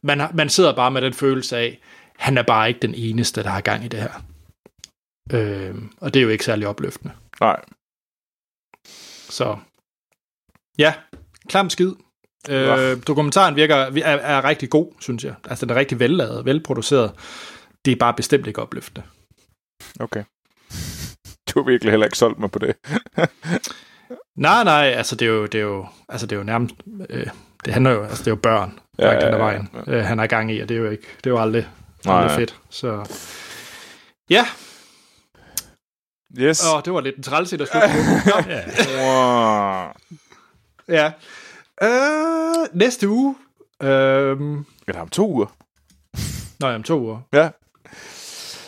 man, 0.03 0.21
man 0.35 0.49
sidder 0.49 0.75
bare 0.75 0.91
med 0.91 1.03
den 1.03 1.13
følelse 1.13 1.57
af, 1.57 1.81
han 2.19 2.39
er 2.39 2.43
bare 2.43 2.69
ikke 2.69 2.81
den 2.81 2.95
eneste, 2.95 3.43
der 3.43 3.49
har 3.49 3.61
gang 3.61 3.85
i 3.85 3.89
det 3.89 4.01
her. 4.01 4.23
Øhm, 5.33 5.91
og 6.01 6.15
det 6.15 6.21
er 6.21 6.25
jo 6.25 6.29
ikke 6.29 6.45
særlig 6.45 6.69
opløftende. 6.69 7.15
Nej. 7.41 7.61
Så 9.29 9.59
ja, 10.79 10.95
klam 11.49 11.71
skid. 11.71 11.93
Øh, 12.49 13.03
dokumentaren 13.07 13.57
virker, 13.57 13.77
er, 13.77 14.17
er 14.17 14.45
rigtig 14.45 14.71
god, 14.71 14.93
synes 15.01 15.25
jeg. 15.25 15.35
Altså, 15.45 15.67
den 15.67 15.75
er 15.75 15.79
rigtig 15.79 15.99
vellavet, 15.99 16.45
velproduceret. 16.45 17.13
Det 17.85 17.93
er 17.93 17.97
bare 17.97 18.15
bestemt 18.15 18.47
ikke 18.47 18.63
opløftende. 18.63 19.07
Okay. 20.01 20.25
Du 21.49 21.63
har 21.63 21.71
virkelig 21.71 21.93
heller 21.93 22.07
ikke 22.07 22.19
solgt 22.19 22.39
mig 22.39 22.51
på 22.51 22.59
det. 22.59 22.77
Nej, 24.37 24.65
nej, 24.65 24.93
altså 24.97 25.17
det 25.17 25.27
er 25.27 25.31
jo, 25.31 25.47
det 25.47 25.59
er 25.59 25.63
jo, 25.63 25.87
altså 26.09 26.27
det 26.27 26.37
er 26.37 26.41
jo 26.41 26.45
nærmest, 26.45 26.75
øh, 27.11 27.27
det 27.65 27.73
handler 27.73 27.91
jo, 27.91 28.03
altså 28.03 28.19
det 28.19 28.27
er 28.27 28.33
jo 28.33 28.41
børn, 28.43 28.79
Ja, 28.99 29.07
ja, 29.07 29.13
ja, 29.13 29.27
ja, 29.27 29.33
ja, 29.33 29.37
vejen, 29.37 29.69
øh, 29.87 30.05
han 30.05 30.19
er 30.19 30.27
gang 30.27 30.53
i, 30.53 30.61
og 30.61 30.69
det 30.69 30.75
er 30.75 30.79
jo 30.79 30.91
ikke, 30.91 31.07
det 31.17 31.27
er 31.27 31.31
jo 31.31 31.41
aldrig, 31.41 31.69
aldrig 32.05 32.27
nej. 32.27 32.37
fedt. 32.37 32.57
Så 32.71 33.17
ja, 34.31 34.47
Yes. 36.39 36.65
og 36.75 36.85
det 36.85 36.93
var 36.93 37.01
lidt 37.01 37.17
en 37.17 37.23
træls 37.23 37.53
at 37.53 37.69
slutte 37.69 37.89
på. 38.25 38.51
Ja. 38.51 38.63
Wow. 39.03 39.93
Ja. 40.89 41.13
Øh, 41.83 42.79
næste 42.79 43.09
uge, 43.09 43.35
øh, 43.83 44.37
Eller 44.89 45.01
om 45.01 45.09
to 45.09 45.31
uger. 45.33 45.47
jeg 46.61 46.75
om 46.75 46.83
to 46.83 47.01
uger, 47.01 47.19
Ja. 47.33 47.49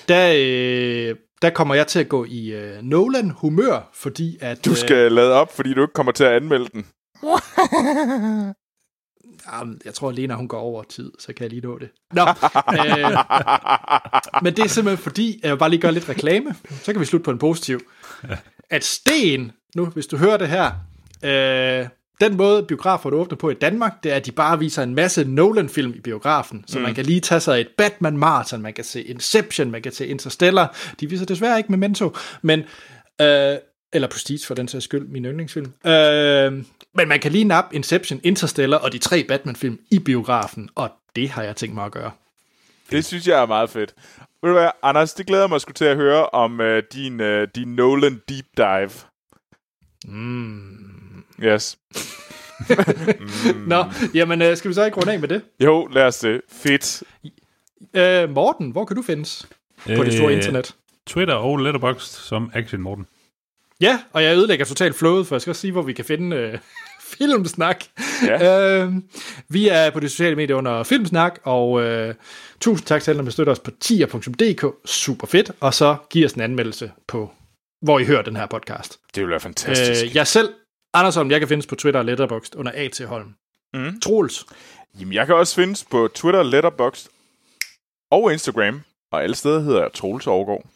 der, 0.09 0.33
øh, 0.37 1.17
der 1.43 1.51
kommer 1.51 1.75
jeg 1.75 1.87
til 1.87 1.99
at 2.01 2.09
gå 2.09 2.25
i 2.29 2.53
øh, 2.53 2.83
Nolan-humør, 2.83 3.91
fordi 3.95 4.39
at... 4.41 4.65
Du 4.65 4.75
skal 4.75 5.13
lade 5.13 5.33
op, 5.33 5.57
fordi 5.57 5.75
du 5.75 5.83
ikke 5.83 5.95
kommer 5.95 6.13
til 6.13 6.25
at 6.25 6.33
anmelde 6.33 6.69
den. 6.73 6.87
Jamen, 9.53 9.81
jeg 9.85 9.95
tror, 9.95 10.11
Lena 10.11 10.35
hun 10.35 10.49
går 10.49 10.59
over 10.59 10.83
tid, 10.83 11.13
så 11.19 11.27
kan 11.27 11.43
jeg 11.43 11.51
lige 11.51 11.63
nå 11.63 11.79
det. 11.79 11.89
Nå, 12.13 12.23
øh, 12.23 13.17
men 14.43 14.57
det 14.57 14.65
er 14.65 14.69
simpelthen 14.69 15.03
fordi, 15.03 15.41
jeg 15.43 15.51
vil 15.51 15.59
bare 15.59 15.71
lige 15.71 15.81
gøre 15.81 15.93
lidt 15.93 16.09
reklame, 16.09 16.55
så 16.83 16.93
kan 16.93 17.01
vi 17.01 17.07
slutte 17.07 17.25
på 17.25 17.31
en 17.31 17.39
positiv. 17.39 17.81
At 18.71 18.85
Sten, 18.85 19.53
nu 19.77 19.87
hvis 19.87 20.07
du 20.07 20.17
hører 20.17 20.37
det 20.37 20.49
her, 20.49 20.71
øh, 21.23 21.89
den 22.21 22.37
måde 22.37 22.63
biografer 22.63 23.11
åbner 23.11 23.37
på 23.37 23.51
i 23.51 23.55
Danmark, 23.55 23.93
det 24.03 24.13
er, 24.13 24.17
at 24.17 24.27
de 24.27 24.33
bare 24.33 24.59
viser 24.59 24.83
en 24.83 24.95
masse 24.95 25.25
Nolan-film 25.25 25.95
i 25.97 26.01
biografen, 26.01 26.65
så 26.67 26.79
mm. 26.79 26.85
man 26.85 26.95
kan 26.95 27.07
lige 27.07 27.21
tage 27.21 27.41
sig 27.41 27.61
et 27.61 27.69
Batman 27.79 28.19
Marathon, 28.19 28.63
man 28.63 28.73
kan 28.73 28.85
se 28.85 29.03
Inception, 29.03 29.71
man 29.71 29.83
kan 29.83 29.93
se 29.93 30.07
Interstellar. 30.07 30.77
De 31.01 31.09
viser 31.09 31.27
desværre 31.27 31.59
ikke 31.59 31.73
Memento, 31.73 32.17
men... 32.43 32.63
Øh, 33.21 33.57
eller 33.93 34.09
Prestige 34.09 34.47
for 34.47 34.55
den 34.55 34.69
sags 34.69 34.85
skyld, 34.85 35.09
min 35.09 35.25
yndlingsfilm. 35.25 35.73
Øh, 35.87 36.65
men 36.95 37.09
man 37.09 37.21
kan 37.21 37.33
lige 37.33 37.45
nappe 37.45 37.77
Inception, 37.77 38.21
Interstellar 38.25 38.79
og 38.79 38.93
de 38.93 38.99
tre 38.99 39.25
Batman-film 39.25 39.79
i 39.91 39.99
biografen, 39.99 40.69
og 40.75 40.91
det 41.17 41.29
har 41.31 41.43
jeg 41.43 41.57
tænkt 41.57 41.75
mig 41.75 41.85
at 41.85 41.93
gøre. 41.93 42.11
Det 42.91 43.05
synes 43.05 43.29
jeg 43.29 43.43
er 43.43 43.47
meget 43.47 43.71
fedt. 43.71 43.95
Ved 44.43 44.51
du 44.51 44.59
hvad, 44.59 44.71
Anders, 44.83 45.15
det 45.15 45.27
glæder 45.27 45.47
mig 45.47 45.61
sgu 45.61 45.73
til 45.73 45.85
at 45.85 45.97
høre 45.97 46.27
om 46.27 46.61
uh, 46.61 46.67
din, 46.93 47.21
uh, 47.21 47.43
din 47.55 47.69
Nolan 47.69 48.23
Deep 48.29 48.45
Dive. 48.57 48.91
Mm. 50.05 51.25
Yes. 51.43 51.79
Nå, 53.67 53.85
jamen 54.15 54.43
øh, 54.43 54.57
skal 54.57 54.69
vi 54.69 54.75
så 54.75 54.85
ikke 54.85 54.97
runde 54.97 55.13
af 55.13 55.21
med 55.21 55.29
det? 55.29 55.43
Jo, 55.61 55.87
lad 55.87 56.05
os 56.05 56.19
det. 56.19 56.41
Fedt. 56.53 57.03
Øh, 57.95 58.31
Morten, 58.31 58.71
hvor 58.71 58.85
kan 58.85 58.97
du 58.97 59.03
findes 59.03 59.49
på 59.97 60.05
det 60.05 60.13
store 60.13 60.31
Øh, 60.33 60.37
internet? 60.37 60.75
Twitter 61.07 61.35
og 61.35 61.59
Letterboxd 61.59 62.13
som 62.13 62.51
Action 62.55 62.81
Morten. 62.83 63.07
Ja, 63.81 64.01
og 64.13 64.23
jeg 64.23 64.37
ødelægger 64.37 64.65
totalt 64.65 64.97
flowet, 64.97 65.27
for 65.27 65.35
jeg 65.35 65.41
skal 65.41 65.51
også 65.51 65.61
sige, 65.61 65.73
hvor 65.73 65.83
vi 65.83 65.93
kan 65.93 66.05
finde 66.05 66.37
øh, 66.37 66.59
filmsnak. 67.19 67.85
Ja. 68.27 68.61
Øh, 68.83 68.93
vi 69.49 69.69
er 69.69 69.91
på 69.91 70.01
de 70.01 70.09
sociale 70.09 70.37
medier 70.37 70.57
under 70.57 70.83
Filmsnak, 70.83 71.39
og 71.45 71.83
øh, 71.83 72.15
tusind 72.61 72.87
tak 72.87 73.03
til 73.03 73.11
alle, 73.11 73.25
der 73.25 73.31
støtter 73.31 73.53
os 73.53 73.59
på 73.59 73.71
tier.dk. 73.81 74.65
Super 74.85 75.27
fedt. 75.27 75.51
Og 75.61 75.75
så 75.75 75.97
giv 76.11 76.25
os 76.25 76.33
en 76.33 76.41
anmeldelse 76.41 76.93
på, 77.09 77.33
hvor 77.83 77.99
I 77.99 78.05
hører 78.05 78.23
den 78.23 78.37
her 78.37 78.47
podcast. 78.47 78.99
Det 79.15 79.23
vil 79.23 79.31
være 79.31 79.41
fantastisk. 79.41 80.05
Øh, 80.05 80.17
jeg 80.17 80.27
selv, 80.27 80.55
Anders 80.95 81.15
Holm, 81.15 81.31
jeg 81.31 81.41
kan 81.41 81.49
findes 81.49 81.67
på 81.67 81.75
Twitter 81.75 82.01
og 82.01 82.07
Letterboxd 82.07 82.55
under 82.57 82.73
A.T. 82.75 83.01
Holm. 83.01 83.35
Mm. 83.75 84.01
Troels. 84.01 84.47
Jamen, 85.01 85.15
jeg 85.15 85.27
kan 85.27 85.35
også 85.35 85.55
findes 85.55 85.85
på 85.85 86.09
Twitter, 86.15 86.43
Letterboxd 86.43 87.09
og 88.11 88.33
Instagram, 88.33 88.83
og 89.13 89.23
alle 89.23 89.35
steder 89.37 89.61
hedder 89.61 89.81
jeg 89.83 89.93
Troels 89.95 90.27
Overgaard. 90.27 90.67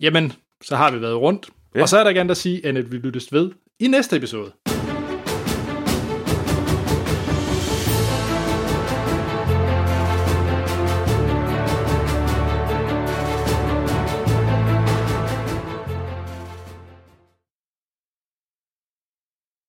Jamen, 0.00 0.32
så 0.62 0.76
har 0.76 0.90
vi 0.90 1.00
været 1.00 1.16
rundt. 1.16 1.50
Ja. 1.74 1.82
Og 1.82 1.88
så 1.88 1.98
er 1.98 2.04
der 2.04 2.12
gerne 2.12 2.30
at 2.30 2.36
sige, 2.36 2.66
at 2.66 2.92
vi 2.92 2.96
lyttes 2.96 3.32
ved 3.32 3.50
i 3.78 3.86
næste 3.86 4.16
episode. 4.16 4.52